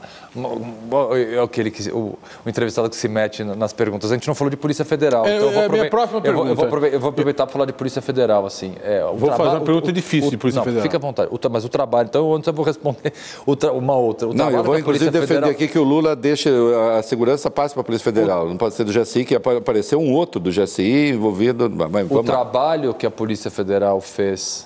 é 1.16 1.42
aquele 1.42 1.70
que, 1.70 1.90
o, 1.90 2.18
o, 2.44 2.48
entrevistado 2.48 2.88
que 2.88 2.96
se 2.96 3.08
mete 3.08 3.44
nas 3.44 3.72
perguntas. 3.72 4.10
A 4.10 4.14
gente 4.14 4.26
não 4.26 4.34
falou 4.34 4.50
de 4.50 4.56
Polícia 4.56 4.84
Federal, 4.84 5.26
é, 5.26 5.36
então 5.36 5.48
eu 5.48 5.52
vou, 5.52 5.62
é 5.62 5.68
minha 5.68 5.90
próxima 5.90 6.20
eu 6.24 6.34
vou, 6.34 6.46
eu 6.46 6.54
vou, 6.54 6.64
aproveitar, 6.64 6.96
eu 6.96 7.00
vou 7.00 7.10
aproveitar 7.10 7.46
para 7.46 7.52
falar 7.52 7.64
de 7.66 7.72
Polícia 7.72 8.00
Federal, 8.00 8.46
assim. 8.46 8.74
É, 8.82 9.04
vou 9.16 9.30
fazer 9.32 9.56
uma 9.56 9.60
pergunta 9.60 9.92
difícil 9.92 10.30
de 10.30 10.36
Polícia 10.36 10.58
não, 10.58 10.64
Federal. 10.64 10.82
Fica 10.82 10.96
à 10.96 11.00
vontade, 11.00 11.30
mas 11.50 11.64
o 11.64 11.68
trabalho, 11.68 12.06
então 12.08 12.34
antes 12.34 12.46
eu 12.46 12.52
vou 12.52 12.64
responder 12.64 13.12
uma 13.74 13.96
outra. 13.96 14.28
O 14.28 14.34
não, 14.34 14.50
eu 14.50 14.64
vou 14.64 14.78
inclusive 14.78 15.10
defender 15.10 15.26
Federal... 15.26 15.50
aqui 15.50 15.68
que 15.68 15.78
o 15.78 15.84
Lula 15.84 16.16
deixe 16.16 16.48
a 16.96 17.02
segurança 17.02 17.50
passe 17.50 17.74
para 17.74 17.82
a 17.82 17.84
Polícia 17.84 18.04
Federal, 18.04 18.46
o... 18.46 18.48
não 18.48 18.56
pode 18.56 18.74
ser 18.74 18.84
do 18.84 18.92
GSI, 18.92 19.24
que 19.24 19.34
apareceu 19.34 20.00
um 20.00 20.12
outro 20.12 20.40
do 20.40 20.50
GSI 20.50 21.10
envolvido. 21.10 21.70
Mas, 21.90 22.10
o 22.10 22.22
trabalho 22.22 22.88
lá. 22.88 22.94
que 22.94 23.06
a 23.06 23.10
Polícia 23.10 23.50
Federal 23.50 24.00
fez 24.00 24.63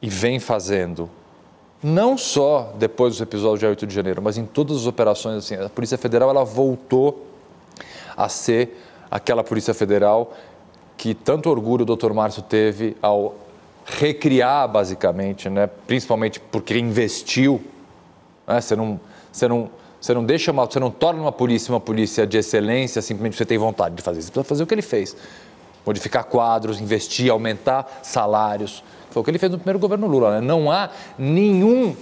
e 0.00 0.08
vem 0.08 0.38
fazendo, 0.38 1.10
não 1.82 2.18
só 2.18 2.72
depois 2.76 3.14
dos 3.14 3.20
episódios 3.20 3.60
de 3.60 3.66
8 3.66 3.86
de 3.86 3.94
janeiro, 3.94 4.22
mas 4.22 4.36
em 4.36 4.44
todas 4.44 4.78
as 4.78 4.86
operações, 4.86 5.36
assim, 5.38 5.54
a 5.54 5.68
Polícia 5.68 5.98
Federal 5.98 6.30
ela 6.30 6.44
voltou 6.44 7.26
a 8.16 8.28
ser 8.28 8.76
aquela 9.10 9.44
Polícia 9.44 9.72
Federal 9.72 10.32
que 10.96 11.14
tanto 11.14 11.48
orgulho 11.48 11.84
o 11.88 11.96
Dr. 11.96 12.12
Márcio 12.12 12.42
teve 12.42 12.96
ao 13.00 13.36
recriar, 13.86 14.68
basicamente, 14.68 15.48
né? 15.48 15.68
principalmente 15.86 16.40
porque 16.40 16.76
investiu. 16.76 17.62
Né? 18.46 18.60
Você, 18.60 18.74
não, 18.74 19.00
você, 19.32 19.48
não, 19.48 19.70
você 20.00 20.12
não 20.12 20.24
deixa 20.24 20.50
uma, 20.50 20.66
você 20.66 20.80
não 20.80 20.90
torna 20.90 21.22
uma 21.22 21.32
polícia 21.32 21.72
uma 21.72 21.80
polícia 21.80 22.26
de 22.26 22.36
excelência 22.36 23.00
simplesmente 23.00 23.36
você 23.36 23.46
tem 23.46 23.56
vontade 23.56 23.94
de 23.94 24.02
fazer. 24.02 24.20
Você 24.20 24.30
precisa 24.30 24.48
fazer 24.48 24.62
o 24.64 24.66
que 24.66 24.74
ele 24.74 24.82
fez. 24.82 25.16
Modificar 25.86 26.24
quadros, 26.24 26.80
investir, 26.80 27.30
aumentar 27.30 28.00
salários, 28.02 28.82
foi 29.18 29.20
o 29.20 29.24
que 29.24 29.30
ele 29.30 29.38
fez 29.38 29.50
no 29.50 29.58
primeiro 29.58 29.78
governo 29.78 30.06
Lula. 30.06 30.40
Né? 30.40 30.46
Não 30.46 30.70
há 30.70 30.90
nenhum 31.18 31.94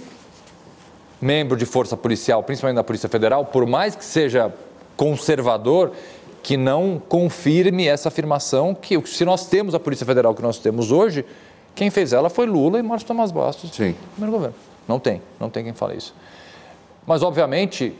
membro 1.19 1.57
de 1.57 1.65
força 1.65 1.97
policial, 1.97 2.43
principalmente 2.43 2.75
da 2.75 2.83
Polícia 2.83 3.09
Federal, 3.09 3.45
por 3.45 3.65
mais 3.65 3.95
que 3.95 4.05
seja 4.05 4.53
conservador, 4.95 5.91
que 6.43 6.55
não 6.55 7.01
confirme 7.09 7.87
essa 7.87 8.09
afirmação 8.09 8.73
que 8.73 9.01
se 9.07 9.25
nós 9.25 9.47
temos 9.47 9.73
a 9.73 9.79
Polícia 9.79 10.05
Federal 10.05 10.33
que 10.33 10.41
nós 10.41 10.59
temos 10.59 10.91
hoje, 10.91 11.25
quem 11.75 11.89
fez 11.89 12.13
ela 12.13 12.29
foi 12.29 12.45
Lula 12.45 12.79
e 12.79 12.83
Márcio 12.83 13.07
Tomás 13.07 13.31
Bastos, 13.31 13.71
Sim. 13.71 13.95
primeiro 14.13 14.37
governo. 14.37 14.55
Não 14.87 14.99
tem, 14.99 15.21
não 15.39 15.49
tem 15.49 15.63
quem 15.63 15.73
fale 15.73 15.97
isso. 15.97 16.13
Mas, 17.05 17.21
obviamente, 17.21 17.93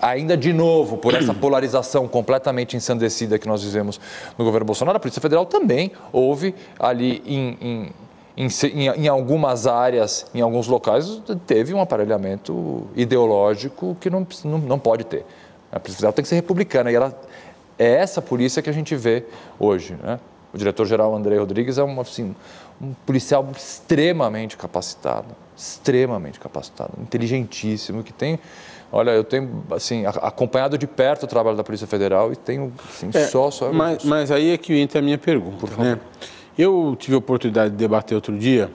ainda 0.00 0.36
de 0.36 0.52
novo, 0.52 0.98
por 0.98 1.14
essa 1.14 1.32
polarização 1.34 2.06
completamente 2.06 2.76
ensandecida 2.76 3.38
que 3.38 3.48
nós 3.48 3.62
vivemos 3.62 4.00
no 4.36 4.44
governo 4.44 4.66
Bolsonaro, 4.66 4.96
a 4.96 5.00
Polícia 5.00 5.22
Federal 5.22 5.46
também 5.46 5.92
houve 6.12 6.54
ali 6.78 7.22
em, 7.24 7.56
em 7.60 7.92
em, 8.36 8.48
em, 8.88 9.08
algumas 9.08 9.66
áreas, 9.66 10.26
em 10.34 10.40
alguns 10.40 10.66
locais, 10.66 11.20
teve 11.46 11.74
um 11.74 11.80
aparelhamento 11.80 12.86
ideológico 12.96 13.96
que 14.00 14.08
não, 14.08 14.26
não, 14.44 14.58
não 14.58 14.78
pode 14.78 15.04
ter. 15.04 15.24
A 15.70 15.78
polícia 15.78 15.98
federal 15.98 16.12
tem 16.12 16.22
que 16.22 16.28
ser 16.28 16.36
republicana 16.36 16.90
e 16.90 16.94
ela, 16.94 17.18
é 17.78 17.94
essa 17.94 18.22
polícia 18.22 18.62
que 18.62 18.70
a 18.70 18.72
gente 18.72 18.94
vê 18.96 19.24
hoje. 19.58 19.96
Né? 20.02 20.18
O 20.52 20.58
diretor-geral 20.58 21.14
André 21.14 21.38
Rodrigues 21.38 21.78
é 21.78 21.84
um, 21.84 22.00
assim, 22.00 22.34
um 22.80 22.92
policial 23.06 23.46
extremamente 23.54 24.56
capacitado, 24.56 25.28
extremamente 25.56 26.40
capacitado, 26.40 26.92
inteligentíssimo, 27.00 28.02
que 28.02 28.12
tem 28.12 28.38
Olha, 28.94 29.12
eu 29.12 29.24
tenho 29.24 29.64
assim 29.70 30.04
acompanhado 30.04 30.76
de 30.76 30.86
perto 30.86 31.22
o 31.22 31.26
trabalho 31.26 31.56
da 31.56 31.64
Polícia 31.64 31.86
Federal 31.86 32.30
e 32.30 32.36
tenho 32.36 32.70
assim, 32.90 33.08
é, 33.14 33.26
só 33.26 33.50
só. 33.50 33.72
Mas, 33.72 34.04
mas 34.04 34.30
aí 34.30 34.50
é 34.50 34.58
que 34.58 34.78
entra 34.78 34.98
a 34.98 35.02
minha 35.02 35.16
pergunta, 35.16 35.66
né? 35.82 35.98
Eu 36.56 36.94
tive 36.98 37.14
a 37.14 37.18
oportunidade 37.18 37.70
de 37.70 37.76
debater 37.76 38.14
outro 38.14 38.36
dia 38.38 38.70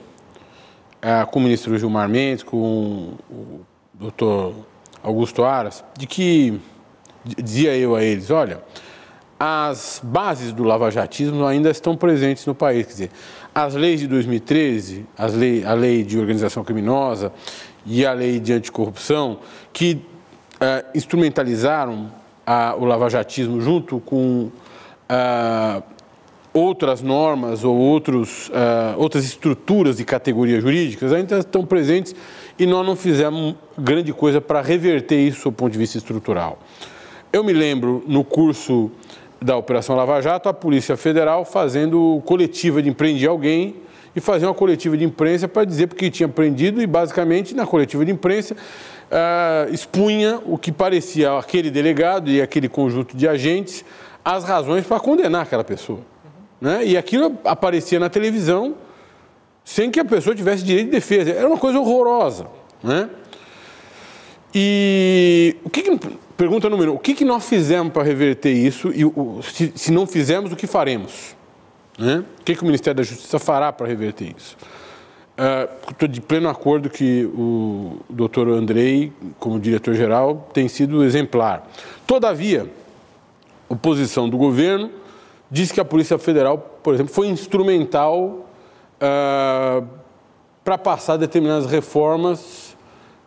é, 1.00 1.24
com 1.26 1.38
o 1.38 1.42
ministro 1.44 1.78
Gilmar 1.78 2.10
Mendes, 2.10 2.42
com 2.42 3.14
o 3.30 3.62
doutor 3.94 4.56
Augusto 5.04 5.44
Aras, 5.44 5.84
de 5.96 6.08
que, 6.08 6.60
dizia 7.24 7.78
eu 7.78 7.96
a 7.96 8.04
eles, 8.04 8.32
olha, 8.32 8.64
as 9.40 10.02
bases 10.04 10.52
do 10.52 10.64
lavajatismo 10.64 11.46
ainda 11.46 11.70
estão 11.70 11.96
presentes 11.96 12.48
no 12.48 12.56
país. 12.56 12.88
Quer 12.88 12.92
dizer, 12.92 13.12
as 13.54 13.76
leis 13.76 14.00
de 14.00 14.08
2013, 14.08 15.06
as 15.16 15.36
lei, 15.36 15.64
a 15.64 15.74
lei 15.74 16.04
de 16.04 16.18
organização 16.18 16.64
criminosa 16.64 17.32
e 17.86 18.04
a 18.04 18.12
lei 18.12 18.40
de 18.40 18.54
anticorrupção, 18.54 19.38
que 19.72 20.02
uh, 20.56 20.88
instrumentalizaram 20.96 22.12
o 22.80 22.86
lavajatismo 22.86 23.60
junto 23.60 24.00
com 24.00 24.50
uh, 25.12 25.84
outras 26.58 27.02
normas 27.02 27.64
ou 27.64 27.76
outros, 27.78 28.50
uh, 28.50 28.98
outras 28.98 29.24
estruturas 29.24 29.98
de 29.98 30.04
categorias 30.04 30.64
jurídicas 30.64 31.14
ainda 31.14 31.38
estão 31.38 31.66
presentes 31.66 32.16
e 32.58 32.66
nós 32.66 32.86
não 32.86 32.96
fizemos 32.96 33.56
grande 33.78 34.12
coisa 34.12 34.42
para 34.42 34.62
reverter 34.62 35.20
isso 35.20 35.50
do 35.50 35.52
ponto 35.52 35.72
de 35.72 35.78
vista 35.78 35.98
estrutural. 35.98 36.58
Eu 37.32 37.44
me 37.44 37.54
lembro 37.54 38.04
no 38.08 38.24
curso 38.24 38.90
da 39.40 39.56
Operação 39.56 39.96
Lava 39.96 40.20
Jato, 40.20 40.50
a 40.50 40.54
Polícia 40.54 40.98
Federal 40.98 41.46
fazendo 41.46 42.22
coletiva 42.26 42.82
de 42.82 42.90
empreender 42.90 43.28
alguém 43.28 43.76
e 44.16 44.20
fazer 44.20 44.48
uma 44.48 44.54
coletiva 44.56 44.98
de 44.98 45.04
imprensa 45.04 45.48
para 45.48 45.64
dizer 45.64 45.86
porque 45.86 46.10
tinha 46.10 46.28
prendido 46.28 46.82
e 46.82 46.88
basicamente 46.88 47.54
na 47.54 47.68
coletiva 47.68 48.04
de 48.04 48.12
imprensa 48.12 48.56
uh, 48.56 49.72
expunha 49.72 50.40
o 50.44 50.58
que 50.58 50.72
parecia 50.72 51.38
aquele 51.38 51.70
delegado 51.70 52.32
e 52.32 52.42
aquele 52.42 52.68
conjunto 52.68 53.16
de 53.16 53.28
agentes 53.28 53.86
as 54.26 54.44
razões 54.44 54.86
para 54.86 55.00
condenar 55.00 55.44
aquela 55.44 55.64
pessoa. 55.64 56.00
Né? 56.60 56.86
E 56.86 56.98
aquilo 56.98 57.38
aparecia 57.44 58.00
na 58.00 58.10
televisão 58.10 58.76
sem 59.64 59.92
que 59.92 60.00
a 60.00 60.06
pessoa 60.06 60.36
tivesse 60.36 60.64
direito 60.64 60.86
de 60.86 60.92
defesa. 60.92 61.32
Era 61.32 61.48
uma 61.48 61.58
coisa 61.58 61.80
horrorosa. 61.80 62.48
Né? 62.84 63.10
E 64.54 65.56
o 65.64 65.70
que, 65.70 65.84
que 65.84 66.00
pergunta 66.38 66.70
número 66.70 66.94
um, 66.94 66.96
o 66.96 67.00
que, 67.00 67.14
que 67.14 67.26
nós 67.26 67.48
fizemos 67.48 67.92
para 67.92 68.04
reverter 68.04 68.52
isso 68.52 68.92
e 68.94 69.04
o, 69.04 69.42
se, 69.44 69.74
se, 69.76 69.92
não 69.92 70.08
fizemos, 70.08 70.52
o 70.52 70.56
que 70.56 70.66
faremos? 70.66 71.36
Né? 71.98 72.24
O 72.40 72.44
que, 72.44 72.56
que 72.56 72.62
o 72.62 72.66
Ministério 72.66 72.98
da 72.98 73.04
Justiça 73.04 73.40
fará 73.40 73.74
para 73.74 73.88
reverter 73.88 74.34
isso? 74.38 74.58
Estou 75.92 76.08
de 76.08 76.20
pleno 76.20 76.50
acordo 76.50 76.90
que 76.90 77.26
o 77.26 77.98
doutor 78.10 78.50
Andrei, 78.50 79.14
como 79.38 79.60
diretor-geral, 79.60 80.50
tem 80.52 80.68
sido 80.68 81.04
exemplar. 81.04 81.70
Todavia, 82.08 82.68
oposição 83.70 84.28
do 84.28 84.36
governo 84.38 84.90
diz 85.50 85.72
que 85.72 85.80
a 85.80 85.86
Polícia 85.86 86.18
Federal, 86.18 86.58
por 86.84 86.94
exemplo, 86.94 87.14
foi 87.14 87.28
instrumental 87.28 88.46
para 90.64 90.78
passar 90.78 91.18
determinadas 91.18 91.66
reformas 91.66 92.76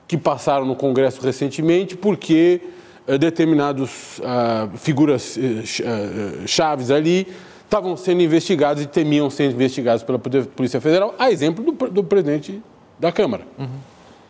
que 0.06 0.18
passaram 0.18 0.66
no 0.66 0.74
Congresso 0.74 1.22
recentemente, 1.22 1.96
porque 1.96 2.60
uh, 3.06 3.16
determinados 3.16 4.18
uh, 4.18 4.76
figuras 4.76 5.36
uh, 5.36 6.48
chaves 6.48 6.90
ali 6.90 7.28
estavam 7.64 7.96
sendo 7.96 8.20
investigados 8.20 8.82
e 8.82 8.86
temiam 8.86 9.30
ser 9.30 9.52
investigados 9.52 10.02
pela 10.02 10.18
Polícia 10.18 10.80
Federal, 10.80 11.14
a 11.16 11.30
exemplo 11.30 11.64
do, 11.64 11.88
do 11.88 12.02
presidente 12.02 12.60
da 12.98 13.12
Câmara. 13.12 13.46
Uhum. 13.56 13.68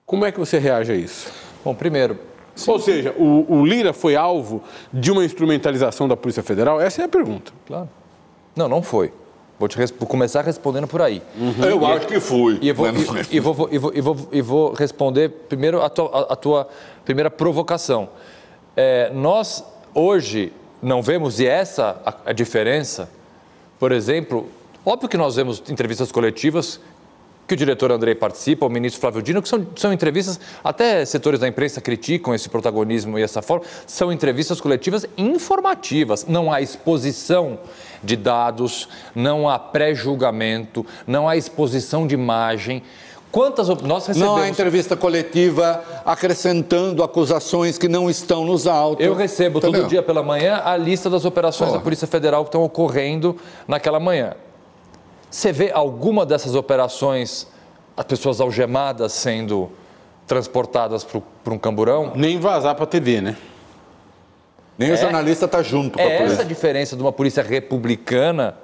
Como 0.05 0.27
é 0.27 0.31
que 0.31 0.39
você 0.39 0.59
reage 0.59 0.93
a 0.93 0.95
isso? 0.95 1.33
Bom, 1.65 1.75
primeiro. 1.75 2.19
Sim, 2.61 2.71
Ou 2.71 2.79
seja, 2.79 3.15
o, 3.19 3.47
o 3.49 3.67
Lira 3.67 3.93
foi 3.93 4.17
alvo 4.17 4.63
de 4.93 5.11
uma 5.11 5.25
instrumentalização 5.25 6.07
da 6.07 6.17
Polícia 6.17 6.43
Federal? 6.43 6.81
Essa 6.81 7.03
é 7.03 7.05
a 7.05 7.09
pergunta. 7.09 7.53
Claro. 7.67 7.89
Não, 8.55 8.69
não 8.69 8.83
foi. 8.83 9.13
Vou, 9.59 9.69
te 9.69 9.77
vou 9.99 10.09
começar 10.09 10.43
respondendo 10.43 10.87
por 10.87 11.03
aí. 11.03 11.21
Uhum. 11.39 11.65
Eu 11.65 11.83
e, 11.83 11.85
acho 11.85 12.07
que 12.07 12.19
fui. 12.19 12.59
E, 12.63 12.73
vou, 12.73 12.87
e, 12.89 12.91
e, 13.31 13.41
vou, 13.41 13.69
e, 13.71 13.79
vou, 13.79 13.93
e, 13.95 14.01
vou, 14.01 14.17
e 14.33 14.43
vou 14.43 14.73
responder 14.73 15.29
primeiro 15.49 15.83
a 15.83 15.91
tua, 15.91 16.09
a, 16.09 16.33
a 16.33 16.37
tua 16.37 16.69
primeira 17.05 17.31
provocação. 17.31 18.09
É, 18.75 19.11
nós, 19.13 19.63
hoje, 19.95 20.53
não 20.83 21.03
vemos, 21.03 21.41
e 21.41 21.47
essa 21.47 22.01
a, 22.07 22.31
a 22.31 22.33
diferença, 22.33 23.11
por 23.79 23.93
exemplo, 23.93 24.49
óbvio 24.85 25.09
que 25.09 25.17
nós 25.19 25.37
vemos 25.37 25.63
entrevistas 25.69 26.11
coletivas 26.11 26.81
que 27.51 27.55
o 27.55 27.57
diretor 27.57 27.91
Andrei 27.91 28.15
participa, 28.15 28.65
o 28.65 28.71
ministro 28.71 29.01
Flávio 29.01 29.21
Dino, 29.21 29.43
que 29.43 29.49
são, 29.49 29.67
são 29.75 29.93
entrevistas, 29.93 30.39
até 30.63 31.05
setores 31.05 31.41
da 31.41 31.49
imprensa 31.49 31.81
criticam 31.81 32.33
esse 32.33 32.49
protagonismo 32.49 33.19
e 33.19 33.23
essa 33.23 33.43
forma, 33.43 33.67
são 33.89 34.13
entrevistas 34.13 34.61
coletivas 34.61 35.05
informativas, 35.19 36.25
não 36.29 36.53
há 36.53 36.61
exposição 36.63 37.59
de 38.05 38.15
dados, 38.15 38.89
não 39.17 39.49
há 39.49 39.59
pré-julgamento, 39.59 40.87
não 41.09 41.29
há 41.29 41.37
exposição 41.37 42.07
de 42.07 42.15
imagem. 42.15 42.85
Quantas 43.33 43.67
nós 43.67 44.07
recebemos... 44.07 44.37
Não 44.37 44.45
há 44.45 44.49
entrevista 44.49 44.97
coletiva 44.97 45.83
acrescentando 46.05 47.03
acusações 47.03 47.77
que 47.77 47.89
não 47.89 48.09
estão 48.09 48.45
nos 48.45 48.69
autos. 48.69 49.05
Eu 49.05 49.15
recebo 49.17 49.59
Entendeu? 49.59 49.81
todo 49.81 49.91
dia 49.91 50.05
pela 50.05 50.23
manhã 50.23 50.63
a 50.65 50.77
lista 50.77 51.11
das 51.11 51.25
operações 51.25 51.73
da 51.73 51.81
Polícia 51.81 52.07
Federal 52.07 52.45
que 52.45 52.49
estão 52.49 52.63
ocorrendo 52.63 53.37
naquela 53.67 53.99
manhã. 53.99 54.35
Você 55.31 55.53
vê 55.53 55.71
alguma 55.71 56.27
dessas 56.27 56.55
operações, 56.55 57.47
as 57.97 58.05
pessoas 58.05 58.41
algemadas 58.41 59.13
sendo 59.13 59.71
transportadas 60.27 61.05
para 61.05 61.55
um 61.55 61.59
camburão? 61.59 62.13
Nem 62.17 62.39
vazar 62.39 62.75
para 62.75 62.85
a 62.85 62.87
TV, 62.87 63.21
né? 63.21 63.37
Nem 64.77 64.91
é, 64.91 64.95
o 64.95 64.97
jornalista 64.97 65.45
está 65.45 65.63
junto 65.63 65.99
com 65.99 66.01
é 66.03 66.15
a 66.15 66.19
polícia. 66.19 66.35
essa 66.35 66.43
a 66.43 66.47
diferença 66.47 66.97
de 66.97 67.03
uma 67.03 67.13
polícia 67.13 67.43
republicana 67.43 68.57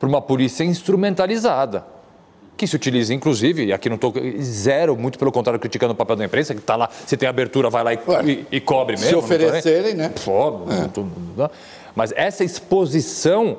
para 0.00 0.08
uma 0.08 0.20
polícia 0.20 0.64
instrumentalizada. 0.64 1.84
Que 2.56 2.66
se 2.66 2.74
utiliza, 2.74 3.14
inclusive, 3.14 3.66
e 3.66 3.72
aqui 3.72 3.88
não 3.88 3.96
estou 3.96 4.12
zero, 4.40 4.96
muito 4.96 5.18
pelo 5.18 5.30
contrário, 5.30 5.60
criticando 5.60 5.92
o 5.92 5.96
papel 5.96 6.16
da 6.16 6.24
imprensa, 6.24 6.54
que 6.54 6.60
está 6.60 6.76
lá, 6.76 6.88
se 7.06 7.16
tem 7.16 7.28
abertura, 7.28 7.70
vai 7.70 7.84
lá 7.84 7.94
e, 7.94 7.98
e, 8.24 8.46
e 8.56 8.60
cobre 8.60 8.96
mesmo. 8.96 9.08
Se 9.08 9.14
oferecerem, 9.14 9.94
né? 9.94 10.12
Pô, 10.24 10.62
é. 10.70 11.50
Mas 11.94 12.12
essa 12.16 12.44
exposição 12.44 13.58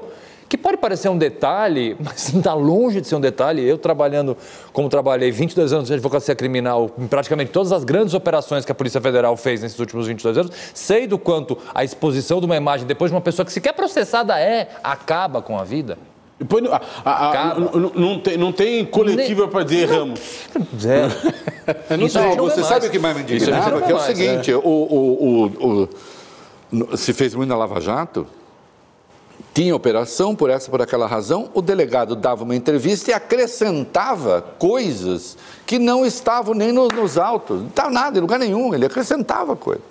que 0.53 0.57
pode 0.57 0.77
parecer 0.77 1.09
um 1.09 1.17
detalhe, 1.17 1.97
mas 1.99 2.31
está 2.31 2.53
longe 2.53 3.01
de 3.01 3.07
ser 3.07 3.15
um 3.15 3.19
detalhe. 3.19 3.67
Eu 3.67 3.75
trabalhando, 3.75 4.37
como 4.71 4.87
trabalhei 4.87 5.31
22 5.31 5.73
anos 5.73 5.87
de 5.87 5.93
advocacia 5.95 6.35
criminal, 6.35 6.91
em 6.95 7.07
praticamente 7.07 7.49
todas 7.49 7.71
as 7.71 7.83
grandes 7.83 8.13
operações 8.13 8.63
que 8.63 8.71
a 8.71 8.75
Polícia 8.75 9.01
Federal 9.01 9.35
fez 9.35 9.63
nesses 9.63 9.79
últimos 9.79 10.05
22 10.05 10.37
anos, 10.37 10.51
sei 10.71 11.07
do 11.07 11.17
quanto 11.17 11.57
a 11.73 11.83
exposição 11.83 12.39
de 12.39 12.45
uma 12.45 12.55
imagem 12.55 12.85
depois 12.85 13.09
de 13.09 13.15
uma 13.15 13.21
pessoa 13.21 13.43
que 13.43 13.51
sequer 13.51 13.73
processada 13.73 14.39
é, 14.39 14.69
acaba 14.83 15.41
com 15.41 15.57
a 15.57 15.63
vida. 15.63 15.97
A, 17.03 17.09
a, 17.09 17.51
a, 17.51 17.55
não, 17.95 18.19
tem, 18.19 18.37
não 18.37 18.51
tem 18.51 18.85
coletiva 18.85 19.47
para 19.47 19.63
dizer 19.63 19.89
erramos. 19.89 20.19
Zero. 20.79 21.13
não, 21.97 22.07
você 22.37 22.59
mais. 22.59 22.67
sabe 22.67 22.87
o 22.87 22.91
que 22.91 22.99
mais 22.99 23.15
me 23.15 23.23
indignava? 23.23 23.81
Que 23.81 23.91
é 23.91 23.95
o 23.95 23.99
seguinte, 23.99 24.51
é. 24.51 24.55
O, 24.55 24.59
o, 24.61 25.89
o, 26.71 26.87
o, 26.91 26.97
se 26.97 27.11
fez 27.11 27.33
muito 27.33 27.49
na 27.49 27.55
Lava 27.55 27.81
Jato, 27.81 28.27
tinha 29.53 29.75
operação 29.75 30.35
por 30.35 30.49
essa 30.49 30.69
por 30.69 30.81
aquela 30.81 31.05
razão, 31.05 31.49
o 31.53 31.61
delegado 31.61 32.15
dava 32.15 32.43
uma 32.43 32.55
entrevista 32.55 33.11
e 33.11 33.13
acrescentava 33.13 34.41
coisas 34.57 35.37
que 35.65 35.77
não 35.77 36.05
estavam 36.05 36.55
nem 36.55 36.71
no, 36.71 36.87
nos 36.87 37.17
autos, 37.17 37.61
não 37.61 37.67
estava 37.67 37.91
nada, 37.91 38.17
em 38.17 38.21
lugar 38.21 38.39
nenhum, 38.39 38.73
ele 38.73 38.85
acrescentava 38.85 39.55
coisas. 39.55 39.83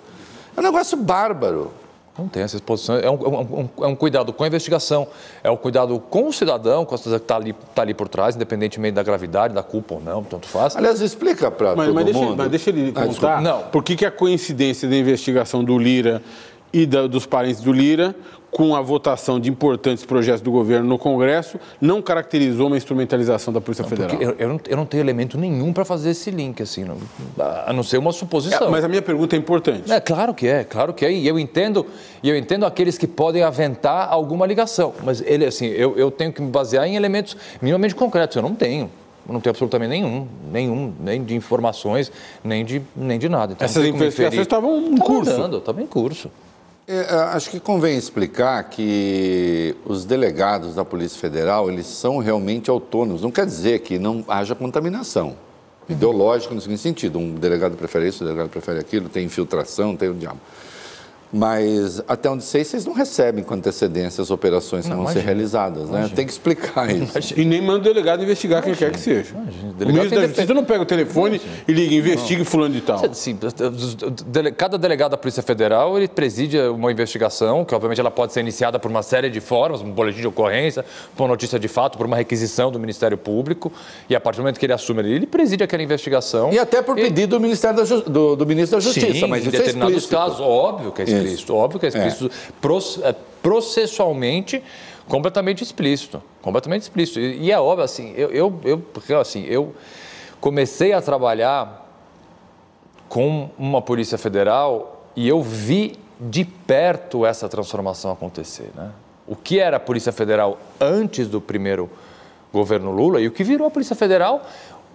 É 0.55 0.59
um 0.59 0.63
negócio 0.63 0.97
bárbaro. 0.97 1.71
Não 2.17 2.27
tem 2.27 2.43
essa 2.43 2.57
exposição, 2.57 2.95
é 2.95 3.09
um, 3.09 3.15
é 3.15 3.27
um, 3.27 3.69
é 3.85 3.87
um 3.87 3.95
cuidado 3.95 4.31
com 4.31 4.43
a 4.43 4.47
investigação, 4.47 5.07
é 5.43 5.49
um 5.49 5.57
cuidado 5.57 5.99
com 6.11 6.27
o 6.27 6.33
cidadão, 6.33 6.85
com 6.85 6.93
a 6.93 6.97
que 6.99 7.09
está 7.09 7.35
ali, 7.37 7.53
tá 7.73 7.81
ali 7.81 7.93
por 7.95 8.07
trás, 8.07 8.35
independentemente 8.35 8.93
da 8.93 9.01
gravidade, 9.01 9.55
da 9.55 9.63
culpa 9.63 9.95
ou 9.95 10.01
não, 10.01 10.23
tanto 10.23 10.45
faz. 10.45 10.75
Aliás, 10.75 11.01
explica 11.01 11.49
para 11.49 11.73
todo 11.73 11.91
mas 11.91 12.05
deixa, 12.05 12.19
mundo. 12.19 12.35
Mas 12.37 12.49
deixa 12.51 12.69
ele 12.69 12.93
ah, 12.95 13.05
contar, 13.05 13.41
não. 13.41 13.63
por 13.63 13.83
que, 13.83 13.95
que 13.95 14.05
a 14.05 14.11
coincidência 14.11 14.87
da 14.87 14.95
investigação 14.95 15.63
do 15.63 15.75
Lira 15.75 16.21
e 16.71 16.85
da, 16.85 17.07
dos 17.07 17.25
parentes 17.25 17.61
do 17.61 17.71
Lira 17.71 18.15
com 18.53 18.75
a 18.75 18.81
votação 18.81 19.39
de 19.39 19.49
importantes 19.49 20.05
projetos 20.05 20.41
do 20.41 20.51
governo 20.51 20.87
no 20.87 20.97
Congresso, 20.97 21.59
não 21.81 22.01
caracterizou 22.01 22.67
uma 22.67 22.77
instrumentalização 22.77 23.51
da 23.51 23.59
Polícia 23.59 23.81
não, 23.81 23.89
Federal. 23.89 24.21
Eu, 24.21 24.35
eu, 24.37 24.47
não, 24.47 24.59
eu, 24.69 24.77
não, 24.77 24.85
tenho 24.85 25.01
elemento 25.01 25.37
nenhum 25.37 25.73
para 25.73 25.83
fazer 25.83 26.11
esse 26.11 26.29
link, 26.29 26.61
assim, 26.61 26.83
não, 26.83 26.97
a 27.65 27.73
não 27.73 27.81
ser 27.81 27.97
uma 27.97 28.11
suposição. 28.11 28.67
É, 28.67 28.69
mas 28.69 28.83
a 28.83 28.87
minha 28.87 29.01
pergunta 29.01 29.35
é 29.35 29.39
importante. 29.39 29.91
É 29.91 29.99
claro 29.99 30.33
que 30.33 30.47
é, 30.47 30.63
claro 30.63 30.93
que 30.93 31.03
é. 31.03 31.11
E 31.11 31.27
eu 31.27 31.39
entendo, 31.39 31.85
e 32.21 32.29
eu 32.29 32.37
entendo 32.37 32.65
aqueles 32.65 32.97
que 32.97 33.07
podem 33.07 33.41
aventar 33.41 34.07
alguma 34.09 34.45
ligação. 34.45 34.93
Mas 35.03 35.21
ele, 35.21 35.45
assim, 35.45 35.65
eu, 35.65 35.97
eu 35.97 36.11
tenho 36.11 36.31
que 36.31 36.41
me 36.41 36.51
basear 36.51 36.87
em 36.87 36.95
elementos 36.95 37.35
minimamente 37.59 37.95
concretos. 37.95 38.35
Eu 38.35 38.43
não 38.43 38.53
tenho. 38.53 38.89
Eu 39.27 39.33
não 39.33 39.39
tenho 39.39 39.51
absolutamente 39.51 39.89
nenhum, 39.89 40.27
nenhum, 40.51 40.93
nem 40.99 41.23
de 41.23 41.33
informações, 41.33 42.11
nem 42.43 42.65
de, 42.65 42.81
nem 42.93 43.17
de 43.17 43.29
nada. 43.29 43.53
Então, 43.53 43.65
Essas 43.65 43.85
investigações 43.85 44.41
estavam 44.41 44.77
em 44.79 44.97
curso. 44.97 45.57
Estavam 45.57 45.81
em 45.81 45.87
curso. 45.87 46.29
É, 46.85 46.95
é, 46.95 47.15
acho 47.33 47.49
que 47.49 47.59
convém 47.59 47.97
explicar 47.97 48.61
que 48.65 49.73
os 49.85 50.03
delegados 50.03 50.75
da 50.75 50.83
Polícia 50.83 51.17
Federal, 51.17 51.71
eles 51.71 51.85
são 51.85 52.17
realmente 52.17 52.69
autônomos. 52.69 53.21
Não 53.21 53.31
quer 53.31 53.45
dizer 53.45 53.79
que 53.79 53.97
não 53.97 54.23
haja 54.27 54.53
contaminação 54.53 55.37
ideológica 55.87 56.53
no 56.53 56.59
seguinte 56.59 56.81
sentido. 56.81 57.19
Um 57.19 57.35
delegado 57.35 57.77
prefere 57.77 58.09
isso, 58.09 58.23
um 58.23 58.27
delegado 58.27 58.49
prefere 58.49 58.79
aquilo, 58.79 59.07
tem 59.07 59.25
infiltração, 59.25 59.95
tem 59.95 60.09
o 60.09 60.13
diabo. 60.13 60.39
Mas 61.33 61.99
até 62.07 62.29
onde 62.29 62.43
sei, 62.43 62.63
vocês 62.63 62.85
não 62.85 62.93
recebem 62.93 63.43
com 63.43 63.55
antecedência 63.55 64.21
as 64.21 64.29
operações 64.29 64.83
que 64.83 64.89
não, 64.89 64.97
vão 64.97 65.05
imagina, 65.05 65.21
ser 65.21 65.25
realizadas, 65.25 65.89
né? 65.89 66.09
Tem 66.13 66.27
que 66.27 66.31
explicar 66.31 66.89
isso. 66.91 67.11
Imagina. 67.11 67.41
E 67.41 67.45
nem 67.45 67.59
manda 67.59 67.79
o 67.79 67.81
delegado 67.81 68.21
investigar 68.21 68.63
imagina, 68.63 68.77
quem 68.77 68.87
quer 68.87 68.93
que 68.95 68.99
seja. 68.99 69.35
O 69.35 69.85
ministro 69.87 70.21
da 70.21 70.27
Justiça 70.27 70.53
não 70.53 70.63
pega 70.63 70.83
o 70.83 70.85
telefone 70.85 71.41
e 71.67 71.73
liga, 71.73 71.95
investiga 71.95 72.39
não. 72.39 72.45
fulano 72.45 72.75
de 72.75 72.81
tal. 72.81 73.01
Sim, 73.15 73.39
cada 74.55 74.77
delegado 74.77 75.11
da 75.11 75.17
Polícia 75.17 75.41
Federal, 75.41 75.97
ele 75.97 76.07
preside 76.07 76.59
uma 76.59 76.91
investigação, 76.91 77.65
que 77.65 77.73
obviamente 77.73 77.99
ela 77.99 78.11
pode 78.11 78.31
ser 78.31 78.41
iniciada 78.41 78.77
por 78.77 78.91
uma 78.91 79.01
série 79.01 79.31
de 79.31 79.41
formas, 79.41 79.81
um 79.81 79.91
boletim 79.91 80.21
de 80.21 80.27
ocorrência, 80.27 80.85
por 81.15 81.23
uma 81.23 81.29
notícia 81.29 81.57
de 81.57 81.67
fato, 81.67 81.97
por 81.97 82.05
uma 82.05 82.15
requisição 82.15 82.71
do 82.71 82.79
Ministério 82.79 83.17
Público, 83.17 83.71
e 84.07 84.15
a 84.15 84.19
partir 84.19 84.37
do 84.37 84.43
momento 84.43 84.59
que 84.59 84.65
ele 84.67 84.73
assume, 84.73 85.01
ele 85.01 85.25
preside 85.25 85.63
aquela 85.63 85.81
investigação. 85.81 86.53
E 86.53 86.59
até 86.59 86.83
por 86.83 86.95
pedido 86.95 87.21
e... 87.21 87.27
do, 87.27 87.39
Ministério 87.39 87.77
da, 87.77 87.83
do, 87.83 88.35
do 88.35 88.45
Ministro 88.45 88.77
da 88.77 88.81
Justiça, 88.81 89.13
Sim, 89.13 89.27
mas 89.27 89.43
em 89.43 89.47
é 89.47 89.51
determinados 89.51 90.05
é 90.05 90.09
casos, 90.15 90.39
óbvio 90.39 90.91
que 90.91 91.01
é 91.01 91.22
explícito. 91.23 91.55
Óbvio 91.55 91.79
que 91.79 91.85
é 91.85 91.89
explícito. 91.89 92.31
É. 93.03 93.15
Processualmente, 93.41 94.63
completamente 95.07 95.63
explícito. 95.63 96.21
Completamente 96.41 96.83
explícito. 96.83 97.19
E, 97.19 97.45
e 97.45 97.51
é 97.51 97.59
óbvio, 97.59 97.83
assim, 97.83 98.13
eu, 98.15 98.29
eu, 98.31 98.59
eu, 98.63 99.19
assim, 99.19 99.43
eu 99.45 99.75
comecei 100.39 100.93
a 100.93 101.01
trabalhar 101.01 101.83
com 103.07 103.49
uma 103.57 103.81
Polícia 103.81 104.17
Federal 104.17 105.05
e 105.15 105.27
eu 105.27 105.41
vi 105.41 105.99
de 106.19 106.45
perto 106.45 107.25
essa 107.25 107.47
transformação 107.49 108.11
acontecer. 108.11 108.71
Né? 108.75 108.91
O 109.27 109.35
que 109.35 109.59
era 109.59 109.77
a 109.77 109.79
Polícia 109.79 110.11
Federal 110.11 110.57
antes 110.79 111.27
do 111.27 111.39
primeiro 111.39 111.89
governo 112.51 112.91
Lula 112.91 113.19
e 113.21 113.27
o 113.27 113.31
que 113.31 113.43
virou 113.43 113.67
a 113.67 113.71
Polícia 113.71 113.95
Federal 113.95 114.43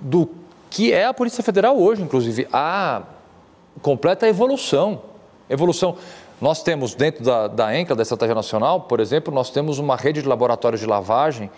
do 0.00 0.28
que 0.70 0.92
é 0.92 1.06
a 1.06 1.14
Polícia 1.14 1.42
Federal 1.42 1.78
hoje, 1.78 2.02
inclusive. 2.02 2.46
A 2.52 3.02
completa 3.80 4.28
evolução. 4.28 5.02
Evolução. 5.48 5.96
Nós 6.40 6.62
temos 6.62 6.94
dentro 6.94 7.24
da, 7.24 7.48
da 7.48 7.76
ENCA, 7.76 7.94
da 7.94 8.02
Estratégia 8.02 8.34
Nacional, 8.34 8.82
por 8.82 9.00
exemplo, 9.00 9.34
nós 9.34 9.50
temos 9.50 9.78
uma 9.78 9.96
rede 9.96 10.22
de 10.22 10.28
laboratórios 10.28 10.80
de 10.80 10.86
lavagem 10.86 11.50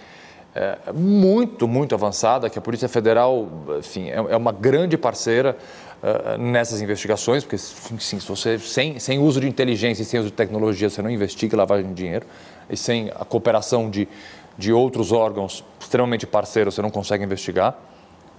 é, 0.55 0.79
muito, 0.93 1.69
muito 1.69 1.95
avançada, 1.95 2.51
que 2.51 2.59
a 2.59 2.63
Polícia 2.63 2.89
Federal, 2.89 3.49
enfim, 3.79 4.09
é, 4.11 4.17
é 4.17 4.37
uma 4.37 4.53
grande 4.53 4.97
parceira 4.97 5.57
é, 6.03 6.37
nessas 6.39 6.81
investigações, 6.81 7.45
porque, 7.45 7.59
sim, 7.59 8.19
se 8.19 8.27
você, 8.27 8.59
sem, 8.59 8.99
sem 8.99 9.19
uso 9.19 9.41
de 9.41 9.49
inteligência 9.49 10.03
e 10.03 10.05
sem 10.05 10.19
uso 10.19 10.31
de 10.31 10.35
tecnologia, 10.35 10.89
você 10.89 11.03
não 11.03 11.11
investiga 11.11 11.57
lavagem 11.57 11.89
de 11.89 11.95
dinheiro, 11.95 12.27
e 12.69 12.77
sem 12.77 13.11
a 13.15 13.25
cooperação 13.25 13.91
de, 13.91 14.09
de 14.57 14.73
outros 14.73 15.13
órgãos 15.13 15.65
extremamente 15.79 16.27
parceiros, 16.27 16.75
você 16.75 16.83
não 16.83 16.91
consegue 16.91 17.23
investigar. 17.23 17.77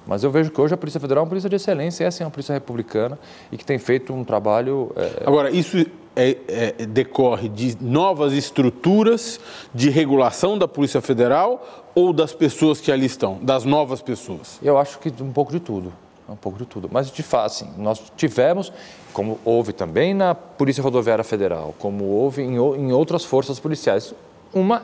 Mas 0.06 0.24
eu 0.24 0.32
vejo 0.32 0.50
que 0.50 0.60
hoje 0.60 0.74
a 0.74 0.78
Polícia 0.78 1.00
Federal 1.00 1.22
é 1.22 1.24
uma 1.24 1.30
polícia 1.30 1.50
de 1.50 1.56
excelência, 1.56 2.04
é 2.04 2.08
assim, 2.08 2.24
uma 2.24 2.32
polícia 2.32 2.54
republicana 2.54 3.20
e 3.52 3.58
que 3.58 3.66
tem 3.66 3.78
feito 3.78 4.14
um 4.14 4.24
trabalho. 4.24 4.92
É... 4.96 5.24
Agora, 5.26 5.52
isso 5.52 5.78
é, 6.16 6.38
é, 6.48 6.86
decorre 6.86 7.48
de 7.48 7.78
novas 7.80 8.34
estruturas 8.34 9.40
de 9.74 9.90
regulação 9.90 10.58
da 10.58 10.68
Polícia 10.68 11.02
Federal 11.02 11.86
ou 11.94 12.12
das 12.12 12.34
pessoas 12.34 12.82
que 12.82 12.92
ali 12.92 13.06
estão, 13.06 13.40
das 13.42 13.64
novas 13.64 14.02
pessoas? 14.02 14.60
Eu 14.62 14.78
acho 14.78 15.00
que 15.00 15.12
um 15.22 15.32
pouco 15.32 15.52
de 15.52 15.60
tudo. 15.60 15.94
Um 16.28 16.36
pouco 16.36 16.58
de 16.58 16.66
tudo. 16.66 16.90
Mas, 16.92 17.12
de 17.12 17.24
fato, 17.24 17.48
assim, 17.48 17.70
nós 17.78 18.02
tivemos, 18.16 18.72
como 19.12 19.38
houve 19.44 19.74
também 19.74 20.14
na 20.14 20.34
Polícia 20.34 20.82
Rodoviária 20.82 21.24
Federal, 21.24 21.76
como 21.78 22.06
houve 22.06 22.42
em, 22.42 22.56
em 22.56 22.92
outras 22.94 23.26
forças 23.26 23.60
policiais, 23.60 24.14
uma 24.54 24.84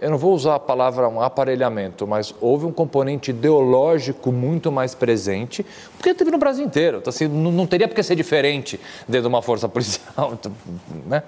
eu 0.00 0.10
não 0.10 0.16
vou 0.16 0.34
usar 0.34 0.54
a 0.54 0.58
palavra 0.58 1.08
um 1.08 1.20
aparelhamento, 1.20 2.06
mas 2.06 2.34
houve 2.40 2.64
um 2.64 2.72
componente 2.72 3.30
ideológico 3.30 4.32
muito 4.32 4.72
mais 4.72 4.94
presente, 4.94 5.64
porque 5.96 6.14
teve 6.14 6.30
no 6.30 6.38
Brasil 6.38 6.64
inteiro. 6.64 6.98
Então, 6.98 7.10
assim, 7.10 7.28
não, 7.28 7.52
não 7.52 7.66
teria 7.66 7.86
por 7.86 7.94
que 7.94 8.02
ser 8.02 8.16
diferente 8.16 8.80
dentro 9.06 9.22
de 9.22 9.28
uma 9.28 9.42
força 9.42 9.68
policial. 9.68 10.00
Então, 10.40 10.52
né? 11.06 11.22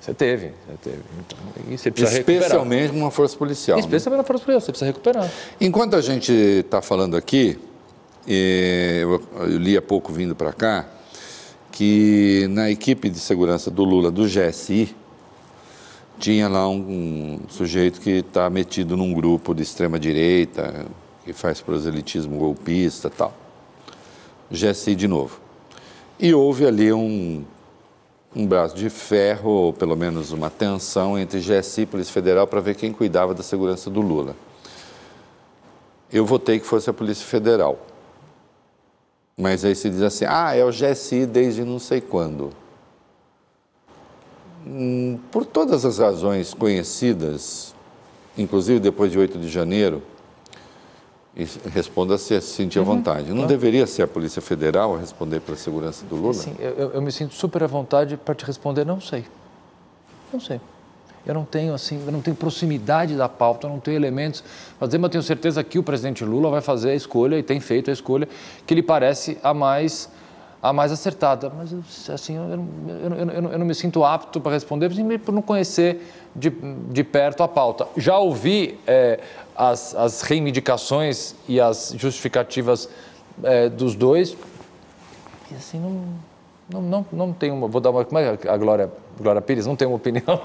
Você 0.00 0.14
teve, 0.14 0.52
você 0.66 0.76
teve. 0.82 1.02
Então, 1.18 1.38
você 1.76 1.88
Especialmente 1.88 2.80
recuperar. 2.82 2.92
numa 2.94 3.10
força 3.10 3.36
policial. 3.36 3.76
Né? 3.76 3.80
Especialmente 3.80 4.16
né? 4.16 4.22
numa 4.22 4.26
força 4.26 4.44
policial, 4.44 4.60
você 4.60 4.72
precisa 4.72 4.86
recuperar. 4.86 5.30
Enquanto 5.60 5.94
a 5.94 6.00
gente 6.00 6.32
está 6.32 6.80
falando 6.80 7.16
aqui, 7.16 7.58
eu 8.26 9.20
li 9.46 9.76
há 9.76 9.82
pouco 9.82 10.12
vindo 10.12 10.34
para 10.34 10.52
cá, 10.52 10.86
que 11.70 12.46
na 12.50 12.70
equipe 12.70 13.08
de 13.10 13.18
segurança 13.18 13.70
do 13.70 13.84
Lula, 13.84 14.10
do 14.10 14.24
GSI, 14.24 14.94
tinha 16.20 16.48
lá 16.48 16.68
um, 16.68 16.76
um 16.76 17.40
sujeito 17.48 17.98
que 17.98 18.10
está 18.10 18.50
metido 18.50 18.94
num 18.94 19.14
grupo 19.14 19.54
de 19.54 19.62
extrema 19.62 19.98
direita, 19.98 20.84
que 21.24 21.32
faz 21.32 21.62
proselitismo 21.62 22.38
golpista 22.38 23.08
tal. 23.08 23.34
GSI 24.50 24.94
de 24.94 25.08
novo. 25.08 25.40
E 26.18 26.34
houve 26.34 26.66
ali 26.66 26.92
um, 26.92 27.42
um 28.36 28.46
braço 28.46 28.76
de 28.76 28.90
ferro, 28.90 29.48
ou 29.48 29.72
pelo 29.72 29.96
menos 29.96 30.30
uma 30.30 30.50
tensão 30.50 31.18
entre 31.18 31.40
GSI 31.40 31.82
e 31.82 31.86
Polícia 31.86 32.12
Federal 32.12 32.46
para 32.46 32.60
ver 32.60 32.74
quem 32.74 32.92
cuidava 32.92 33.32
da 33.32 33.42
segurança 33.42 33.88
do 33.88 34.02
Lula. 34.02 34.36
Eu 36.12 36.26
votei 36.26 36.60
que 36.60 36.66
fosse 36.66 36.90
a 36.90 36.92
Polícia 36.92 37.26
Federal. 37.26 37.78
Mas 39.38 39.64
aí 39.64 39.74
se 39.74 39.88
diz 39.88 40.02
assim, 40.02 40.26
ah, 40.28 40.54
é 40.54 40.62
o 40.62 40.70
GSI 40.70 41.24
desde 41.24 41.64
não 41.64 41.78
sei 41.78 42.02
quando. 42.02 42.50
Hum, 44.66 45.18
por 45.30 45.44
todas 45.44 45.84
as 45.84 45.98
razões 45.98 46.52
conhecidas, 46.52 47.74
inclusive 48.36 48.78
depois 48.78 49.10
de 49.10 49.18
8 49.18 49.38
de 49.38 49.48
janeiro, 49.48 50.02
responda 51.72 52.18
se 52.18 52.40
sentir 52.40 52.78
à 52.78 52.82
uhum, 52.82 52.96
vontade. 52.96 53.28
Não 53.28 53.36
claro. 53.36 53.48
deveria 53.48 53.86
ser 53.86 54.02
a 54.02 54.08
Polícia 54.08 54.42
Federal 54.42 54.96
a 54.96 54.98
responder 54.98 55.40
pela 55.40 55.56
segurança 55.56 56.04
do 56.04 56.16
Lula? 56.16 56.34
Sim, 56.34 56.54
eu, 56.58 56.90
eu 56.90 57.02
me 57.02 57.12
sinto 57.12 57.34
super 57.34 57.62
à 57.62 57.66
vontade 57.66 58.16
para 58.16 58.34
te 58.34 58.44
responder, 58.44 58.84
não 58.84 59.00
sei. 59.00 59.24
Não 60.32 60.40
sei. 60.40 60.60
Eu 61.26 61.34
não 61.34 61.44
tenho 61.44 61.74
assim, 61.74 62.02
eu 62.04 62.12
não 62.12 62.20
tenho 62.20 62.36
proximidade 62.36 63.14
da 63.14 63.28
pauta, 63.28 63.66
eu 63.66 63.70
não 63.70 63.78
tenho 63.78 63.96
elementos. 63.96 64.42
Mas 64.78 64.92
eu 64.92 65.08
tenho 65.08 65.22
certeza 65.22 65.62
que 65.62 65.78
o 65.78 65.82
presidente 65.82 66.24
Lula 66.24 66.50
vai 66.50 66.60
fazer 66.60 66.90
a 66.90 66.94
escolha 66.94 67.38
e 67.38 67.42
tem 67.42 67.60
feito 67.60 67.90
a 67.90 67.92
escolha 67.92 68.28
que 68.66 68.74
lhe 68.74 68.82
parece 68.82 69.38
a 69.42 69.52
mais 69.52 70.08
a 70.62 70.72
mais 70.72 70.92
acertada. 70.92 71.50
Mas, 71.56 72.10
assim, 72.10 72.36
eu, 72.36 72.42
eu, 72.44 73.14
eu, 73.14 73.50
eu 73.52 73.58
não 73.58 73.66
me 73.66 73.74
sinto 73.74 74.04
apto 74.04 74.40
para 74.40 74.52
responder 74.52 74.90
por 75.18 75.32
não 75.32 75.42
conhecer 75.42 76.06
de, 76.34 76.50
de 76.50 77.02
perto 77.02 77.42
a 77.42 77.48
pauta. 77.48 77.86
Já 77.96 78.18
ouvi 78.18 78.78
é, 78.86 79.20
as, 79.56 79.94
as 79.94 80.22
reivindicações 80.22 81.34
e 81.48 81.60
as 81.60 81.94
justificativas 81.96 82.88
é, 83.42 83.68
dos 83.68 83.94
dois 83.94 84.36
e, 85.50 85.54
assim, 85.54 85.80
não, 85.80 86.04
não, 86.72 86.82
não, 86.82 87.06
não 87.12 87.32
tenho 87.32 87.54
uma... 87.54 87.68
Vou 87.68 87.80
dar 87.80 87.90
uma... 87.90 88.04
Como 88.04 88.18
é 88.18 88.38
a 88.46 88.56
Glória 88.56 88.90
Glória 89.20 89.42
Pires, 89.42 89.66
não 89.66 89.76
tem 89.76 89.86
uma 89.86 89.96
opinião. 89.96 90.24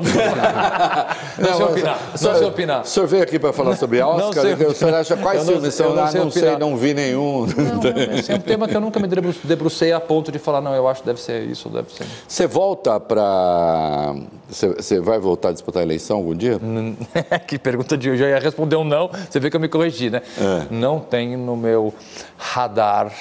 não, 1.40 1.50
não 1.50 1.56
sei 1.56 1.66
opinar. 1.66 2.00
Não 2.12 2.36
sei 2.36 2.48
opinar. 2.48 2.82
O 2.82 2.86
senhor 2.86 3.08
veio 3.08 3.24
aqui 3.24 3.40
para 3.40 3.54
falar 3.54 3.76
sobre 3.78 4.02
Oscar? 4.02 4.44
Não 4.44 4.70
o 4.70 4.76
senhor 4.76 4.94
acha 4.94 5.16
quais 5.16 5.48
filmes 5.48 5.74
são 5.74 5.94
lá? 5.94 6.12
Não, 6.12 6.30
sei, 6.30 6.58
não 6.58 6.76
vi 6.76 6.94
nenhum. 6.94 7.46
Não, 7.46 8.18
esse 8.18 8.32
é 8.32 8.36
um 8.36 8.40
tema 8.42 8.68
que 8.68 8.76
eu 8.76 8.82
nunca 8.82 9.00
me 9.00 9.08
debrucei 9.08 9.94
a 9.94 10.00
ponto 10.00 10.32
de 10.32 10.40
falar, 10.40 10.60
não, 10.60 10.76
eu 10.76 10.88
acho 10.88 11.02
que 11.02 11.08
deve 11.08 11.22
ser 11.22 11.44
isso, 11.44 11.70
deve 11.70 11.92
ser. 11.92 12.06
Você 12.28 12.46
volta 12.46 13.00
para. 13.00 14.14
Você 14.50 15.00
vai 15.00 15.20
voltar 15.20 15.50
a 15.50 15.52
disputar 15.54 15.82
a 15.82 15.86
eleição 15.86 16.18
algum 16.18 16.36
dia? 16.36 16.60
que 17.48 17.58
pergunta 17.58 17.98
de 17.98 18.10
hoje. 18.10 18.24
Eu 18.24 18.30
ia 18.30 18.40
responder 18.40 18.76
um 18.76 18.84
não, 18.84 19.10
você 19.30 19.40
vê 19.40 19.50
que 19.50 19.56
eu 19.56 19.62
me 19.62 19.70
corrigi, 19.70 20.10
né? 20.10 20.22
É. 20.38 20.66
Não 20.70 21.00
tem 21.00 21.38
no 21.38 21.56
meu 21.56 21.94
radar 22.38 23.12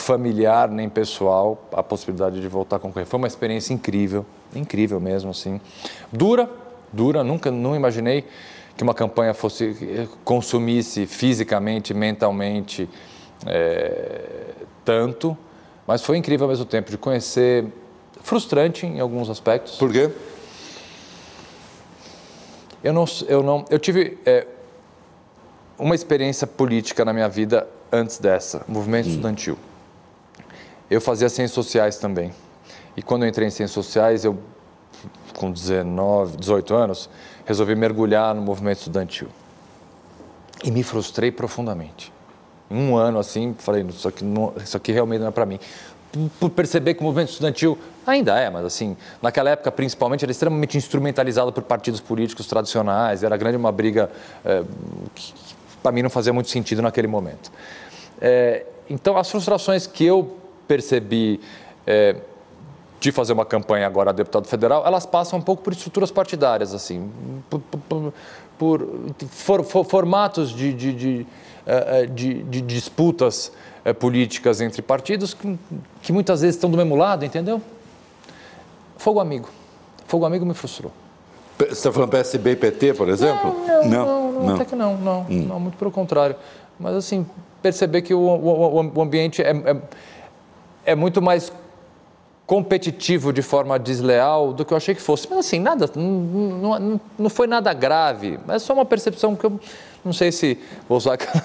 familiar 0.00 0.68
nem 0.68 0.88
pessoal 0.88 1.68
a 1.72 1.82
possibilidade 1.82 2.40
de 2.40 2.48
voltar 2.48 2.76
a 2.76 2.78
concorrer. 2.78 3.06
Foi 3.06 3.18
uma 3.18 3.26
experiência 3.26 3.72
incrível, 3.72 4.24
incrível 4.54 5.00
mesmo, 5.00 5.30
assim. 5.30 5.60
Dura, 6.12 6.48
dura, 6.92 7.24
nunca, 7.24 7.50
não 7.50 7.74
imaginei 7.74 8.24
que 8.76 8.82
uma 8.82 8.94
campanha 8.94 9.32
fosse 9.32 10.08
consumisse 10.22 11.06
fisicamente, 11.06 11.94
mentalmente 11.94 12.88
é, 13.46 14.52
tanto, 14.84 15.36
mas 15.86 16.02
foi 16.02 16.18
incrível 16.18 16.44
ao 16.44 16.50
mesmo 16.50 16.66
tempo 16.66 16.90
de 16.90 16.98
conhecer, 16.98 17.64
frustrante 18.22 18.84
em 18.84 19.00
alguns 19.00 19.30
aspectos. 19.30 19.76
Por 19.76 19.90
quê? 19.90 20.10
Eu 22.84 22.92
não, 22.92 23.04
eu 23.26 23.42
não, 23.42 23.64
eu 23.70 23.78
tive 23.78 24.18
é, 24.26 24.46
uma 25.78 25.94
experiência 25.94 26.46
política 26.46 27.04
na 27.04 27.12
minha 27.14 27.28
vida 27.28 27.66
antes 27.90 28.18
dessa, 28.18 28.62
movimento 28.68 29.06
hum. 29.06 29.10
estudantil. 29.10 29.58
Eu 30.90 31.00
fazia 31.00 31.28
ciências 31.28 31.52
sociais 31.52 31.96
também. 31.98 32.32
E 32.96 33.02
quando 33.02 33.24
eu 33.24 33.28
entrei 33.28 33.46
em 33.46 33.50
ciências 33.50 33.72
sociais, 33.72 34.24
eu, 34.24 34.38
com 35.34 35.50
19, 35.50 36.36
18 36.36 36.74
anos, 36.74 37.10
resolvi 37.44 37.74
mergulhar 37.74 38.34
no 38.34 38.40
movimento 38.40 38.78
estudantil. 38.78 39.28
E 40.64 40.70
me 40.70 40.82
frustrei 40.82 41.30
profundamente. 41.30 42.12
Um 42.70 42.96
ano, 42.96 43.18
assim, 43.18 43.54
falei, 43.58 43.84
isso 43.84 44.08
aqui, 44.08 44.24
não, 44.24 44.52
isso 44.56 44.76
aqui 44.76 44.92
realmente 44.92 45.20
não 45.20 45.28
é 45.28 45.30
para 45.30 45.44
mim. 45.44 45.58
Por 46.40 46.50
perceber 46.50 46.94
que 46.94 47.00
o 47.00 47.04
movimento 47.04 47.30
estudantil 47.30 47.76
ainda 48.06 48.38
é, 48.38 48.48
mas 48.48 48.64
assim, 48.64 48.96
naquela 49.20 49.50
época, 49.50 49.70
principalmente, 49.70 50.24
era 50.24 50.30
extremamente 50.30 50.78
instrumentalizado 50.78 51.52
por 51.52 51.62
partidos 51.64 52.00
políticos 52.00 52.46
tradicionais, 52.46 53.22
era 53.22 53.36
grande 53.36 53.56
uma 53.56 53.70
briga 53.70 54.10
é, 54.44 54.62
que, 55.14 55.34
para 55.82 55.92
mim, 55.92 56.02
não 56.02 56.10
fazia 56.10 56.32
muito 56.32 56.48
sentido 56.48 56.80
naquele 56.80 57.06
momento. 57.06 57.52
É, 58.20 58.64
então, 58.88 59.18
as 59.18 59.30
frustrações 59.30 59.86
que 59.86 60.04
eu 60.04 60.36
percebi 60.66 61.40
é, 61.86 62.16
de 62.98 63.12
fazer 63.12 63.32
uma 63.32 63.44
campanha 63.44 63.86
agora 63.86 64.10
a 64.10 64.12
deputado 64.12 64.46
federal, 64.46 64.84
elas 64.86 65.06
passam 65.06 65.38
um 65.38 65.42
pouco 65.42 65.62
por 65.62 65.72
estruturas 65.72 66.10
partidárias, 66.10 66.74
assim, 66.74 67.10
por, 67.48 67.60
por, 67.60 68.12
por 68.58 68.88
for, 69.30 69.64
for, 69.64 69.84
formatos 69.84 70.50
de, 70.50 70.72
de, 70.72 70.92
de, 70.92 71.26
é, 71.66 72.02
é, 72.02 72.06
de, 72.06 72.42
de 72.42 72.60
disputas 72.60 73.52
é, 73.84 73.92
políticas 73.92 74.60
entre 74.60 74.82
partidos 74.82 75.34
que, 75.34 75.58
que 76.02 76.12
muitas 76.12 76.40
vezes 76.40 76.56
estão 76.56 76.70
do 76.70 76.76
mesmo 76.76 76.96
lado, 76.96 77.24
entendeu? 77.24 77.60
Fogo 78.96 79.20
amigo. 79.20 79.48
Fogo 80.06 80.24
amigo 80.24 80.46
me 80.46 80.54
frustrou. 80.54 80.92
Você 81.58 81.72
está 81.72 81.92
falando 81.92 82.10
PSB 82.10 82.50
e 82.50 82.56
PT, 82.56 82.94
por 82.94 83.08
exemplo? 83.08 83.54
Não, 83.66 83.84
não, 83.84 84.32
não, 84.32 84.42
não, 84.42 84.54
até 84.54 84.64
que 84.64 84.76
não, 84.76 84.96
não, 84.96 85.20
hum. 85.22 85.46
não, 85.48 85.60
muito 85.60 85.78
pelo 85.78 85.90
contrário. 85.90 86.36
Mas, 86.78 86.94
assim, 86.94 87.26
perceber 87.62 88.02
que 88.02 88.12
o, 88.12 88.20
o, 88.20 88.92
o 88.94 89.00
ambiente 89.00 89.42
é, 89.42 89.52
é 90.86 90.94
muito 90.94 91.20
mais 91.20 91.52
competitivo 92.46 93.32
de 93.32 93.42
forma 93.42 93.78
desleal 93.78 94.52
do 94.52 94.64
que 94.64 94.72
eu 94.72 94.76
achei 94.76 94.94
que 94.94 95.02
fosse. 95.02 95.26
Mas 95.28 95.40
assim, 95.40 95.58
nada, 95.58 95.90
não, 95.94 96.80
não, 96.80 97.00
não 97.18 97.28
foi 97.28 97.46
nada 97.46 97.72
grave, 97.74 98.38
é 98.48 98.58
só 98.58 98.72
uma 98.72 98.84
percepção 98.84 99.34
que 99.34 99.44
eu 99.44 99.60
não 100.04 100.12
sei 100.12 100.30
se, 100.30 100.56
vou 100.88 100.96
usar 100.96 101.18
a 101.34 101.42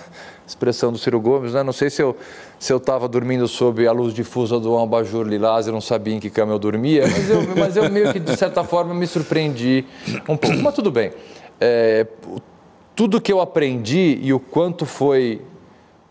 expressão 0.47 0.91
do 0.91 0.99
Ciro 0.99 1.19
Gomes, 1.19 1.53
né? 1.53 1.63
não 1.63 1.73
sei 1.73 1.89
se 1.89 2.01
eu 2.01 2.15
se 2.61 2.71
eu 2.71 2.77
estava 2.77 3.07
dormindo 3.07 3.47
sob 3.47 3.87
a 3.87 3.91
luz 3.91 4.13
difusa 4.13 4.59
do 4.59 4.77
abajur 4.77 5.27
lilás 5.27 5.65
e 5.65 5.71
não 5.71 5.81
sabia 5.81 6.13
em 6.13 6.19
que 6.19 6.29
cama 6.29 6.53
eu 6.53 6.59
dormia, 6.59 7.07
mas 7.07 7.27
eu, 7.27 7.55
mas 7.57 7.75
eu 7.75 7.89
meio 7.89 8.13
que, 8.13 8.19
de 8.19 8.37
certa 8.37 8.63
forma, 8.63 8.93
me 8.93 9.07
surpreendi 9.07 9.83
um 10.29 10.37
pouco. 10.37 10.57
Mas 10.57 10.75
tudo 10.75 10.91
bem. 10.91 11.11
É, 11.59 12.05
tudo 12.95 13.19
que 13.19 13.33
eu 13.33 13.41
aprendi 13.41 14.19
e 14.21 14.31
o 14.31 14.39
quanto 14.39 14.85
foi 14.85 15.41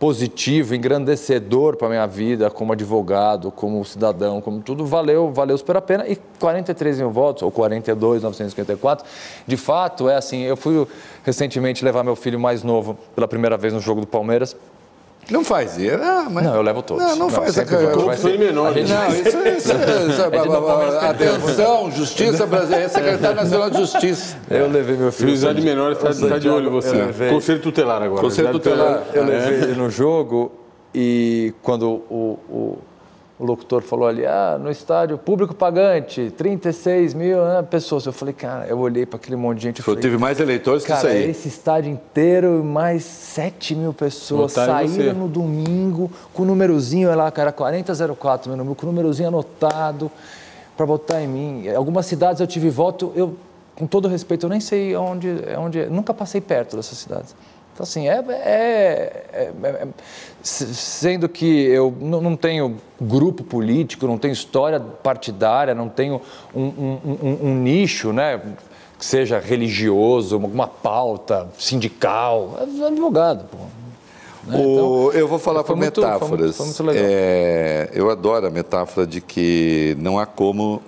positivo, 0.01 0.75
engrandecedor 0.75 1.77
para 1.77 1.87
a 1.87 1.91
minha 1.91 2.07
vida 2.07 2.51
como 2.51 2.73
advogado, 2.73 3.53
como 3.53 3.85
cidadão, 3.85 4.41
como 4.41 4.63
tudo, 4.63 4.87
valeu, 4.87 5.31
valeu 5.31 5.59
super 5.59 5.77
a 5.77 5.83
pena. 5.83 6.09
E 6.09 6.17
43 6.39 7.01
mil 7.01 7.11
votos, 7.11 7.43
ou 7.43 7.51
42, 7.51 8.23
954, 8.23 9.07
de 9.47 9.57
fato, 9.59 10.09
é 10.09 10.17
assim, 10.17 10.41
eu 10.41 10.57
fui 10.57 10.87
recentemente 11.23 11.85
levar 11.85 12.03
meu 12.03 12.17
filho 12.17 12.41
mais 12.41 12.65
novo 12.65 12.97
pela 13.15 13.29
primeira 13.29 13.59
vez 13.59 13.75
no 13.75 13.81
jogo 13.81 14.01
do 14.01 14.07
Palmeiras, 14.07 14.57
Não 15.31 15.45
faz 15.45 15.79
isso. 15.79 15.97
Ah, 16.03 16.27
mas... 16.31 16.45
Não, 16.45 16.55
eu 16.57 16.63
levo 16.63 16.83
todos. 16.83 17.03
Não, 17.03 17.11
não, 17.11 17.17
Não, 17.29 17.31
faz 17.31 17.57
a 17.59 17.65
vou. 17.65 17.91
Todos 17.93 18.05
Vai 18.07 18.17
são 18.17 18.31
ser- 18.31 18.39
menores. 18.39 18.91
Não, 18.91 19.09
isso, 19.09 19.17
é- 19.39 19.57
isso, 19.57 19.59
isso 19.59 19.73
é- 19.73 20.27
gente 20.27 21.05
Atenção, 21.05 21.91
Justiça 21.91 22.47
Brasileira, 22.47 22.89
secretário 22.89 23.37
nacional 23.37 23.71
de 23.71 23.79
Justiça. 23.79 24.37
Eu 24.51 24.69
levei 24.69 24.97
meu 24.97 25.13
filho. 25.13 25.29
Juizado 25.29 25.55
de 25.55 25.63
menores 25.63 25.99
está 25.99 26.39
de 26.39 26.49
olho 26.49 26.71
você. 26.71 26.93
levei. 26.93 27.31
Conselho 27.31 27.61
tutelar 27.61 28.03
agora. 28.03 28.21
Conselho 28.23 28.49
Juizado 28.49 28.59
tutelar. 28.59 29.03
Eu 29.15 29.23
É. 29.23 29.27
levei 29.27 29.59
ele 29.71 29.75
no 29.75 29.89
jogo 29.89 30.53
e 30.95 31.55
quando 31.63 31.89
o, 31.89 32.39
o, 32.49 32.79
o 33.41 33.45
locutor 33.47 33.81
falou 33.81 34.07
ali, 34.07 34.27
ah, 34.27 34.59
no 34.61 34.71
estádio, 34.71 35.17
público 35.17 35.55
pagante, 35.55 36.31
36 36.37 37.15
mil 37.15 37.43
né, 37.43 37.63
pessoas. 37.63 38.05
Eu 38.05 38.13
falei, 38.13 38.35
cara, 38.35 38.67
eu 38.67 38.79
olhei 38.79 39.07
para 39.07 39.17
aquele 39.17 39.35
monte 39.35 39.57
de 39.57 39.63
gente 39.63 39.79
Eu 39.79 39.85
falei, 39.85 40.03
tive 40.03 40.19
mais 40.19 40.39
eleitores 40.39 40.85
que 40.85 40.93
isso 40.93 41.07
aí. 41.07 41.31
esse 41.31 41.49
estádio 41.49 41.91
inteiro, 41.91 42.63
mais 42.63 43.03
7 43.03 43.75
mil 43.75 43.95
pessoas 43.95 44.53
saíram 44.53 45.15
no 45.15 45.27
domingo 45.27 46.11
com 46.35 46.43
o 46.43 46.47
númerozinho 46.47 47.09
olha 47.09 47.17
lá, 47.17 47.31
cara, 47.31 47.51
4004, 47.51 48.51
meu 48.51 48.59
número, 48.59 48.77
com 48.77 48.87
o 48.87 48.91
númerozinho 48.91 49.29
anotado 49.29 50.11
para 50.77 50.85
votar 50.85 51.23
em 51.23 51.27
mim. 51.27 51.67
Em 51.67 51.75
Algumas 51.75 52.05
cidades 52.05 52.43
eu 52.43 52.47
tive 52.47 52.69
voto, 52.69 53.11
eu, 53.17 53.35
com 53.75 53.87
todo 53.87 54.07
respeito, 54.07 54.45
eu 54.45 54.51
nem 54.51 54.61
sei 54.61 54.95
onde, 54.95 55.29
onde 55.57 55.87
nunca 55.87 56.13
passei 56.13 56.43
perto 56.43 56.77
dessas 56.77 56.99
cidades. 56.99 57.35
Então, 57.81 57.85
assim, 57.85 58.09
é, 58.09 58.23
é- 58.29 59.23
é- 59.33 59.53
é- 59.63 59.69
é- 59.69 59.89
se- 60.43 60.75
sendo 60.75 61.29
que 61.31 61.47
eu 61.47 61.95
não 61.99 62.21
não 62.21 62.37
tenho 62.37 62.77
grupo 63.01 63.43
político, 63.43 64.07
não 64.07 64.19
tenho 64.19 64.33
história 64.33 64.79
partidária, 64.79 65.75
não 65.75 65.89
tenho 65.89 66.21
um, 66.55 66.63
um- 66.63 66.99
um- 67.23 67.39
um 67.49 67.55
nicho, 67.55 68.13
né, 68.13 68.39
que 68.99 69.05
seja 69.07 69.39
religioso, 69.39 70.35
alguma 70.35 70.67
pauta 70.67 71.49
sindical, 71.59 72.59
é 72.61 72.87
advogado, 72.87 73.47
pô. 73.51 73.57
Né? 74.47 74.59
O- 74.59 74.61
Então, 74.61 75.13
eu 75.19 75.27
vou 75.27 75.39
falar 75.39 75.61
foi 75.65 75.75
por 75.75 75.77
muito- 75.77 76.01
foi 76.03 76.05
metáforas. 76.05 76.41
muito- 76.41 76.55
foi 76.57 76.67
muito 76.67 76.83
legal. 76.85 77.05
É, 77.07 77.89
eu 77.95 78.11
adoro 78.11 78.47
a 78.47 78.51
metáfora 78.51 79.07
de 79.07 79.23
que 79.23 79.97
não 79.99 80.19
há 80.19 80.27
como. 80.27 80.83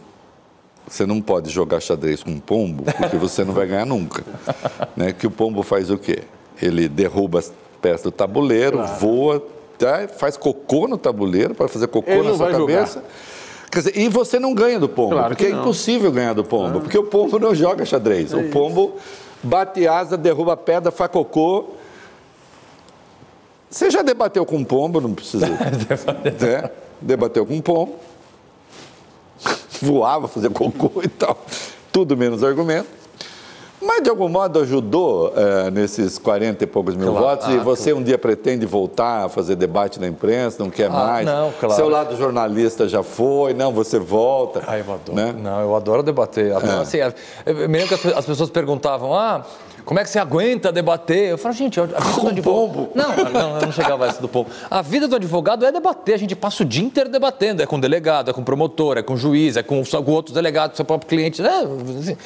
Você 0.87 1.07
não 1.07 1.23
pode 1.23 1.49
jogar 1.49 1.81
xadrez 1.81 2.23
com 2.23 2.33
um 2.33 2.41
pombo, 2.41 2.83
porque 2.85 3.17
você 3.17 3.45
não 3.45 3.55
vai 3.55 3.67
ganhar 3.67 3.87
nunca. 3.87 4.23
né? 4.95 5.11
Que 5.13 5.27
o 5.27 5.31
pombo 5.31 5.63
faz 5.63 5.89
o 5.91 5.97
quê? 5.97 6.25
Ele 6.63 6.89
derruba 6.89 7.41
as 7.41 7.53
peças 7.81 8.03
do 8.03 8.11
tabuleiro, 8.13 8.83
voa, 9.01 9.43
tá? 9.77 10.07
faz 10.09 10.37
cocô 10.37 10.87
no 10.87 10.97
tabuleiro 10.97 11.55
para 11.55 11.67
fazer 11.69 11.89
cocô 11.89 12.11
Ele 12.11 12.23
na 12.23 12.35
sua 12.37 12.47
vai 12.47 12.53
jogar. 12.55 12.75
cabeça. 12.77 13.05
Quer 13.71 13.79
dizer, 13.79 13.99
e 13.99 14.09
você 14.09 14.39
não 14.39 14.55
ganha 14.55 14.79
do 14.79 14.89
pombo, 14.89 15.13
Claro 15.15 15.29
porque 15.31 15.47
que 15.47 15.53
é. 15.53 15.55
Ah. 15.57 15.61
impossível 15.61 16.13
ganhar 16.13 16.35
do 16.35 16.45
pombo, 16.45 16.81
porque 16.81 16.97
o 16.99 17.05
pombo 17.05 17.39
não 17.39 17.55
joga 17.55 17.85
xadrez. 17.85 18.33
o 18.33 18.45
pombo 18.45 18.97
bate 19.43 19.89
asa, 19.89 20.17
derruba 20.17 20.57
pedra, 20.57 20.93
faz 20.93 21.11
cocô. 21.11 21.65
Você 23.71 23.91
já 23.91 24.03
debateu 24.03 24.45
com 24.45 24.57
um 24.57 24.65
pombo, 24.65 25.01
não 25.01 25.15
precisa. 25.15 25.49
né? 26.39 26.71
Debateu 27.01 27.47
com 27.47 27.55
um 27.55 27.61
pombo. 27.63 27.95
Voava, 29.81 30.29
fazia 30.29 30.51
cocô 30.51 31.03
e 31.03 31.09
tal. 31.09 31.37
Tudo 31.91 32.17
menos 32.17 32.45
argumento. 32.45 33.02
Mas, 33.85 34.03
de 34.03 34.09
algum 34.11 34.29
modo, 34.29 34.61
ajudou 34.61 35.33
eh, 35.37 35.71
nesses 35.71 36.17
40 36.19 36.63
e 36.65 36.67
poucos 36.67 36.95
mil 36.95 37.11
Claro. 37.11 37.27
votos. 37.27 37.49
e 37.49 37.59
Ah, 37.59 37.63
você 37.63 37.93
um 37.93 38.03
dia 38.03 38.17
pretende 38.17 38.65
voltar 38.65 39.25
a 39.25 39.29
fazer 39.29 39.57
debate 39.57 39.99
na 40.01 40.07
imprensa, 40.07 40.63
não 40.63 40.71
quer 40.71 40.89
mais. 40.89 41.27
não, 41.27 41.53
claro. 41.59 41.75
Seu 41.75 41.89
lado 41.89 42.17
jornalista 42.17 42.89
já 42.89 43.03
foi, 43.03 43.53
não, 43.55 43.73
você 43.73 43.99
volta. 43.99 44.63
Ah, 44.67 44.79
eu 44.79 44.85
adoro. 44.85 45.15
Né? 45.15 45.35
Não, 45.37 45.61
eu 45.61 45.75
adoro 45.75 46.03
debater. 46.03 46.55
Adoro, 46.55 46.81
assim, 46.83 46.99
eu 47.45 47.69
me 47.69 47.79
lembro 47.79 47.89
que 47.89 47.95
as 48.09 48.23
as 48.23 48.27
pessoas 48.27 48.51
perguntavam, 48.51 49.13
ah, 49.15 49.45
como 49.85 49.99
é 50.01 50.05
que 50.05 50.11
você 50.11 50.19
aguenta 50.19 50.71
debater? 50.73 51.31
Eu 51.31 51.39
falo, 51.39 51.55
gente, 51.55 51.81
a 51.81 51.85
vida 51.85 51.99
do 52.21 52.29
advogado... 52.29 52.43
pombo. 52.43 52.91
Não, 52.95 53.09
não, 53.31 53.57
eu 53.57 53.63
não 53.67 53.73
chegava 53.73 54.05
a 54.05 54.09
essa 54.09 54.21
do 54.21 54.29
pombo. 54.29 54.49
A 54.71 54.81
vida 54.83 55.09
do 55.09 55.17
advogado 55.17 55.65
é 55.65 55.73
debater, 55.73 56.15
a 56.15 56.19
gente 56.19 56.37
passa 56.37 56.63
o 56.63 56.67
dia 56.67 56.85
inteiro 56.85 57.11
debatendo. 57.11 57.63
É 57.63 57.67
com 57.67 57.79
delegado, 57.81 58.31
é 58.31 58.35
com 58.35 58.43
promotor, 58.45 58.99
é 58.99 59.03
com 59.03 59.17
juiz, 59.17 59.57
é 59.57 59.63
com, 59.63 59.83
com 59.85 60.11
outros 60.13 60.35
delegados, 60.35 60.77
seu 60.77 60.85
próprio 60.85 61.09
cliente. 61.09 61.43
Né? 61.43 61.51
Assim, 62.01 62.17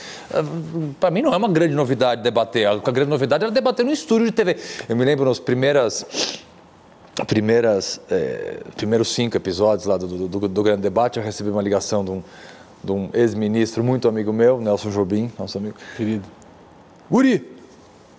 Para 1.01 1.11
mim 1.11 1.23
não 1.23 1.33
é 1.33 1.37
uma 1.37 1.49
grande 1.49 1.75
novidade 1.75 2.23
debater. 2.23 2.67
A 2.67 2.77
grande 2.77 3.11
novidade 3.11 3.45
era 3.45 3.51
debater 3.53 3.85
no 3.85 3.93
estúdio 3.93 4.27
de 4.27 4.33
TV. 4.33 4.57
Eu 4.89 4.97
me 4.97 5.05
lembro 5.05 5.25
nas 5.25 5.39
primeiras 5.39 6.05
primeiras, 7.27 7.99
eh, 8.11 8.59
primeiros 8.77 9.09
cinco 9.15 9.37
episódios 9.39 9.87
lá 9.87 9.97
do, 9.97 10.07
do, 10.29 10.49
do- 10.49 10.63
Grande 10.63 10.83
Debate, 10.83 11.19
eu 11.19 11.25
recebi 11.25 11.49
uma 11.49 11.63
ligação 11.63 12.05
de 12.05 12.11
um, 12.11 12.23
de 12.85 12.93
um 12.93 13.09
ex-ministro 13.15 13.83
muito 13.83 14.07
amigo 14.07 14.33
meu, 14.35 14.61
Nelson 14.61 14.91
Jobim, 14.91 15.33
nosso 15.39 15.57
amigo. 15.57 15.77
Querido. 15.97 16.36
Guri, 17.11 17.45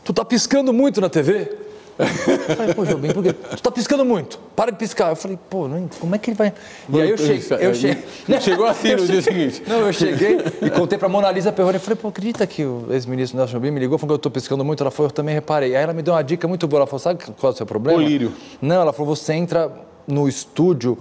tu 0.04 0.14
tá 0.14 0.24
piscando 0.24 0.72
muito 0.72 1.02
na 1.02 1.10
TV? 1.10 1.52
Eu 2.00 2.56
falei, 2.56 2.74
pô, 2.76 2.86
Jobim, 2.86 3.12
por 3.12 3.24
quê? 3.24 3.34
Tu 3.34 3.62
tá 3.62 3.72
piscando 3.72 4.06
muito, 4.06 4.40
para 4.56 4.72
de 4.72 4.78
piscar. 4.78 5.10
Eu 5.10 5.16
falei, 5.16 5.38
pô, 5.50 5.68
como 6.00 6.14
é 6.14 6.18
que 6.20 6.30
ele 6.30 6.38
vai... 6.38 6.54
E 6.90 7.02
aí 7.02 7.10
eu 7.10 7.18
cheguei... 7.18 7.58
Eu 7.60 7.74
cheguei 7.74 8.04
Chegou 8.40 8.66
assim 8.68 8.96
no 8.96 9.06
dia 9.06 9.22
seguinte. 9.22 9.64
Não, 9.66 9.80
eu 9.80 9.92
cheguei 9.92 10.38
e 10.62 10.70
contei 10.70 10.98
pra 10.98 11.10
Mona 11.10 11.32
Lisa 11.32 11.52
Perrone. 11.52 11.76
Eu 11.76 11.82
falei, 11.82 11.96
pô, 11.96 12.10
acredita 12.10 12.46
que 12.46 12.64
o 12.64 12.86
ex-ministro 12.92 13.38
Nelson 13.38 13.54
Jobim 13.54 13.72
me 13.72 13.80
ligou, 13.80 13.98
falou 13.98 14.16
que 14.16 14.20
eu 14.20 14.22
tô 14.22 14.30
piscando 14.30 14.64
muito. 14.64 14.84
Ela 14.84 14.92
falou, 14.92 15.10
eu 15.10 15.14
também 15.14 15.34
reparei. 15.34 15.76
Aí 15.76 15.82
ela 15.82 15.94
me 15.94 16.04
deu 16.04 16.14
uma 16.14 16.22
dica 16.24 16.48
muito 16.48 16.68
boa. 16.68 16.82
Ela 16.82 16.88
falou, 16.88 17.00
sabe 17.00 17.24
qual 17.40 17.52
é 17.52 17.54
o 17.54 17.58
seu 17.58 17.66
problema? 17.66 18.00
Colírio. 18.00 18.32
Não, 18.62 18.82
ela 18.82 18.94
falou, 18.94 19.16
você 19.16 19.34
entra 19.34 19.72
no 20.08 20.30
estúdio 20.30 21.00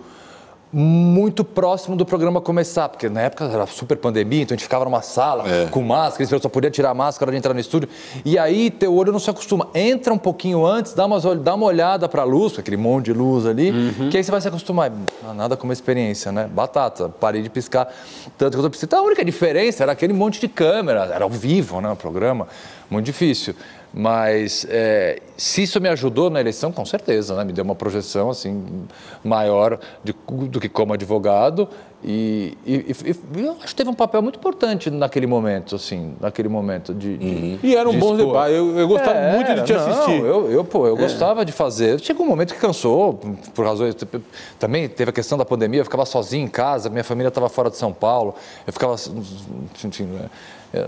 muito 0.72 1.44
próximo 1.44 1.96
do 1.96 2.04
programa 2.04 2.40
começar, 2.40 2.88
porque 2.88 3.08
na 3.08 3.22
época 3.22 3.44
era 3.44 3.66
super 3.66 3.96
pandemia, 3.96 4.42
então 4.42 4.54
a 4.54 4.56
gente 4.56 4.64
ficava 4.64 4.84
numa 4.84 5.00
sala 5.00 5.44
com 5.70 5.80
máscara, 5.80 6.26
você 6.26 6.38
só 6.38 6.48
podia 6.48 6.70
tirar 6.70 6.90
a 6.90 6.94
máscara 6.94 7.30
de 7.30 7.38
entrar 7.38 7.54
no 7.54 7.60
estúdio, 7.60 7.88
e 8.24 8.38
aí 8.38 8.70
teu 8.70 8.94
olho 8.94 9.12
não 9.12 9.18
se 9.18 9.30
acostuma. 9.30 9.68
Entra 9.74 10.12
um 10.12 10.18
pouquinho 10.18 10.66
antes, 10.66 10.92
dá, 10.92 11.06
umas, 11.06 11.22
dá 11.40 11.54
uma 11.54 11.66
olhada 11.66 12.08
para 12.08 12.22
a 12.22 12.24
luz, 12.24 12.58
aquele 12.58 12.76
monte 12.76 13.06
de 13.06 13.12
luz 13.12 13.46
ali, 13.46 13.72
que 14.10 14.16
aí 14.16 14.24
você 14.24 14.30
vai 14.30 14.40
se 14.40 14.48
acostumar. 14.48 14.92
Ah, 15.26 15.32
Nada 15.32 15.56
como 15.56 15.72
experiência, 15.72 16.32
né? 16.32 16.48
Batata, 16.50 17.08
parei 17.08 17.42
de 17.42 17.50
piscar 17.50 17.88
tanto 18.36 18.52
que 18.52 18.58
eu 18.58 18.62
tô 18.62 18.70
piscando. 18.70 18.88
Então, 18.88 19.04
a 19.04 19.06
única 19.06 19.24
diferença 19.24 19.82
era 19.82 19.92
aquele 19.92 20.12
monte 20.12 20.40
de 20.40 20.48
câmera, 20.48 21.04
era 21.12 21.24
ao 21.24 21.30
vivo, 21.30 21.80
né, 21.80 21.90
o 21.90 21.96
programa, 21.96 22.48
muito 22.90 23.06
difícil. 23.06 23.54
Mas 23.98 24.66
é, 24.68 25.22
se 25.38 25.62
isso 25.62 25.80
me 25.80 25.88
ajudou 25.88 26.28
na 26.28 26.38
eleição, 26.38 26.70
com 26.70 26.84
certeza, 26.84 27.34
né? 27.34 27.44
Me 27.44 27.52
deu 27.54 27.64
uma 27.64 27.74
projeção 27.74 28.28
assim 28.28 28.62
maior 29.24 29.78
de- 30.04 30.14
do 30.50 30.60
que 30.60 30.68
como 30.68 30.92
advogado 30.92 31.66
e, 32.04 32.58
e- 32.66 32.94
e- 32.94 33.40
eu 33.40 33.52
acho 33.52 33.68
que 33.68 33.74
teve 33.74 33.88
um 33.88 33.94
papel 33.94 34.20
muito 34.20 34.38
importante 34.38 34.90
naquele 34.90 35.26
momento, 35.26 35.74
assim, 35.76 36.14
naquele 36.20 36.46
momento 36.46 36.92
de, 36.92 37.16
de- 37.16 37.58
E 37.62 37.74
era 37.74 37.88
um 37.88 37.92
de 37.92 37.98
bom 37.98 38.14
debate. 38.14 38.52
Eu, 38.52 38.78
eu 38.78 38.86
gostava 38.86 39.18
É, 39.18 39.34
muito 39.34 39.54
de 39.54 39.62
te 39.62 39.72
não, 39.72 39.80
assistir. 39.88 40.12
É. 40.12 40.28
Eu, 40.28 40.50
eu, 40.52 40.62
pô, 40.62 40.86
eu 40.86 40.94
gostava 40.94 41.42
de 41.42 41.52
fazer. 41.52 41.98
Chegou 42.00 42.26
um 42.26 42.28
momento 42.28 42.52
que 42.52 42.60
cansou, 42.60 43.14
por 43.54 43.64
razões. 43.64 43.96
Também 44.58 44.90
teve 44.90 45.08
a 45.08 45.12
questão 45.12 45.38
da 45.38 45.44
pandemia, 45.46 45.80
eu 45.80 45.84
ficava 45.84 46.04
sozinho 46.04 46.44
em 46.44 46.48
casa, 46.48 46.90
minha 46.90 47.02
família 47.02 47.28
estava 47.28 47.48
fora 47.48 47.70
de 47.70 47.78
São 47.78 47.94
Paulo, 47.94 48.34
eu 48.66 48.72
ficava. 48.74 48.94
Enfim, 49.82 50.06
é, 50.74 50.86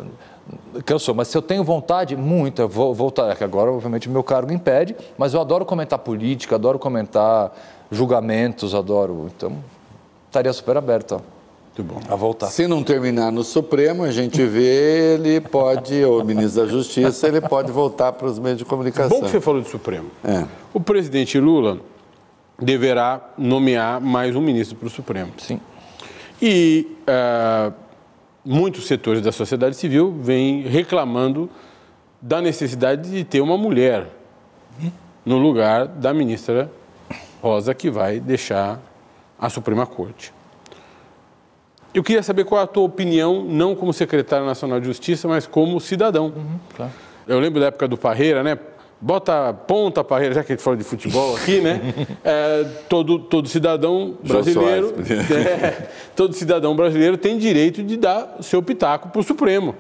cansou. 0.85 1.15
Mas 1.15 1.29
se 1.29 1.37
eu 1.37 1.43
tenho 1.43 1.65
vontade, 1.65 2.17
muito, 2.17 2.63
eu 2.63 2.69
vou 2.69 2.95
voltar. 2.95 3.31
É 3.31 3.35
que 3.35 3.45
Agora, 3.45 3.71
obviamente, 3.71 4.09
o 4.09 4.11
meu 4.11 4.23
cargo 4.23 4.53
impede, 4.53 4.95
mas 5.17 5.35
eu 5.35 5.41
adoro 5.41 5.65
comentar 5.65 5.99
política, 5.99 6.55
adoro 6.57 6.79
comentar 6.79 7.53
julgamentos, 7.91 8.75
adoro. 8.75 9.31
Então, 9.35 9.57
estaria 10.27 10.53
super 10.53 10.77
aberto 10.77 11.21
Muito 11.77 11.83
bom. 11.83 12.01
a 12.13 12.17
voltar. 12.17 12.49
Se 12.49 12.67
não 12.67 12.83
terminar 12.83 13.33
no 13.33 13.43
Supremo, 13.43 14.05
a 14.05 14.11
gente 14.11 14.45
vê, 14.45 15.15
ele 15.15 15.41
pode, 15.41 16.05
ou 16.05 16.21
o 16.21 16.25
ministro 16.25 16.63
da 16.63 16.69
Justiça, 16.69 17.27
ele 17.29 17.41
pode 17.41 17.73
voltar 17.73 18.13
para 18.13 18.27
os 18.27 18.39
meios 18.39 18.59
de 18.59 18.65
comunicação. 18.65 19.19
Bom 19.19 19.25
que 19.25 19.31
você 19.31 19.41
falou 19.41 19.61
do 19.61 19.69
Supremo. 19.69 20.11
É. 20.25 20.45
O 20.73 20.81
presidente 20.81 21.39
Lula 21.41 21.79
deverá 22.61 23.31
nomear 23.39 24.01
mais 24.01 24.35
um 24.35 24.41
ministro 24.41 24.77
para 24.77 24.89
o 24.89 24.91
Supremo. 24.91 25.33
Sim. 25.39 25.61
E 26.41 26.97
ah, 27.07 27.73
muitos 28.49 28.87
setores 28.87 29.21
da 29.21 29.31
sociedade 29.31 29.77
civil 29.77 30.11
vêm 30.23 30.63
reclamando 30.63 31.51
da 32.21 32.41
necessidade 32.41 33.11
de 33.11 33.23
ter 33.23 33.43
uma 33.43 33.59
mulher 33.59 34.07
no 35.23 35.37
lugar 35.37 35.87
da 35.87 36.15
ministra 36.15 36.73
Rosa, 37.43 37.75
que 37.75 37.91
vai 37.91 38.19
deixar 38.19 38.81
a 39.39 39.51
Suprema 39.51 39.87
Corte. 39.87 40.33
Eu 41.93 42.03
queria 42.03 42.23
saber 42.23 42.45
qual 42.45 42.63
é 42.63 42.65
a 42.65 42.67
tua 42.67 42.85
opinião, 42.85 43.45
não 43.45 43.77
como 43.77 43.93
secretário 43.93 44.47
nacional 44.47 44.81
de 44.81 44.87
Justiça, 44.87 45.29
mas 45.29 45.47
como 45.47 45.79
cidadão. 45.79 46.33
claro. 46.75 46.93
Eu 47.27 47.39
lembro 47.39 47.61
da 47.61 47.67
época 47.67 47.87
do 47.87 47.99
Parreira, 47.99 48.43
né? 48.43 48.59
Bota 49.01 49.55
ponta 49.55 50.03
Parreira, 50.03 50.35
já 50.35 50.43
que 50.43 50.53
a 50.53 50.57
gente 50.57 50.65
falou 50.65 50.77
de 50.77 50.83
futebol 50.83 51.37
aqui, 51.37 51.61
né? 51.61 51.81
É, 52.25 52.65
todo, 52.89 53.21
todo 53.21 53.49
cidadão 53.49 54.17
brasileiro, 54.25 54.95
é, 55.33 55.89
todo 56.17 56.35
cidadão 56.35 56.75
brasileiro 56.75 57.17
tem 57.17 57.39
direito 57.39 57.83
de 57.83 57.97
dar 57.97 58.39
seu 58.41 58.61
pitaco 58.61 59.11
para 59.11 59.21
o 59.21 59.23
Supremo. 59.23 59.75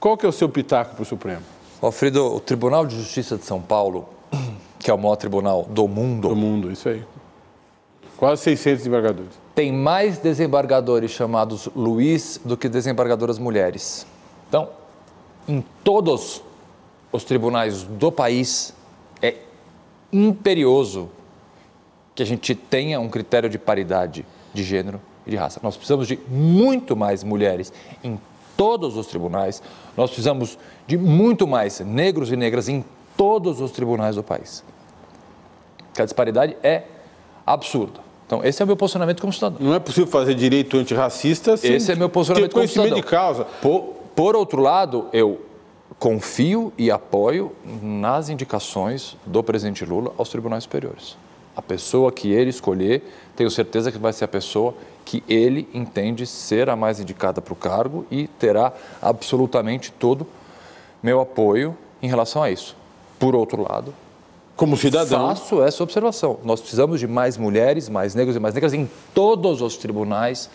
Qual 0.00 0.16
que 0.16 0.26
é 0.26 0.28
o 0.28 0.32
seu 0.32 0.48
pitaco 0.48 0.96
para 0.96 1.02
o 1.02 1.06
Supremo? 1.06 1.42
Alfredo, 1.80 2.34
o 2.34 2.40
Tribunal 2.40 2.84
de 2.86 2.96
Justiça 2.96 3.36
de 3.36 3.44
São 3.44 3.60
Paulo, 3.60 4.08
que 4.80 4.90
é 4.90 4.94
o 4.94 4.98
maior 4.98 5.16
tribunal 5.16 5.64
do 5.70 5.86
mundo, 5.86 6.28
Do 6.28 6.36
mundo, 6.36 6.72
isso 6.72 6.88
aí. 6.88 7.04
Quase 8.16 8.42
600 8.42 8.78
desembargadores. 8.78 9.30
tem 9.54 9.70
mais 9.72 10.18
desembargadores 10.18 11.10
chamados 11.10 11.68
Luiz 11.76 12.40
do 12.44 12.56
que 12.56 12.68
desembargadoras 12.68 13.38
mulheres. 13.38 14.06
Então, 14.48 14.70
em 15.46 15.62
todos 15.84 16.42
os 17.16 17.24
tribunais 17.24 17.82
do 17.82 18.12
país, 18.12 18.74
é 19.20 19.34
imperioso 20.12 21.10
que 22.14 22.22
a 22.22 22.26
gente 22.26 22.54
tenha 22.54 23.00
um 23.00 23.08
critério 23.08 23.48
de 23.48 23.58
paridade 23.58 24.24
de 24.54 24.62
gênero 24.62 25.00
e 25.26 25.30
de 25.30 25.36
raça. 25.36 25.60
Nós 25.62 25.76
precisamos 25.76 26.06
de 26.06 26.18
muito 26.28 26.94
mais 26.96 27.24
mulheres 27.24 27.72
em 28.04 28.20
todos 28.56 28.96
os 28.96 29.06
tribunais, 29.06 29.62
nós 29.96 30.10
precisamos 30.10 30.58
de 30.86 30.96
muito 30.96 31.46
mais 31.46 31.80
negros 31.80 32.32
e 32.32 32.36
negras 32.36 32.68
em 32.68 32.84
todos 33.16 33.60
os 33.60 33.70
tribunais 33.70 34.16
do 34.16 34.22
país. 34.22 34.64
Que 35.92 36.02
a 36.02 36.04
disparidade 36.04 36.56
é 36.62 36.84
absurda. 37.44 38.00
Então, 38.26 38.42
esse 38.42 38.60
é 38.60 38.64
o 38.64 38.66
meu 38.66 38.76
posicionamento 38.76 39.20
como 39.20 39.32
cidadão. 39.32 39.58
Não 39.60 39.74
é 39.74 39.78
possível 39.78 40.06
fazer 40.06 40.34
direito 40.34 40.76
antirracista 40.76 41.56
sem 41.56 41.74
esse 41.74 41.92
é 41.92 41.94
meu 41.94 42.08
posicionamento 42.08 42.50
ter 42.50 42.54
conhecimento 42.54 42.90
como 42.90 43.02
de 43.02 43.08
causa. 43.08 43.44
Por, 43.62 43.94
por 44.14 44.34
outro 44.34 44.60
lado, 44.60 45.06
eu 45.12 45.45
confio 45.98 46.72
e 46.76 46.90
apoio 46.90 47.52
nas 47.82 48.28
indicações 48.28 49.16
do 49.24 49.42
presidente 49.42 49.84
Lula 49.84 50.12
aos 50.18 50.28
tribunais 50.28 50.64
superiores. 50.64 51.16
A 51.56 51.62
pessoa 51.62 52.12
que 52.12 52.30
ele 52.30 52.50
escolher, 52.50 53.02
tenho 53.34 53.50
certeza 53.50 53.90
que 53.90 53.98
vai 53.98 54.12
ser 54.12 54.24
a 54.24 54.28
pessoa 54.28 54.74
que 55.04 55.22
ele 55.28 55.68
entende 55.72 56.26
ser 56.26 56.68
a 56.68 56.76
mais 56.76 57.00
indicada 57.00 57.40
para 57.40 57.52
o 57.52 57.56
cargo 57.56 58.04
e 58.10 58.26
terá 58.26 58.72
absolutamente 59.00 59.90
todo 59.92 60.26
meu 61.02 61.20
apoio 61.20 61.76
em 62.02 62.08
relação 62.08 62.42
a 62.42 62.50
isso. 62.50 62.76
Por 63.18 63.34
outro 63.34 63.62
lado, 63.62 63.94
como 64.56 64.76
cidadão, 64.76 65.28
faço 65.28 65.62
essa 65.62 65.82
observação. 65.82 66.38
Nós 66.42 66.60
precisamos 66.60 66.98
de 66.98 67.06
mais 67.06 67.36
mulheres, 67.36 67.88
mais 67.88 68.14
negros 68.14 68.36
e 68.36 68.40
mais 68.40 68.54
negras 68.54 68.72
em 68.72 68.90
todos 69.14 69.60
os 69.60 69.76
tribunais, 69.76 70.50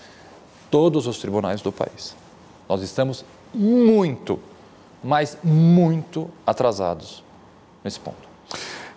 todos 0.70 1.08
os 1.08 1.20
tribunais 1.20 1.62
do 1.62 1.72
país. 1.72 2.16
Nós 2.68 2.82
estamos 2.82 3.24
muito, 3.54 4.40
mas 5.04 5.38
muito 5.44 6.30
atrasados 6.46 7.24
nesse 7.84 8.00
ponto. 8.00 8.30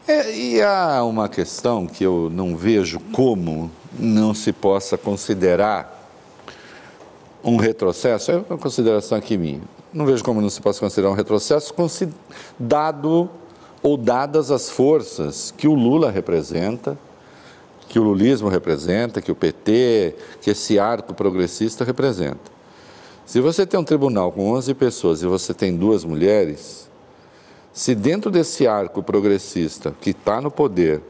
É, 0.07 0.37
e 0.37 0.63
há 0.63 1.03
uma 1.03 1.29
questão 1.29 1.87
que 1.87 2.05
eu 2.05 2.29
não 2.31 2.57
vejo 2.57 3.01
como 3.13 3.71
não 3.99 4.35
se 4.35 4.53
possa 4.53 4.99
considerar 4.99 5.93
um 7.43 7.57
retrocesso, 7.57 8.31
é 8.31 8.37
uma 8.37 8.59
consideração 8.59 9.17
aqui 9.17 9.37
minha. 9.37 9.63
Não 9.93 10.05
vejo 10.05 10.25
como 10.25 10.41
não 10.41 10.51
se 10.51 10.61
possa 10.61 10.81
considerar 10.81 11.11
um 11.11 11.15
retrocesso, 11.15 11.75
dado 12.59 13.31
ou 13.83 13.97
dadas 13.97 14.51
as 14.51 14.69
forças 14.69 15.53
que 15.57 15.69
o 15.69 15.75
Lula 15.75 16.11
representa, 16.11 16.99
que 17.89 17.99
o 17.99 18.03
lulismo 18.03 18.49
representa, 18.49 19.21
que 19.21 19.31
o 19.31 19.35
PT, 19.35 20.17
que 20.41 20.51
esse 20.51 20.79
arco 20.79 21.15
progressista 21.15 21.85
representa. 21.85 22.54
Se 23.27 23.41
você 23.41 23.67
tem 23.67 23.79
um 23.81 23.85
tribunal 23.85 24.31
com 24.31 24.51
11 24.53 24.75
pessoas 24.75 25.23
e 25.23 25.27
você 25.27 25.55
tem 25.55 25.75
duas 25.77 26.05
mulheres, 26.05 26.89
se 27.73 27.95
dentro 27.95 28.31
desse 28.31 28.67
arco 28.67 29.03
progressista 29.03 29.95
que 30.01 30.11
está 30.11 30.41
no 30.41 30.51
poder, 30.51 31.01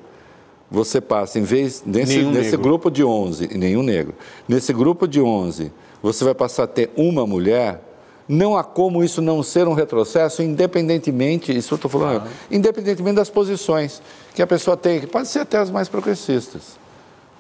você 0.70 1.00
passa, 1.00 1.38
em 1.38 1.42
vez 1.42 1.82
nesse, 1.84 2.22
nesse 2.22 2.56
grupo 2.56 2.90
de 2.90 3.04
11, 3.04 3.56
nenhum 3.56 3.82
negro, 3.82 4.14
nesse 4.48 4.72
grupo 4.72 5.06
de 5.06 5.20
11, 5.20 5.72
você 6.02 6.24
vai 6.24 6.34
passar 6.34 6.64
a 6.64 6.66
ter 6.66 6.90
uma 6.96 7.26
mulher, 7.26 7.82
não 8.26 8.56
há 8.56 8.64
como 8.64 9.04
isso 9.04 9.20
não 9.20 9.42
ser 9.42 9.68
um 9.68 9.74
retrocesso, 9.74 10.42
independentemente, 10.42 11.54
isso 11.56 11.74
eu 11.74 11.76
estou 11.76 11.90
falando, 11.90 12.22
ah. 12.26 12.28
independentemente 12.50 13.16
das 13.16 13.28
posições 13.28 14.00
que 14.34 14.40
a 14.40 14.46
pessoa 14.46 14.76
tem, 14.76 15.00
que 15.00 15.06
pode 15.06 15.28
ser 15.28 15.40
até 15.40 15.58
as 15.58 15.70
mais 15.70 15.88
progressistas. 15.88 16.78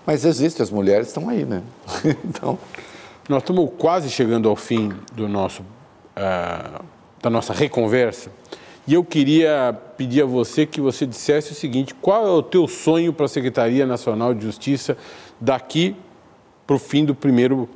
Mas 0.06 0.24
existem, 0.24 0.62
as 0.62 0.70
mulheres 0.70 1.08
estão 1.08 1.28
aí, 1.30 1.44
né? 1.44 1.62
então. 2.24 2.58
Nós 3.26 3.42
estamos 3.42 3.70
quase 3.78 4.10
chegando 4.10 4.50
ao 4.50 4.56
fim 4.56 4.92
do 5.14 5.26
nosso, 5.26 5.62
uh, 5.62 6.84
da 7.22 7.30
nossa 7.30 7.54
reconversa. 7.54 8.30
E 8.86 8.92
eu 8.92 9.02
queria 9.02 9.74
pedir 9.96 10.22
a 10.22 10.26
você 10.26 10.66
que 10.66 10.78
você 10.78 11.06
dissesse 11.06 11.52
o 11.52 11.54
seguinte: 11.54 11.94
qual 11.94 12.26
é 12.26 12.30
o 12.30 12.42
teu 12.42 12.68
sonho 12.68 13.14
para 13.14 13.24
a 13.24 13.28
Secretaria 13.28 13.86
Nacional 13.86 14.34
de 14.34 14.44
Justiça 14.44 14.98
daqui 15.40 15.96
para 16.66 16.76
o 16.76 16.78
fim 16.78 17.02
do 17.02 17.14
primeiro, 17.14 17.66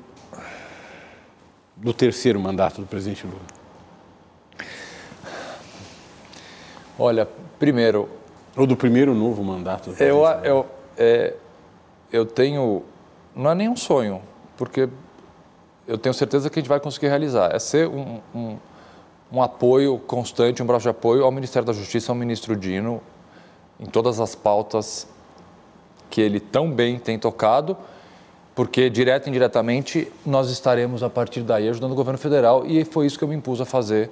do 1.75 1.95
terceiro 1.95 2.39
mandato 2.39 2.83
do 2.83 2.87
presidente 2.87 3.27
Lula? 3.27 3.41
Olha, 6.99 7.27
primeiro. 7.59 8.07
Ou 8.55 8.67
do 8.67 8.77
primeiro 8.77 9.15
novo 9.15 9.43
mandato. 9.43 9.93
Do 9.93 10.03
eu, 10.03 10.25
eu, 10.45 10.67
é, 10.99 11.35
eu 12.13 12.27
tenho. 12.27 12.83
Não 13.35 13.51
é 13.51 13.55
nenhum 13.55 13.77
sonho, 13.77 14.21
porque 14.59 14.91
eu 15.89 15.99
tenho 15.99 16.15
certeza 16.15 16.49
que 16.49 16.59
a 16.59 16.63
gente 16.63 16.69
vai 16.69 16.79
conseguir 16.79 17.09
realizar. 17.09 17.53
É 17.53 17.59
ser 17.59 17.89
um, 17.89 18.21
um 18.33 18.59
um 19.31 19.43
apoio 19.43 19.99
constante, 19.99 20.63
um 20.63 20.67
braço 20.67 20.85
de 20.85 20.89
apoio 20.89 21.25
ao 21.25 21.31
Ministério 21.31 21.67
da 21.67 21.73
Justiça, 21.73 22.11
ao 22.11 22.17
ministro 22.17 22.57
Dino, 22.57 23.01
em 23.79 23.87
todas 23.87 24.21
as 24.21 24.35
pautas 24.35 25.07
que 26.11 26.21
ele 26.21 26.41
tão 26.41 26.71
bem 26.71 26.99
tem 26.99 27.19
tocado, 27.19 27.77
porque 28.55 28.89
direto 28.89 29.27
e 29.27 29.29
indiretamente 29.29 30.11
nós 30.25 30.51
estaremos 30.51 31.03
a 31.03 31.11
partir 31.11 31.43
daí 31.43 31.69
ajudando 31.69 31.93
o 31.93 31.95
governo 31.95 32.19
federal 32.19 32.67
e 32.67 32.85
foi 32.85 33.07
isso 33.07 33.19
que 33.19 33.23
eu 33.23 33.29
me 33.29 33.37
impus 33.37 33.61
a 33.61 33.65
fazer 33.65 34.11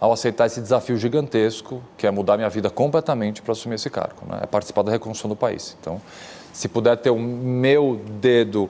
ao 0.00 0.12
aceitar 0.12 0.46
esse 0.46 0.60
desafio 0.60 0.96
gigantesco, 0.96 1.82
que 1.96 2.06
é 2.06 2.10
mudar 2.10 2.36
minha 2.36 2.48
vida 2.48 2.68
completamente 2.70 3.42
para 3.42 3.52
assumir 3.52 3.76
esse 3.76 3.88
cargo, 3.88 4.26
né? 4.26 4.40
é 4.42 4.46
participar 4.46 4.82
da 4.82 4.90
reconstrução 4.90 5.28
do 5.28 5.36
país. 5.36 5.76
Então, 5.80 6.00
se 6.52 6.68
puder 6.68 6.96
ter 6.96 7.10
o 7.10 7.18
meu 7.18 8.00
dedo 8.20 8.68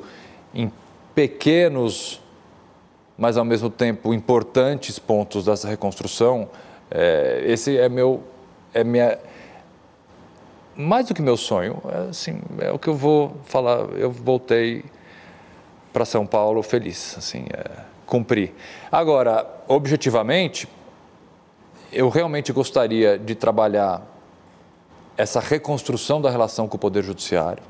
em 0.52 0.70
pequenos 1.14 2.20
mas 3.16 3.36
ao 3.36 3.44
mesmo 3.44 3.70
tempo 3.70 4.12
importantes 4.12 4.98
pontos 4.98 5.44
dessa 5.44 5.68
reconstrução, 5.68 6.48
é, 6.90 7.42
esse 7.46 7.76
é 7.76 7.88
meu, 7.88 8.22
é 8.72 8.82
minha, 8.82 9.18
mais 10.76 11.06
do 11.06 11.14
que 11.14 11.22
meu 11.22 11.36
sonho, 11.36 11.80
é, 11.88 12.10
assim, 12.10 12.40
é 12.58 12.72
o 12.72 12.78
que 12.78 12.88
eu 12.88 12.94
vou 12.94 13.36
falar. 13.44 13.90
Eu 13.96 14.10
voltei 14.10 14.84
para 15.92 16.04
São 16.04 16.26
Paulo 16.26 16.62
feliz, 16.62 17.16
assim, 17.16 17.46
é, 17.52 17.82
cumpri. 18.04 18.52
Agora, 18.90 19.46
objetivamente, 19.68 20.68
eu 21.92 22.08
realmente 22.08 22.52
gostaria 22.52 23.16
de 23.16 23.36
trabalhar 23.36 24.02
essa 25.16 25.38
reconstrução 25.38 26.20
da 26.20 26.28
relação 26.28 26.66
com 26.66 26.76
o 26.76 26.80
Poder 26.80 27.04
Judiciário. 27.04 27.62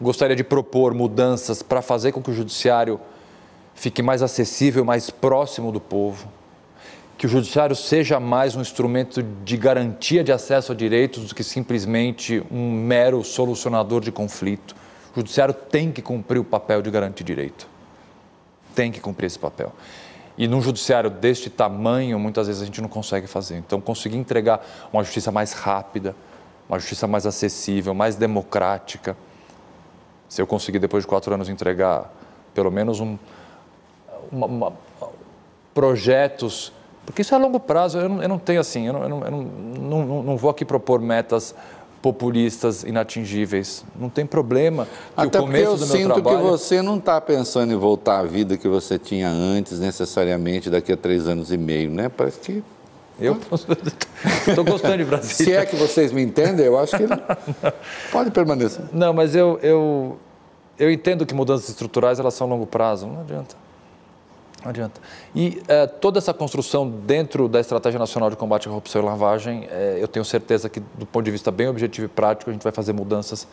Gostaria 0.00 0.36
de 0.36 0.44
propor 0.44 0.94
mudanças 0.94 1.60
para 1.60 1.82
fazer 1.82 2.12
com 2.12 2.22
que 2.22 2.30
o 2.30 2.34
Judiciário 2.34 3.00
fique 3.78 4.02
mais 4.02 4.22
acessível, 4.22 4.84
mais 4.84 5.08
próximo 5.08 5.70
do 5.70 5.80
povo, 5.80 6.28
que 7.16 7.26
o 7.26 7.28
judiciário 7.28 7.76
seja 7.76 8.18
mais 8.18 8.56
um 8.56 8.60
instrumento 8.60 9.22
de 9.22 9.56
garantia 9.56 10.24
de 10.24 10.32
acesso 10.32 10.72
a 10.72 10.74
direitos 10.74 11.28
do 11.28 11.34
que 11.34 11.44
simplesmente 11.44 12.44
um 12.50 12.72
mero 12.72 13.22
solucionador 13.22 14.00
de 14.00 14.10
conflito. 14.10 14.74
O 15.12 15.20
judiciário 15.20 15.54
tem 15.54 15.92
que 15.92 16.02
cumprir 16.02 16.40
o 16.40 16.44
papel 16.44 16.82
de 16.82 16.90
garantir 16.90 17.22
direito. 17.22 17.68
Tem 18.74 18.90
que 18.90 19.00
cumprir 19.00 19.26
esse 19.26 19.38
papel. 19.38 19.72
E 20.36 20.48
num 20.48 20.60
judiciário 20.60 21.08
deste 21.08 21.48
tamanho, 21.48 22.18
muitas 22.18 22.48
vezes 22.48 22.62
a 22.62 22.64
gente 22.64 22.80
não 22.80 22.88
consegue 22.88 23.28
fazer. 23.28 23.58
Então, 23.58 23.80
conseguir 23.80 24.16
entregar 24.16 24.64
uma 24.92 25.02
justiça 25.04 25.30
mais 25.30 25.52
rápida, 25.52 26.16
uma 26.68 26.80
justiça 26.80 27.06
mais 27.06 27.26
acessível, 27.26 27.94
mais 27.94 28.16
democrática. 28.16 29.16
Se 30.28 30.42
eu 30.42 30.46
conseguir, 30.46 30.80
depois 30.80 31.04
de 31.04 31.08
quatro 31.08 31.32
anos, 31.32 31.48
entregar 31.48 32.12
pelo 32.54 32.70
menos 32.70 33.00
um, 33.00 33.16
uma, 34.30 34.46
uma, 34.46 34.72
projetos, 35.74 36.72
porque 37.06 37.22
isso 37.22 37.34
é 37.34 37.38
a 37.38 37.40
longo 37.40 37.58
prazo, 37.58 37.98
eu 37.98 38.08
não, 38.08 38.22
eu 38.22 38.28
não 38.28 38.38
tenho 38.38 38.60
assim, 38.60 38.86
eu, 38.86 38.92
não, 38.92 39.02
eu, 39.02 39.08
não, 39.08 39.24
eu 39.24 39.30
não, 39.30 40.06
não, 40.06 40.22
não 40.22 40.36
vou 40.36 40.50
aqui 40.50 40.64
propor 40.64 41.00
metas 41.00 41.54
populistas, 42.02 42.84
inatingíveis. 42.84 43.84
Não 43.98 44.08
tem 44.08 44.24
problema. 44.24 44.86
Que 45.16 45.26
Até 45.26 45.38
o 45.38 45.42
começo 45.42 45.64
eu 45.64 45.76
do 45.76 45.86
meu 45.86 45.96
sinto 45.96 46.14
trabalho... 46.14 46.36
que 46.38 46.42
você 46.44 46.80
não 46.80 46.96
está 46.96 47.20
pensando 47.20 47.72
em 47.72 47.76
voltar 47.76 48.20
à 48.20 48.22
vida 48.22 48.56
que 48.56 48.68
você 48.68 48.98
tinha 48.98 49.28
antes, 49.28 49.80
necessariamente, 49.80 50.70
daqui 50.70 50.92
a 50.92 50.96
três 50.96 51.26
anos 51.26 51.52
e 51.52 51.56
meio, 51.56 51.90
né? 51.90 52.08
Parece 52.08 52.38
que... 52.38 52.64
Eu 53.20 53.36
estou 54.46 54.64
gostando 54.64 54.98
de 54.98 55.04
Brasília. 55.04 55.34
Se 55.34 55.52
é 55.52 55.66
que 55.66 55.74
vocês 55.74 56.12
me 56.12 56.22
entendem, 56.22 56.64
eu 56.64 56.78
acho 56.78 56.96
que 56.96 57.04
pode 58.12 58.30
permanecer. 58.30 58.84
Não, 58.92 59.12
mas 59.12 59.34
eu, 59.34 59.58
eu, 59.60 60.16
eu 60.78 60.88
entendo 60.88 61.26
que 61.26 61.34
mudanças 61.34 61.68
estruturais 61.68 62.20
elas 62.20 62.34
são 62.34 62.46
a 62.46 62.50
longo 62.50 62.64
prazo, 62.64 63.08
não 63.08 63.22
adianta. 63.22 63.56
Não 64.62 64.70
adianta. 64.70 65.00
E 65.34 65.62
é, 65.68 65.86
toda 65.86 66.18
essa 66.18 66.34
construção 66.34 66.88
dentro 66.88 67.48
da 67.48 67.60
Estratégia 67.60 67.98
Nacional 67.98 68.28
de 68.28 68.36
Combate 68.36 68.66
à 68.66 68.70
Corrupção 68.70 69.02
e 69.02 69.04
Lavagem, 69.04 69.68
é, 69.70 69.98
eu 70.00 70.08
tenho 70.08 70.24
certeza 70.24 70.68
que, 70.68 70.80
do 70.80 71.06
ponto 71.06 71.24
de 71.24 71.30
vista 71.30 71.50
bem 71.50 71.68
objetivo 71.68 72.06
e 72.06 72.08
prático, 72.08 72.50
a 72.50 72.52
gente 72.52 72.62
vai 72.62 72.72
fazer 72.72 72.92
mudanças 72.92 73.46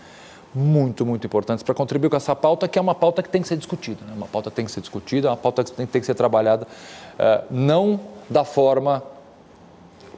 muito, 0.53 1.06
muito 1.06 1.27
importantes 1.27 1.64
para 1.64 1.76
contribuir 1.76 2.10
com 2.10 2.15
essa 2.15 2.36
pauta, 2.36 2.68
que 2.68 2.80
é 2.80 2.82
uma 2.82 2.95
pauta 2.95 3.22
que 3.22 3.30
tem 3.30 3.41
que 3.41 3.48
ser 3.48 3.57
discutida. 3.57 4.03
Né? 4.06 4.14
Uma 4.15 4.27
pauta 4.27 4.49
que 4.49 4.56
tem 4.56 4.65
que 4.65 4.72
ser 4.72 4.82
discutida, 4.82 5.30
uma 5.30 5.38
pauta 5.38 5.64
que 5.64 5.72
tem, 5.72 5.86
tem 5.86 6.02
que 6.02 6.06
ser 6.07 6.15
trabalhada, 6.15 6.65
é, 7.19 7.44
não 7.52 7.99
da 8.30 8.44
forma 8.44 9.03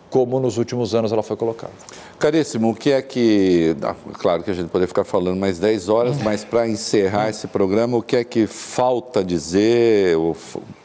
como 0.09 0.39
nos 0.39 0.57
últimos 0.57 0.95
anos 0.95 1.11
ela 1.11 1.23
foi 1.23 1.35
colocada. 1.35 1.73
Caríssimo, 2.19 2.71
o 2.71 2.75
que 2.75 2.91
é 2.91 3.01
que. 3.01 3.75
Ah, 3.83 3.95
claro 4.13 4.41
que 4.41 4.49
a 4.49 4.53
gente 4.53 4.69
poderia 4.69 4.87
ficar 4.87 5.03
falando 5.03 5.37
mais 5.39 5.59
10 5.59 5.87
horas, 5.87 6.17
mas 6.23 6.43
para 6.43 6.67
encerrar 6.67 7.29
esse 7.29 7.45
programa, 7.47 7.95
o 7.97 8.01
que 8.01 8.15
é 8.15 8.23
que 8.23 8.47
falta 8.47 9.23
dizer? 9.23 10.15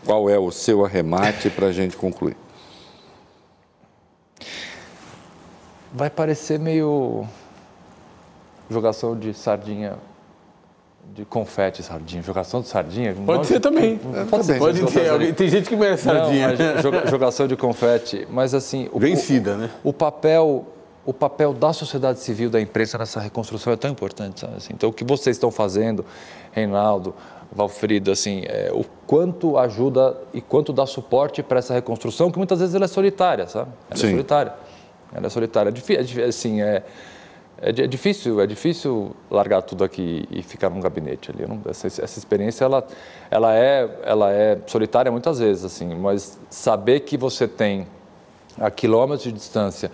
Qual 0.04 0.28
é 0.28 0.38
o 0.38 0.50
seu 0.50 0.84
arremate 0.84 1.48
para 1.48 1.68
a 1.68 1.72
gente 1.72 1.96
concluir? 1.96 2.36
Vai 5.94 6.10
parecer 6.10 6.58
meio 6.58 7.24
jogação 8.70 9.18
de 9.18 9.32
sardinha, 9.32 9.94
de 11.14 11.24
confete 11.24 11.82
sardinha, 11.82 12.22
jogação 12.22 12.60
de 12.60 12.68
sardinha. 12.68 13.14
Pode 13.14 13.26
nome- 13.26 13.44
ser 13.46 13.60
também. 13.60 13.98
Pode 14.30 14.44
ser. 14.44 14.58
Pode 14.58 14.84
ter. 14.86 15.08
alguém- 15.08 15.32
Tem 15.32 15.48
gente 15.48 15.66
que 15.68 15.76
merece 15.76 16.06
Não, 16.06 16.14
sardinha. 16.14 16.56
joga- 16.82 17.06
jogação 17.06 17.46
de 17.48 17.56
confete. 17.56 18.26
Mas 18.30 18.52
assim. 18.52 18.88
O, 18.92 18.98
Vencida, 18.98 19.54
o, 19.54 19.56
né? 19.58 19.70
O 19.84 19.92
papel, 19.92 20.66
o 21.04 21.12
papel 21.12 21.52
da 21.52 21.72
sociedade 21.72 22.20
civil, 22.20 22.48
da 22.48 22.60
imprensa 22.60 22.96
nessa 22.96 23.18
reconstrução 23.20 23.72
é 23.72 23.76
tão 23.76 23.90
importante, 23.90 24.40
sabe? 24.40 24.56
Assim, 24.56 24.72
então, 24.72 24.88
o 24.88 24.92
que 24.92 25.04
vocês 25.04 25.36
estão 25.36 25.50
fazendo, 25.50 26.04
Reinaldo, 26.52 27.14
Valfrido, 27.54 28.10
assim, 28.10 28.44
é, 28.46 28.70
o 28.72 28.84
quanto 29.06 29.58
ajuda 29.58 30.16
e 30.32 30.40
quanto 30.40 30.72
dá 30.72 30.86
suporte 30.86 31.42
para 31.42 31.58
essa 31.58 31.74
reconstrução, 31.74 32.30
que 32.30 32.38
muitas 32.38 32.60
vezes 32.60 32.74
ela 32.74 32.84
é 32.84 32.88
solitária, 32.88 33.46
sabe? 33.48 33.70
Ela 33.90 34.00
Sim. 34.00 34.06
é 34.06 34.10
solitária. 34.10 34.52
Ela 35.14 35.26
é 35.26 35.30
solitária. 35.30 35.68
É, 35.68 35.72
difí- 35.72 35.96
é 35.96 36.24
assim, 36.24 36.62
é, 36.62 36.82
é, 37.60 37.68
é 37.68 37.72
difícil, 37.86 38.40
é 38.40 38.46
difícil 38.46 39.14
largar 39.30 39.60
tudo 39.62 39.84
aqui 39.84 40.24
e 40.30 40.42
ficar 40.42 40.70
num 40.70 40.80
gabinete 40.80 41.30
ali. 41.30 41.46
Não- 41.46 41.60
essa, 41.68 41.88
essa 41.88 42.18
experiência 42.18 42.64
ela, 42.64 42.86
ela 43.30 43.54
é, 43.54 43.98
ela 44.04 44.32
é 44.32 44.58
solitária 44.66 45.10
muitas 45.12 45.38
vezes, 45.40 45.64
assim, 45.64 45.94
mas 45.94 46.38
saber 46.48 47.00
que 47.00 47.16
você 47.18 47.46
tem 47.46 47.86
a 48.58 48.70
quilômetros 48.70 49.24
de 49.24 49.32
distância 49.32 49.90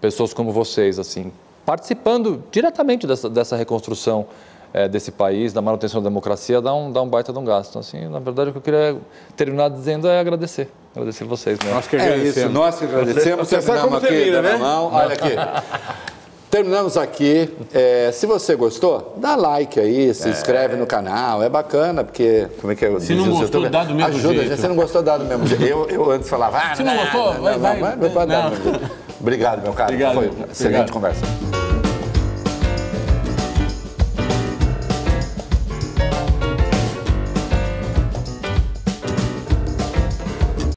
pessoas 0.00 0.32
como 0.32 0.52
vocês, 0.52 0.98
assim, 0.98 1.32
participando 1.66 2.42
diretamente 2.50 3.06
dessa, 3.06 3.28
dessa 3.28 3.56
reconstrução 3.56 4.26
eh, 4.72 4.88
desse 4.88 5.10
país, 5.10 5.52
da 5.52 5.60
manutenção 5.60 6.00
da 6.02 6.08
democracia, 6.08 6.60
dá 6.60 6.72
um, 6.74 6.90
dá 6.92 7.02
um 7.02 7.08
baita 7.08 7.32
de 7.32 7.38
um 7.38 7.44
gasto. 7.44 7.78
Assim, 7.78 8.08
na 8.08 8.18
verdade, 8.18 8.50
o 8.50 8.52
que 8.52 8.58
eu 8.58 8.62
queria 8.62 8.96
terminar 9.36 9.68
dizendo 9.68 10.08
é 10.08 10.18
agradecer, 10.20 10.68
agradecer 10.94 11.24
vocês 11.24 11.58
mesmo. 11.62 11.78
Acho 11.78 11.88
que 11.88 11.96
É 11.96 11.98
isso, 11.98 12.10
agradecemos. 12.14 12.52
nós 12.54 12.78
que 12.78 12.84
agradecemos. 12.84 13.48
Você 13.48 13.60
sabe 13.60 13.78
Terminamos 13.80 13.84
como 13.84 13.96
aqui, 13.96 14.06
termina, 14.30 14.42
né? 14.42 14.56
mão. 14.56 14.90
Olha 14.92 15.12
aqui. 15.14 15.36
Terminamos 16.50 16.96
aqui. 16.96 17.48
É, 17.72 18.10
se 18.12 18.26
você 18.26 18.56
gostou, 18.56 19.14
dá 19.18 19.36
like 19.36 19.78
aí, 19.78 20.12
se 20.12 20.28
inscreve 20.28 20.74
no 20.76 20.84
canal. 20.84 21.40
É 21.44 21.48
bacana, 21.48 22.02
porque. 22.02 22.48
Como 22.60 22.72
é 22.72 22.76
que 22.76 22.84
é? 22.84 22.98
Se 23.00 23.14
não 23.14 23.26
gostou, 23.26 23.42
YouTube? 23.60 23.68
dá 23.68 23.84
do 23.84 23.94
mesmo 23.94 24.08
Ajuda, 24.08 24.34
jeito. 24.34 24.48
gente. 24.48 24.60
Se 24.60 24.66
não 24.68 24.74
gostou, 24.74 25.00
dá 25.02 25.16
do 25.16 25.24
mesmo 25.26 25.46
jeito. 25.46 25.62
Eu, 25.64 25.88
eu 25.88 26.10
antes 26.10 26.28
falava. 26.28 26.58
Ah, 26.58 26.74
Se 26.74 26.82
não 26.82 26.96
gostou, 26.96 27.34
vai- 27.34 27.56
vai- 27.58 27.78
vai, 27.80 27.96
vai 28.08 28.26
dar 28.26 28.26
não. 28.26 28.50
do 28.50 28.56
mesmo 28.64 28.78
jeito. 28.80 29.09
Obrigado, 29.20 29.62
meu 29.62 29.72
cara. 29.72 29.90
Obrigado. 29.90 30.14
Foi 30.14 30.28
uma 30.28 30.46
excelente 30.46 30.90
Obrigado. 30.90 30.92
conversa. 30.92 31.69